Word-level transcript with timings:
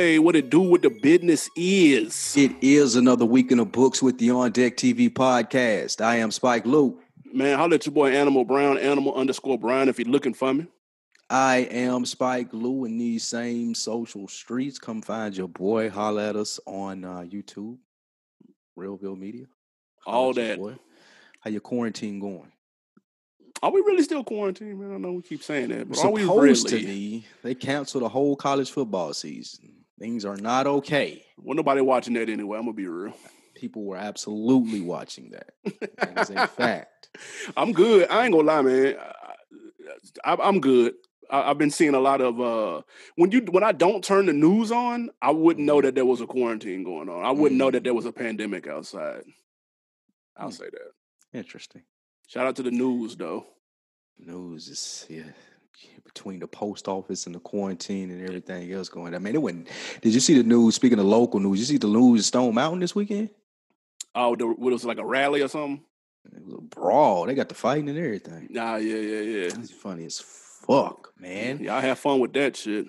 Hey, 0.00 0.18
what 0.18 0.34
it 0.34 0.48
do 0.48 0.62
with 0.62 0.80
the 0.80 0.88
business 0.88 1.50
is? 1.54 2.34
It 2.34 2.52
is 2.62 2.96
another 2.96 3.26
week 3.26 3.52
in 3.52 3.58
the 3.58 3.66
books 3.66 4.02
with 4.02 4.16
the 4.16 4.30
On 4.30 4.50
Deck 4.50 4.78
TV 4.78 5.10
podcast. 5.10 6.02
I 6.02 6.16
am 6.16 6.30
Spike 6.30 6.64
Luke. 6.64 6.98
Man, 7.34 7.58
holla 7.58 7.74
at 7.74 7.84
your 7.84 7.92
boy 7.92 8.10
Animal 8.10 8.46
Brown, 8.46 8.78
Animal 8.78 9.14
underscore 9.14 9.58
Brown 9.58 9.90
if 9.90 9.98
you're 9.98 10.08
looking 10.08 10.32
for 10.32 10.54
me. 10.54 10.68
I 11.28 11.68
am 11.70 12.06
Spike 12.06 12.48
Lou 12.54 12.86
in 12.86 12.96
these 12.96 13.24
same 13.24 13.74
social 13.74 14.26
streets. 14.26 14.78
Come 14.78 15.02
find 15.02 15.36
your 15.36 15.48
boy. 15.48 15.90
Holla 15.90 16.30
at 16.30 16.36
us 16.36 16.58
on 16.64 17.04
uh, 17.04 17.18
YouTube, 17.18 17.76
Realville 18.78 19.18
Media. 19.18 19.44
Holla 20.06 20.16
All 20.16 20.30
at 20.30 20.36
that. 20.36 20.58
boy. 20.58 20.76
How 21.40 21.50
your 21.50 21.60
quarantine 21.60 22.20
going? 22.20 22.50
Are 23.62 23.70
we 23.70 23.82
really 23.82 24.02
still 24.02 24.24
quarantined, 24.24 24.80
man? 24.80 24.94
I 24.94 24.96
know 24.96 25.12
we 25.12 25.20
keep 25.20 25.42
saying 25.42 25.68
that, 25.68 25.90
but 25.90 25.98
are 25.98 26.10
we 26.10 26.22
Supposed 26.22 26.72
really? 26.72 26.80
to 26.84 26.86
be. 26.86 27.24
They 27.42 27.54
canceled 27.54 28.04
the 28.04 28.08
whole 28.08 28.34
college 28.34 28.70
football 28.70 29.12
season. 29.12 29.74
Things 30.00 30.24
are 30.24 30.36
not 30.36 30.66
okay. 30.66 31.22
Well, 31.36 31.54
nobody 31.54 31.80
watching 31.82 32.14
that 32.14 32.28
anyway. 32.28 32.56
I'm 32.58 32.64
gonna 32.64 32.72
be 32.72 32.86
real. 32.88 33.14
People 33.54 33.84
were 33.84 33.96
absolutely 33.98 34.80
watching 34.80 35.30
that. 35.30 35.50
That 35.98 36.18
is 36.22 36.30
a 36.30 36.46
fact. 36.56 37.10
I'm 37.56 37.72
good. 37.72 38.08
I 38.10 38.24
ain't 38.24 38.32
gonna 38.32 38.46
lie, 38.46 38.62
man. 38.62 38.96
I, 40.24 40.32
I, 40.32 40.48
I'm 40.48 40.60
good. 40.60 40.94
I, 41.30 41.50
I've 41.50 41.58
been 41.58 41.70
seeing 41.70 41.94
a 41.94 42.00
lot 42.00 42.20
of 42.22 42.40
uh 42.40 42.80
when 43.16 43.30
you 43.30 43.40
when 43.50 43.62
I 43.62 43.72
don't 43.72 44.02
turn 44.02 44.24
the 44.26 44.32
news 44.32 44.72
on, 44.72 45.10
I 45.20 45.30
wouldn't 45.32 45.66
know 45.66 45.82
that 45.82 45.94
there 45.94 46.06
was 46.06 46.22
a 46.22 46.26
quarantine 46.26 46.82
going 46.82 47.08
on. 47.10 47.22
I 47.24 47.30
wouldn't 47.32 47.58
know 47.58 47.70
that 47.70 47.84
there 47.84 47.94
was 47.94 48.06
a 48.06 48.12
pandemic 48.12 48.66
outside. 48.66 49.22
I'll 50.36 50.48
Mm. 50.48 50.54
say 50.58 50.64
that. 50.72 51.38
Interesting. 51.38 51.82
Shout 52.26 52.46
out 52.46 52.56
to 52.56 52.62
the 52.62 52.70
news 52.70 53.16
though. 53.16 53.44
news 54.18 54.68
is 54.68 55.06
yeah 55.10 55.24
between 56.04 56.40
the 56.40 56.46
post 56.46 56.88
office 56.88 57.26
and 57.26 57.34
the 57.34 57.40
quarantine 57.40 58.10
and 58.10 58.26
everything 58.26 58.72
else 58.72 58.88
going. 58.88 59.08
on. 59.08 59.14
I 59.14 59.18
mean, 59.18 59.34
it 59.34 59.42
went. 59.42 59.68
Did 60.02 60.12
you 60.12 60.20
see 60.20 60.34
the 60.34 60.42
news? 60.42 60.74
Speaking 60.74 60.98
of 60.98 61.06
local 61.06 61.40
news, 61.40 61.58
you 61.60 61.64
see 61.64 61.78
the 61.78 61.86
news 61.86 62.20
in 62.20 62.24
Stone 62.24 62.54
Mountain 62.54 62.80
this 62.80 62.94
weekend? 62.94 63.30
Oh, 64.14 64.34
the, 64.34 64.46
what 64.46 64.72
was 64.72 64.84
it, 64.84 64.88
like 64.88 64.98
a 64.98 65.04
rally 65.04 65.42
or 65.42 65.48
something? 65.48 65.82
It 66.24 66.44
was 66.44 66.54
a 66.54 66.60
brawl. 66.60 67.26
They 67.26 67.34
got 67.34 67.48
the 67.48 67.54
fighting 67.54 67.88
and 67.88 67.98
everything. 67.98 68.48
Nah, 68.50 68.76
yeah, 68.76 68.96
yeah, 68.96 69.20
yeah. 69.20 69.48
That's 69.48 69.70
funny 69.70 70.04
as 70.04 70.20
fuck, 70.20 71.12
man. 71.18 71.60
Yeah, 71.62 71.76
I 71.76 71.80
have 71.80 71.98
fun 71.98 72.20
with 72.20 72.32
that 72.34 72.56
shit. 72.56 72.86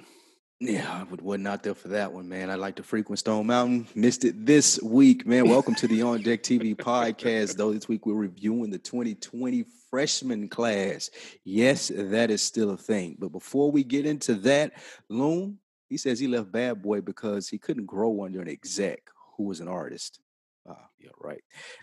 Yeah, 0.64 1.00
I 1.00 1.02
would, 1.06 1.22
wasn't 1.22 1.48
out 1.48 1.64
there 1.64 1.74
for 1.74 1.88
that 1.88 2.14
one, 2.14 2.30
man. 2.30 2.52
I 2.52 2.56
like 2.56 2.76
to 2.76 2.84
frequent 2.84 3.18
Stone 3.18 3.48
Mountain. 3.48 3.88
Missed 3.96 4.26
it 4.26 4.46
this 4.46 4.80
week, 4.84 5.26
man. 5.26 5.50
Welcome 5.50 5.74
to 5.74 5.88
the 5.88 6.04
On 6.04 6.22
Deck 6.22 6.44
TV 6.44 6.76
podcast. 6.78 7.58
Though 7.58 7.74
this 7.74 7.88
week 7.88 8.06
we're 8.06 8.14
reviewing 8.14 8.70
the 8.70 8.78
2020 8.78 9.66
freshman 9.90 10.48
class. 10.50 11.10
Yes, 11.44 11.92
that 11.96 12.30
is 12.30 12.44
still 12.44 12.70
a 12.70 12.78
thing. 12.78 13.16
But 13.18 13.32
before 13.32 13.72
we 13.72 13.84
get 13.84 14.06
into 14.06 14.36
that, 14.36 14.74
Loon, 15.10 15.58
he 15.90 15.98
says 15.98 16.20
he 16.20 16.28
left 16.28 16.52
Bad 16.52 16.84
Boy 16.84 17.02
because 17.02 17.50
he 17.50 17.58
couldn't 17.58 17.88
grow 17.88 18.24
under 18.24 18.40
an 18.40 18.48
exec 18.48 19.02
who 19.38 19.46
was 19.46 19.62
an 19.62 19.68
artist. 19.68 20.20
Ah, 20.70 20.90
yeah, 21.00 21.10
right. 21.20 21.42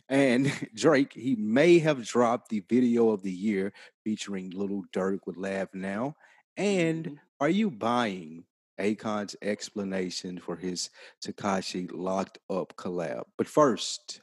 And 0.09 0.53
Drake, 0.77 1.15
he 1.15 1.35
may 1.35 1.81
have 1.81 2.07
dropped 2.07 2.49
the 2.49 2.63
video 2.69 3.11
of 3.11 3.25
the 3.25 3.33
year 3.33 3.73
featuring 4.05 4.51
Lil 4.51 4.85
Durk 4.93 5.19
with 5.27 5.37
Laugh 5.37 5.75
Now. 5.75 6.15
And 6.57 7.07
Mhm. 7.07 7.19
are 7.41 7.49
you 7.49 7.73
buying 7.73 8.45
Akon's 8.79 9.37
explanation 9.43 10.39
for 10.39 10.57
his 10.57 10.91
Tekashi 11.25 11.89
locked 11.93 12.39
up 12.51 12.75
collab? 12.77 13.25
But 13.37 13.47
first, 13.47 14.21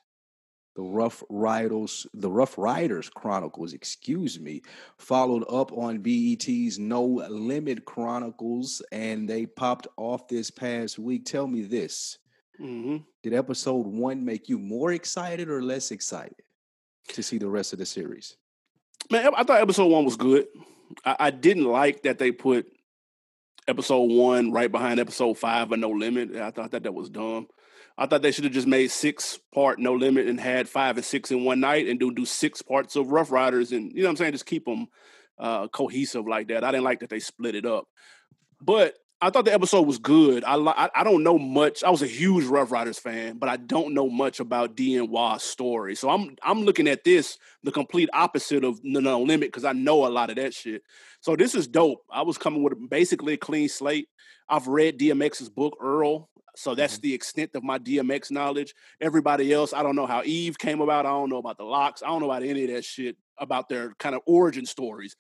the 0.75 0.83
Ruff 0.83 1.23
Ryders, 1.29 2.05
the 2.13 2.29
Ruff 2.29 2.57
Ryders 2.57 3.09
Chronicles, 3.09 3.73
excuse 3.73 4.39
me, 4.39 4.61
followed 4.97 5.43
up 5.49 5.71
on 5.71 5.99
BET's 5.99 6.77
No 6.77 7.05
Limit 7.05 7.85
Chronicles, 7.85 8.81
and 8.91 9.27
they 9.29 9.45
popped 9.45 9.87
off 9.97 10.27
this 10.27 10.51
past 10.51 10.99
week. 10.99 11.25
Tell 11.25 11.47
me 11.47 11.61
this: 11.63 12.17
Mhm. 12.59 13.05
Did 13.23 13.33
episode 13.33 13.87
one 13.87 14.23
make 14.25 14.49
you 14.49 14.59
more 14.59 14.91
excited 14.91 15.49
or 15.49 15.61
less 15.61 15.91
excited 15.91 16.43
to 17.09 17.23
see 17.23 17.37
the 17.37 17.49
rest 17.49 17.71
of 17.73 17.79
the 17.79 17.85
series? 17.85 18.35
Man, 19.11 19.31
I 19.35 19.43
thought 19.43 19.61
episode 19.61 19.87
one 19.87 20.03
was 20.03 20.17
good. 20.17 20.47
I, 21.05 21.15
I 21.19 21.29
didn't 21.31 21.65
like 21.65 22.03
that 22.03 22.17
they 22.19 22.31
put 22.31 22.67
episode 23.67 24.11
one 24.11 24.51
right 24.51 24.71
behind 24.71 24.99
episode 24.99 25.37
five 25.37 25.71
of 25.71 25.79
No 25.79 25.89
Limit. 25.89 26.35
I 26.35 26.51
thought 26.51 26.71
that 26.71 26.83
that 26.83 26.93
was 26.93 27.09
dumb. 27.09 27.47
I 27.97 28.05
thought 28.05 28.21
they 28.21 28.31
should 28.31 28.43
have 28.43 28.53
just 28.53 28.67
made 28.67 28.91
six 28.91 29.39
part 29.53 29.79
No 29.79 29.93
Limit 29.93 30.27
and 30.27 30.39
had 30.39 30.67
five 30.67 30.97
and 30.97 31.05
six 31.05 31.31
in 31.31 31.43
one 31.45 31.59
night 31.59 31.87
and 31.87 31.99
do 31.99 32.13
do 32.13 32.25
six 32.25 32.61
parts 32.61 32.95
of 32.95 33.11
Ruff 33.11 33.31
Ryders 33.31 33.71
and 33.71 33.91
you 33.91 34.01
know 34.01 34.07
what 34.07 34.11
I'm 34.11 34.17
saying, 34.17 34.31
just 34.33 34.45
keep 34.45 34.65
them 34.65 34.87
uh, 35.39 35.67
cohesive 35.69 36.27
like 36.27 36.49
that. 36.49 36.63
I 36.63 36.71
didn't 36.71 36.83
like 36.83 36.99
that 36.99 37.09
they 37.09 37.19
split 37.19 37.55
it 37.55 37.65
up, 37.65 37.87
but 38.61 38.95
I 39.25 39.31
thought 39.31 39.45
the 39.45 39.53
episode 39.55 39.87
was 39.87 39.97
good. 39.97 40.43
I 40.43 40.53
I, 40.55 40.89
I 40.93 41.03
don't 41.03 41.23
know 41.23 41.39
much. 41.39 41.83
I 41.83 41.89
was 41.89 42.03
a 42.03 42.07
huge 42.07 42.45
Ruff 42.45 42.71
Ryders 42.71 42.99
fan, 42.99 43.39
but 43.39 43.49
I 43.49 43.57
don't 43.57 43.95
know 43.95 44.07
much 44.07 44.39
about 44.39 44.75
DNY's 44.75 45.41
story. 45.41 45.95
So 45.95 46.11
I'm 46.11 46.35
I'm 46.43 46.61
looking 46.61 46.87
at 46.87 47.03
this 47.03 47.39
the 47.63 47.71
complete 47.71 48.07
opposite 48.13 48.63
of 48.63 48.79
No 48.83 48.99
No 48.99 49.19
Limit 49.23 49.47
because 49.47 49.65
I 49.65 49.73
know 49.73 50.05
a 50.05 50.09
lot 50.09 50.29
of 50.29 50.35
that 50.35 50.53
shit. 50.53 50.83
So 51.21 51.35
this 51.35 51.55
is 51.55 51.65
dope. 51.67 52.03
I 52.11 52.21
was 52.21 52.37
coming 52.37 52.61
with 52.61 52.73
basically 52.87 53.33
a 53.33 53.37
clean 53.37 53.67
slate. 53.67 54.09
I've 54.47 54.67
read 54.67 54.99
DMX's 54.99 55.49
book 55.49 55.75
Earl, 55.81 56.29
so 56.55 56.75
that's 56.75 56.97
mm-hmm. 56.97 57.07
the 57.07 57.13
extent 57.15 57.51
of 57.55 57.63
my 57.63 57.79
DMX 57.79 58.29
knowledge. 58.29 58.75
Everybody 59.01 59.51
else, 59.51 59.73
I 59.73 59.81
don't 59.81 59.95
know 59.95 60.05
how 60.05 60.21
Eve 60.23 60.59
came 60.59 60.81
about. 60.81 61.07
I 61.07 61.09
don't 61.09 61.31
know 61.31 61.39
about 61.39 61.57
the 61.57 61.63
LOX. 61.63 62.03
I 62.03 62.09
don't 62.09 62.19
know 62.19 62.29
about 62.29 62.43
any 62.43 62.65
of 62.65 62.69
that 62.69 62.85
shit 62.85 63.17
about 63.39 63.69
their 63.69 63.95
kind 63.97 64.13
of 64.13 64.21
origin 64.27 64.67
stories. 64.67 65.15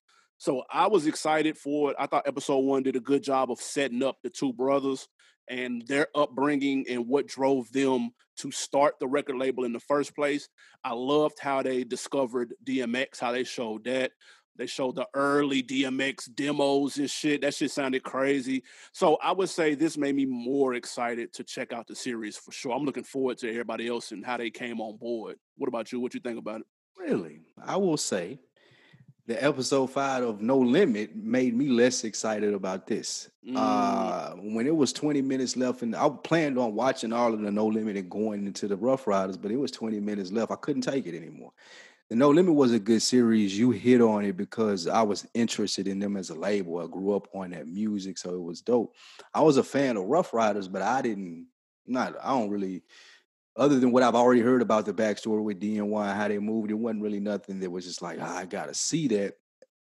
So 0.45 0.61
I 0.69 0.85
was 0.85 1.07
excited 1.07 1.57
for 1.57 1.89
it. 1.89 1.95
I 1.97 2.05
thought 2.05 2.27
episode 2.27 2.59
one 2.59 2.83
did 2.83 2.95
a 2.95 2.99
good 2.99 3.23
job 3.23 3.49
of 3.49 3.59
setting 3.59 4.03
up 4.03 4.17
the 4.21 4.29
two 4.29 4.53
brothers 4.53 5.07
and 5.49 5.81
their 5.87 6.05
upbringing 6.13 6.85
and 6.87 7.07
what 7.07 7.25
drove 7.25 7.71
them 7.71 8.11
to 8.37 8.51
start 8.51 8.99
the 8.99 9.07
record 9.07 9.37
label 9.37 9.63
in 9.63 9.73
the 9.73 9.79
first 9.79 10.13
place. 10.13 10.47
I 10.83 10.93
loved 10.93 11.39
how 11.39 11.63
they 11.63 11.83
discovered 11.83 12.53
DMX, 12.63 13.19
how 13.19 13.31
they 13.31 13.43
showed 13.43 13.85
that. 13.85 14.11
They 14.55 14.67
showed 14.67 14.97
the 14.97 15.07
early 15.15 15.63
DMX 15.63 16.31
demos 16.35 16.97
and 16.99 17.09
shit. 17.09 17.41
That 17.41 17.55
shit 17.55 17.71
sounded 17.71 18.03
crazy. 18.03 18.61
So 18.93 19.15
I 19.23 19.31
would 19.31 19.49
say 19.49 19.73
this 19.73 19.97
made 19.97 20.13
me 20.13 20.27
more 20.27 20.75
excited 20.75 21.33
to 21.33 21.43
check 21.43 21.73
out 21.73 21.87
the 21.87 21.95
series 21.95 22.37
for 22.37 22.51
sure. 22.51 22.71
I'm 22.71 22.85
looking 22.85 23.03
forward 23.03 23.39
to 23.39 23.49
everybody 23.49 23.87
else 23.87 24.11
and 24.11 24.23
how 24.23 24.37
they 24.37 24.51
came 24.51 24.79
on 24.79 24.97
board. 24.97 25.37
What 25.57 25.69
about 25.69 25.91
you? 25.91 25.99
What 25.99 26.13
you 26.13 26.19
think 26.19 26.37
about 26.37 26.61
it? 26.61 26.67
Really? 26.99 27.39
I 27.65 27.77
will 27.77 27.97
say 27.97 28.37
the 29.27 29.43
episode 29.43 29.87
five 29.87 30.23
of 30.23 30.41
No 30.41 30.57
Limit 30.57 31.15
made 31.15 31.55
me 31.55 31.69
less 31.69 32.03
excited 32.03 32.53
about 32.53 32.85
this. 32.85 33.29
Mm. 33.47 33.55
Uh, 33.55 34.35
when 34.35 34.67
it 34.67 34.75
was 34.75 34.93
20 34.93 35.21
minutes 35.21 35.57
left, 35.57 35.81
and 35.81 35.95
I 35.95 36.07
planned 36.09 36.59
on 36.59 36.75
watching 36.75 37.11
all 37.11 37.33
of 37.33 37.41
the 37.41 37.51
No 37.51 37.65
Limit 37.65 37.97
and 37.97 38.09
going 38.09 38.45
into 38.45 38.67
the 38.67 38.75
Ruff 38.75 39.07
Ryders, 39.07 39.37
but 39.37 39.51
it 39.51 39.57
was 39.57 39.71
20 39.71 39.99
minutes 39.99 40.31
left. 40.31 40.51
I 40.51 40.55
couldn't 40.55 40.83
take 40.83 41.07
it 41.07 41.15
anymore. 41.15 41.51
The 42.09 42.15
No 42.15 42.29
Limit 42.29 42.53
was 42.53 42.71
a 42.71 42.79
good 42.79 43.01
series. 43.01 43.57
You 43.57 43.71
hit 43.71 43.99
on 43.99 44.25
it 44.25 44.37
because 44.37 44.87
I 44.87 45.01
was 45.01 45.27
interested 45.33 45.87
in 45.87 45.97
them 45.97 46.17
as 46.17 46.29
a 46.29 46.35
label. 46.35 46.79
I 46.79 46.85
grew 46.85 47.15
up 47.15 47.27
on 47.33 47.49
that 47.51 47.67
music, 47.67 48.19
so 48.19 48.35
it 48.35 48.41
was 48.41 48.61
dope. 48.61 48.93
I 49.33 49.41
was 49.41 49.57
a 49.57 49.63
fan 49.63 49.97
of 49.97 50.05
Ruff 50.05 50.33
Ryders, 50.33 50.67
but 50.67 50.83
I 50.83 51.01
didn't 51.01 51.47
not 51.87 52.15
I 52.23 52.29
don't 52.29 52.49
really 52.49 52.83
other 53.57 53.79
than 53.79 53.91
what 53.91 54.03
I've 54.03 54.15
already 54.15 54.41
heard 54.41 54.61
about 54.61 54.85
the 54.85 54.93
backstory 54.93 55.43
with 55.43 55.59
DNY 55.59 56.09
and 56.09 56.17
how 56.17 56.27
they 56.27 56.39
moved, 56.39 56.71
it 56.71 56.75
wasn't 56.75 57.03
really 57.03 57.19
nothing 57.19 57.59
that 57.61 57.71
was 57.71 57.85
just 57.85 58.01
like, 58.01 58.19
"Ah, 58.21 58.37
I 58.37 58.45
gotta 58.45 58.73
see 58.73 59.07
that. 59.09 59.35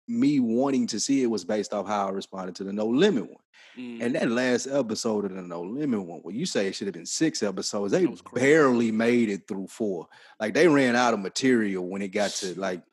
Me 0.08 0.40
wanting 0.40 0.88
to 0.88 1.00
see 1.00 1.24
it 1.24 1.28
was 1.28 1.46
based 1.46 1.74
off 1.74 1.88
how 1.88 2.08
I 2.08 2.12
responded 2.12 2.56
to 2.56 2.66
the 2.66 2.74
No 2.74 2.88
Limit 2.88 3.24
one. 3.24 3.44
Mm. 3.78 4.02
And 4.02 4.16
that 4.16 4.30
last 4.30 4.68
episode 4.68 5.26
of 5.26 5.34
the 5.34 5.42
No 5.42 5.62
Limit 5.62 6.02
one, 6.02 6.22
well, 6.24 6.36
you 6.36 6.46
say 6.46 6.68
it 6.68 6.76
should 6.76 6.88
have 6.88 6.94
been 6.94 7.06
six 7.06 7.42
episodes. 7.42 7.94
They 7.94 8.06
barely 8.34 8.92
made 8.92 9.30
it 9.30 9.48
through 9.48 9.68
four. 9.68 10.08
Like 10.40 10.54
they 10.54 10.68
ran 10.68 10.96
out 10.96 11.14
of 11.14 11.22
material 11.22 11.88
when 11.88 12.02
it 12.02 12.10
got 12.10 12.32
to 12.32 12.60
like 12.60 12.84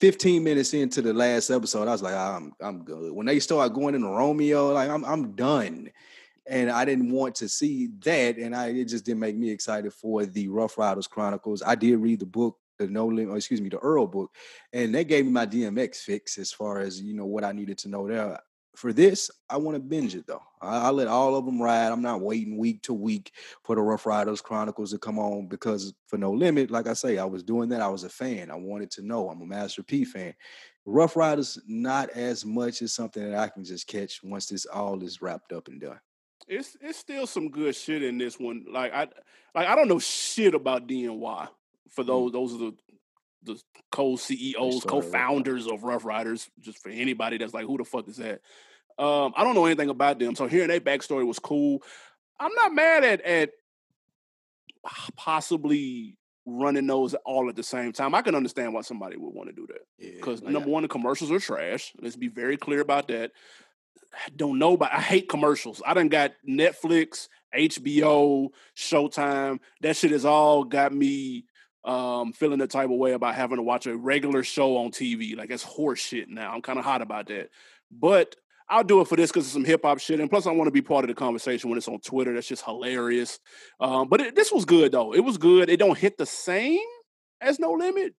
15 0.00 0.42
minutes 0.42 0.74
into 0.74 1.00
the 1.00 1.14
last 1.14 1.50
episode. 1.50 1.86
I 1.86 1.92
was 1.92 2.02
like, 2.02 2.14
I'm 2.14 2.52
I'm 2.60 2.84
good. 2.84 3.12
When 3.12 3.26
they 3.26 3.38
start 3.38 3.72
going 3.72 3.94
into 3.94 4.08
Romeo, 4.08 4.72
like 4.72 4.90
I'm 4.90 5.04
I'm 5.04 5.36
done. 5.36 5.90
And 6.46 6.70
I 6.70 6.84
didn't 6.84 7.12
want 7.12 7.36
to 7.36 7.48
see 7.48 7.90
that. 8.04 8.36
And 8.36 8.54
I 8.54 8.68
it 8.68 8.86
just 8.86 9.04
didn't 9.04 9.20
make 9.20 9.36
me 9.36 9.50
excited 9.50 9.92
for 9.92 10.26
the 10.26 10.48
Ruff 10.48 10.76
Ryders 10.78 11.06
Chronicles. 11.06 11.62
I 11.64 11.74
did 11.74 11.96
read 11.96 12.20
the 12.20 12.26
book, 12.26 12.58
the 12.78 12.88
No 12.88 13.06
Limit, 13.06 13.32
or 13.32 13.36
excuse 13.36 13.60
me, 13.60 13.68
the 13.68 13.78
Earl 13.78 14.06
book, 14.06 14.34
and 14.72 14.94
that 14.94 15.04
gave 15.04 15.24
me 15.24 15.30
my 15.30 15.46
DMX 15.46 15.98
fix 15.98 16.38
as 16.38 16.52
far 16.52 16.80
as 16.80 17.00
you 17.00 17.14
know 17.14 17.26
what 17.26 17.44
I 17.44 17.52
needed 17.52 17.78
to 17.78 17.88
know 17.88 18.08
there. 18.08 18.38
For 18.74 18.92
this, 18.94 19.30
I 19.50 19.58
want 19.58 19.76
to 19.76 19.80
binge 19.80 20.14
it 20.14 20.26
though. 20.26 20.42
I, 20.62 20.88
I 20.88 20.90
let 20.90 21.06
all 21.06 21.36
of 21.36 21.44
them 21.44 21.60
ride. 21.60 21.92
I'm 21.92 22.00
not 22.00 22.22
waiting 22.22 22.56
week 22.56 22.82
to 22.84 22.94
week 22.94 23.30
for 23.62 23.76
the 23.76 23.82
Ruff 23.82 24.06
Ryders 24.06 24.40
Chronicles 24.40 24.92
to 24.92 24.98
come 24.98 25.18
on 25.18 25.46
because 25.46 25.92
for 26.06 26.16
No 26.16 26.32
Limit, 26.32 26.70
like 26.70 26.86
I 26.86 26.94
say, 26.94 27.18
I 27.18 27.24
was 27.24 27.42
doing 27.42 27.68
that. 27.68 27.82
I 27.82 27.88
was 27.88 28.04
a 28.04 28.08
fan. 28.08 28.50
I 28.50 28.56
wanted 28.56 28.90
to 28.92 29.02
know. 29.02 29.28
I'm 29.28 29.42
a 29.42 29.46
Master 29.46 29.82
P 29.82 30.04
fan. 30.04 30.34
Ruff 30.84 31.16
Ryders, 31.16 31.58
not 31.66 32.10
as 32.10 32.44
much 32.44 32.82
as 32.82 32.92
something 32.92 33.22
that 33.22 33.38
I 33.38 33.48
can 33.48 33.64
just 33.64 33.86
catch 33.86 34.20
once 34.22 34.46
this 34.46 34.66
all 34.66 35.02
is 35.02 35.22
wrapped 35.22 35.52
up 35.52 35.68
and 35.68 35.80
done. 35.80 36.00
It's 36.48 36.76
it's 36.80 36.98
still 36.98 37.26
some 37.26 37.50
good 37.50 37.74
shit 37.74 38.02
in 38.02 38.18
this 38.18 38.38
one. 38.38 38.66
Like 38.70 38.92
I 38.92 39.08
like 39.54 39.68
I 39.68 39.74
don't 39.74 39.88
know 39.88 39.98
shit 39.98 40.54
about 40.54 40.86
DNY. 40.86 41.48
For 41.90 42.04
those 42.04 42.32
those 42.32 42.54
are 42.54 42.58
the 42.58 42.74
the 43.44 43.60
co 43.90 44.16
CEOs, 44.16 44.84
co 44.84 45.00
founders 45.00 45.66
of 45.66 45.84
Ruff 45.84 46.04
Ryders. 46.04 46.48
Just 46.60 46.78
for 46.78 46.90
anybody 46.90 47.38
that's 47.38 47.54
like, 47.54 47.66
who 47.66 47.78
the 47.78 47.84
fuck 47.84 48.08
is 48.08 48.16
that? 48.16 48.40
Um, 48.98 49.32
I 49.36 49.44
don't 49.44 49.54
know 49.54 49.66
anything 49.66 49.88
about 49.88 50.18
them, 50.18 50.34
so 50.34 50.46
hearing 50.46 50.68
their 50.68 50.80
backstory 50.80 51.26
was 51.26 51.38
cool. 51.38 51.82
I'm 52.38 52.54
not 52.54 52.74
mad 52.74 53.04
at 53.04 53.20
at 53.22 53.50
possibly 55.16 56.16
running 56.44 56.86
those 56.86 57.14
all 57.24 57.48
at 57.48 57.56
the 57.56 57.62
same 57.62 57.92
time. 57.92 58.14
I 58.14 58.22
can 58.22 58.34
understand 58.34 58.74
why 58.74 58.82
somebody 58.82 59.16
would 59.16 59.32
want 59.32 59.48
to 59.48 59.54
do 59.54 59.66
that. 59.68 59.82
Because 59.98 60.42
Yeah, 60.42 60.50
number 60.50 60.68
one, 60.68 60.82
the 60.82 60.88
commercials 60.88 61.30
are 61.30 61.38
trash. 61.38 61.92
Let's 62.00 62.16
be 62.16 62.28
very 62.28 62.56
clear 62.56 62.80
about 62.80 63.08
that. 63.08 63.32
Don't 64.34 64.58
know, 64.58 64.76
but 64.76 64.92
I 64.92 65.00
hate 65.00 65.28
commercials. 65.28 65.82
I 65.86 65.94
done 65.94 66.08
got 66.08 66.32
Netflix, 66.48 67.28
HBO, 67.54 68.48
Showtime. 68.76 69.60
That 69.80 69.96
shit 69.96 70.10
has 70.10 70.24
all 70.24 70.64
got 70.64 70.92
me 70.92 71.44
um, 71.84 72.32
feeling 72.32 72.58
the 72.58 72.66
type 72.66 72.90
of 72.90 72.96
way 72.96 73.12
about 73.12 73.34
having 73.34 73.56
to 73.56 73.62
watch 73.62 73.86
a 73.86 73.96
regular 73.96 74.42
show 74.42 74.76
on 74.76 74.90
TV. 74.90 75.36
Like 75.36 75.50
it's 75.50 75.62
horse 75.62 76.00
shit 76.00 76.28
now. 76.28 76.52
I'm 76.52 76.62
kind 76.62 76.78
of 76.78 76.84
hot 76.84 77.02
about 77.02 77.28
that. 77.28 77.50
But 77.90 78.36
I'll 78.68 78.84
do 78.84 79.00
it 79.00 79.08
for 79.08 79.16
this 79.16 79.30
because 79.30 79.44
it's 79.44 79.52
some 79.52 79.64
hip 79.64 79.82
hop 79.84 79.98
shit. 79.98 80.20
And 80.20 80.30
plus, 80.30 80.46
I 80.46 80.52
want 80.52 80.68
to 80.68 80.72
be 80.72 80.82
part 80.82 81.04
of 81.04 81.08
the 81.08 81.14
conversation 81.14 81.68
when 81.68 81.76
it's 81.76 81.88
on 81.88 82.00
Twitter. 82.00 82.32
That's 82.32 82.46
just 82.46 82.64
hilarious. 82.64 83.38
Um, 83.80 84.08
but 84.08 84.20
it, 84.20 84.34
this 84.34 84.52
was 84.52 84.64
good, 84.64 84.92
though. 84.92 85.12
It 85.14 85.20
was 85.20 85.36
good. 85.36 85.68
It 85.68 85.78
don't 85.78 85.98
hit 85.98 86.16
the 86.16 86.26
same 86.26 86.80
as 87.40 87.58
No 87.58 87.72
Limit 87.72 88.14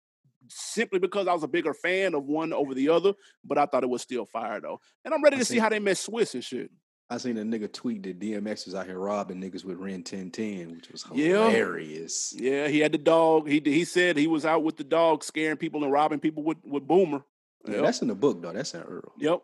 simply 0.50 1.00
because 1.00 1.28
I 1.28 1.34
was 1.34 1.44
a 1.44 1.48
bigger 1.48 1.74
fan 1.74 2.13
of 2.13 2.25
one 2.25 2.54
over 2.54 2.74
the 2.74 2.90
other, 2.90 3.13
but 3.44 3.57
I 3.57 3.66
thought 3.66 3.84
it 3.84 3.90
was 3.90 4.01
still 4.01 4.25
fire 4.25 4.60
though. 4.62 4.80
And 5.06 5.13
I'm 5.13 5.24
ready 5.24 5.38
to 5.38 5.45
see 5.45 5.56
see. 5.56 5.60
how 5.60 5.69
they 5.69 5.80
met 5.80 5.98
Swizz 5.98 6.34
and 6.34 6.44
shit. 6.44 6.72
I 7.10 7.18
seen 7.18 7.38
a 7.38 7.44
nigga 7.44 7.72
tweet 7.72 8.04
that 8.04 8.19
DMX 8.19 8.66
was 8.66 8.74
out 8.75 8.88
here 8.88 8.98
robbing 8.98 9.40
niggas 9.42 9.63
with 9.66 9.78
Ren 9.78 10.00
1010, 10.04 10.72
which 10.75 10.90
was 10.90 11.04
hilarious. 11.04 12.34
Yeah, 12.36 12.68
he 12.68 12.80
had 12.80 12.92
the 12.92 12.98
dog. 12.98 13.48
He 13.48 13.62
he 13.63 13.86
said 13.86 14.18
he 14.18 14.28
was 14.28 14.45
out 14.45 14.63
with 14.63 14.78
the 14.78 14.84
dog, 14.84 15.24
scaring 15.24 15.57
people 15.57 15.84
and 15.84 15.92
robbing 15.92 16.19
people 16.19 16.44
with 16.44 16.57
with 16.63 16.88
Boomer. 16.88 17.24
Yeah, 17.66 17.75
Yep. 17.75 17.84
that's 17.84 18.01
in 18.01 18.07
the 18.07 18.16
book 18.16 18.42
though. 18.42 18.54
That's 18.54 18.74
in 18.74 18.81
Earl. 18.81 19.13
Yep. 19.19 19.42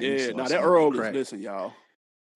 Yeah. 0.00 0.30
Now 0.30 0.48
that 0.48 0.60
Earl 0.62 0.98
is 1.00 1.14
listen, 1.14 1.40
y'all. 1.42 1.72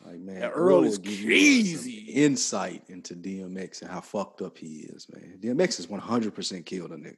Like 0.05 0.19
man, 0.19 0.41
that 0.41 0.51
Earl 0.51 0.83
is 0.85 0.99
will 0.99 1.05
give 1.05 1.21
you, 1.21 1.27
uh, 1.31 1.77
some 1.77 1.85
crazy. 1.85 1.99
insight 2.13 2.83
into 2.89 3.15
DMX 3.15 3.83
and 3.83 3.91
how 3.91 4.01
fucked 4.01 4.43
up 4.43 4.59
he 4.59 4.87
is, 4.89 5.07
man. 5.15 5.39
DMX 5.41 5.79
is 5.79 5.89
one 5.89 6.01
hundred 6.01 6.35
percent 6.35 6.67
killed 6.67 6.91
a 6.91 6.97
nigga. 6.97 7.17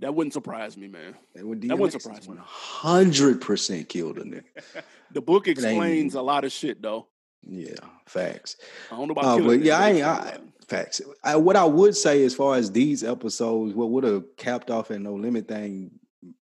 That 0.00 0.14
wouldn't 0.14 0.34
surprise 0.34 0.76
me, 0.76 0.88
man. 0.88 1.14
And 1.34 1.48
when 1.48 1.60
That 1.60 1.78
wouldn't 1.78 2.00
surprise 2.00 2.22
is 2.22 2.28
me. 2.28 2.34
one 2.36 2.44
hundred 2.46 3.40
percent 3.40 3.88
killed 3.88 4.18
a 4.18 4.24
nigga. 4.24 4.42
The 5.12 5.20
book 5.22 5.46
explains 5.46 6.14
a 6.16 6.20
lot 6.22 6.44
of 6.44 6.50
shit 6.52 6.82
though. 6.82 7.06
Yeah, 7.48 7.74
facts. 8.06 8.56
I 8.90 8.96
don't 8.96 9.06
know 9.08 9.12
about 9.12 9.40
Uh, 9.40 9.44
but 9.44 9.62
yeah, 9.62 9.78
I 9.78 9.90
ain't. 9.90 10.02
I, 10.04 10.14
explains 10.14 10.36
a 10.36 10.40
lot. 10.42 10.68
facts. 10.68 11.00
I, 11.22 11.36
what 11.36 11.54
I 11.56 11.64
would 11.64 11.96
say 11.96 12.24
as 12.24 12.34
far 12.34 12.56
as 12.56 12.72
these 12.72 13.04
episodes, 13.04 13.72
what 13.74 13.90
would 13.90 14.02
have 14.04 14.24
capped 14.36 14.68
off 14.70 14.90
at 14.90 15.00
No 15.00 15.14
Limit 15.14 15.46
thing 15.46 15.92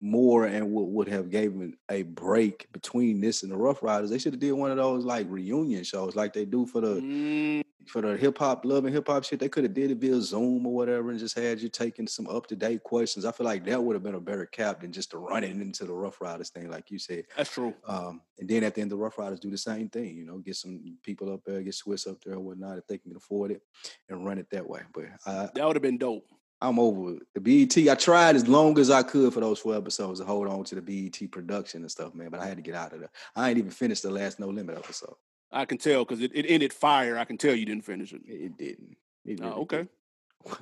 more, 0.01 0.45
and 0.45 0.71
what 0.71 0.87
would 0.89 1.07
have 1.07 1.29
given 1.29 1.75
a 1.89 2.03
break 2.03 2.67
between 2.71 3.21
this 3.21 3.43
and 3.43 3.51
the 3.51 3.57
Ruff 3.57 3.81
Ryders, 3.83 4.09
they 4.09 4.17
should 4.17 4.33
have 4.33 4.39
did 4.39 4.51
one 4.53 4.71
of 4.71 4.77
those 4.77 5.05
like 5.05 5.27
reunion 5.29 5.83
shows, 5.83 6.15
like 6.15 6.33
they 6.33 6.45
do 6.45 6.65
for 6.65 6.81
the 6.81 6.99
Mm, 7.01 7.63
for 7.87 8.01
the 8.01 8.15
hip 8.15 8.37
hop 8.37 8.65
love 8.65 8.85
and 8.85 8.93
hip 8.93 9.07
hop 9.07 9.23
shit. 9.23 9.39
They 9.39 9.49
could 9.49 9.63
have 9.63 9.73
did 9.73 9.89
it 9.89 9.97
via 9.97 10.21
Zoom 10.21 10.65
or 10.67 10.73
whatever, 10.73 11.09
and 11.09 11.19
just 11.19 11.37
had 11.37 11.59
you 11.61 11.69
taking 11.69 12.07
some 12.07 12.27
up 12.27 12.45
to 12.47 12.55
date 12.55 12.83
questions. 12.83 13.25
I 13.25 13.31
feel 13.31 13.45
like 13.45 13.65
that 13.65 13.81
would 13.83 13.95
have 13.95 14.03
been 14.03 14.15
a 14.15 14.19
better 14.19 14.45
cap 14.45 14.81
than 14.81 14.91
just 14.91 15.11
to 15.11 15.17
run 15.17 15.43
into 15.43 15.85
the 15.85 15.93
Ruff 15.93 16.21
Ryders 16.21 16.49
thing, 16.49 16.69
like 16.69 16.91
you 16.91 16.99
said. 16.99 17.23
that's 17.35 17.49
true. 17.51 17.73
Um, 17.87 18.21
and 18.37 18.47
then 18.47 18.63
at 18.63 18.75
the 18.75 18.81
end, 18.81 18.91
the 18.91 18.97
Ruff 18.97 19.17
Ryders 19.17 19.39
do 19.39 19.49
the 19.49 19.57
same 19.57 19.89
thing, 19.89 20.15
you 20.15 20.25
know, 20.25 20.37
get 20.37 20.55
some 20.55 20.97
people 21.03 21.33
up 21.33 21.41
there, 21.45 21.61
get 21.63 21.73
Swizz 21.73 22.07
up 22.09 22.21
there 22.23 22.35
or 22.35 22.39
whatnot 22.39 22.77
if 22.77 22.85
they 22.87 22.97
can 22.97 23.15
afford 23.15 23.51
it 23.51 23.61
and 24.07 24.25
run 24.25 24.37
it 24.37 24.49
that 24.51 24.67
way. 24.67 24.81
But 24.93 25.05
I, 25.25 25.49
That 25.55 25.65
would 25.65 25.75
have 25.75 25.83
been 25.83 25.97
dope. 25.97 26.25
I'm 26.61 26.77
over 26.79 27.13
it. 27.15 27.23
the 27.33 27.39
BET. 27.41 27.77
I 27.89 27.95
tried 27.95 28.35
as 28.35 28.47
long 28.47 28.77
as 28.79 28.89
I 28.89 29.01
could 29.03 29.33
for 29.33 29.39
those 29.39 29.59
four 29.59 29.75
episodes 29.75 30.19
to 30.19 30.25
hold 30.25 30.47
on 30.47 30.63
to 30.65 30.75
the 30.75 30.81
BET 30.81 31.31
production 31.31 31.81
and 31.81 31.91
stuff, 31.91 32.13
man. 32.13 32.29
But 32.29 32.41
I 32.41 32.47
had 32.47 32.57
to 32.57 32.63
get 32.63 32.75
out 32.75 32.93
of 32.93 32.99
there. 32.99 33.09
I 33.35 33.49
ain't 33.49 33.57
even 33.57 33.71
finished 33.71 34.03
the 34.03 34.11
last 34.11 34.39
No 34.39 34.47
Limit 34.47 34.77
episode. 34.77 35.15
I 35.51 35.65
can 35.65 35.77
tell 35.77 36.03
because 36.05 36.21
it, 36.21 36.31
it 36.35 36.45
ended 36.47 36.73
fire. 36.73 37.17
I 37.17 37.25
can 37.25 37.37
tell 37.37 37.55
you 37.55 37.65
didn't 37.65 37.85
finish 37.85 38.13
it. 38.13 38.21
It, 38.25 38.33
it 38.33 38.57
didn't. 38.57 38.97
It 39.25 39.39
Oh, 39.41 39.45
really 39.45 39.61
okay. 39.61 39.87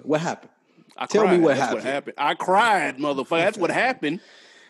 What 0.03 0.21
happened? 0.21 0.51
I 0.95 1.05
Tell 1.05 1.27
me 1.27 1.37
what 1.39 1.57
happened. 1.57 1.75
What 1.75 1.83
happened? 1.83 2.15
I 2.17 2.33
cried, 2.35 2.97
motherfucker. 2.97 3.41
That's 3.41 3.57
what 3.57 3.71
happened. 3.85 4.21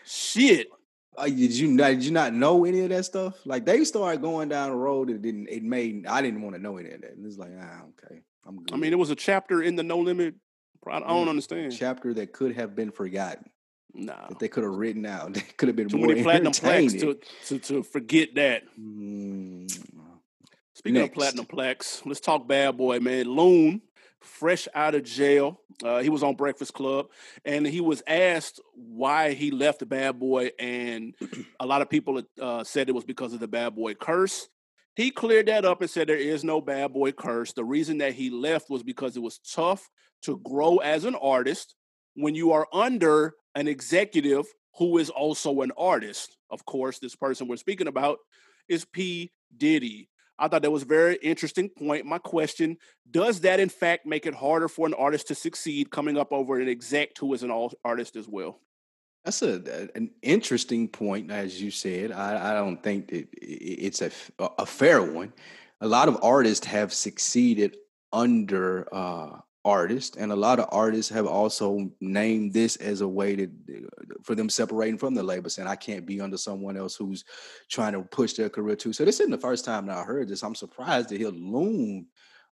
Shit. 0.04 0.68
Uh, 1.16 1.26
did 1.26 1.52
you 1.52 1.68
not? 1.68 1.88
Did 1.88 2.04
you 2.04 2.10
not 2.12 2.32
know 2.32 2.64
any 2.64 2.80
of 2.80 2.88
that 2.90 3.04
stuff? 3.04 3.34
Like 3.44 3.64
they 3.64 3.84
started 3.84 4.22
going 4.22 4.48
down 4.48 4.70
the 4.70 4.76
road 4.76 5.08
that 5.08 5.20
didn't. 5.22 5.48
It 5.48 5.62
made. 5.62 6.06
I 6.06 6.22
didn't 6.22 6.42
want 6.42 6.56
to 6.56 6.62
know 6.62 6.76
any 6.78 6.90
of 6.90 7.00
that. 7.02 7.12
And 7.12 7.26
it's 7.26 7.38
like, 7.38 7.50
ah, 7.60 7.82
okay, 8.04 8.20
I'm 8.46 8.56
good. 8.56 8.72
I 8.72 8.76
mean, 8.76 8.92
it 8.92 8.98
was 8.98 9.10
a 9.10 9.16
chapter 9.16 9.62
in 9.62 9.76
the 9.76 9.82
No 9.82 9.98
Limit. 9.98 10.34
I 10.90 11.00
don't 11.00 11.24
Yeah, 11.24 11.30
understand. 11.30 11.72
chapter 11.76 12.14
that 12.14 12.32
could 12.32 12.54
have 12.56 12.74
been 12.74 12.90
forgotten. 12.90 13.50
Nah. 13.94 14.28
That 14.28 14.38
they 14.38 14.48
could 14.48 14.64
have 14.64 14.74
written 14.74 15.06
out. 15.06 15.32
That 15.34 15.56
could 15.56 15.68
have 15.68 15.76
been 15.76 15.88
Too 15.88 15.98
many 15.98 16.22
platinum 16.22 16.52
plaques 16.52 16.94
to, 16.94 17.18
to, 17.46 17.58
to 17.58 17.82
forget 17.82 18.34
that. 18.34 18.62
Mm, 18.78 19.70
Speaking 20.74 20.94
Next. 21.00 21.08
of 21.08 21.14
platinum 21.14 21.46
plaques, 21.46 22.02
let's 22.06 22.20
talk 22.20 22.46
bad 22.46 22.76
boy, 22.76 23.00
man. 23.00 23.26
Loon, 23.26 23.82
fresh 24.20 24.68
out 24.74 24.94
of 24.94 25.02
jail. 25.02 25.60
Uh, 25.82 25.98
he 26.00 26.08
was 26.08 26.22
on 26.22 26.36
Breakfast 26.36 26.72
Club 26.74 27.06
and 27.44 27.66
he 27.66 27.80
was 27.80 28.02
asked 28.06 28.60
why 28.74 29.32
he 29.32 29.50
left 29.50 29.80
the 29.80 29.86
bad 29.86 30.18
boy. 30.20 30.50
And 30.58 31.14
a 31.58 31.66
lot 31.66 31.82
of 31.82 31.90
people 31.90 32.22
uh, 32.40 32.62
said 32.62 32.88
it 32.88 32.94
was 32.94 33.04
because 33.04 33.32
of 33.32 33.40
the 33.40 33.48
bad 33.48 33.74
boy 33.74 33.94
curse. 33.94 34.48
He 34.98 35.12
cleared 35.12 35.46
that 35.46 35.64
up 35.64 35.80
and 35.80 35.88
said 35.88 36.08
there 36.08 36.16
is 36.16 36.42
no 36.42 36.60
bad 36.60 36.92
boy 36.92 37.12
curse. 37.12 37.52
The 37.52 37.64
reason 37.64 37.98
that 37.98 38.14
he 38.14 38.30
left 38.30 38.68
was 38.68 38.82
because 38.82 39.16
it 39.16 39.22
was 39.22 39.38
tough 39.38 39.88
to 40.22 40.38
grow 40.38 40.78
as 40.78 41.04
an 41.04 41.14
artist 41.14 41.76
when 42.16 42.34
you 42.34 42.50
are 42.50 42.66
under 42.72 43.34
an 43.54 43.68
executive 43.68 44.46
who 44.76 44.98
is 44.98 45.08
also 45.08 45.60
an 45.60 45.70
artist. 45.78 46.36
Of 46.50 46.64
course, 46.64 46.98
this 46.98 47.14
person 47.14 47.46
we're 47.46 47.58
speaking 47.58 47.86
about 47.86 48.18
is 48.68 48.84
P. 48.86 49.30
Diddy. 49.56 50.08
I 50.36 50.48
thought 50.48 50.62
that 50.62 50.72
was 50.72 50.82
a 50.82 50.86
very 50.86 51.14
interesting 51.22 51.68
point. 51.68 52.04
My 52.04 52.18
question 52.18 52.76
Does 53.08 53.42
that, 53.42 53.60
in 53.60 53.68
fact, 53.68 54.04
make 54.04 54.26
it 54.26 54.34
harder 54.34 54.66
for 54.66 54.88
an 54.88 54.94
artist 54.94 55.28
to 55.28 55.36
succeed 55.36 55.92
coming 55.92 56.18
up 56.18 56.32
over 56.32 56.58
an 56.58 56.68
exec 56.68 57.10
who 57.20 57.32
is 57.34 57.44
an 57.44 57.52
artist 57.84 58.16
as 58.16 58.26
well? 58.26 58.58
That's 59.24 59.42
a, 59.42 59.60
a- 59.66 59.96
an 59.96 60.10
interesting 60.22 60.88
point, 60.88 61.30
as 61.30 61.60
you 61.60 61.70
said. 61.70 62.12
I, 62.12 62.50
I 62.50 62.54
don't 62.54 62.82
think 62.82 63.08
that 63.08 63.28
it's 63.32 64.02
a, 64.02 64.10
a- 64.38 64.66
fair 64.66 65.02
one. 65.02 65.32
A 65.80 65.86
lot 65.88 66.08
of 66.08 66.18
artists 66.22 66.66
have 66.66 66.92
succeeded 66.92 67.76
under 68.12 68.88
uh, 68.92 69.38
artists, 69.64 70.16
and 70.16 70.32
a 70.32 70.36
lot 70.36 70.58
of 70.58 70.68
artists 70.72 71.10
have 71.12 71.26
also 71.26 71.90
named 72.00 72.52
this 72.52 72.76
as 72.76 73.00
a 73.00 73.06
way 73.08 73.36
to 73.36 73.48
for 74.24 74.34
them 74.34 74.48
separating 74.48 74.98
from 74.98 75.14
the 75.14 75.22
label, 75.22 75.50
saying 75.50 75.68
I 75.68 75.76
can't 75.76 76.06
be 76.06 76.20
under 76.20 76.36
someone 76.38 76.76
else 76.76 76.96
who's 76.96 77.24
trying 77.70 77.92
to 77.92 78.02
push 78.02 78.32
their 78.32 78.48
career 78.48 78.76
too. 78.76 78.92
So 78.92 79.04
this 79.04 79.20
isn't 79.20 79.30
the 79.30 79.38
first 79.38 79.64
time 79.64 79.86
that 79.86 79.98
I 79.98 80.02
heard 80.02 80.28
this. 80.28 80.42
I'm 80.42 80.54
surprised 80.54 81.10
to 81.10 81.18
hear 81.18 81.28
Loon 81.28 82.06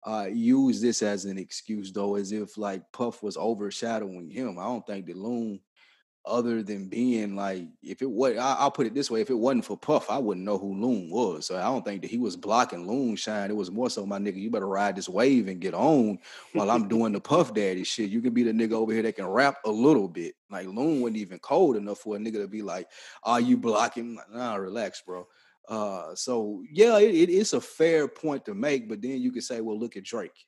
uh, 0.06 0.26
use 0.30 0.80
this 0.82 1.02
as 1.02 1.24
an 1.24 1.38
excuse, 1.38 1.92
though, 1.92 2.16
as 2.16 2.30
if 2.32 2.58
like 2.58 2.82
Puff 2.92 3.22
was 3.22 3.36
overshadowing 3.38 4.28
him. 4.28 4.58
I 4.58 4.64
don't 4.64 4.86
think 4.86 5.06
that 5.06 5.16
Loon 5.16 5.60
other 6.26 6.62
than 6.62 6.88
being 6.88 7.36
like, 7.36 7.66
if 7.82 8.00
it 8.00 8.10
was, 8.10 8.36
I'll 8.38 8.70
put 8.70 8.86
it 8.86 8.94
this 8.94 9.10
way: 9.10 9.20
if 9.20 9.30
it 9.30 9.34
wasn't 9.34 9.64
for 9.64 9.76
Puff, 9.76 10.10
I 10.10 10.18
wouldn't 10.18 10.46
know 10.46 10.58
who 10.58 10.74
Loon 10.74 11.10
was. 11.10 11.46
So 11.46 11.56
I 11.56 11.64
don't 11.64 11.84
think 11.84 12.02
that 12.02 12.10
he 12.10 12.18
was 12.18 12.36
blocking 12.36 12.86
Loon 12.86 13.16
shine. 13.16 13.50
It 13.50 13.56
was 13.56 13.70
more 13.70 13.90
so, 13.90 14.06
my 14.06 14.18
nigga, 14.18 14.36
you 14.36 14.50
better 14.50 14.66
ride 14.66 14.96
this 14.96 15.08
wave 15.08 15.48
and 15.48 15.60
get 15.60 15.74
on 15.74 16.18
while 16.52 16.70
I'm 16.70 16.88
doing 16.88 17.12
the 17.12 17.20
Puff 17.20 17.52
Daddy 17.54 17.84
shit. 17.84 18.10
You 18.10 18.20
can 18.20 18.32
be 18.32 18.42
the 18.42 18.52
nigga 18.52 18.72
over 18.72 18.92
here 18.92 19.02
that 19.02 19.16
can 19.16 19.26
rap 19.26 19.58
a 19.64 19.70
little 19.70 20.08
bit. 20.08 20.34
Like 20.50 20.66
Loon 20.66 21.00
wasn't 21.00 21.18
even 21.18 21.38
cold 21.40 21.76
enough 21.76 21.98
for 21.98 22.16
a 22.16 22.18
nigga 22.18 22.42
to 22.42 22.48
be 22.48 22.62
like, 22.62 22.88
"Are 23.22 23.40
you 23.40 23.56
blocking?" 23.56 24.16
Like, 24.16 24.32
nah, 24.32 24.54
relax, 24.54 25.02
bro. 25.02 25.26
Uh, 25.68 26.14
so 26.14 26.62
yeah, 26.70 26.98
it, 26.98 27.14
it 27.14 27.30
is 27.30 27.52
a 27.52 27.60
fair 27.60 28.06
point 28.06 28.44
to 28.44 28.54
make, 28.54 28.88
but 28.88 29.00
then 29.00 29.20
you 29.20 29.32
could 29.32 29.44
say, 29.44 29.60
well, 29.60 29.78
look 29.78 29.96
at 29.96 30.04
Drake, 30.04 30.46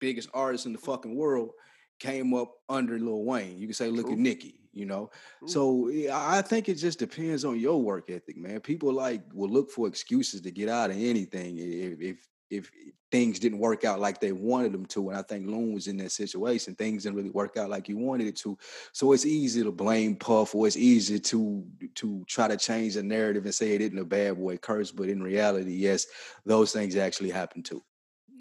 biggest 0.00 0.28
artist 0.32 0.66
in 0.66 0.72
the 0.72 0.78
fucking 0.78 1.14
world, 1.14 1.50
came 1.98 2.32
up 2.34 2.52
under 2.68 2.98
Lil 2.98 3.24
Wayne. 3.24 3.58
You 3.58 3.66
can 3.66 3.74
say, 3.74 3.88
look 3.88 4.06
True. 4.06 4.14
at 4.14 4.18
Nicki, 4.18 4.57
you 4.72 4.86
know. 4.86 5.10
True. 5.40 5.48
So 5.48 5.90
I 6.12 6.42
think 6.42 6.68
it 6.68 6.74
just 6.74 6.98
depends 6.98 7.44
on 7.44 7.58
your 7.58 7.82
work 7.82 8.10
ethic, 8.10 8.36
man. 8.36 8.60
People 8.60 8.92
like 8.92 9.22
will 9.32 9.50
look 9.50 9.70
for 9.70 9.86
excuses 9.88 10.40
to 10.42 10.50
get 10.50 10.68
out 10.68 10.90
of 10.90 10.96
anything 10.96 11.56
if 11.58 12.00
if 12.00 12.28
if 12.50 12.70
things 13.10 13.38
didn't 13.38 13.58
work 13.58 13.84
out 13.84 14.00
like 14.00 14.20
they 14.20 14.32
wanted 14.32 14.72
them 14.72 14.84
to. 14.86 15.08
And 15.08 15.18
I 15.18 15.22
think 15.22 15.46
Loon 15.46 15.72
was 15.72 15.86
in 15.86 15.96
that 15.98 16.12
situation. 16.12 16.74
Things 16.74 17.02
didn't 17.02 17.16
really 17.16 17.30
work 17.30 17.56
out 17.56 17.70
like 17.70 17.88
you 17.88 17.96
wanted 17.96 18.26
it 18.26 18.36
to. 18.38 18.58
So 18.92 19.12
it's 19.12 19.24
easy 19.24 19.62
to 19.62 19.72
blame 19.72 20.16
Puff, 20.16 20.54
or 20.54 20.66
it's 20.66 20.76
easy 20.76 21.18
to 21.18 21.64
to 21.96 22.24
try 22.26 22.48
to 22.48 22.56
change 22.56 22.94
the 22.94 23.02
narrative 23.02 23.44
and 23.44 23.54
say 23.54 23.74
it 23.74 23.80
isn't 23.80 23.98
a 23.98 24.04
bad 24.04 24.36
boy 24.36 24.58
curse. 24.58 24.90
But 24.90 25.08
in 25.08 25.22
reality, 25.22 25.72
yes, 25.72 26.06
those 26.44 26.72
things 26.72 26.96
actually 26.96 27.30
happen 27.30 27.62
too. 27.62 27.82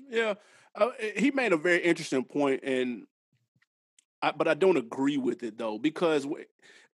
Yeah, 0.10 0.36
uh, 0.76 0.92
he 1.16 1.32
made 1.32 1.54
a 1.54 1.58
very 1.58 1.80
interesting 1.80 2.24
point, 2.24 2.62
and 2.64 3.06
I, 4.22 4.32
but 4.32 4.48
I 4.48 4.54
don't 4.54 4.78
agree 4.78 5.18
with 5.18 5.44
it 5.44 5.58
though 5.58 5.78
because 5.78 6.26
wh- 6.26 6.46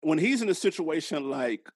when 0.01 0.19
he's 0.19 0.43
in 0.43 0.49
a 0.49 0.55
situation 0.55 1.31
like 1.31 1.69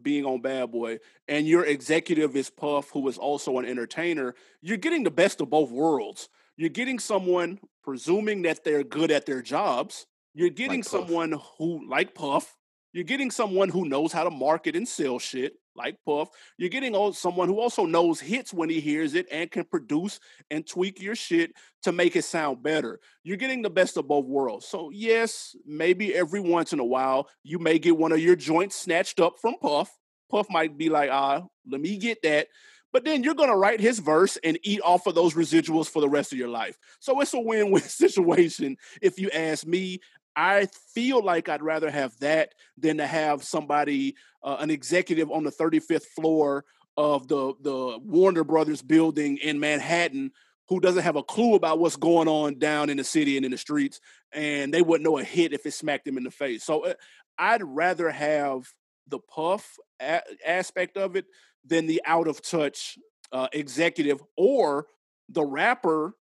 being 0.00 0.24
on 0.24 0.40
Bad 0.40 0.70
Boy 0.70 0.98
and 1.28 1.46
your 1.46 1.64
executive 1.64 2.36
is 2.36 2.50
Puff, 2.50 2.90
who 2.90 3.06
is 3.08 3.18
also 3.18 3.58
an 3.58 3.64
entertainer, 3.64 4.34
you're 4.60 4.76
getting 4.76 5.02
the 5.02 5.10
best 5.10 5.40
of 5.40 5.50
both 5.50 5.70
worlds. 5.70 6.28
You're 6.56 6.70
getting 6.70 6.98
someone 6.98 7.58
presuming 7.82 8.42
that 8.42 8.64
they're 8.64 8.84
good 8.84 9.10
at 9.10 9.26
their 9.26 9.42
jobs. 9.42 10.06
You're 10.34 10.50
getting 10.50 10.82
Puff. 10.82 10.90
someone 10.90 11.38
who 11.58 11.88
like 11.88 12.14
Puff. 12.14 12.56
You're 12.92 13.04
getting 13.04 13.30
someone 13.30 13.70
who 13.70 13.86
knows 13.86 14.12
how 14.12 14.24
to 14.24 14.30
market 14.30 14.76
and 14.76 14.86
sell 14.86 15.18
shit. 15.18 15.54
Like 15.74 15.96
Puff. 16.06 16.28
You're 16.58 16.68
getting 16.68 17.12
someone 17.12 17.48
who 17.48 17.60
also 17.60 17.86
knows 17.86 18.20
hits 18.20 18.52
when 18.52 18.68
he 18.68 18.80
hears 18.80 19.14
it 19.14 19.26
and 19.30 19.50
can 19.50 19.64
produce 19.64 20.20
and 20.50 20.66
tweak 20.66 21.00
your 21.00 21.14
shit 21.14 21.52
to 21.82 21.92
make 21.92 22.16
it 22.16 22.24
sound 22.24 22.62
better. 22.62 23.00
You're 23.24 23.36
getting 23.36 23.62
the 23.62 23.70
best 23.70 23.96
of 23.96 24.08
both 24.08 24.26
worlds. 24.26 24.66
So, 24.66 24.90
yes, 24.90 25.56
maybe 25.66 26.14
every 26.14 26.40
once 26.40 26.72
in 26.72 26.80
a 26.80 26.84
while, 26.84 27.28
you 27.42 27.58
may 27.58 27.78
get 27.78 27.96
one 27.96 28.12
of 28.12 28.20
your 28.20 28.36
joints 28.36 28.76
snatched 28.76 29.20
up 29.20 29.34
from 29.40 29.54
Puff. 29.60 29.90
Puff 30.30 30.46
might 30.50 30.78
be 30.78 30.88
like, 30.88 31.10
ah, 31.10 31.42
let 31.70 31.80
me 31.80 31.96
get 31.98 32.22
that. 32.22 32.48
But 32.92 33.04
then 33.04 33.22
you're 33.22 33.34
going 33.34 33.48
to 33.48 33.56
write 33.56 33.80
his 33.80 33.98
verse 33.98 34.36
and 34.44 34.58
eat 34.62 34.80
off 34.82 35.06
of 35.06 35.14
those 35.14 35.34
residuals 35.34 35.88
for 35.88 36.00
the 36.00 36.08
rest 36.08 36.32
of 36.32 36.38
your 36.38 36.48
life. 36.48 36.76
So 37.00 37.20
it's 37.20 37.32
a 37.32 37.40
win 37.40 37.70
win 37.70 37.82
situation. 37.82 38.76
If 39.00 39.18
you 39.18 39.30
ask 39.30 39.66
me, 39.66 40.00
I 40.34 40.66
feel 40.94 41.22
like 41.22 41.48
I'd 41.48 41.62
rather 41.62 41.90
have 41.90 42.18
that 42.20 42.54
than 42.78 42.98
to 42.98 43.06
have 43.06 43.44
somebody, 43.44 44.16
uh, 44.42 44.56
an 44.60 44.70
executive 44.70 45.30
on 45.30 45.44
the 45.44 45.52
35th 45.52 46.06
floor 46.06 46.64
of 46.96 47.26
the 47.28 47.54
the 47.60 47.98
Warner 48.02 48.44
Brothers 48.44 48.82
building 48.82 49.38
in 49.38 49.60
Manhattan 49.60 50.32
who 50.68 50.80
doesn't 50.80 51.02
have 51.02 51.16
a 51.16 51.22
clue 51.22 51.54
about 51.54 51.78
what's 51.78 51.96
going 51.96 52.28
on 52.28 52.58
down 52.58 52.88
in 52.88 52.96
the 52.96 53.04
city 53.04 53.36
and 53.36 53.44
in 53.44 53.50
the 53.50 53.58
streets, 53.58 54.00
and 54.32 54.72
they 54.72 54.80
wouldn't 54.80 55.04
know 55.04 55.18
a 55.18 55.24
hit 55.24 55.52
if 55.52 55.66
it 55.66 55.72
smacked 55.72 56.04
them 56.04 56.16
in 56.16 56.24
the 56.24 56.30
face. 56.30 56.64
So 56.64 56.86
uh, 56.86 56.94
I'd 57.38 57.62
rather 57.62 58.10
have 58.10 58.72
the 59.08 59.18
puff 59.18 59.76
a- 60.00 60.22
aspect 60.46 60.96
of 60.96 61.16
it 61.16 61.26
than 61.64 61.86
the 61.86 62.00
out 62.06 62.28
of 62.28 62.40
touch 62.40 62.98
uh, 63.32 63.48
executive 63.52 64.22
or 64.36 64.86
the 65.28 65.44
rapper 65.44 66.14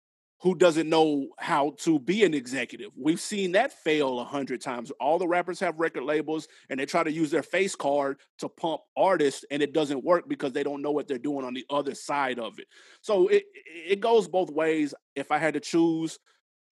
who 0.42 0.56
doesn't 0.56 0.88
know 0.88 1.28
how 1.38 1.76
to 1.80 2.00
be 2.00 2.24
an 2.24 2.34
executive. 2.34 2.92
We've 2.96 3.20
seen 3.20 3.52
that 3.54 3.74
fail 3.74 4.20
a 4.20 4.24
hundred 4.24 4.62
times. 4.62 4.90
All 5.00 5.20
the 5.20 5.28
rappers 5.28 5.60
have 5.60 5.80
record 5.80 6.04
labels 6.04 6.48
and 6.70 6.80
they 6.80 6.86
try 6.86 7.04
to 7.04 7.12
use 7.12 7.30
their 7.30 7.44
face 7.44 7.76
card 7.76 8.20
to 8.40 8.48
pump 8.48 8.82
artists, 8.96 9.44
and 9.52 9.62
it 9.62 9.74
doesn't 9.74 10.04
work 10.04 10.30
because 10.30 10.54
they 10.54 10.64
don't 10.64 10.82
know 10.82 10.92
what 10.92 11.08
they're 11.08 11.18
doing 11.18 11.46
on 11.46 11.54
the 11.54 11.66
other 11.70 11.94
side 11.94 12.40
of 12.40 12.58
it. 12.60 12.68
So 13.02 13.28
it 13.28 13.44
it 13.66 14.00
goes 14.00 14.28
both 14.28 14.50
ways. 14.50 14.94
If 15.16 15.32
I 15.32 15.38
had 15.38 15.56
to 15.56 15.60
choose, 15.60 16.20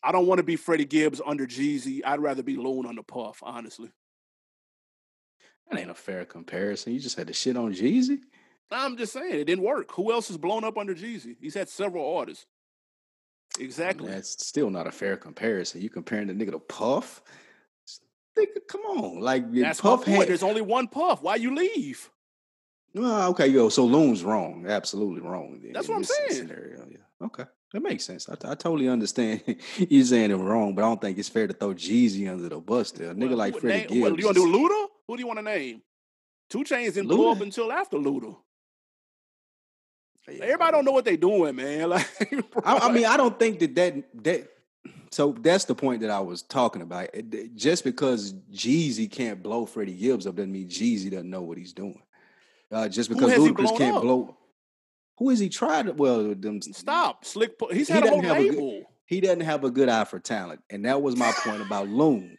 I 0.01 0.11
don't 0.11 0.27
want 0.27 0.39
to 0.39 0.43
be 0.43 0.55
Freddie 0.55 0.85
Gibbs 0.85 1.21
under 1.25 1.45
Jeezy. 1.45 2.01
I'd 2.05 2.21
rather 2.21 2.43
be 2.43 2.55
Loon 2.55 2.95
the 2.95 3.03
Puff, 3.03 3.39
honestly. 3.41 3.89
That 5.69 5.79
ain't 5.79 5.89
a 5.89 5.95
fair 5.95 6.23
comparison. 6.23 6.93
You 6.93 6.99
just 6.99 7.17
had 7.17 7.27
to 7.27 7.33
shit 7.33 7.57
on 7.57 7.73
Jeezy. 7.73 8.19
I'm 8.71 8.97
just 8.97 9.13
saying 9.13 9.35
it 9.35 9.45
didn't 9.45 9.65
work. 9.65 9.91
Who 9.93 10.11
else 10.11 10.29
is 10.29 10.37
blown 10.37 10.63
up 10.63 10.77
under 10.77 10.95
Jeezy? 10.95 11.35
He's 11.41 11.55
had 11.55 11.69
several 11.69 12.15
artists. 12.15 12.45
Exactly. 13.59 14.09
That's 14.09 14.45
still 14.45 14.69
not 14.69 14.87
a 14.87 14.91
fair 14.91 15.17
comparison. 15.17 15.81
You 15.81 15.89
comparing 15.89 16.27
the 16.27 16.33
nigga 16.33 16.51
to 16.51 16.59
Puff? 16.59 17.21
Nigga, 18.37 18.67
come 18.67 18.81
on. 18.81 19.19
Like 19.19 19.51
That's 19.51 19.81
Puff 19.81 20.05
had, 20.05 20.27
There's 20.27 20.43
only 20.43 20.61
one 20.61 20.87
Puff. 20.87 21.21
Why 21.21 21.35
you 21.35 21.55
leave? 21.55 22.09
Well, 22.93 23.29
okay, 23.31 23.47
yo. 23.47 23.69
So 23.69 23.85
Loon's 23.85 24.23
wrong. 24.23 24.65
Absolutely 24.67 25.21
wrong. 25.21 25.61
That's 25.73 25.87
what 25.87 25.97
I'm 25.97 26.03
saying. 26.03 26.31
Scenario. 26.31 26.85
Yeah. 26.89 27.25
Okay. 27.25 27.45
That 27.73 27.83
makes 27.83 28.05
sense. 28.05 28.29
I, 28.29 28.33
I 28.33 28.55
totally 28.55 28.87
understand 28.87 29.41
you 29.77 30.03
saying 30.03 30.31
it 30.31 30.35
wrong, 30.35 30.73
but 30.73 30.83
I 30.83 30.87
don't 30.87 31.01
think 31.01 31.17
it's 31.17 31.29
fair 31.29 31.47
to 31.47 31.53
throw 31.53 31.73
Jeezy 31.73 32.31
under 32.31 32.47
the 32.47 32.59
bus 32.59 32.91
there. 32.91 33.11
A 33.11 33.13
nigga 33.13 33.29
well, 33.29 33.37
like 33.37 33.59
Freddie 33.59 33.87
Gibbs. 33.87 34.01
What, 34.01 34.19
you 34.19 34.25
want 34.25 34.37
to 34.37 34.43
do 34.43 34.57
Luda? 34.57 34.87
Who 35.07 35.17
do 35.17 35.21
you 35.21 35.27
want 35.27 35.39
to 35.39 35.43
name? 35.43 35.81
2 36.49 36.59
Chainz 36.59 36.93
didn't 36.93 37.07
blow 37.07 37.31
up 37.31 37.41
until 37.41 37.71
after 37.71 37.97
Luda. 37.97 38.37
Everybody 40.27 40.71
don't 40.71 40.85
know 40.85 40.91
what 40.91 41.05
they're 41.05 41.17
doing, 41.17 41.55
man. 41.55 41.89
Like, 41.89 42.07
I, 42.65 42.77
I, 42.77 42.91
mean, 42.91 43.05
I 43.05 43.17
don't 43.17 43.37
think 43.39 43.59
that 43.59 43.75
that 43.75 44.23
that. 44.23 44.49
So 45.11 45.31
that's 45.31 45.65
the 45.65 45.75
point 45.75 46.01
that 46.01 46.09
I 46.09 46.19
was 46.19 46.41
talking 46.41 46.81
about. 46.81 47.09
Just 47.55 47.83
because 47.83 48.33
Jeezy 48.51 49.09
can't 49.09 49.41
blow 49.41 49.65
Freddie 49.65 49.93
Gibbs 49.93 50.27
up 50.27 50.35
doesn't 50.35 50.51
mean 50.51 50.67
Jeezy 50.67 51.09
doesn't 51.09 51.29
know 51.29 51.41
what 51.41 51.57
he's 51.57 51.73
doing. 51.73 52.01
Uh, 52.71 52.89
just 52.89 53.09
because 53.09 53.31
Ludacris 53.31 53.77
can't 53.77 53.95
up? 53.95 54.01
blow. 54.01 54.37
Who 55.19 55.29
is 55.29 55.39
he 55.39 55.49
tried? 55.49 55.85
To 55.87 55.93
well, 55.93 56.35
them, 56.35 56.61
stop 56.61 57.23
slick. 57.25 57.53
He's 57.71 57.87
had 57.87 58.03
he 58.03 58.09
a 58.09 58.11
whole 58.11 58.21
label. 58.21 58.71
Good, 58.71 58.85
he 59.05 59.21
doesn't 59.21 59.41
have 59.41 59.63
a 59.63 59.71
good 59.71 59.87
eye 59.87 60.03
for 60.03 60.19
talent, 60.19 60.61
and 60.69 60.85
that 60.85 61.01
was 61.01 61.15
my 61.15 61.31
point 61.31 61.61
about 61.61 61.87
Loon. 61.89 62.37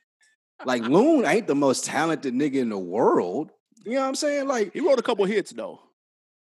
Like 0.64 0.82
Loon 0.82 1.24
ain't 1.24 1.46
the 1.46 1.54
most 1.54 1.84
talented 1.84 2.34
nigga 2.34 2.56
in 2.56 2.68
the 2.68 2.78
world. 2.78 3.50
You 3.84 3.94
know 3.94 4.02
what 4.02 4.08
I'm 4.08 4.14
saying? 4.14 4.46
Like 4.46 4.72
he 4.74 4.80
wrote 4.80 4.98
a 4.98 5.02
couple 5.02 5.24
hits 5.24 5.52
though. 5.52 5.80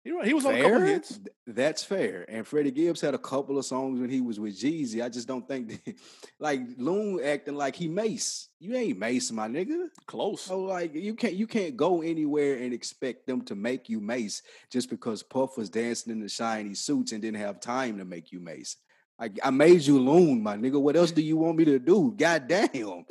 He, 0.05 0.11
he 0.25 0.35
was 0.35 0.45
fair? 0.45 0.53
on 0.53 0.59
a 0.59 0.63
couple 0.63 0.87
hits. 0.87 1.21
That's 1.47 1.85
fair. 1.85 2.25
And 2.29 2.45
Freddie 2.45 2.73
Gibbs 2.73 3.01
had 3.01 3.15
a 3.15 3.19
couple 3.19 3.57
of 3.57 3.65
songs 3.65 4.01
when 4.01 4.11
he 4.11 4.21
was 4.21 4.41
with 4.41 4.59
Jeezy. 4.59 5.03
I 5.03 5.09
just 5.09 5.29
don't 5.29 5.47
think 5.47 5.69
that, 5.69 5.95
like 6.41 6.61
Loon 6.77 7.21
acting 7.25 7.55
like 7.55 7.77
he 7.77 7.87
Mase. 7.87 8.49
You 8.59 8.75
ain't 8.75 8.99
Mase, 8.99 9.31
my 9.31 9.47
nigga. 9.47 9.87
Close. 10.07 10.43
So 10.43 10.61
like 10.61 10.95
you 10.95 11.15
can't 11.15 11.35
you 11.35 11.47
can't 11.47 11.77
go 11.77 12.03
anywhere 12.03 12.57
and 12.57 12.73
expect 12.73 13.27
them 13.27 13.43
to 13.43 13.55
make 13.55 13.89
you 13.89 14.01
Mase 14.01 14.43
just 14.71 14.91
because 14.91 15.23
Puff 15.23 15.57
was 15.57 15.71
dancing 15.71 16.13
in 16.13 16.21
the 16.21 16.29
shiny 16.29 16.75
suits 16.75 17.13
and 17.13 17.23
didn't 17.23 17.41
have 17.41 17.61
time 17.61 17.99
to 17.99 18.05
make 18.05 18.33
you 18.33 18.41
Mase. 18.41 18.77
I, 19.21 19.31
I 19.45 19.51
made 19.51 19.83
you 19.83 20.01
Loon, 20.01 20.43
my 20.43 20.57
nigga. 20.57 20.81
What 20.81 20.97
else 20.97 21.13
do 21.13 21.23
you 21.23 21.37
want 21.37 21.57
me 21.57 21.65
to 21.67 21.79
do? 21.79 22.13
God 22.17 22.49
damn. 22.49 23.05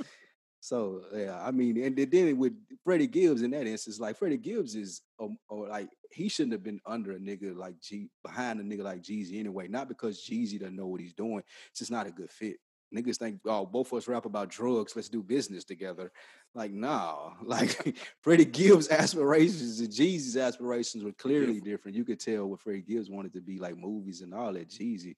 So 0.62 1.02
yeah, 1.14 1.42
I 1.44 1.50
mean, 1.50 1.84
and 1.84 1.98
then 1.98 2.38
with 2.38 2.54
Freddie 2.84 3.08
Gibbs 3.08 3.42
in 3.42 3.50
that 3.52 3.66
instance, 3.66 4.00
like 4.00 4.16
Freddie 4.16 4.38
Gibbs 4.38 4.76
is, 4.76 5.02
um, 5.20 5.38
or 5.50 5.68
like 5.68 5.90
he 6.12 6.30
shouldn't 6.30 6.54
have 6.54 6.64
been 6.64 6.80
under 6.86 7.14
a 7.14 7.20
nigga 7.20 7.58
like 7.58 7.80
G 7.82 8.10
behind 8.24 8.60
a 8.60 8.64
nigga 8.64 8.84
like 8.84 9.02
Jeezy 9.02 9.40
anyway. 9.40 9.68
Not 9.68 9.90
because 9.90 10.24
Jeezy 10.24 10.60
doesn't 10.60 10.76
know 10.76 10.86
what 10.86 11.02
he's 11.02 11.16
doing. 11.16 11.42
It's 11.72 11.80
just 11.80 11.90
not 11.90 12.06
a 12.06 12.12
good 12.12 12.30
fit. 12.30 12.58
Niggas 12.96 13.18
think, 13.18 13.40
oh, 13.46 13.66
both 13.66 13.92
of 13.92 13.98
us 13.98 14.08
rap 14.08 14.26
about 14.26 14.50
drugs. 14.50 14.96
Let's 14.96 15.10
do 15.10 15.24
business 15.24 15.64
together. 15.64 16.12
Like, 16.54 16.72
nah. 16.72 17.32
Like 17.44 17.98
Freddie 18.22 18.46
Gibbs' 18.46 18.90
aspirations 18.90 19.80
and 19.80 19.90
Jeezy's 19.90 20.38
aspirations 20.38 21.04
were 21.04 21.14
clearly 21.14 21.60
different. 21.60 21.98
You 21.98 22.06
could 22.06 22.20
tell 22.20 22.46
what 22.46 22.60
Freddie 22.60 22.82
Gibbs 22.82 23.10
wanted 23.10 23.34
to 23.34 23.42
be 23.42 23.58
like 23.58 23.78
movies 23.78 24.22
and 24.22 24.34
all 24.34 24.54
that. 24.54 24.70
Jeezy 24.70 25.16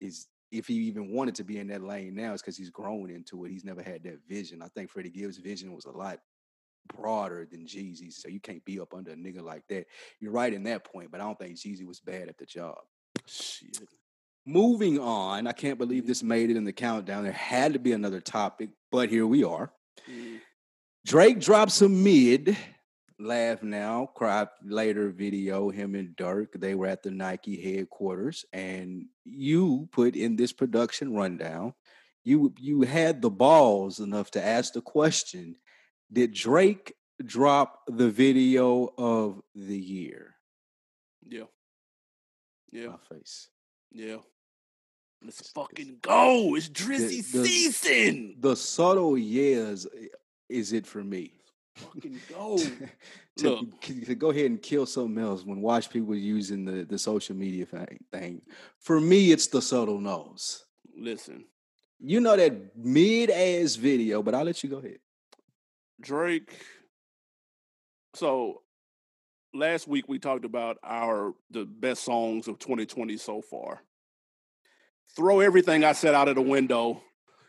is 0.00 0.28
if 0.52 0.66
he 0.66 0.74
even 0.74 1.10
wanted 1.10 1.34
to 1.36 1.44
be 1.44 1.58
in 1.58 1.66
that 1.68 1.82
lane 1.82 2.14
now, 2.14 2.32
it's 2.32 2.42
because 2.42 2.56
he's 2.56 2.70
grown 2.70 3.10
into 3.10 3.44
it. 3.44 3.50
He's 3.50 3.64
never 3.64 3.82
had 3.82 4.04
that 4.04 4.18
vision. 4.28 4.62
I 4.62 4.68
think 4.68 4.90
Freddie 4.90 5.10
Gibbs' 5.10 5.38
vision 5.38 5.72
was 5.72 5.86
a 5.86 5.90
lot 5.90 6.18
broader 6.94 7.46
than 7.50 7.64
Jeezy's. 7.64 8.20
So 8.20 8.28
you 8.28 8.38
can't 8.38 8.64
be 8.64 8.78
up 8.78 8.94
under 8.94 9.12
a 9.12 9.16
nigga 9.16 9.42
like 9.42 9.62
that. 9.68 9.86
You're 10.20 10.32
right 10.32 10.52
in 10.52 10.62
that 10.64 10.84
point, 10.84 11.10
but 11.10 11.20
I 11.20 11.24
don't 11.24 11.38
think 11.38 11.56
Jeezy 11.56 11.86
was 11.86 12.00
bad 12.00 12.28
at 12.28 12.36
the 12.36 12.46
job. 12.46 12.76
Shit. 13.26 13.78
Moving 14.44 14.98
on, 14.98 15.46
I 15.46 15.52
can't 15.52 15.78
believe 15.78 16.06
this 16.06 16.22
made 16.22 16.50
it 16.50 16.56
in 16.56 16.64
the 16.64 16.72
countdown. 16.72 17.22
There 17.22 17.32
had 17.32 17.72
to 17.72 17.78
be 17.78 17.92
another 17.92 18.20
topic, 18.20 18.70
but 18.90 19.08
here 19.08 19.26
we 19.26 19.44
are. 19.44 19.72
Mm. 20.10 20.40
Drake 21.06 21.40
drops 21.40 21.80
a 21.80 21.88
mid 21.88 22.56
laugh 23.24 23.62
now, 23.62 24.06
cry 24.14 24.46
later 24.64 25.10
video, 25.10 25.70
him 25.70 25.94
and 25.94 26.16
Durk, 26.16 26.48
they 26.54 26.74
were 26.74 26.86
at 26.86 27.02
the 27.02 27.10
Nike 27.10 27.60
headquarters, 27.60 28.44
and 28.52 29.06
you 29.24 29.88
put 29.92 30.16
in 30.16 30.36
this 30.36 30.52
production 30.52 31.14
rundown, 31.14 31.74
you 32.24 32.54
you 32.58 32.82
had 32.82 33.20
the 33.20 33.30
balls 33.30 34.00
enough 34.00 34.30
to 34.32 34.44
ask 34.44 34.72
the 34.72 34.80
question, 34.80 35.56
did 36.12 36.32
Drake 36.32 36.94
drop 37.24 37.80
the 37.86 38.10
video 38.10 38.92
of 38.98 39.40
the 39.54 39.78
year? 39.78 40.34
Yeah. 41.26 41.44
Yeah. 42.70 42.88
My 42.88 43.16
face. 43.16 43.48
Yeah. 43.90 44.18
Let's 45.24 45.50
fucking 45.50 45.98
go. 46.02 46.56
It's 46.56 46.68
Drizzy 46.68 47.30
the, 47.30 47.38
the, 47.38 47.46
season. 47.46 48.36
The 48.40 48.56
subtle 48.56 49.16
years 49.16 49.86
eh, 49.86 50.06
is 50.48 50.72
it 50.72 50.86
for 50.86 51.04
me. 51.04 51.32
Fucking 51.76 52.20
go. 52.28 52.58
to, 53.38 53.68
to, 53.80 54.14
go 54.14 54.30
ahead 54.30 54.46
and 54.46 54.62
kill 54.62 54.86
something 54.86 55.22
else 55.22 55.44
when 55.44 55.60
watch 55.60 55.90
people 55.90 56.14
using 56.14 56.64
the, 56.64 56.84
the 56.84 56.98
social 56.98 57.34
media 57.34 57.66
thing. 58.10 58.42
For 58.80 59.00
me, 59.00 59.32
it's 59.32 59.46
the 59.46 59.62
subtle 59.62 60.00
nose. 60.00 60.64
Listen. 60.96 61.44
You 61.98 62.20
know 62.20 62.36
that 62.36 62.76
mid 62.76 63.30
ass 63.30 63.76
video, 63.76 64.22
but 64.22 64.34
I'll 64.34 64.44
let 64.44 64.62
you 64.62 64.70
go 64.70 64.78
ahead. 64.78 64.98
Drake. 66.00 66.58
So 68.14 68.62
last 69.54 69.86
week 69.86 70.08
we 70.08 70.18
talked 70.18 70.44
about 70.44 70.78
our 70.82 71.32
the 71.50 71.64
best 71.64 72.04
songs 72.04 72.48
of 72.48 72.58
2020 72.58 73.16
so 73.16 73.40
far. 73.40 73.82
Throw 75.14 75.40
everything 75.40 75.84
I 75.84 75.92
said 75.92 76.14
out 76.14 76.28
of 76.28 76.34
the 76.34 76.42
window 76.42 77.02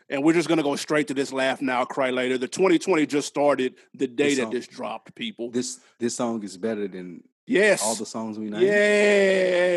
and 0.08 0.22
we're 0.22 0.34
just 0.34 0.48
gonna 0.48 0.62
go 0.62 0.76
straight 0.76 1.08
to 1.08 1.14
this 1.14 1.32
laugh 1.32 1.60
now, 1.62 1.84
cry 1.84 2.10
later. 2.10 2.38
The 2.38 2.48
2020 2.48 3.06
just 3.06 3.28
started 3.28 3.74
the 3.94 4.06
day 4.06 4.30
this 4.30 4.38
that 4.38 4.50
this 4.50 4.66
dropped, 4.66 5.14
people. 5.14 5.50
This 5.50 5.80
this 5.98 6.16
song 6.16 6.42
is 6.42 6.56
better 6.56 6.88
than 6.88 7.22
yes 7.46 7.82
all 7.82 7.94
the 7.94 8.06
songs 8.06 8.38
we 8.38 8.50
know. 8.50 8.58
Yes, 8.58 9.70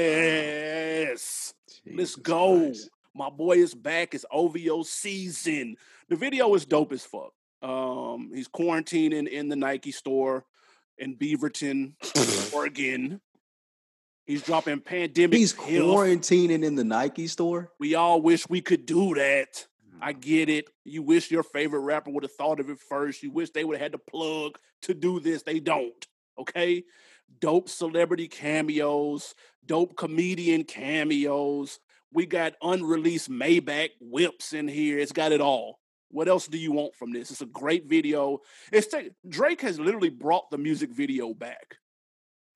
Jesus 1.84 1.98
let's 1.98 2.16
go. 2.16 2.60
Christ. 2.60 2.90
My 3.14 3.30
boy 3.32 3.58
is 3.58 3.74
back. 3.74 4.14
It's 4.14 4.26
OVO 4.32 4.84
season. 4.84 5.76
The 6.08 6.16
video 6.16 6.54
is 6.54 6.66
dope 6.66 6.92
as 6.92 7.04
fuck. 7.04 7.34
Um, 7.64 8.30
he's 8.34 8.48
quarantining 8.48 9.28
in 9.28 9.50
the 9.50 9.56
Nike 9.56 9.92
store 9.92 10.46
in 10.98 11.16
Beaverton, 11.18 11.94
Oregon. 12.54 13.20
He's 14.26 14.44
dropping 14.44 14.82
pandemic. 14.82 15.38
He's 15.38 15.54
quarantining 15.54 16.64
in 16.64 16.76
the 16.76 16.84
Nike 16.84 17.28
store. 17.28 17.72
We 17.80 17.96
all 17.96 18.22
wish 18.22 18.48
we 18.50 18.62
could 18.62 18.86
do 18.86 19.16
that. 19.16 19.66
I 20.02 20.14
get 20.14 20.50
it. 20.50 20.70
You 20.86 21.02
wish 21.04 21.32
your 21.32 21.44
favorite 21.44 21.82
rapper 21.82 22.12
would 22.12 22.24
have 22.24 22.34
thought 22.34 22.60
of 22.60 22.70
it 22.70 22.80
first. 22.80 23.24
You 23.24 23.32
wish 23.32 23.50
they 23.52 23.64
would 23.64 23.78
have 23.78 23.84
had 23.84 23.92
the 23.94 23.98
plug 23.98 24.58
to 24.84 24.94
do 24.94 25.20
this. 25.20 25.44
They 25.44 25.60
don't. 25.60 26.06
Okay. 26.40 26.84
dope 27.40 27.70
celebrity 27.70 28.28
cameos, 28.28 29.36
dope 29.66 29.96
comedian 29.98 30.64
cameos. 30.64 31.80
We 32.14 32.26
got 32.26 32.54
unreleased 32.62 33.30
Maybach 33.30 33.90
whips 34.00 34.54
in 34.54 34.68
here. 34.68 34.98
It's 35.00 35.12
got 35.12 35.32
it 35.32 35.42
all. 35.42 35.80
What 36.10 36.30
else 36.30 36.48
do 36.48 36.58
you 36.58 36.72
want 36.72 36.96
from 36.96 37.12
this? 37.12 37.32
It's 37.32 37.42
a 37.42 37.46
great 37.48 37.86
video. 37.86 38.40
It's 38.72 38.88
t- 38.88 39.12
Drake 39.28 39.62
has 39.62 39.80
literally 39.80 40.10
brought 40.10 40.50
the 40.50 40.58
music 40.58 40.92
video 40.92 41.34
back. 41.34 41.76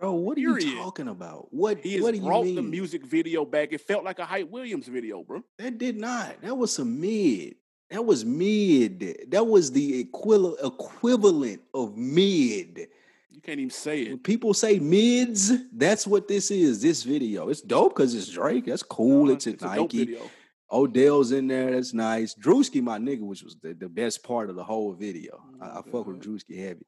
Bro, 0.01 0.13
what 0.13 0.35
are 0.39 0.41
Period. 0.41 0.63
you 0.63 0.77
talking 0.77 1.09
about? 1.09 1.47
What 1.51 1.77
he 1.77 1.93
has 1.93 2.01
what 2.01 2.15
do 2.15 2.21
brought 2.21 2.39
you 2.39 2.55
mean? 2.55 2.55
the 2.55 2.63
music 2.63 3.05
video 3.05 3.45
back. 3.45 3.71
It 3.71 3.81
felt 3.81 4.03
like 4.03 4.17
a 4.17 4.25
Hype 4.25 4.49
Williams 4.49 4.87
video, 4.87 5.23
bro. 5.23 5.43
That 5.59 5.77
did 5.77 5.95
not. 5.95 6.41
That 6.41 6.57
was 6.57 6.73
some 6.73 6.99
mid. 6.99 7.53
That 7.91 8.03
was 8.03 8.25
mid. 8.25 9.27
That 9.29 9.45
was 9.45 9.71
the 9.71 9.99
equivalent 9.99 10.57
equivalent 10.63 11.61
of 11.71 11.95
mid. 11.95 12.87
You 13.29 13.41
can't 13.41 13.59
even 13.59 13.69
say 13.69 14.01
it. 14.01 14.09
When 14.09 14.17
people 14.17 14.55
say 14.55 14.79
mids, 14.79 15.51
that's 15.71 16.07
what 16.07 16.27
this 16.27 16.49
is. 16.49 16.81
This 16.81 17.03
video. 17.03 17.49
It's 17.49 17.61
dope 17.61 17.95
because 17.95 18.15
it's 18.15 18.29
Drake. 18.29 18.65
That's 18.65 18.81
cool. 18.81 19.27
No, 19.27 19.33
it's, 19.33 19.45
it's 19.45 19.61
Nike. 19.61 20.17
Odell's 20.71 21.31
in 21.31 21.47
there. 21.47 21.71
That's 21.71 21.93
nice. 21.93 22.33
Drewski, 22.33 22.81
my 22.81 22.97
nigga, 22.97 23.21
which 23.21 23.43
was 23.43 23.57
the, 23.61 23.73
the 23.73 23.89
best 23.89 24.23
part 24.23 24.49
of 24.49 24.55
the 24.55 24.63
whole 24.63 24.93
video. 24.93 25.43
I, 25.61 25.65
mm, 25.65 25.71
I 25.71 25.75
fuck 25.91 26.07
with 26.07 26.21
mm-hmm. 26.21 26.31
Drewski 26.31 26.57
heavy. 26.57 26.87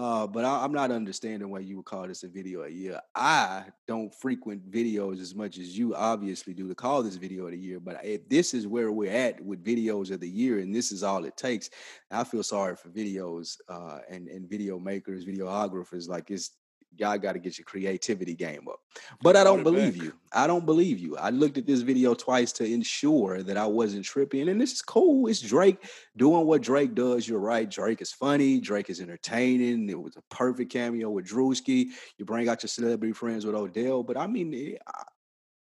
Uh, 0.00 0.26
but 0.26 0.46
I, 0.46 0.64
am 0.64 0.72
not 0.72 0.90
understanding 0.90 1.50
why 1.50 1.58
you 1.58 1.76
would 1.76 1.84
call 1.84 2.08
this 2.08 2.22
a 2.22 2.28
video 2.28 2.62
a 2.62 2.70
year. 2.70 2.98
I 3.14 3.64
don't 3.86 4.14
frequent 4.14 4.70
videos 4.70 5.20
as 5.20 5.34
much 5.34 5.58
as 5.58 5.76
you 5.76 5.94
obviously 5.94 6.54
do 6.54 6.66
to 6.68 6.74
call 6.74 7.02
this 7.02 7.16
video 7.16 7.44
of 7.44 7.50
the 7.50 7.58
year. 7.58 7.80
But 7.80 8.02
if 8.02 8.26
this 8.26 8.54
is 8.54 8.66
where 8.66 8.90
we're 8.92 9.12
at 9.12 9.44
with 9.44 9.62
videos 9.62 10.10
of 10.10 10.20
the 10.20 10.28
year, 10.28 10.60
and 10.60 10.74
this 10.74 10.90
is 10.90 11.02
all 11.02 11.26
it 11.26 11.36
takes, 11.36 11.68
I 12.10 12.24
feel 12.24 12.42
sorry 12.42 12.76
for 12.76 12.88
videos 12.88 13.58
uh, 13.68 13.98
and 14.08 14.26
and 14.28 14.48
video 14.48 14.78
makers, 14.78 15.26
videographers. 15.26 16.08
Like 16.08 16.30
it's 16.30 16.52
y'all 16.96 17.18
got 17.18 17.32
to 17.32 17.38
get 17.38 17.58
your 17.58 17.64
creativity 17.64 18.34
game 18.34 18.66
up. 18.68 18.80
But 19.22 19.36
I 19.36 19.44
don't 19.44 19.62
believe 19.62 19.94
back. 19.94 20.02
you. 20.04 20.12
I 20.32 20.46
don't 20.46 20.66
believe 20.66 20.98
you. 20.98 21.16
I 21.16 21.30
looked 21.30 21.58
at 21.58 21.66
this 21.66 21.80
video 21.80 22.14
twice 22.14 22.52
to 22.52 22.64
ensure 22.64 23.42
that 23.42 23.56
I 23.56 23.66
wasn't 23.66 24.04
tripping. 24.04 24.48
And 24.48 24.60
this 24.60 24.72
is 24.72 24.82
cool. 24.82 25.28
It's 25.28 25.40
Drake 25.40 25.78
doing 26.16 26.46
what 26.46 26.62
Drake 26.62 26.94
does. 26.94 27.28
You're 27.28 27.38
right. 27.38 27.70
Drake 27.70 28.02
is 28.02 28.12
funny. 28.12 28.60
Drake 28.60 28.90
is 28.90 29.00
entertaining. 29.00 29.88
It 29.88 30.00
was 30.00 30.16
a 30.16 30.34
perfect 30.34 30.72
cameo 30.72 31.10
with 31.10 31.26
Drewski. 31.26 31.86
You 32.18 32.24
bring 32.24 32.48
out 32.48 32.62
your 32.62 32.68
celebrity 32.68 33.12
friends 33.12 33.46
with 33.46 33.54
Odell. 33.54 34.02
But 34.02 34.16
I 34.16 34.26
mean, 34.26 34.52
it, 34.52 34.82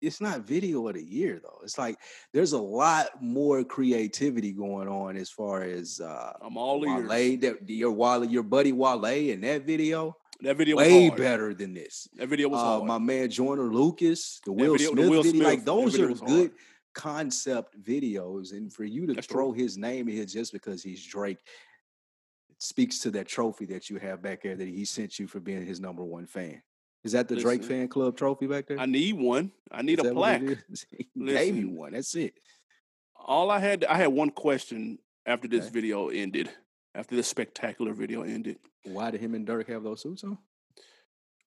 it's 0.02 0.22
not 0.22 0.42
video 0.42 0.88
of 0.88 0.94
the 0.94 1.04
year 1.04 1.42
though. 1.44 1.60
It's 1.64 1.78
like 1.78 1.98
there's 2.34 2.54
a 2.54 2.62
lot 2.62 3.22
more 3.22 3.64
creativity 3.64 4.52
going 4.52 4.88
on 4.88 5.18
as 5.18 5.30
far 5.30 5.64
as 5.64 6.00
uh 6.00 6.34
I'm 6.42 6.58
all 6.58 6.80
Wale, 6.80 7.38
that 7.40 7.70
your 7.70 7.92
Wale, 7.92 8.26
your 8.26 8.44
buddy 8.44 8.72
Wale 8.72 9.06
in 9.06 9.42
that 9.42 9.66
video. 9.66 10.16
That 10.42 10.58
video 10.58 10.76
was 10.76 10.88
way 10.88 11.10
better 11.10 11.54
than 11.54 11.74
this. 11.74 12.08
That 12.16 12.28
video 12.28 12.50
was 12.50 12.62
uh, 12.62 12.86
my 12.86 13.00
man 13.00 13.30
Joyner 13.30 13.64
Lucas, 13.64 14.40
the 14.46 14.52
Will 14.52 14.74
video, 14.74 14.92
Smith 14.92 15.06
the 15.06 15.12
Will 15.12 15.24
video. 15.24 15.44
Like 15.44 15.66
those 15.66 16.00
are 16.00 16.14
good 16.14 16.28
hard. 16.28 16.52
concept 16.94 17.82
videos, 17.82 18.52
and 18.52 18.72
for 18.72 18.84
you 18.84 19.08
to 19.08 19.14
That's 19.14 19.28
throw 19.28 19.52
true. 19.52 19.64
his 19.64 19.78
name 19.78 20.08
in 20.08 20.16
here 20.16 20.26
just 20.26 20.54
because 20.54 20.84
he's 20.84 21.04
Drake, 21.04 21.40
speaks 22.60 23.00
to 23.00 23.12
that 23.12 23.28
trophy 23.28 23.66
that 23.66 23.90
you 23.90 23.98
have 23.98 24.22
back 24.22 24.44
there 24.44 24.56
that 24.56 24.68
he 24.68 24.86
sent 24.86 25.18
you 25.18 25.28
for 25.28 25.40
being 25.40 25.66
his 25.66 25.80
number 25.80 26.04
one 26.04 26.28
fan. 26.28 26.62
Is 27.04 27.14
that 27.14 27.28
the 27.28 27.36
Listen, 27.36 27.50
Drake 27.50 27.64
fan 27.64 27.88
club 27.88 28.16
trophy 28.16 28.48
back 28.48 28.68
there? 28.68 28.80
I 28.80 28.86
need 28.86 29.14
one. 29.14 29.52
I 29.72 29.82
need 29.82 30.00
Is 30.00 30.06
a 30.06 30.14
plaque. 30.14 30.42
he 30.98 31.08
gave 31.26 31.56
you 31.56 31.70
one. 31.70 31.94
That's 31.94 32.14
it. 32.16 32.34
All 33.16 33.50
I 33.50 33.60
had, 33.60 33.86
I 33.86 33.96
had 33.96 34.08
one 34.08 34.30
question 34.30 35.00
after 35.26 35.48
this 35.48 35.66
okay. 35.66 35.74
video 35.74 36.10
ended 36.10 36.50
after 36.98 37.16
this 37.16 37.28
spectacular 37.28 37.94
video 37.94 38.24
ended. 38.24 38.58
Why 38.84 39.12
did 39.12 39.22
him 39.22 39.36
and 39.36 39.48
Durk 39.48 39.68
have 39.70 39.84
those 39.84 40.02
suits 40.02 40.24
on? 40.24 40.38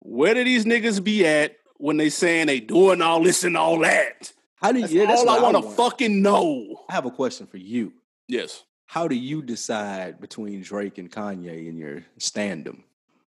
Where 0.00 0.34
did 0.34 0.46
these 0.46 0.64
niggas 0.64 1.04
be 1.04 1.26
at 1.26 1.56
when 1.76 1.98
they 1.98 2.08
saying 2.08 2.46
they 2.46 2.60
doing 2.60 3.02
all 3.02 3.22
this 3.22 3.44
and 3.44 3.56
all 3.56 3.78
that? 3.80 4.32
How 4.56 4.72
do 4.72 4.78
you? 4.78 4.82
That's 4.82 4.92
yeah, 4.92 5.06
that's 5.06 5.20
all 5.20 5.30
I 5.30 5.40
want 5.40 5.56
to 5.56 5.70
fucking 5.70 6.22
know. 6.22 6.84
I 6.88 6.94
have 6.94 7.04
a 7.04 7.10
question 7.10 7.46
for 7.46 7.58
you. 7.58 7.92
Yes. 8.26 8.64
How 8.86 9.06
do 9.08 9.14
you 9.14 9.42
decide 9.42 10.20
between 10.20 10.62
Drake 10.62 10.98
and 10.98 11.10
Kanye 11.10 11.68
in 11.68 11.76
your 11.76 12.04
standum? 12.18 12.82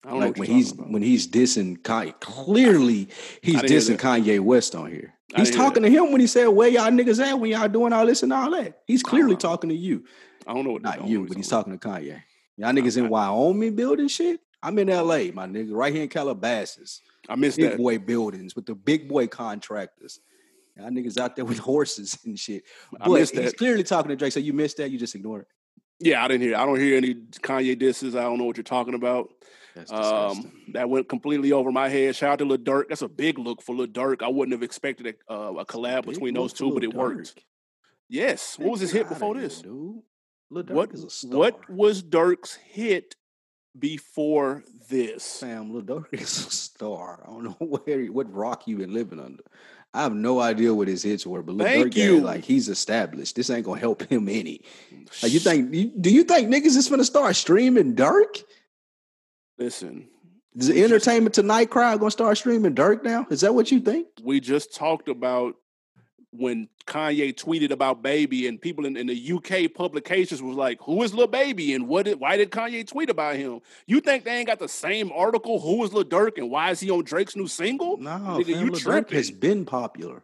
like 0.05 0.37
when 0.37 0.47
he's 0.47 0.71
about. 0.71 0.91
when 0.91 1.01
he's 1.01 1.27
dissing 1.27 1.77
Kanye, 1.79 2.19
clearly 2.19 3.09
he's 3.41 3.61
dissing 3.63 3.97
Kanye 3.97 4.39
West 4.39 4.75
on 4.75 4.91
here. 4.91 5.13
He's 5.35 5.51
talking 5.51 5.83
to 5.83 5.89
him 5.89 6.11
when 6.11 6.21
he 6.21 6.27
said, 6.27 6.47
"Where 6.47 6.69
y'all 6.69 6.91
niggas 6.91 7.21
at 7.25 7.39
when 7.39 7.51
y'all 7.51 7.67
doing 7.67 7.91
all 7.91 8.05
this 8.05 8.23
and 8.23 8.31
all 8.31 8.51
that?" 8.51 8.81
He's 8.85 9.03
clearly 9.03 9.35
talking 9.35 9.69
to 9.69 9.75
you. 9.75 10.05
I 10.47 10.53
don't 10.53 10.63
know 10.65 10.71
what 10.71 10.81
not 10.81 11.07
you, 11.07 11.27
but 11.27 11.37
he's 11.37 11.47
talking 11.47 11.77
to 11.77 11.87
Kanye. 11.87 12.21
Y'all 12.57 12.71
niggas 12.71 12.97
in 12.97 13.09
Wyoming 13.09 13.75
building 13.75 14.07
shit. 14.07 14.39
I'm 14.63 14.79
in 14.79 14.87
LA, 14.87 15.31
my 15.33 15.45
nigga, 15.45 15.73
right 15.73 15.93
here 15.93 16.03
in 16.03 16.09
Calabasas. 16.09 17.01
I 17.27 17.35
miss 17.35 17.55
big 17.55 17.71
that. 17.71 17.77
boy 17.77 17.99
buildings 17.99 18.55
with 18.55 18.65
the 18.65 18.75
big 18.75 19.07
boy 19.07 19.27
contractors. 19.27 20.19
Y'all 20.77 20.89
niggas 20.89 21.17
out 21.17 21.35
there 21.35 21.45
with 21.45 21.57
horses 21.71 22.17
and 22.25 22.37
shit. 22.37 22.63
I 22.99 23.07
but 23.07 23.15
he's 23.15 23.31
that. 23.31 23.57
clearly 23.57 23.83
talking 23.83 24.09
to 24.09 24.15
Drake. 24.15 24.33
So 24.33 24.39
you 24.39 24.53
missed 24.53 24.77
that. 24.77 24.91
You 24.91 24.97
just 24.97 25.15
ignore 25.15 25.41
it. 25.41 25.47
Yeah, 25.99 26.23
I 26.23 26.27
didn't 26.27 26.41
hear. 26.41 26.57
I 26.57 26.65
don't 26.65 26.79
hear 26.79 26.97
any 26.97 27.15
Kanye 27.15 27.77
disses. 27.77 28.15
I 28.15 28.23
don't 28.23 28.37
know 28.37 28.43
what 28.43 28.57
you're 28.57 28.63
talking 28.63 28.95
about. 28.95 29.29
Um, 29.89 30.51
that 30.73 30.89
went 30.89 31.09
completely 31.09 31.51
over 31.51 31.71
my 31.71 31.89
head. 31.89 32.15
Shout 32.15 32.31
out 32.31 32.39
to 32.39 32.45
Lil 32.45 32.57
Durk. 32.57 32.89
That's 32.89 33.01
a 33.01 33.09
big 33.09 33.37
look 33.37 33.61
for 33.61 33.75
Lil 33.75 33.87
Durk. 33.87 34.21
I 34.21 34.29
wouldn't 34.29 34.53
have 34.53 34.63
expected 34.63 35.15
a, 35.29 35.33
uh, 35.33 35.53
a 35.53 35.65
collab 35.65 36.05
between 36.05 36.33
those 36.33 36.53
two, 36.53 36.73
but 36.73 36.83
it 36.83 36.91
Durk. 36.91 36.95
worked. 36.95 37.43
Yes. 38.09 38.57
What 38.57 38.71
was 38.71 38.81
his 38.81 38.91
hit 38.91 39.09
before 39.09 39.35
this? 39.35 39.61
Dude. 39.61 40.01
What, 40.49 40.69
What 41.23 41.69
was 41.69 42.03
Durk's 42.03 42.55
hit 42.55 43.15
before 43.77 44.63
this? 44.89 45.23
Sam, 45.23 45.73
Lil 45.73 45.83
Durk 45.83 46.05
is 46.13 46.21
a 46.45 46.51
star. 46.51 47.23
I 47.23 47.31
don't 47.31 47.43
know 47.43 47.55
where 47.59 48.05
what 48.07 48.31
rock 48.33 48.67
you've 48.67 48.79
been 48.79 48.93
living 48.93 49.19
under. 49.19 49.43
I 49.93 50.03
have 50.03 50.13
no 50.13 50.41
idea 50.41 50.73
what 50.73 50.89
his 50.89 51.03
hits 51.03 51.25
were, 51.25 51.41
but 51.41 51.55
Lil 51.55 51.65
Thank 51.67 51.93
Durk, 51.93 51.95
you. 51.95 52.19
like 52.21 52.43
he's 52.43 52.67
established. 52.67 53.35
This 53.35 53.49
ain't 53.49 53.65
gonna 53.65 53.79
help 53.79 54.03
him 54.11 54.27
any. 54.29 54.61
Like 55.23 55.31
you 55.31 55.39
think? 55.39 56.01
Do 56.01 56.09
you 56.09 56.23
think 56.23 56.49
niggas 56.49 56.75
is 56.75 56.89
gonna 56.89 57.05
start 57.05 57.35
streaming 57.35 57.95
Durk? 57.95 58.43
Listen, 59.57 60.09
is 60.53 60.67
the 60.67 60.83
Entertainment 60.83 61.33
Tonight 61.33 61.69
crowd 61.69 61.99
gonna 61.99 62.11
start 62.11 62.37
streaming 62.37 62.75
Durk 62.75 63.03
now? 63.03 63.25
Is 63.29 63.41
that 63.41 63.55
what 63.55 63.71
you 63.71 63.79
think? 63.79 64.07
We 64.21 64.39
just 64.41 64.75
talked 64.75 65.07
about 65.07 65.55
when 66.37 66.69
Kanye 66.85 67.33
tweeted 67.33 67.71
about 67.71 68.01
Baby, 68.01 68.47
and 68.47 68.61
people 68.61 68.85
in, 68.85 68.95
in 68.97 69.07
the 69.07 69.31
UK 69.33 69.73
publications 69.73 70.41
was 70.41 70.55
like, 70.55 70.79
"Who 70.81 71.01
is 71.03 71.13
Lil 71.13 71.27
Baby?" 71.27 71.73
and 71.73 71.87
what? 71.87 72.05
Did, 72.05 72.19
why 72.19 72.37
did 72.37 72.51
Kanye 72.51 72.87
tweet 72.87 73.09
about 73.09 73.35
him? 73.35 73.61
You 73.87 73.99
think 73.99 74.23
they 74.23 74.37
ain't 74.37 74.47
got 74.47 74.59
the 74.59 74.69
same 74.69 75.11
article? 75.11 75.59
Who 75.59 75.83
is 75.83 75.93
Lil 75.93 76.05
Durk, 76.05 76.37
and 76.37 76.49
why 76.49 76.71
is 76.71 76.79
he 76.79 76.89
on 76.91 77.03
Drake's 77.03 77.35
new 77.35 77.47
single? 77.47 77.97
No, 77.97 78.09
Nigga, 78.09 78.53
fam, 78.53 78.65
you 78.65 78.71
Lil 78.71 78.79
Durk 78.79 79.11
has 79.11 79.31
been 79.31 79.65
popular. 79.65 80.23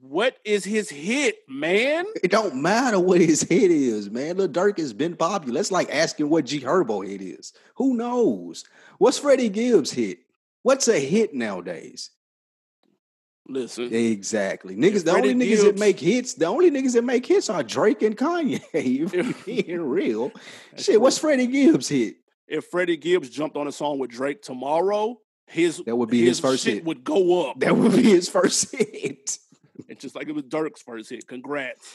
What 0.00 0.36
is 0.44 0.64
his 0.64 0.88
hit, 0.88 1.38
man? 1.48 2.04
It 2.22 2.30
don't 2.30 2.54
matter 2.56 3.00
what 3.00 3.20
his 3.20 3.42
hit 3.42 3.70
is, 3.70 4.08
man. 4.10 4.36
Lil 4.36 4.48
Durk 4.48 4.78
has 4.78 4.92
been 4.92 5.16
popular. 5.16 5.54
That's 5.54 5.72
like 5.72 5.90
asking 5.90 6.28
what 6.28 6.46
G 6.46 6.60
Herbo 6.60 7.06
hit 7.06 7.20
is. 7.20 7.52
Who 7.76 7.94
knows? 7.94 8.64
What's 8.98 9.18
Freddie 9.18 9.48
Gibbs 9.48 9.90
hit? 9.90 10.18
What's 10.62 10.88
a 10.88 10.98
hit 10.98 11.34
nowadays? 11.34 12.10
Listen, 13.48 13.94
exactly. 13.94 14.74
Niggas, 14.76 15.04
the 15.04 15.12
only 15.12 15.34
niggas 15.34 15.62
that 15.62 15.78
make 15.78 16.00
hits, 16.00 16.34
the 16.34 16.46
only 16.46 16.70
niggas 16.70 16.94
that 16.94 17.04
make 17.04 17.24
hits 17.24 17.48
are 17.48 17.62
Drake 17.62 18.02
and 18.02 18.16
Kanye. 18.16 18.60
if 18.74 19.44
being 19.44 19.82
real, 19.82 20.32
shit. 20.76 20.84
True. 20.86 21.00
What's 21.00 21.18
Freddie 21.18 21.46
Gibbs 21.46 21.88
hit? 21.88 22.16
If 22.48 22.66
Freddie 22.66 22.96
Gibbs 22.96 23.30
jumped 23.30 23.56
on 23.56 23.68
a 23.68 23.72
song 23.72 23.98
with 23.98 24.10
Drake 24.10 24.42
tomorrow, 24.42 25.20
his 25.46 25.80
that 25.86 25.94
would 25.94 26.08
be 26.08 26.20
his, 26.20 26.30
his 26.30 26.40
first 26.40 26.64
hit. 26.64 26.84
Would 26.84 27.04
go 27.04 27.48
up. 27.48 27.60
That 27.60 27.76
would 27.76 27.92
be 27.92 28.02
his 28.02 28.28
first 28.28 28.74
hit. 28.76 29.38
It's 29.88 30.02
just 30.02 30.16
like 30.16 30.28
it 30.28 30.34
was 30.34 30.44
Durk's 30.44 30.82
first 30.82 31.10
hit. 31.10 31.26
Congrats. 31.26 31.88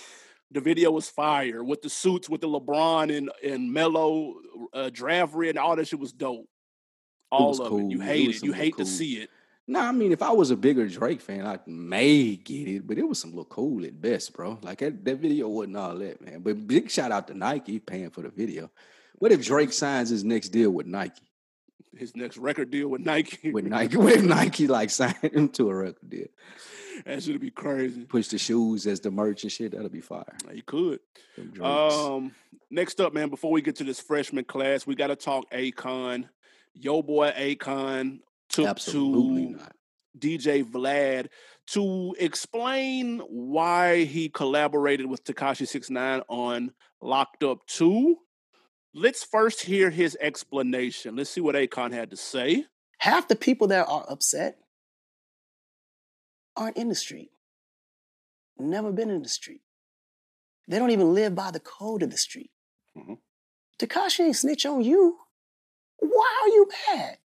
The 0.51 0.61
video 0.61 0.91
was 0.91 1.09
fire 1.09 1.63
with 1.63 1.81
the 1.81 1.89
suits 1.89 2.29
with 2.29 2.41
the 2.41 2.47
LeBron 2.47 3.15
and 3.15 3.29
and 3.43 3.73
Melo 3.73 4.35
uh, 4.73 4.89
draft 4.91 5.33
red 5.33 5.51
and 5.51 5.59
all 5.59 5.75
that 5.75 5.87
shit 5.87 5.99
was 5.99 6.13
dope. 6.13 6.47
All 7.29 7.61
of 7.61 7.69
cool. 7.69 7.79
it. 7.79 7.91
You 7.91 7.99
hate 7.99 8.29
it. 8.29 8.35
it. 8.37 8.43
You 8.43 8.53
hate 8.53 8.75
cool. 8.75 8.85
to 8.85 8.91
see 8.91 9.13
it. 9.15 9.29
No, 9.67 9.79
nah, 9.79 9.89
I 9.89 9.91
mean, 9.91 10.11
if 10.11 10.21
I 10.21 10.31
was 10.31 10.51
a 10.51 10.57
bigger 10.57 10.87
Drake 10.87 11.21
fan, 11.21 11.45
I 11.45 11.59
may 11.67 12.35
get 12.35 12.67
it, 12.67 12.87
but 12.87 12.97
it 12.97 13.07
was 13.07 13.19
some 13.19 13.33
look 13.33 13.49
cool 13.49 13.85
at 13.85 14.01
best, 14.01 14.33
bro. 14.33 14.59
Like 14.61 14.79
that, 14.79 15.05
that 15.05 15.17
video 15.17 15.47
wasn't 15.47 15.77
all 15.77 15.95
that, 15.97 16.19
man. 16.21 16.39
But 16.39 16.67
big 16.67 16.89
shout 16.89 17.11
out 17.11 17.27
to 17.27 17.35
Nike 17.35 17.79
paying 17.79 18.09
for 18.09 18.21
the 18.21 18.29
video. 18.29 18.71
What 19.19 19.31
if 19.31 19.45
Drake 19.45 19.71
signs 19.71 20.09
his 20.09 20.23
next 20.23 20.49
deal 20.49 20.71
with 20.71 20.87
Nike? 20.87 21.21
His 21.95 22.15
next 22.15 22.37
record 22.37 22.71
deal 22.71 22.87
with 22.87 23.01
Nike. 23.01 23.51
with 23.51 23.65
Nike. 23.65 23.97
What 23.97 24.13
if 24.13 24.23
Nike 24.23 24.67
like 24.67 24.89
signed 24.91 25.15
him 25.21 25.49
to 25.49 25.69
a 25.69 25.75
record 25.75 26.09
deal? 26.09 26.27
that 27.05 27.21
should 27.21 27.39
be 27.39 27.51
crazy. 27.51 28.05
Push 28.05 28.29
the 28.29 28.37
shoes 28.37 28.87
as 28.87 28.99
the 28.99 29.11
merch 29.11 29.43
and 29.43 29.51
shit. 29.51 29.71
That'll 29.71 29.89
be 29.89 30.01
fire. 30.01 30.35
You 30.53 30.63
could. 30.63 30.99
Um, 31.61 32.33
next 32.69 32.99
up, 32.99 33.13
man. 33.13 33.29
Before 33.29 33.51
we 33.51 33.61
get 33.61 33.75
to 33.77 33.83
this 33.83 33.99
freshman 33.99 34.45
class, 34.45 34.87
we 34.87 34.95
got 34.95 35.07
to 35.07 35.15
talk 35.15 35.49
Akon. 35.51 36.27
Yo, 36.73 37.01
boy, 37.01 37.31
Akon 37.31 38.19
took 38.51 38.67
Absolutely 38.67 39.47
to 39.47 39.51
not. 39.51 39.75
DJ 40.17 40.63
Vlad 40.63 41.27
to 41.67 42.15
explain 42.19 43.19
why 43.29 44.03
he 44.03 44.29
collaborated 44.29 45.05
with 45.05 45.23
Tekashi 45.23 45.67
Six 45.67 45.89
Nine 45.89 46.21
on 46.27 46.71
Locked 47.01 47.43
Up 47.43 47.65
Two. 47.67 48.17
Let's 48.93 49.23
first 49.23 49.61
hear 49.61 49.89
his 49.89 50.17
explanation. 50.19 51.15
Let's 51.15 51.29
see 51.29 51.39
what 51.41 51.55
Akon 51.55 51.93
had 51.93 52.11
to 52.11 52.17
say. 52.17 52.65
Half 52.99 53.29
the 53.29 53.35
people 53.37 53.67
that 53.67 53.87
are 53.87 54.05
upset 54.09 54.57
aren't 56.57 56.77
in 56.77 56.89
the 56.89 56.95
street. 56.95 57.31
Never 58.59 58.91
been 58.91 59.09
in 59.09 59.23
the 59.23 59.29
street. 59.29 59.61
They 60.67 60.77
don't 60.77 60.91
even 60.91 61.13
live 61.13 61.33
by 61.33 61.51
the 61.51 61.59
code 61.59 62.03
of 62.03 62.11
the 62.11 62.17
street. 62.17 62.51
Mhm. 62.95 63.19
Tekashi 63.79 64.25
ain't 64.25 64.35
snitch 64.35 64.65
on 64.65 64.83
you. 64.83 65.19
Why 65.97 66.39
are 66.43 66.49
you 66.49 66.69
mad? 66.87 67.17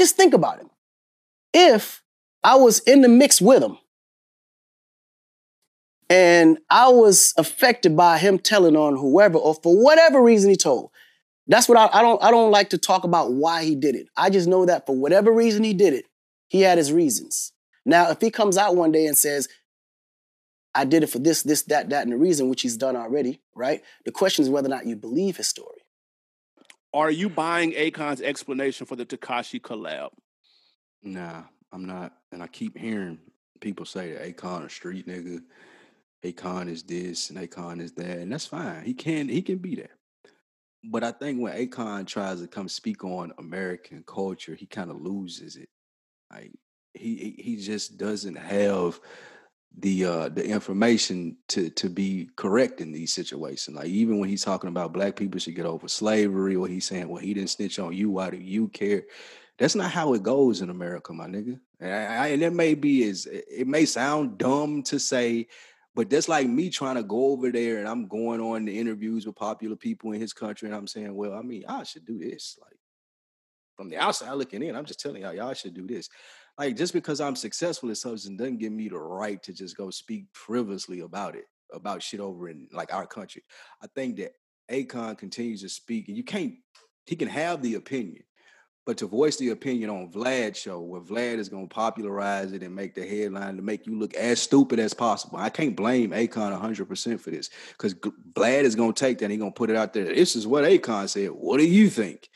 Just 0.00 0.16
think 0.16 0.32
about 0.32 0.60
it. 0.60 0.66
If 1.52 2.02
I 2.42 2.54
was 2.54 2.78
in 2.78 3.02
the 3.02 3.08
mix 3.10 3.38
with 3.38 3.62
him 3.62 3.76
and 6.08 6.56
I 6.70 6.88
was 6.88 7.34
affected 7.36 7.98
by 7.98 8.16
him 8.16 8.38
telling 8.38 8.76
on 8.76 8.96
whoever 8.96 9.36
or 9.36 9.56
for 9.56 9.76
whatever 9.76 10.22
reason 10.22 10.48
he 10.48 10.56
told, 10.56 10.90
that's 11.48 11.68
what 11.68 11.76
I, 11.76 11.98
I 11.98 12.00
don't 12.00 12.22
I 12.22 12.30
don't 12.30 12.50
like 12.50 12.70
to 12.70 12.78
talk 12.78 13.04
about 13.04 13.34
why 13.34 13.62
he 13.62 13.74
did 13.74 13.94
it. 13.94 14.06
I 14.16 14.30
just 14.30 14.48
know 14.48 14.64
that 14.64 14.86
for 14.86 14.96
whatever 14.96 15.30
reason 15.30 15.64
he 15.64 15.74
did 15.74 15.92
it, 15.92 16.06
he 16.48 16.62
had 16.62 16.78
his 16.78 16.90
reasons. 16.90 17.52
Now, 17.84 18.08
if 18.08 18.22
he 18.22 18.30
comes 18.30 18.56
out 18.56 18.76
one 18.76 18.92
day 18.92 19.04
and 19.04 19.18
says, 19.18 19.48
I 20.74 20.86
did 20.86 21.02
it 21.02 21.08
for 21.08 21.18
this, 21.18 21.42
this, 21.42 21.64
that, 21.64 21.90
that, 21.90 22.04
and 22.04 22.12
the 22.12 22.16
reason, 22.16 22.48
which 22.48 22.62
he's 22.62 22.78
done 22.78 22.96
already, 22.96 23.42
right? 23.54 23.82
The 24.06 24.12
question 24.12 24.44
is 24.44 24.48
whether 24.48 24.68
or 24.68 24.70
not 24.70 24.86
you 24.86 24.96
believe 24.96 25.36
his 25.36 25.48
story. 25.48 25.79
Are 26.92 27.10
you 27.10 27.28
buying 27.28 27.72
Akon's 27.72 28.20
explanation 28.20 28.86
for 28.86 28.96
the 28.96 29.06
Tekashi 29.06 29.60
collab? 29.60 30.10
Nah, 31.02 31.42
I'm 31.72 31.86
not. 31.86 32.12
And 32.32 32.42
I 32.42 32.46
keep 32.48 32.76
hearing 32.76 33.18
people 33.60 33.86
say 33.86 34.12
that 34.12 34.36
Akon 34.36 34.66
a 34.66 34.70
street 34.70 35.06
nigga. 35.06 35.40
Akon 36.24 36.68
is 36.68 36.82
this 36.82 37.30
and 37.30 37.38
Akon 37.38 37.80
is 37.80 37.92
that, 37.92 38.18
and 38.18 38.32
that's 38.32 38.46
fine. 38.46 38.84
He 38.84 38.94
can 38.94 39.28
he 39.28 39.40
can 39.42 39.58
be 39.58 39.76
that. 39.76 39.92
But 40.84 41.04
I 41.04 41.12
think 41.12 41.40
when 41.40 41.54
Akon 41.54 42.06
tries 42.06 42.40
to 42.40 42.48
come 42.48 42.68
speak 42.68 43.04
on 43.04 43.32
American 43.38 44.02
culture, 44.06 44.54
he 44.54 44.66
kind 44.66 44.90
of 44.90 45.00
loses 45.00 45.56
it. 45.56 45.68
Like 46.30 46.52
he 46.94 47.16
he 47.16 47.42
he 47.42 47.56
just 47.56 47.98
doesn't 47.98 48.36
have 48.36 49.00
the 49.78 50.04
uh 50.04 50.28
the 50.28 50.44
information 50.44 51.36
to 51.48 51.70
to 51.70 51.88
be 51.88 52.28
correct 52.36 52.80
in 52.80 52.92
these 52.92 53.12
situations. 53.12 53.76
Like 53.76 53.86
even 53.86 54.18
when 54.18 54.28
he's 54.28 54.44
talking 54.44 54.68
about 54.68 54.92
black 54.92 55.16
people 55.16 55.38
should 55.38 55.54
get 55.54 55.66
over 55.66 55.88
slavery, 55.88 56.56
or 56.56 56.66
he's 56.66 56.86
saying, 56.86 57.08
"Well, 57.08 57.22
he 57.22 57.34
didn't 57.34 57.50
snitch 57.50 57.78
on 57.78 57.92
you. 57.92 58.10
Why 58.10 58.30
do 58.30 58.36
you 58.36 58.68
care?" 58.68 59.04
That's 59.58 59.74
not 59.74 59.90
how 59.90 60.14
it 60.14 60.22
goes 60.22 60.62
in 60.62 60.70
America, 60.70 61.12
my 61.12 61.26
nigga. 61.26 61.60
And, 61.80 61.92
I, 61.92 62.28
and 62.28 62.42
it 62.42 62.52
may 62.52 62.74
be 62.74 63.04
is 63.04 63.26
it 63.30 63.68
may 63.68 63.84
sound 63.84 64.38
dumb 64.38 64.82
to 64.84 64.98
say, 64.98 65.46
but 65.94 66.10
that's 66.10 66.28
like 66.28 66.48
me 66.48 66.70
trying 66.70 66.96
to 66.96 67.02
go 67.02 67.26
over 67.26 67.52
there 67.52 67.78
and 67.78 67.88
I'm 67.88 68.08
going 68.08 68.40
on 68.40 68.64
the 68.64 68.78
interviews 68.78 69.26
with 69.26 69.36
popular 69.36 69.76
people 69.76 70.12
in 70.12 70.20
his 70.20 70.32
country, 70.32 70.66
and 70.66 70.74
I'm 70.74 70.88
saying, 70.88 71.14
"Well, 71.14 71.34
I 71.34 71.42
mean, 71.42 71.64
I 71.68 71.84
should 71.84 72.04
do 72.04 72.18
this." 72.18 72.58
Like 72.60 72.78
from 73.76 73.88
the 73.88 73.98
outside 73.98 74.32
looking 74.32 74.64
in, 74.64 74.74
I'm 74.74 74.84
just 74.84 75.00
telling 75.00 75.22
y'all, 75.22 75.32
y'all 75.32 75.54
should 75.54 75.74
do 75.74 75.86
this 75.86 76.08
like 76.60 76.76
just 76.76 76.92
because 76.92 77.22
I'm 77.22 77.36
successful 77.36 77.90
at 77.90 77.96
something 77.96 78.36
doesn't 78.36 78.58
give 78.58 78.70
me 78.70 78.90
the 78.90 78.98
right 78.98 79.42
to 79.44 79.54
just 79.54 79.78
go 79.78 79.88
speak 79.88 80.26
frivolously 80.32 81.00
about 81.00 81.34
it, 81.34 81.46
about 81.72 82.02
shit 82.02 82.20
over 82.20 82.50
in 82.50 82.68
like 82.70 82.92
our 82.92 83.06
country. 83.06 83.42
I 83.82 83.86
think 83.94 84.18
that 84.18 84.32
Akon 84.70 85.16
continues 85.16 85.62
to 85.62 85.70
speak, 85.70 86.08
and 86.08 86.18
you 86.18 86.22
can't. 86.22 86.56
He 87.06 87.16
can 87.16 87.28
have 87.28 87.62
the 87.62 87.76
opinion, 87.76 88.24
but 88.84 88.98
to 88.98 89.06
voice 89.06 89.38
the 89.38 89.48
opinion 89.48 89.88
on 89.88 90.12
Vlad 90.12 90.54
show, 90.54 90.80
where 90.80 91.00
Vlad 91.00 91.38
is 91.38 91.48
going 91.48 91.66
to 91.66 91.74
popularize 91.74 92.52
it 92.52 92.62
and 92.62 92.76
make 92.76 92.94
the 92.94 93.06
headline 93.08 93.56
to 93.56 93.62
make 93.62 93.86
you 93.86 93.98
look 93.98 94.12
as 94.12 94.38
stupid 94.38 94.78
as 94.78 94.92
possible. 94.92 95.38
I 95.38 95.48
can't 95.48 95.74
blame 95.74 96.10
Akon 96.10 96.60
100% 96.60 97.20
for 97.20 97.30
this 97.30 97.48
because 97.70 97.94
Vlad 97.94 98.64
is 98.64 98.76
going 98.76 98.92
to 98.92 99.00
take 99.00 99.16
that 99.18 99.24
and 99.24 99.32
he's 99.32 99.40
going 99.40 99.52
to 99.52 99.56
put 99.56 99.70
it 99.70 99.76
out 99.76 99.94
there. 99.94 100.04
This 100.04 100.36
is 100.36 100.46
what 100.46 100.64
Akon 100.64 101.08
said. 101.08 101.30
What 101.30 101.56
do 101.56 101.66
you 101.66 101.88
think? 101.88 102.28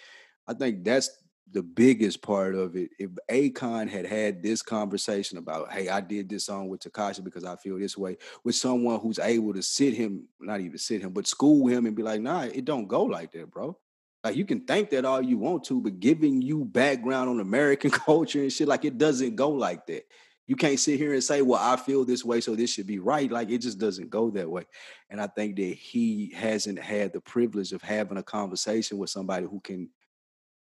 I 0.49 0.55
think 0.55 0.83
that's 0.83 1.11
the 1.51 1.63
biggest 1.63 2.23
part 2.23 2.55
of 2.55 2.77
it. 2.77 2.91
If 2.99 3.11
Akon 3.31 3.89
had 3.89 4.07
had 4.07 4.43
this 4.43 4.63
conversation 4.63 5.39
about, 5.39 5.73
hey, 5.73 5.89
I 5.89 6.01
did 6.01 6.29
this 6.29 6.47
song 6.47 6.69
with 6.69 6.81
Tekashi 6.81 7.23
because 7.23 7.45
I 7.45 7.57
feel 7.57 7.79
this 7.79 7.97
way, 7.97 8.17
with 8.43 8.55
someone 8.57 9.01
who's 9.01 9.19
able 9.19 9.55
to 9.55 9.63
sit 9.63 9.95
him, 9.95 10.25
not 10.41 10.61
even 10.61 10.79
sit 10.79 11.03
him, 11.03 11.13
but 11.13 11.27
school 11.27 11.69
him 11.69 11.87
and 11.87 11.95
be 11.95 12.03
like, 12.03 12.21
nah, 12.21 12.43
it 12.43 12.65
don't 12.65 12.89
go 12.89 13.05
like 13.05 13.33
that, 13.33 13.51
bro. 13.51 13.77
Like 14.25 14.37
you 14.37 14.47
can 14.47 14.61
think 14.61 14.91
that 14.91 15.05
all 15.05 15.23
you 15.23 15.37
want 15.37 15.65
to, 15.65 15.81
but 15.81 16.01
giving 16.01 16.41
you 16.41 16.65
background 16.65 17.29
on 17.29 17.41
American 17.41 17.91
culture 17.91 18.41
and 18.41 18.53
shit, 18.53 18.67
like 18.69 18.85
it 18.85 18.97
doesn't 18.97 19.37
go 19.37 19.51
like 19.51 19.87
that. 19.87 20.07
You 20.47 20.57
can't 20.57 20.79
sit 20.79 20.99
here 20.99 21.15
and 21.15 21.25
say, 21.25 21.41
well, 21.41 21.61
I 21.63 21.77
feel 21.77 22.05
this 22.05 22.25
way, 22.25 22.41
so 22.41 22.55
this 22.55 22.71
should 22.71 22.87
be 22.87 22.99
right. 22.99 23.31
Like 23.31 23.51
it 23.51 23.59
just 23.59 23.79
doesn't 23.79 24.11
go 24.11 24.31
that 24.31 24.51
way. 24.51 24.65
And 25.09 25.21
I 25.21 25.27
think 25.27 25.57
that 25.57 25.63
he 25.63 26.33
hasn't 26.35 26.79
had 26.79 27.13
the 27.13 27.21
privilege 27.21 27.73
of 27.73 27.81
having 27.81 28.19
a 28.19 28.23
conversation 28.23 28.99
with 28.99 29.11
somebody 29.11 29.47
who 29.47 29.61
can 29.61 29.89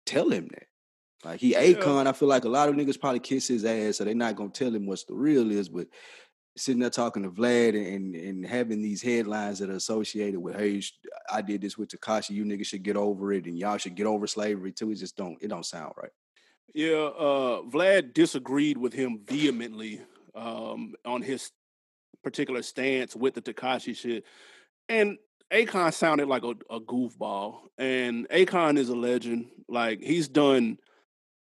tell 0.06 0.30
him 0.30 0.48
that. 0.52 0.66
Like 1.24 1.40
he 1.40 1.54
Akon, 1.54 2.06
I 2.06 2.12
feel 2.12 2.28
like 2.28 2.44
a 2.44 2.48
lot 2.48 2.68
of 2.68 2.76
niggas 2.76 3.00
probably 3.00 3.20
kiss 3.20 3.48
his 3.48 3.64
ass, 3.64 3.96
so 3.96 4.04
they're 4.04 4.14
not 4.14 4.36
gonna 4.36 4.50
tell 4.50 4.74
him 4.74 4.86
what's 4.86 5.04
the 5.04 5.14
real 5.14 5.50
is. 5.50 5.68
But 5.68 5.88
sitting 6.56 6.80
there 6.80 6.90
talking 6.90 7.22
to 7.22 7.30
Vlad 7.30 7.76
and 7.76 8.14
and 8.14 8.46
having 8.46 8.80
these 8.80 9.02
headlines 9.02 9.58
that 9.58 9.70
are 9.70 9.74
associated 9.74 10.40
with, 10.40 10.56
hey, 10.56 10.82
I 11.30 11.42
did 11.42 11.62
this 11.62 11.76
with 11.76 11.88
Tekashi, 11.88 12.30
you 12.30 12.44
niggas 12.44 12.66
should 12.66 12.82
get 12.82 12.96
over 12.96 13.32
it, 13.32 13.46
and 13.46 13.58
y'all 13.58 13.78
should 13.78 13.94
get 13.94 14.06
over 14.06 14.26
slavery 14.26 14.72
too. 14.72 14.90
It 14.90 14.96
just 14.96 15.16
don't, 15.16 15.36
it 15.40 15.48
don't 15.48 15.66
sound 15.66 15.92
right. 15.96 16.12
Yeah, 16.74 16.96
uh, 16.96 17.62
Vlad 17.62 18.12
disagreed 18.12 18.76
with 18.76 18.92
him 18.92 19.20
vehemently 19.26 20.02
um, 20.34 20.94
on 21.04 21.22
his 21.22 21.50
particular 22.22 22.62
stance 22.62 23.16
with 23.16 23.34
the 23.34 23.42
Tekashi 23.42 23.96
shit, 23.96 24.24
and 24.88 25.16
Akon 25.52 25.92
sounded 25.92 26.28
like 26.28 26.44
a, 26.44 26.54
a 26.70 26.80
goofball, 26.80 27.58
and 27.78 28.28
Akon 28.28 28.78
is 28.78 28.88
a 28.88 28.96
legend. 28.96 29.46
Like 29.68 30.00
he's 30.00 30.28
done 30.28 30.78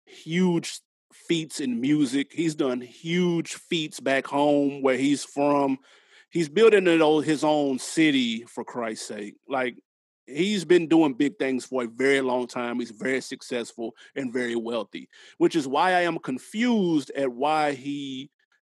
huge 0.06 0.80
feats 1.12 1.60
in 1.60 1.80
music. 1.80 2.32
He's 2.32 2.54
done 2.54 2.80
huge 2.80 3.54
feats 3.54 4.00
back 4.00 4.26
home 4.26 4.82
where 4.82 4.96
he's 4.96 5.24
from. 5.24 5.78
He's 6.30 6.48
building 6.48 6.86
his 7.22 7.44
own 7.44 7.78
city 7.78 8.44
for 8.44 8.64
Christ's 8.64 9.06
sake. 9.06 9.34
Like 9.48 9.76
he's 10.26 10.64
been 10.64 10.88
doing 10.88 11.14
big 11.14 11.38
things 11.38 11.64
for 11.64 11.84
a 11.84 11.88
very 11.88 12.20
long 12.20 12.46
time. 12.46 12.78
He's 12.78 12.90
very 12.90 13.20
successful 13.20 13.94
and 14.16 14.32
very 14.32 14.56
wealthy, 14.56 15.08
which 15.38 15.54
is 15.54 15.68
why 15.68 15.92
I 15.92 16.02
am 16.02 16.18
confused 16.18 17.10
at 17.14 17.30
why 17.30 17.72
he 17.72 18.30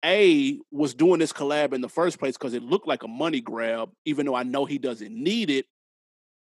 a 0.05 0.59
was 0.71 0.95
doing 0.95 1.21
this 1.21 1.33
collab 1.33 1.73
in 1.73 1.81
the 1.81 1.89
first 1.89 2.19
place 2.19 2.37
because 2.37 2.55
it 2.55 2.63
looked 2.63 2.87
like 2.87 3.03
a 3.03 3.09
money 3.09 3.41
grab, 3.41 3.91
even 4.05 4.27
though 4.27 4.35
I 4.35 4.43
know 4.43 4.65
he 4.65 4.79
doesn't 4.79 5.13
need 5.13 5.51
it. 5.51 5.67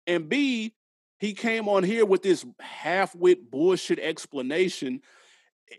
And 0.08 0.29
B, 0.29 0.73
he 1.19 1.34
came 1.34 1.69
on 1.69 1.84
here 1.84 2.05
with 2.05 2.21
this 2.21 2.45
half-wit 2.60 3.49
bullshit 3.49 3.99
explanation. 3.99 5.01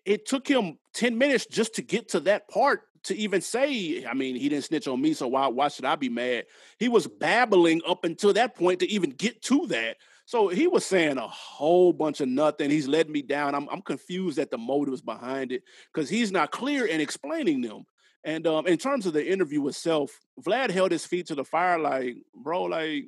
It 0.04 0.26
took 0.26 0.48
him 0.48 0.78
10 0.94 1.18
minutes 1.18 1.46
just 1.46 1.74
to 1.74 1.82
get 1.82 2.08
to 2.10 2.20
that 2.20 2.48
part 2.48 2.82
to 3.04 3.16
even 3.16 3.40
say, 3.40 4.04
I 4.04 4.14
mean, 4.14 4.34
he 4.34 4.48
didn't 4.48 4.64
snitch 4.64 4.88
on 4.88 5.00
me, 5.00 5.14
so 5.14 5.28
why 5.28 5.46
why 5.46 5.68
should 5.68 5.84
I 5.84 5.94
be 5.94 6.08
mad? 6.08 6.46
He 6.78 6.88
was 6.88 7.06
babbling 7.06 7.80
up 7.86 8.04
until 8.04 8.32
that 8.32 8.56
point 8.56 8.80
to 8.80 8.90
even 8.90 9.10
get 9.10 9.42
to 9.42 9.66
that. 9.68 9.96
So 10.26 10.48
he 10.48 10.66
was 10.66 10.84
saying 10.84 11.18
a 11.18 11.28
whole 11.28 11.92
bunch 11.92 12.20
of 12.20 12.28
nothing. 12.28 12.68
He's 12.68 12.88
letting 12.88 13.12
me 13.12 13.22
down. 13.22 13.54
I'm, 13.54 13.68
I'm 13.70 13.80
confused 13.80 14.40
at 14.40 14.50
the 14.50 14.58
motives 14.58 15.00
behind 15.00 15.52
it 15.52 15.62
because 15.94 16.10
he's 16.10 16.32
not 16.32 16.50
clear 16.50 16.84
in 16.84 17.00
explaining 17.00 17.62
them. 17.62 17.84
And 18.24 18.44
um, 18.48 18.66
in 18.66 18.76
terms 18.76 19.06
of 19.06 19.12
the 19.12 19.24
interview 19.24 19.66
itself, 19.68 20.18
Vlad 20.44 20.70
held 20.70 20.90
his 20.90 21.06
feet 21.06 21.26
to 21.28 21.36
the 21.36 21.44
fire, 21.44 21.78
like, 21.78 22.16
bro, 22.34 22.64
like, 22.64 23.04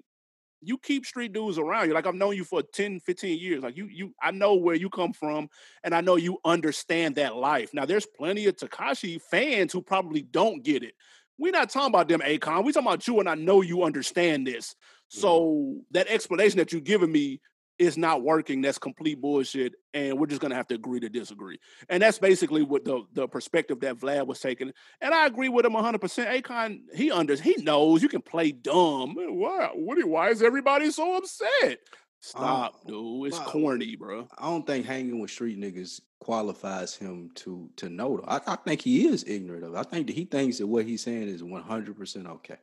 you 0.61 0.79
keep 0.79 1.07
street 1.07 1.33
dudes 1.33 1.59
around 1.59 1.89
you. 1.89 1.95
Like 1.95 2.07
I've 2.07 2.15
known 2.15 2.37
you 2.37 2.45
for 2.45 2.63
10, 2.63 3.01
15 3.01 3.39
years. 3.39 3.63
Like 3.63 3.77
you, 3.77 3.87
you, 3.87 4.15
I 4.23 4.31
know 4.31 4.55
where 4.55 4.75
you 4.75 4.91
come 4.91 5.13
from, 5.13 5.49
and 5.85 5.95
I 5.95 6.01
know 6.01 6.17
you 6.17 6.39
understand 6.45 7.17
that 7.17 7.37
life. 7.37 7.71
Now, 7.75 7.85
there's 7.85 8.07
plenty 8.07 8.47
of 8.47 8.57
Tekashi 8.57 9.21
fans 9.21 9.73
who 9.73 9.83
probably 9.83 10.23
don't 10.23 10.65
get 10.65 10.83
it. 10.83 10.95
We're 11.39 11.53
not 11.53 11.71
talking 11.71 11.89
about 11.95 12.09
them, 12.09 12.21
Akon. 12.21 12.65
We're 12.65 12.73
talking 12.73 12.89
about 12.89 13.07
you, 13.07 13.21
and 13.21 13.29
I 13.29 13.37
know 13.37 13.63
you 13.63 13.85
understand 13.85 14.47
this. 14.47 14.75
So 15.09 15.40
mm-hmm. 15.40 15.79
that 15.92 16.09
explanation 16.09 16.59
that 16.59 16.73
you're 16.73 16.81
giving 16.81 17.11
me 17.11 17.40
is 17.79 17.97
not 17.97 18.23
working. 18.23 18.61
That's 18.61 18.79
complete 18.79 19.21
bullshit, 19.21 19.75
and 19.94 20.18
we're 20.18 20.27
just 20.27 20.40
gonna 20.40 20.55
have 20.55 20.66
to 20.68 20.75
agree 20.75 21.01
to 21.01 21.09
disagree. 21.09 21.59
And 21.88 22.03
that's 22.03 22.18
basically 22.18 22.62
what 22.62 22.85
the 22.85 23.05
the 23.12 23.29
perspective 23.29 23.81
that 23.81 23.97
Vlad 23.97 24.27
was 24.27 24.40
taking. 24.40 24.73
And 25.01 25.14
I 25.14 25.27
agree 25.27 25.49
with 25.49 25.64
him 25.64 25.75
100. 25.75 26.01
percent 26.01 26.44
Akon, 26.44 26.81
he 26.94 27.11
under 27.11 27.37
he 27.37 27.57
knows 27.59 28.03
you 28.03 28.09
can 28.09 28.23
play 28.23 28.53
dumb. 28.53 29.14
Why? 29.16 29.71
What? 29.75 30.05
Why 30.05 30.31
is 30.31 30.42
everybody 30.42 30.90
so 30.90 31.16
upset? 31.16 31.79
Stop, 32.21 32.75
um, 32.75 32.81
dude. 32.87 33.29
It's 33.29 33.38
corny, 33.38 33.94
bro. 33.94 34.27
I 34.37 34.51
don't 34.51 34.66
think 34.66 34.85
hanging 34.85 35.21
with 35.21 35.31
street 35.31 35.59
niggas 35.59 36.01
qualifies 36.18 36.97
him 36.97 37.31
to 37.37 37.71
to 37.77 37.88
know. 37.88 38.23
I, 38.27 38.40
I 38.44 38.57
think 38.57 38.83
he 38.83 39.07
is 39.07 39.25
ignorant 39.27 39.64
of 39.64 39.75
it. 39.75 39.79
I 39.79 39.85
think 39.85 40.09
that 40.09 40.16
he 40.16 40.25
thinks 40.25 40.59
that 40.59 40.66
what 40.66 40.85
he's 40.85 41.03
saying 41.03 41.29
is 41.29 41.44
100 41.44 41.97
percent 41.97 42.27
okay, 42.27 42.59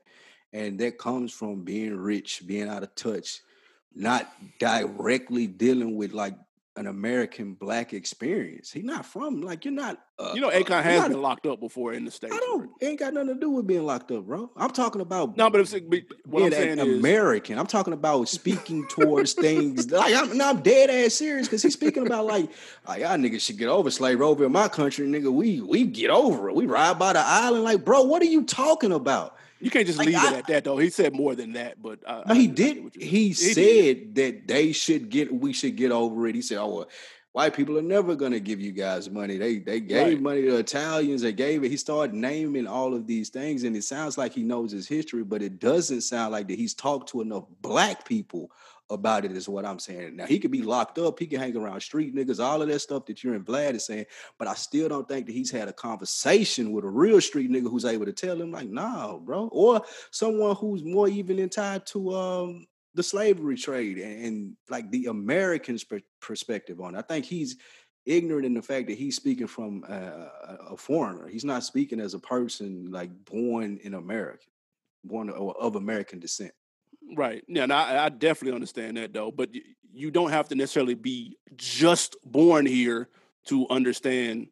and 0.55 0.79
that 0.79 0.97
comes 0.97 1.33
from 1.33 1.63
being 1.63 1.97
rich, 1.97 2.41
being 2.47 2.69
out 2.69 2.81
of 2.81 2.95
touch, 2.95 3.41
not 3.93 4.31
directly 4.57 5.47
dealing 5.47 5.97
with 5.97 6.13
like 6.13 6.33
an 6.77 6.87
American 6.87 7.53
black 7.53 7.93
experience. 7.93 8.71
He's 8.71 8.83
not 8.83 9.05
from 9.05 9.41
like 9.41 9.65
you're 9.65 9.73
not. 9.73 9.97
Uh, 10.17 10.31
You 10.33 10.39
know, 10.39 10.49
uh, 10.49 10.59
Akon 10.59 10.81
has 10.81 11.01
not- 11.01 11.09
been 11.09 11.21
locked 11.21 11.45
up 11.45 11.59
before 11.59 11.91
in 11.93 12.05
the 12.05 12.11
states. 12.11 12.33
I 12.33 12.39
don't. 12.39 12.69
It 12.79 12.85
ain't 12.85 12.99
got 12.99 13.13
nothing 13.13 13.33
to 13.33 13.39
do 13.39 13.49
with 13.49 13.67
being 13.67 13.85
locked 13.85 14.11
up, 14.11 14.25
bro. 14.25 14.49
I'm 14.55 14.71
talking 14.71 15.01
about 15.01 15.35
No, 15.35 15.49
but 15.49 15.59
it's, 15.59 15.73
what 16.25 16.43
I'm 16.43 16.51
saying 16.51 16.79
an 16.79 16.87
is, 16.87 16.99
American. 16.99 17.59
I'm 17.59 17.67
talking 17.67 17.93
about 17.93 18.29
speaking 18.29 18.87
towards 18.87 19.33
things 19.33 19.91
like 19.91 20.13
I'm, 20.15 20.37
no, 20.37 20.49
I'm 20.51 20.61
dead 20.61 20.89
ass 20.89 21.15
serious 21.15 21.47
because 21.47 21.63
he's 21.63 21.73
speaking 21.73 22.07
about 22.07 22.25
like, 22.25 22.49
like 22.87 23.01
y'all 23.01 23.17
niggas 23.17 23.41
should 23.41 23.57
get 23.57 23.67
over 23.67 23.91
slavery 23.91 24.25
over 24.25 24.45
in 24.45 24.53
my 24.53 24.69
country, 24.69 25.05
nigga. 25.05 25.31
We 25.31 25.59
we 25.59 25.83
get 25.85 26.11
over 26.11 26.47
it. 26.49 26.55
We 26.55 26.65
ride 26.65 26.97
by 26.97 27.11
the 27.13 27.19
island, 27.19 27.65
like, 27.65 27.83
bro. 27.83 28.03
What 28.03 28.21
are 28.21 28.25
you 28.25 28.43
talking 28.43 28.93
about? 28.93 29.35
You 29.65 29.71
can't 29.71 29.85
just 29.87 29.97
like, 29.97 30.07
leave 30.07 30.15
I- 30.17 30.31
it 30.33 30.37
at 30.37 30.47
that, 30.47 30.63
though. 30.63 30.77
He 30.77 30.89
said 30.89 31.13
more 31.13 31.35
than 31.35 31.53
that, 31.53 31.81
but 31.81 31.99
I, 32.07 32.23
No, 32.27 32.33
he 32.35 32.43
I 32.43 32.47
did. 32.47 32.83
what 32.83 32.95
He 32.95 33.33
saying. 33.33 33.55
said 33.55 34.15
that 34.15 34.47
they 34.47 34.71
should 34.71 35.09
get. 35.09 35.33
We 35.33 35.51
should 35.53 35.75
get 35.75 35.91
over 35.91 36.27
it. 36.27 36.35
He 36.35 36.41
said, 36.41 36.59
"Oh, 36.59 36.75
well, 36.75 36.89
white 37.33 37.53
people 37.55 37.77
are 37.77 37.81
never 37.81 38.15
gonna 38.15 38.39
give 38.39 38.61
you 38.61 38.71
guys 38.71 39.09
money. 39.09 39.37
They 39.37 39.57
they 39.59 39.79
gave 39.79 40.07
Right. 40.13 40.21
money 40.21 40.41
to 40.43 40.57
Italians. 40.57 41.21
They 41.23 41.33
gave 41.33 41.63
it." 41.63 41.71
He 41.71 41.77
started 41.77 42.13
naming 42.15 42.67
all 42.67 42.93
of 42.93 43.07
these 43.07 43.29
things, 43.29 43.63
and 43.63 43.75
it 43.75 43.83
sounds 43.83 44.17
like 44.17 44.33
he 44.33 44.43
knows 44.43 44.71
his 44.71 44.87
history, 44.87 45.23
but 45.23 45.41
it 45.41 45.59
doesn't 45.59 46.01
sound 46.01 46.31
like 46.31 46.47
that 46.47 46.59
he's 46.59 46.73
talked 46.75 47.09
to 47.09 47.21
enough 47.21 47.45
black 47.61 48.07
people 48.07 48.51
about 48.89 49.25
it. 49.25 49.31
Is 49.31 49.49
what 49.49 49.65
I'm 49.65 49.79
saying. 49.79 50.15
Now 50.15 50.25
he 50.25 50.39
could 50.39 50.51
be 50.51 50.61
locked 50.61 50.99
up. 50.99 51.19
He 51.19 51.27
can 51.27 51.39
hang 51.39 51.55
around 51.55 51.81
street 51.81 52.15
niggas. 52.15 52.43
All 52.43 52.61
of 52.61 52.67
that 52.67 52.79
stuff 52.79 53.05
that 53.05 53.23
you're 53.23 53.35
in 53.35 53.43
Vlad 53.43 53.73
is 53.73 53.85
saying, 53.85 54.05
but 54.37 54.47
I 54.47 54.53
still 54.53 54.89
don't 54.89 55.07
think 55.07 55.25
that 55.25 55.33
he's 55.33 55.51
had 55.51 55.67
a 55.67 55.73
conversation 55.73 56.71
with 56.71 56.85
a 56.85 56.89
real 56.89 57.21
street 57.21 57.51
nigga 57.51 57.69
who's 57.69 57.85
able 57.85 58.05
to 58.05 58.13
tell 58.13 58.39
him 58.39 58.51
like, 58.51 58.69
"Nah, 58.69 59.17
bro," 59.17 59.47
or 59.51 59.81
someone 60.11 60.55
who's 60.55 60.83
more 60.83 61.07
even 61.07 61.39
in 61.39 61.49
tied 61.49 61.85
to 61.87 62.13
um 62.15 62.67
the 62.95 63.03
slavery 63.03 63.57
trade 63.57 63.97
and, 63.97 64.25
and 64.25 64.57
like 64.69 64.89
the 64.89 65.07
American's 65.07 65.83
per- 65.83 65.99
perspective 66.21 66.79
on 66.79 66.95
it. 66.95 66.99
I 66.99 67.01
think 67.01 67.25
he's 67.25 67.57
ignorant 68.05 68.45
in 68.45 68.53
the 68.53 68.61
fact 68.61 68.87
that 68.87 68.97
he's 68.97 69.15
speaking 69.15 69.47
from 69.47 69.83
a, 69.89 70.29
a 70.71 70.77
foreigner. 70.77 71.27
He's 71.27 71.45
not 71.45 71.63
speaking 71.63 71.99
as 71.99 72.13
a 72.13 72.19
person 72.19 72.91
like 72.91 73.11
born 73.25 73.79
in 73.83 73.95
America, 73.95 74.45
born 75.03 75.29
of, 75.29 75.55
of 75.57 75.75
American 75.75 76.19
descent. 76.19 76.53
Right. 77.15 77.43
Yeah, 77.47 77.63
and 77.63 77.73
I, 77.73 78.05
I 78.05 78.09
definitely 78.09 78.55
understand 78.55 78.97
that 78.97 79.13
though. 79.13 79.31
But 79.31 79.49
y- 79.53 79.61
you 79.93 80.11
don't 80.11 80.31
have 80.31 80.47
to 80.49 80.55
necessarily 80.55 80.95
be 80.95 81.37
just 81.55 82.15
born 82.25 82.65
here 82.65 83.09
to 83.45 83.67
understand 83.69 84.47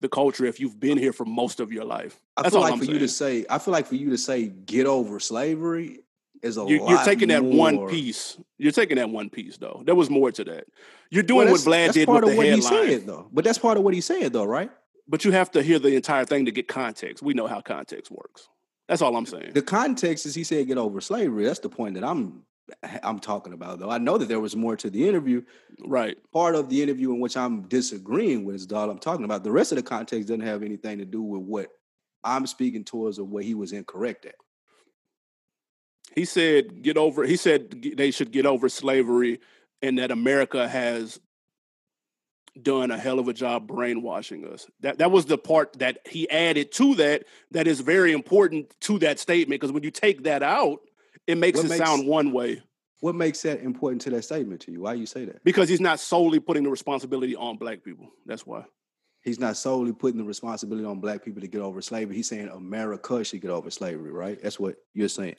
the 0.00 0.08
culture 0.08 0.44
if 0.44 0.58
you've 0.60 0.80
been 0.80 0.98
here 0.98 1.12
for 1.12 1.24
most 1.24 1.60
of 1.60 1.72
your 1.72 1.84
life. 1.84 2.20
I 2.36 2.50
feel 2.50 2.60
like 2.60 2.72
I'm 2.72 2.78
for 2.80 2.84
you 2.86 2.98
to 2.98 3.08
say, 3.08 3.46
I 3.48 3.58
feel 3.58 3.72
like 3.72 3.86
for 3.86 3.94
you 3.94 4.10
to 4.10 4.18
say 4.18 4.46
get 4.48 4.86
over 4.86 5.20
slavery 5.20 6.00
is 6.42 6.56
a 6.58 6.64
You're, 6.66 6.80
lot 6.80 6.88
you're 6.90 7.04
taking 7.04 7.28
that 7.28 7.44
one 7.44 7.86
piece. 7.88 8.36
You're 8.58 8.72
taking 8.72 8.96
that 8.96 9.10
one 9.10 9.30
piece 9.30 9.58
though. 9.58 9.82
There 9.86 9.94
was 9.94 10.10
more 10.10 10.32
to 10.32 10.44
that. 10.44 10.64
You're 11.10 11.22
Well, 11.22 11.46
doing 11.46 11.50
what 11.52 11.60
that's- 11.60 11.66
Vlad 11.66 11.86
that's 11.86 11.94
did 11.94 12.06
part 12.06 12.24
with 12.24 12.24
of 12.24 12.30
the 12.32 12.36
what 12.36 12.46
headline. 12.46 12.86
he 12.88 12.92
said 12.98 13.06
though. 13.06 13.28
But 13.32 13.44
that's 13.44 13.58
part 13.58 13.76
of 13.76 13.84
what 13.84 13.94
he 13.94 14.00
said 14.00 14.32
though, 14.32 14.44
right? 14.44 14.70
But 15.08 15.24
you 15.24 15.30
have 15.30 15.50
to 15.52 15.62
hear 15.62 15.78
the 15.78 15.94
entire 15.94 16.24
thing 16.24 16.46
to 16.46 16.50
get 16.50 16.66
context. 16.68 17.22
We 17.22 17.32
know 17.34 17.46
how 17.46 17.60
context 17.60 18.10
works. 18.10 18.48
That's 18.92 19.00
all 19.00 19.16
I'm 19.16 19.24
saying. 19.24 19.52
The 19.54 19.62
context 19.62 20.26
is 20.26 20.34
he 20.34 20.44
said 20.44 20.66
get 20.66 20.76
over 20.76 21.00
slavery. 21.00 21.46
That's 21.46 21.60
the 21.60 21.70
point 21.70 21.94
that 21.94 22.04
I'm 22.04 22.42
I'm 23.02 23.20
talking 23.20 23.54
about 23.54 23.78
though. 23.78 23.88
I 23.88 23.96
know 23.96 24.18
that 24.18 24.28
there 24.28 24.38
was 24.38 24.54
more 24.54 24.76
to 24.76 24.90
the 24.90 25.08
interview. 25.08 25.40
Right. 25.82 26.18
Part 26.30 26.54
of 26.54 26.68
the 26.68 26.82
interview 26.82 27.10
in 27.14 27.18
which 27.18 27.34
I'm 27.34 27.62
disagreeing 27.68 28.44
with 28.44 28.56
is 28.56 28.70
all 28.70 28.90
I'm 28.90 28.98
talking 28.98 29.24
about. 29.24 29.44
The 29.44 29.50
rest 29.50 29.72
of 29.72 29.76
the 29.76 29.82
context 29.82 30.28
doesn't 30.28 30.42
have 30.42 30.62
anything 30.62 30.98
to 30.98 31.06
do 31.06 31.22
with 31.22 31.40
what 31.40 31.68
I'm 32.22 32.46
speaking 32.46 32.84
towards 32.84 33.18
or 33.18 33.24
what 33.24 33.44
he 33.44 33.54
was 33.54 33.72
incorrect 33.72 34.26
at. 34.26 34.34
He 36.14 36.26
said 36.26 36.82
get 36.82 36.98
over 36.98 37.24
he 37.24 37.38
said 37.38 37.82
they 37.96 38.10
should 38.10 38.30
get 38.30 38.44
over 38.44 38.68
slavery 38.68 39.40
and 39.80 39.96
that 39.96 40.10
America 40.10 40.68
has 40.68 41.18
done 42.60 42.90
a 42.90 42.98
hell 42.98 43.18
of 43.18 43.28
a 43.28 43.32
job 43.32 43.66
brainwashing 43.66 44.46
us. 44.46 44.66
That 44.80 44.98
that 44.98 45.10
was 45.10 45.24
the 45.26 45.38
part 45.38 45.78
that 45.78 45.98
he 46.06 46.28
added 46.28 46.72
to 46.72 46.94
that 46.96 47.24
that 47.52 47.66
is 47.66 47.80
very 47.80 48.12
important 48.12 48.74
to 48.82 48.98
that 49.00 49.18
statement 49.18 49.60
because 49.60 49.72
when 49.72 49.82
you 49.82 49.90
take 49.90 50.24
that 50.24 50.42
out, 50.42 50.80
it 51.26 51.38
makes 51.38 51.56
What 51.58 51.66
it 51.66 51.68
makes- 51.70 51.84
sound 51.84 52.06
one 52.06 52.32
way 52.32 52.62
What 53.00 53.14
makes 53.14 53.42
that 53.42 53.60
important 53.62 54.02
to 54.02 54.10
that 54.10 54.22
statement 54.22 54.60
to 54.62 54.72
you? 54.72 54.82
Why 54.82 54.94
you 54.94 55.06
say 55.06 55.24
that? 55.24 55.42
because 55.44 55.68
he's 55.68 55.80
not 55.80 55.98
solely 56.00 56.40
putting 56.40 56.62
the 56.64 56.70
responsibility 56.70 57.34
on 57.34 57.56
black 57.56 57.82
people. 57.82 58.10
That's 58.26 58.46
why. 58.46 58.64
He's 59.24 59.38
not 59.40 59.56
solely 59.56 59.92
putting 59.92 60.18
the 60.18 60.24
responsibility 60.24 60.84
on 60.84 60.98
black 61.00 61.24
people 61.24 61.40
to 61.42 61.46
get 61.48 61.60
over 61.60 61.80
slavery. 61.80 62.16
He's 62.16 62.28
saying 62.28 62.48
America 62.48 63.22
should 63.24 63.40
get 63.40 63.50
over 63.52 63.70
slavery, 63.70 64.10
right? 64.10 64.36
That's 64.42 64.58
what 64.58 64.74
you're 64.94 65.08
saying. 65.08 65.36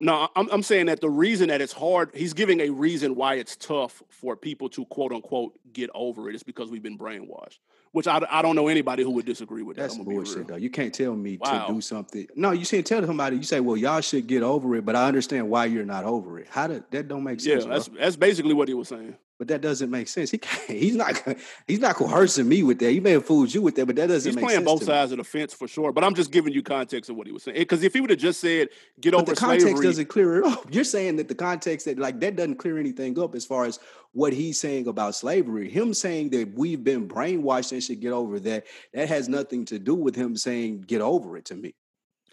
No, 0.00 0.28
I'm, 0.34 0.48
I'm 0.50 0.62
saying 0.62 0.86
that 0.86 1.00
the 1.00 1.08
reason 1.08 1.48
that 1.48 1.60
it's 1.60 1.72
hard, 1.72 2.10
he's 2.14 2.34
giving 2.34 2.60
a 2.60 2.68
reason 2.70 3.14
why 3.14 3.34
it's 3.34 3.56
tough 3.56 4.02
for 4.10 4.36
people 4.36 4.68
to 4.70 4.84
quote 4.86 5.12
unquote 5.12 5.58
get 5.72 5.88
over 5.94 6.28
it 6.28 6.34
is 6.34 6.42
because 6.42 6.68
we've 6.70 6.82
been 6.82 6.98
brainwashed, 6.98 7.58
which 7.92 8.06
I, 8.08 8.20
I 8.28 8.42
don't 8.42 8.56
know 8.56 8.68
anybody 8.68 9.02
who 9.04 9.10
would 9.12 9.24
disagree 9.24 9.62
with 9.62 9.76
that. 9.76 9.82
That's 9.82 9.94
I'm 9.94 10.00
gonna 10.00 10.10
be 10.10 10.14
real. 10.16 10.24
bullshit, 10.24 10.48
though. 10.48 10.56
You 10.56 10.68
can't 10.68 10.92
tell 10.92 11.14
me 11.14 11.38
Wow. 11.40 11.66
to 11.68 11.74
do 11.74 11.80
something. 11.80 12.26
No, 12.34 12.50
you 12.50 12.66
can't 12.66 12.84
tell 12.84 13.06
somebody. 13.06 13.36
You 13.36 13.44
say, 13.44 13.60
"Well, 13.60 13.76
y'all 13.76 14.00
should 14.00 14.26
get 14.26 14.42
over 14.42 14.74
it," 14.76 14.84
but 14.84 14.96
I 14.96 15.06
understand 15.06 15.48
why 15.48 15.66
you're 15.66 15.84
not 15.86 16.04
over 16.04 16.38
it. 16.40 16.48
How 16.50 16.66
did 16.66 16.84
that 16.90 17.06
don't 17.08 17.22
make 17.22 17.40
Yeah, 17.40 17.54
sense? 17.54 17.64
bro. 17.64 17.74
that's 17.74 17.88
that's 17.88 18.16
basically 18.16 18.52
what 18.54 18.68
he 18.68 18.74
was 18.74 18.88
saying. 18.88 19.16
But 19.38 19.48
that 19.48 19.60
doesn't 19.60 19.90
make 19.90 20.08
sense. 20.08 20.30
He 20.30 20.38
can't, 20.38 20.70
he's 20.78 20.94
not 20.96 21.20
he's 21.66 21.80
not 21.80 21.96
coercing 21.96 22.48
me 22.48 22.62
with 22.62 22.78
that. 22.80 22.90
He 22.90 23.00
may 23.00 23.12
have 23.12 23.24
fooled 23.26 23.52
you 23.52 23.62
with 23.62 23.74
that, 23.76 23.86
but 23.86 23.96
that 23.96 24.06
doesn't 24.08 24.28
He's 24.28 24.36
make 24.36 24.44
playing 24.44 24.58
sense 24.60 24.66
both 24.66 24.80
to 24.80 24.86
me. 24.86 24.92
sides 24.92 25.12
of 25.12 25.18
the 25.18 25.24
fence 25.24 25.52
for 25.54 25.66
sure. 25.68 25.92
But 25.92 26.04
I'm 26.04 26.14
just 26.14 26.30
giving 26.30 26.52
you 26.52 26.62
context 26.62 27.10
of 27.10 27.16
what 27.16 27.26
he 27.26 27.32
was 27.32 27.42
saying. 27.42 27.58
Because 27.58 27.82
if 27.82 27.92
he 27.94 28.00
would 28.00 28.10
have 28.10 28.18
just 28.18 28.40
said 28.40 28.68
get 29.00 29.12
But 29.12 29.22
over 29.22 29.34
the 29.34 29.40
context 29.40 29.66
slavery, 29.66 29.86
doesn't 29.86 30.06
clear 30.06 30.38
it 30.38 30.44
up. 30.46 30.72
You're 30.72 30.84
saying 30.84 31.16
that 31.16 31.28
the 31.28 31.34
context 31.34 31.86
that 31.86 31.98
like 31.98 32.20
that 32.20 32.36
doesn't 32.36 32.56
clear 32.56 32.78
anything 32.78 33.18
up 33.18 33.34
as 33.34 33.44
far 33.44 33.64
as 33.64 33.78
what 34.12 34.32
he's 34.32 34.60
saying 34.60 34.86
about 34.86 35.14
slavery. 35.14 35.68
Him 35.68 35.92
saying 35.94 36.30
that 36.30 36.54
we've 36.54 36.84
been 36.84 37.08
brainwashed 37.08 37.72
and 37.72 37.82
should 37.82 38.00
get 38.00 38.12
over 38.12 38.38
that, 38.40 38.64
that 38.92 39.08
has 39.08 39.28
nothing 39.28 39.64
to 39.66 39.78
do 39.78 39.94
with 39.94 40.14
him 40.14 40.36
saying 40.36 40.82
get 40.82 41.00
over 41.00 41.36
it 41.36 41.46
to 41.46 41.54
me. 41.54 41.74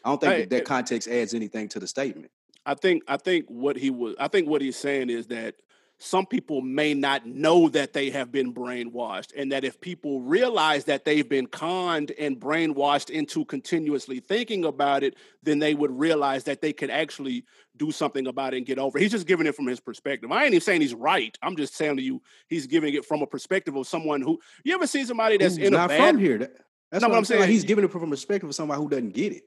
I 0.03 0.09
don't 0.09 0.21
think 0.21 0.33
Hey, 0.33 0.39
that, 0.41 0.49
that 0.51 0.65
context 0.65 1.07
adds 1.07 1.33
anything 1.33 1.67
to 1.69 1.79
the 1.79 1.87
statement. 1.87 2.31
I 2.65 2.75
think 2.75 3.03
I 3.07 3.17
think 3.17 3.45
what 3.47 3.75
he 3.75 3.89
was 3.89 4.15
I 4.19 4.27
think 4.27 4.47
what 4.47 4.61
he's 4.61 4.77
saying 4.77 5.09
is 5.09 5.27
that 5.27 5.55
some 6.03 6.25
people 6.25 6.61
may 6.61 6.95
not 6.95 7.25
know 7.27 7.69
that 7.69 7.93
they 7.93 8.09
have 8.09 8.31
been 8.31 8.51
brainwashed 8.53 9.33
and 9.37 9.51
that 9.51 9.63
if 9.63 9.79
people 9.79 10.19
realize 10.21 10.85
that 10.85 11.05
they've 11.05 11.29
been 11.29 11.45
conned 11.45 12.11
and 12.17 12.39
brainwashed 12.39 13.11
into 13.11 13.45
continuously 13.45 14.19
thinking 14.19 14.65
about 14.65 15.03
it 15.03 15.15
then 15.43 15.59
they 15.59 15.75
would 15.75 15.91
realize 15.91 16.43
that 16.45 16.59
they 16.59 16.73
could 16.73 16.89
actually 16.89 17.45
do 17.77 17.91
something 17.91 18.25
about 18.25 18.53
it 18.53 18.57
and 18.57 18.65
get 18.65 18.79
over 18.79 18.97
it. 18.97 19.01
he's 19.01 19.11
just 19.11 19.27
giving 19.27 19.45
it 19.45 19.55
from 19.55 19.67
his 19.67 19.79
perspective 19.79 20.31
i 20.31 20.43
ain't 20.43 20.53
even 20.55 20.61
saying 20.61 20.81
he's 20.81 20.95
right 20.95 21.37
i'm 21.43 21.55
just 21.55 21.77
telling 21.77 21.99
you 21.99 22.19
he's 22.47 22.65
giving 22.65 22.93
it 22.95 23.05
from 23.05 23.21
a 23.21 23.27
perspective 23.27 23.75
of 23.75 23.87
someone 23.87 24.21
who 24.21 24.39
you 24.63 24.73
ever 24.73 24.87
see 24.87 25.05
somebody 25.05 25.37
that's 25.37 25.55
Who's 25.55 25.67
in 25.67 25.73
a 25.75 25.77
not 25.77 25.89
bad 25.89 26.15
from 26.15 26.19
here. 26.19 26.37
That- 26.39 26.55
that's 26.91 27.03
No, 27.03 27.07
what 27.07 27.11
but 27.13 27.15
I'm 27.15 27.19
I'm 27.19 27.25
saying. 27.25 27.41
Like, 27.41 27.49
he's 27.49 27.63
giving 27.63 27.85
it 27.85 27.91
from 27.91 28.03
a 28.03 28.07
perspective 28.07 28.49
of 28.49 28.55
somebody 28.55 28.81
who 28.81 28.89
doesn't 28.89 29.13
get 29.13 29.31
it. 29.31 29.43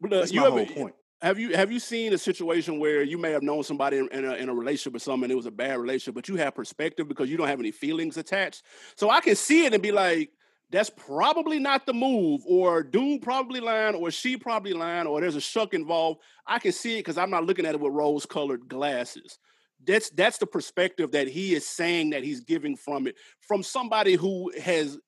But, 0.00 0.12
uh, 0.12 0.18
That's 0.18 0.32
you 0.32 0.40
my 0.40 0.48
ever- 0.48 0.56
whole 0.64 0.66
point. 0.66 0.94
Have 1.20 1.38
you 1.38 1.56
have 1.56 1.72
you 1.72 1.80
seen 1.80 2.12
a 2.12 2.18
situation 2.18 2.78
where 2.78 3.02
you 3.02 3.18
may 3.18 3.32
have 3.32 3.42
known 3.42 3.64
somebody 3.64 3.98
in, 3.98 4.08
a, 4.12 4.34
in 4.34 4.48
a 4.48 4.54
relationship 4.54 5.00
something 5.00 5.24
and 5.24 5.32
it 5.32 5.36
was 5.36 5.46
a 5.46 5.50
bad 5.50 5.78
relationship, 5.78 6.14
but 6.14 6.28
you 6.28 6.36
have 6.36 6.54
perspective 6.54 7.08
because 7.08 7.28
you 7.28 7.36
don't 7.36 7.48
have 7.48 7.58
any 7.58 7.72
feelings 7.72 8.16
attached? 8.16 8.62
So 8.94 9.10
I 9.10 9.20
can 9.20 9.34
see 9.34 9.64
it 9.64 9.74
and 9.74 9.82
be 9.82 9.90
like, 9.90 10.30
that's 10.70 10.90
probably 10.90 11.58
not 11.58 11.86
the 11.86 11.94
move, 11.94 12.42
or 12.46 12.82
dude 12.82 13.22
probably 13.22 13.58
lying, 13.58 13.94
or 13.94 14.10
she 14.10 14.36
probably 14.36 14.74
lying, 14.74 15.06
or 15.06 15.20
there's 15.20 15.34
a 15.34 15.40
shuck 15.40 15.74
involved. 15.74 16.20
I 16.46 16.58
can 16.58 16.72
see 16.72 16.96
it 16.96 17.00
because 17.00 17.18
I'm 17.18 17.30
not 17.30 17.44
looking 17.44 17.66
at 17.66 17.74
it 17.74 17.80
with 17.80 17.92
rose-colored 17.92 18.68
glasses. 18.68 19.38
That's 19.84 20.10
that's 20.10 20.38
the 20.38 20.46
perspective 20.46 21.12
that 21.12 21.26
he 21.26 21.54
is 21.54 21.66
saying 21.66 22.10
that 22.10 22.22
he's 22.22 22.40
giving 22.40 22.76
from 22.76 23.06
it, 23.06 23.16
from 23.40 23.62
somebody 23.62 24.14
who 24.14 24.52
has 24.60 24.98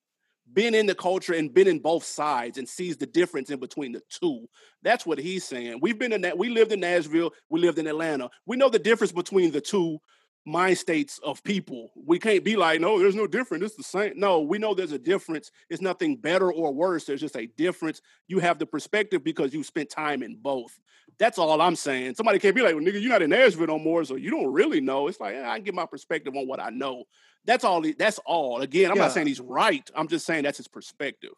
been 0.52 0.74
in 0.74 0.86
the 0.86 0.94
culture 0.94 1.32
and 1.32 1.52
been 1.52 1.68
in 1.68 1.78
both 1.78 2.04
sides 2.04 2.58
and 2.58 2.68
sees 2.68 2.96
the 2.96 3.06
difference 3.06 3.50
in 3.50 3.60
between 3.60 3.92
the 3.92 4.02
two. 4.08 4.48
That's 4.82 5.06
what 5.06 5.18
he's 5.18 5.44
saying. 5.44 5.78
We've 5.80 5.98
been 5.98 6.12
in 6.12 6.22
that. 6.22 6.38
We 6.38 6.48
lived 6.48 6.72
in 6.72 6.80
Nashville. 6.80 7.32
We 7.48 7.60
lived 7.60 7.78
in 7.78 7.86
Atlanta. 7.86 8.30
We 8.46 8.56
know 8.56 8.68
the 8.68 8.78
difference 8.78 9.12
between 9.12 9.52
the 9.52 9.60
two 9.60 9.98
mind 10.46 10.79
states 10.79 11.20
of 11.22 11.42
people. 11.44 11.90
We 11.94 12.18
can't 12.18 12.42
be 12.42 12.57
like, 12.57 12.81
no, 12.81 12.98
there's 12.98 13.14
no 13.14 13.26
difference. 13.26 13.64
It's 13.64 13.76
the 13.76 13.83
same. 13.83 14.14
No, 14.16 14.40
we 14.40 14.59
know 14.59 14.74
there's 14.74 14.92
a 14.92 14.98
difference. 14.98 15.50
It's 15.68 15.83
nothing 15.83 16.16
better 16.16 16.50
or 16.53 16.72
worse. 16.72 17.05
There's 17.05 17.20
just 17.20 17.37
a 17.37 17.46
difference. 17.46 18.00
You 18.26 18.38
have 18.38 18.59
the 18.59 18.66
perspective 18.66 19.22
because 19.22 19.53
you 19.53 19.62
spent 19.62 19.90
time 19.90 20.22
in 20.22 20.37
both. 20.37 20.79
That's 21.18 21.38
all 21.38 21.61
I'm 21.61 21.76
saying. 21.76 22.14
Somebody 22.14 22.38
can't 22.38 22.55
be 22.55 22.62
like, 22.62 22.74
well, 22.74 22.83
nigga, 22.83 23.00
you're 23.00 23.11
not 23.11 23.22
in 23.22 23.31
Nashville 23.31 23.66
no 23.66 23.79
more, 23.79 24.05
so 24.05 24.16
you 24.16 24.31
don't 24.31 24.50
really 24.53 24.81
know. 24.81 25.09
It's 25.09 25.20
like, 25.20 25.37
I 25.37 25.57
can 25.57 25.64
get 25.64 25.74
my 25.74 25.87
perspective 25.87 26.35
on 26.35 26.46
what 26.48 26.61
I 26.61 26.70
know. 26.70 27.05
That's 27.44 27.64
all. 27.64 27.85
That's 27.98 28.18
all. 28.24 28.62
Again, 28.62 28.90
I'm 28.90 28.96
Yeah. 28.96 29.05
not 29.05 29.12
saying 29.12 29.26
he's 29.26 29.40
right. 29.40 29.88
I'm 29.94 30.09
just 30.09 30.24
saying 30.26 30.44
that's 30.44 30.59
his 30.59 30.68
perspective. 30.68 31.33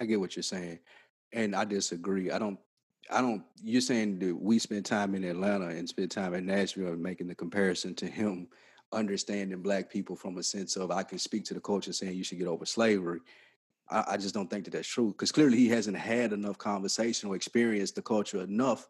I 0.00 0.04
get 0.04 0.20
what 0.20 0.36
you're 0.36 0.42
saying, 0.42 0.80
and 1.32 1.54
I 1.54 1.64
disagree. 1.64 2.30
I 2.30 2.38
don't. 2.38 2.58
I 3.10 3.20
don't. 3.20 3.42
You're 3.62 3.80
saying 3.80 4.18
that 4.20 4.34
we 4.34 4.58
spend 4.58 4.84
time 4.84 5.14
in 5.14 5.24
Atlanta 5.24 5.68
and 5.68 5.88
spend 5.88 6.10
time 6.10 6.34
in 6.34 6.46
Nashville, 6.46 6.96
making 6.96 7.28
the 7.28 7.34
comparison 7.34 7.94
to 7.96 8.06
him 8.06 8.48
understanding 8.92 9.62
black 9.62 9.90
people 9.90 10.14
from 10.14 10.38
a 10.38 10.42
sense 10.42 10.76
of 10.76 10.90
I 10.90 11.02
can 11.02 11.18
speak 11.18 11.44
to 11.46 11.54
the 11.54 11.60
culture 11.60 11.92
saying 11.92 12.16
you 12.16 12.24
should 12.24 12.38
get 12.38 12.46
over 12.46 12.66
slavery. 12.66 13.20
I, 13.90 14.04
I 14.10 14.16
just 14.16 14.34
don't 14.34 14.48
think 14.48 14.64
that 14.64 14.72
that's 14.72 14.88
true 14.88 15.08
because 15.08 15.32
clearly 15.32 15.56
he 15.58 15.68
hasn't 15.68 15.96
had 15.96 16.32
enough 16.32 16.58
conversation 16.58 17.28
or 17.28 17.36
experienced 17.36 17.94
the 17.94 18.02
culture 18.02 18.42
enough 18.42 18.88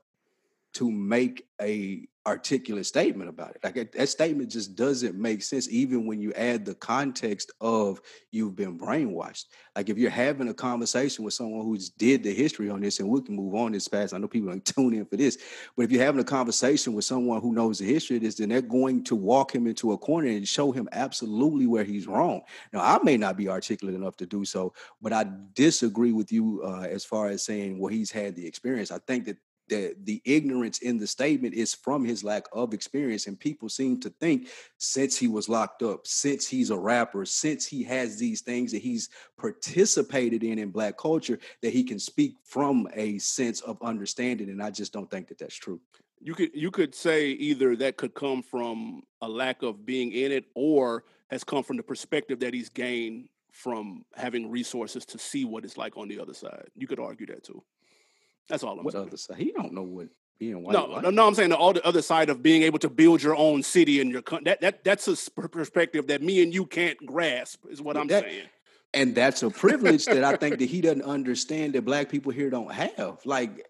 to 0.75 0.91
make 0.91 1.47
a 1.61 2.07
articulate 2.25 2.87
statement 2.87 3.29
about 3.29 3.51
it. 3.51 3.61
Like 3.65 3.93
that 3.93 4.09
statement 4.09 4.51
just 4.51 4.77
doesn't 4.77 5.17
make 5.17 5.43
sense, 5.43 5.69
even 5.69 6.07
when 6.07 6.21
you 6.21 6.33
add 6.35 6.65
the 6.65 6.75
context 6.75 7.51
of 7.61 8.01
you've 8.31 8.55
been 8.55 8.79
brainwashed. 8.79 9.47
Like 9.75 9.89
if 9.89 9.99
you're 9.99 10.11
having 10.11 10.49
a 10.49 10.55
conversation 10.55 11.25
with 11.25 11.35
someone 11.35 11.65
who's 11.65 11.91
did 11.91 12.23
the 12.23 12.33
history 12.33 12.71
on 12.71 12.81
this, 12.81 13.01
and 13.01 13.09
we 13.09 13.21
can 13.23 13.35
move 13.35 13.55
on 13.55 13.73
this 13.73 13.89
fast. 13.89 14.15
I 14.15 14.19
know 14.19 14.29
people 14.29 14.51
don't 14.51 14.65
tune 14.77 14.95
in 14.95 15.05
for 15.05 15.17
this, 15.17 15.39
but 15.77 15.83
if 15.85 15.91
you're 15.91 16.05
having 16.05 16.21
a 16.21 16.25
conversation 16.25 16.93
with 16.93 17.05
someone 17.05 17.41
who 17.41 17.53
knows 17.53 17.79
the 17.79 17.87
history 17.87 18.17
of 18.17 18.23
this, 18.23 18.37
then 18.37 18.51
they're 18.51 18.63
going 18.63 19.03
to 19.05 19.17
walk 19.17 19.53
him 19.53 19.67
into 19.67 19.93
a 19.93 19.99
corner 19.99 20.29
and 20.29 20.47
show 20.47 20.71
him 20.71 20.89
absolutely 20.93 21.67
where 21.67 21.85
he's 21.85 22.07
wrong. 22.07 22.43
Now, 22.73 22.81
I 22.81 23.03
may 23.03 23.17
not 23.17 23.37
be 23.37 23.49
articulate 23.49 23.97
enough 23.97 24.17
to 24.19 24.27
do 24.27 24.45
so, 24.45 24.75
but 25.01 25.13
I 25.13 25.27
disagree 25.55 26.13
with 26.13 26.31
you 26.31 26.63
uh, 26.65 26.83
as 26.83 27.05
far 27.05 27.29
as 27.29 27.43
saying, 27.43 27.81
well, 27.81 27.93
he's 27.93 28.13
had 28.13 28.37
the 28.37 28.47
experience. 28.47 28.93
I 28.93 28.99
think 28.99 29.25
that 29.25 29.39
the 29.73 29.95
the 30.05 30.23
ignorance 30.25 30.79
in 30.81 30.99
the 30.99 31.07
statement 31.07 31.55
is 31.55 31.75
from 31.75 32.05
his 32.05 32.23
lack 32.23 32.45
of 32.53 32.75
experience. 32.75 33.27
And 33.27 33.39
people 33.39 33.69
seem 33.69 34.01
to 34.01 34.11
think 34.11 34.49
since 34.77 35.17
he 35.17 35.29
was 35.29 35.49
locked 35.49 35.83
up 35.83 36.07
since 36.07 36.47
he's 36.47 36.71
a 36.71 36.77
rapper 36.77 37.25
since 37.25 37.67
he 37.67 37.83
has 37.85 38.19
these 38.19 38.43
things 38.43 38.73
that 38.73 38.83
he's 38.83 39.09
participated 39.39 40.45
in 40.45 40.59
in 40.59 40.71
black 40.71 40.99
culture 40.99 41.39
that 41.63 41.73
he 41.73 41.83
can 41.83 41.99
speak 41.99 42.35
from 42.45 42.87
a 42.95 43.19
sense 43.19 43.61
of 43.63 43.79
understanding. 43.83 44.51
And 44.51 44.63
i 44.63 44.71
just 44.71 44.93
don't 44.93 45.11
think 45.11 45.29
that 45.29 45.39
that's 45.39 45.57
true. 45.57 45.81
You 46.21 46.35
could 46.35 46.51
you 46.55 46.71
could 46.71 46.95
say 46.95 47.31
either 47.31 47.75
that 47.77 47.97
could 47.97 48.15
come 48.15 48.43
from 48.43 49.03
a 49.23 49.29
lack 49.29 49.63
of 49.63 49.87
being 49.87 50.13
in 50.13 50.33
it 50.33 50.45
or 50.55 51.05
has 51.31 51.45
come 51.45 51.63
from 51.63 51.79
the 51.79 51.83
perspective 51.83 52.41
that 52.41 52.53
he's 52.53 52.69
gained 52.69 53.29
from 53.51 54.05
having 54.15 54.51
resources 54.51 55.05
to 55.07 55.19
see 55.19 55.45
what 55.45 55.65
it's 55.65 55.77
like 55.77 55.97
on 55.97 56.09
the 56.09 56.19
other 56.19 56.35
side. 56.35 56.69
You 56.75 56.87
could 56.87 57.01
argue 57.01 57.27
that 57.27 57.45
too 57.45 57.63
that's 58.49 58.63
all 58.63 58.79
I'm 58.79 58.85
what 58.85 58.93
saying. 58.93 59.07
other 59.09 59.17
side? 59.17 59.39
He 59.39 59.53
don't 59.53 59.73
know 59.73 59.83
what 59.83 60.09
being 60.39 60.63
white. 60.63 60.73
No, 60.73 60.87
like. 60.87 61.03
no, 61.03 61.11
no. 61.11 61.27
I'm 61.27 61.35
saying 61.35 61.51
the, 61.51 61.57
all 61.57 61.73
the 61.73 61.85
other 61.87 62.03
side 62.03 62.29
of 62.31 62.43
being 62.43 62.63
able 62.63 62.79
to 62.81 62.89
build 62.91 63.23
your 63.23 63.37
own 63.37 63.63
city 63.63 64.01
and 64.01 64.11
your 64.11 64.23
country. 64.23 64.45
That 64.47 64.61
that 64.61 64.85
that's 64.85 65.09
a 65.09 65.17
sp- 65.17 65.51
perspective 65.51 66.07
that 66.09 66.23
me 66.23 66.43
and 66.43 66.53
you 66.53 66.67
can't 66.67 66.99
grasp. 67.07 67.65
Is 67.71 67.81
what 67.81 67.97
I'm 67.97 68.09
That- 68.09 68.25
saying. 68.25 68.49
and 68.95 69.15
that's 69.15 69.43
a 69.43 69.51
privilege 69.51 70.05
that 70.07 70.25
I 70.25 70.37
think 70.37 70.59
that 70.59 70.67
he 70.69 70.81
doesn't 70.81 71.03
understand 71.03 71.75
that 71.75 71.85
black 71.85 72.09
people 72.11 72.33
here 72.33 72.51
don't 72.51 72.73
have. 72.73 73.19
Like, 73.25 73.67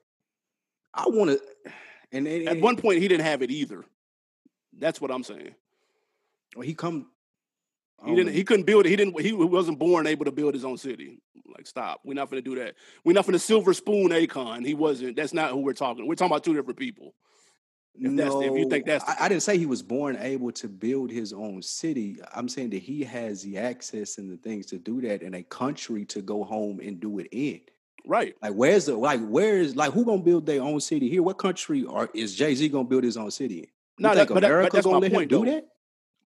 I 0.94 1.04
want 1.08 1.30
to, 1.30 1.72
and, 2.10 2.26
and 2.26 2.48
At 2.48 2.60
one 2.60 2.76
point, 2.76 3.00
he 3.00 3.08
didn't 3.08 3.24
have 3.24 3.42
it 3.42 3.50
either. 3.50 3.84
That's 4.78 5.00
what 5.00 5.10
I'm 5.10 5.22
saying. 5.22 5.54
point 6.56 6.66
he 6.66 6.74
come. 6.74 7.06
He 8.04 8.14
didn't. 8.14 8.28
Um, 8.30 8.34
he 8.34 8.44
couldn't 8.44 8.66
build 8.66 8.86
it. 8.86 8.90
He 8.90 8.96
didn't. 8.96 9.20
He 9.20 9.32
wasn't 9.32 9.78
born 9.78 10.06
able 10.06 10.24
to 10.24 10.32
build 10.32 10.54
his 10.54 10.64
own 10.64 10.76
city. 10.78 11.20
Like, 11.54 11.66
stop. 11.66 12.00
We're 12.04 12.14
not 12.14 12.30
going 12.30 12.42
to 12.42 12.48
do 12.54 12.60
that. 12.62 12.74
We're 13.04 13.12
not 13.12 13.24
going 13.26 13.34
to 13.34 13.38
silver 13.38 13.74
spoon 13.74 14.08
Akon. 14.10 14.64
He 14.66 14.74
wasn't. 14.74 15.16
That's 15.16 15.34
not 15.34 15.50
who 15.50 15.58
we're 15.58 15.74
talking. 15.74 16.06
We're 16.06 16.14
talking 16.14 16.32
about 16.32 16.44
two 16.44 16.54
different 16.54 16.78
people. 16.78 17.14
If 17.94 18.16
the- 18.16 18.40
if 18.40 18.58
you 18.58 18.68
think 18.70 18.86
that's 18.86 19.04
I, 19.06 19.26
I 19.26 19.28
didn't 19.28 19.42
say 19.42 19.58
he 19.58 19.66
was 19.66 19.82
born 19.82 20.16
able 20.16 20.50
to 20.52 20.68
build 20.68 21.10
his 21.10 21.32
own 21.34 21.60
city. 21.60 22.16
I'm 22.34 22.48
saying 22.48 22.70
that 22.70 22.80
he 22.82 23.04
has 23.04 23.42
the 23.42 23.58
access 23.58 24.16
and 24.16 24.30
the 24.30 24.38
things 24.38 24.64
to 24.66 24.78
do 24.78 25.02
that 25.02 25.22
in 25.22 25.34
a 25.34 25.42
country 25.42 26.06
to 26.06 26.22
go 26.22 26.42
home 26.42 26.80
and 26.80 26.98
do 26.98 27.18
it 27.18 27.28
in. 27.32 27.60
Right. 28.06 28.34
Like, 28.42 28.54
where's 28.54 28.86
the 28.86 28.96
like? 28.96 29.20
Where 29.26 29.58
is 29.58 29.76
like 29.76 29.92
who 29.92 30.06
gonna 30.06 30.22
build 30.22 30.46
their 30.46 30.62
own 30.62 30.80
city 30.80 31.08
here? 31.10 31.22
What 31.22 31.36
country 31.36 31.84
are 31.86 32.08
is 32.14 32.34
Jay 32.34 32.54
Z 32.54 32.66
gonna 32.70 32.84
build 32.88 33.04
his 33.04 33.18
own 33.18 33.30
city 33.30 33.58
in? 33.58 33.66
You 33.98 34.08
No, 34.08 34.14
that- 34.14 34.28
but 34.28 34.40
that- 34.40 34.48
but 34.50 34.72
that's 34.72 34.84
gonna 34.86 34.96
my 34.96 35.00
let 35.02 35.12
point, 35.12 35.30
him 35.30 35.38
do 35.40 35.44
though. 35.44 35.52
that? 35.52 35.68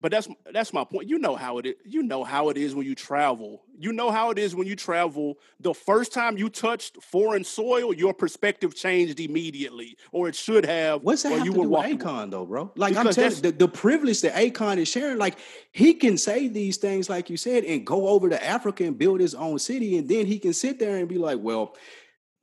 But 0.01 0.11
that's 0.11 0.27
that's 0.53 0.71
my 0.71 0.83
point. 0.83 1.09
You 1.09 1.17
know 1.17 1.35
how 1.35 1.57
it 1.57 1.65
is. 1.65 1.75
You 1.83 2.03
know 2.03 2.23
how 2.23 2.49
it 2.49 2.57
is 2.57 2.75
when 2.75 2.85
you 2.85 2.93
travel. 2.93 3.63
You 3.79 3.91
know 3.91 4.11
how 4.11 4.29
it 4.29 4.37
is 4.37 4.53
when 4.53 4.67
you 4.67 4.75
travel. 4.75 5.39
The 5.61 5.73
first 5.73 6.13
time 6.13 6.37
you 6.37 6.47
touched 6.49 7.01
foreign 7.01 7.43
soil, 7.43 7.91
your 7.93 8.13
perspective 8.13 8.75
changed 8.75 9.19
immediately, 9.19 9.97
or 10.11 10.27
it 10.27 10.35
should 10.35 10.63
have. 10.65 11.01
What's 11.01 11.23
that 11.23 11.31
or 11.31 11.37
have 11.37 11.45
you 11.47 11.53
to 11.53 11.59
were 11.59 11.63
do 11.65 11.69
with 11.69 11.77
walking- 11.79 11.99
Akon 11.99 12.29
though, 12.31 12.45
bro? 12.45 12.71
Like 12.75 12.95
I'm 12.95 13.03
Because 13.03 13.15
telling 13.15 13.41
the, 13.41 13.51
the 13.51 13.67
privilege 13.67 14.21
that 14.21 14.35
Akon 14.35 14.77
is 14.77 14.87
sharing, 14.89 15.17
like 15.17 15.37
he 15.71 15.93
can 15.95 16.17
say 16.19 16.49
these 16.49 16.77
things, 16.77 17.09
like 17.09 17.29
you 17.31 17.37
said, 17.37 17.63
and 17.63 17.85
go 17.85 18.07
over 18.09 18.29
to 18.29 18.43
Africa 18.45 18.83
and 18.83 18.97
build 18.97 19.21
his 19.21 19.33
own 19.33 19.57
city, 19.57 19.97
and 19.97 20.07
then 20.07 20.27
he 20.27 20.37
can 20.37 20.53
sit 20.53 20.77
there 20.77 20.97
and 20.97 21.07
be 21.07 21.17
like, 21.17 21.39
"Well, 21.41 21.75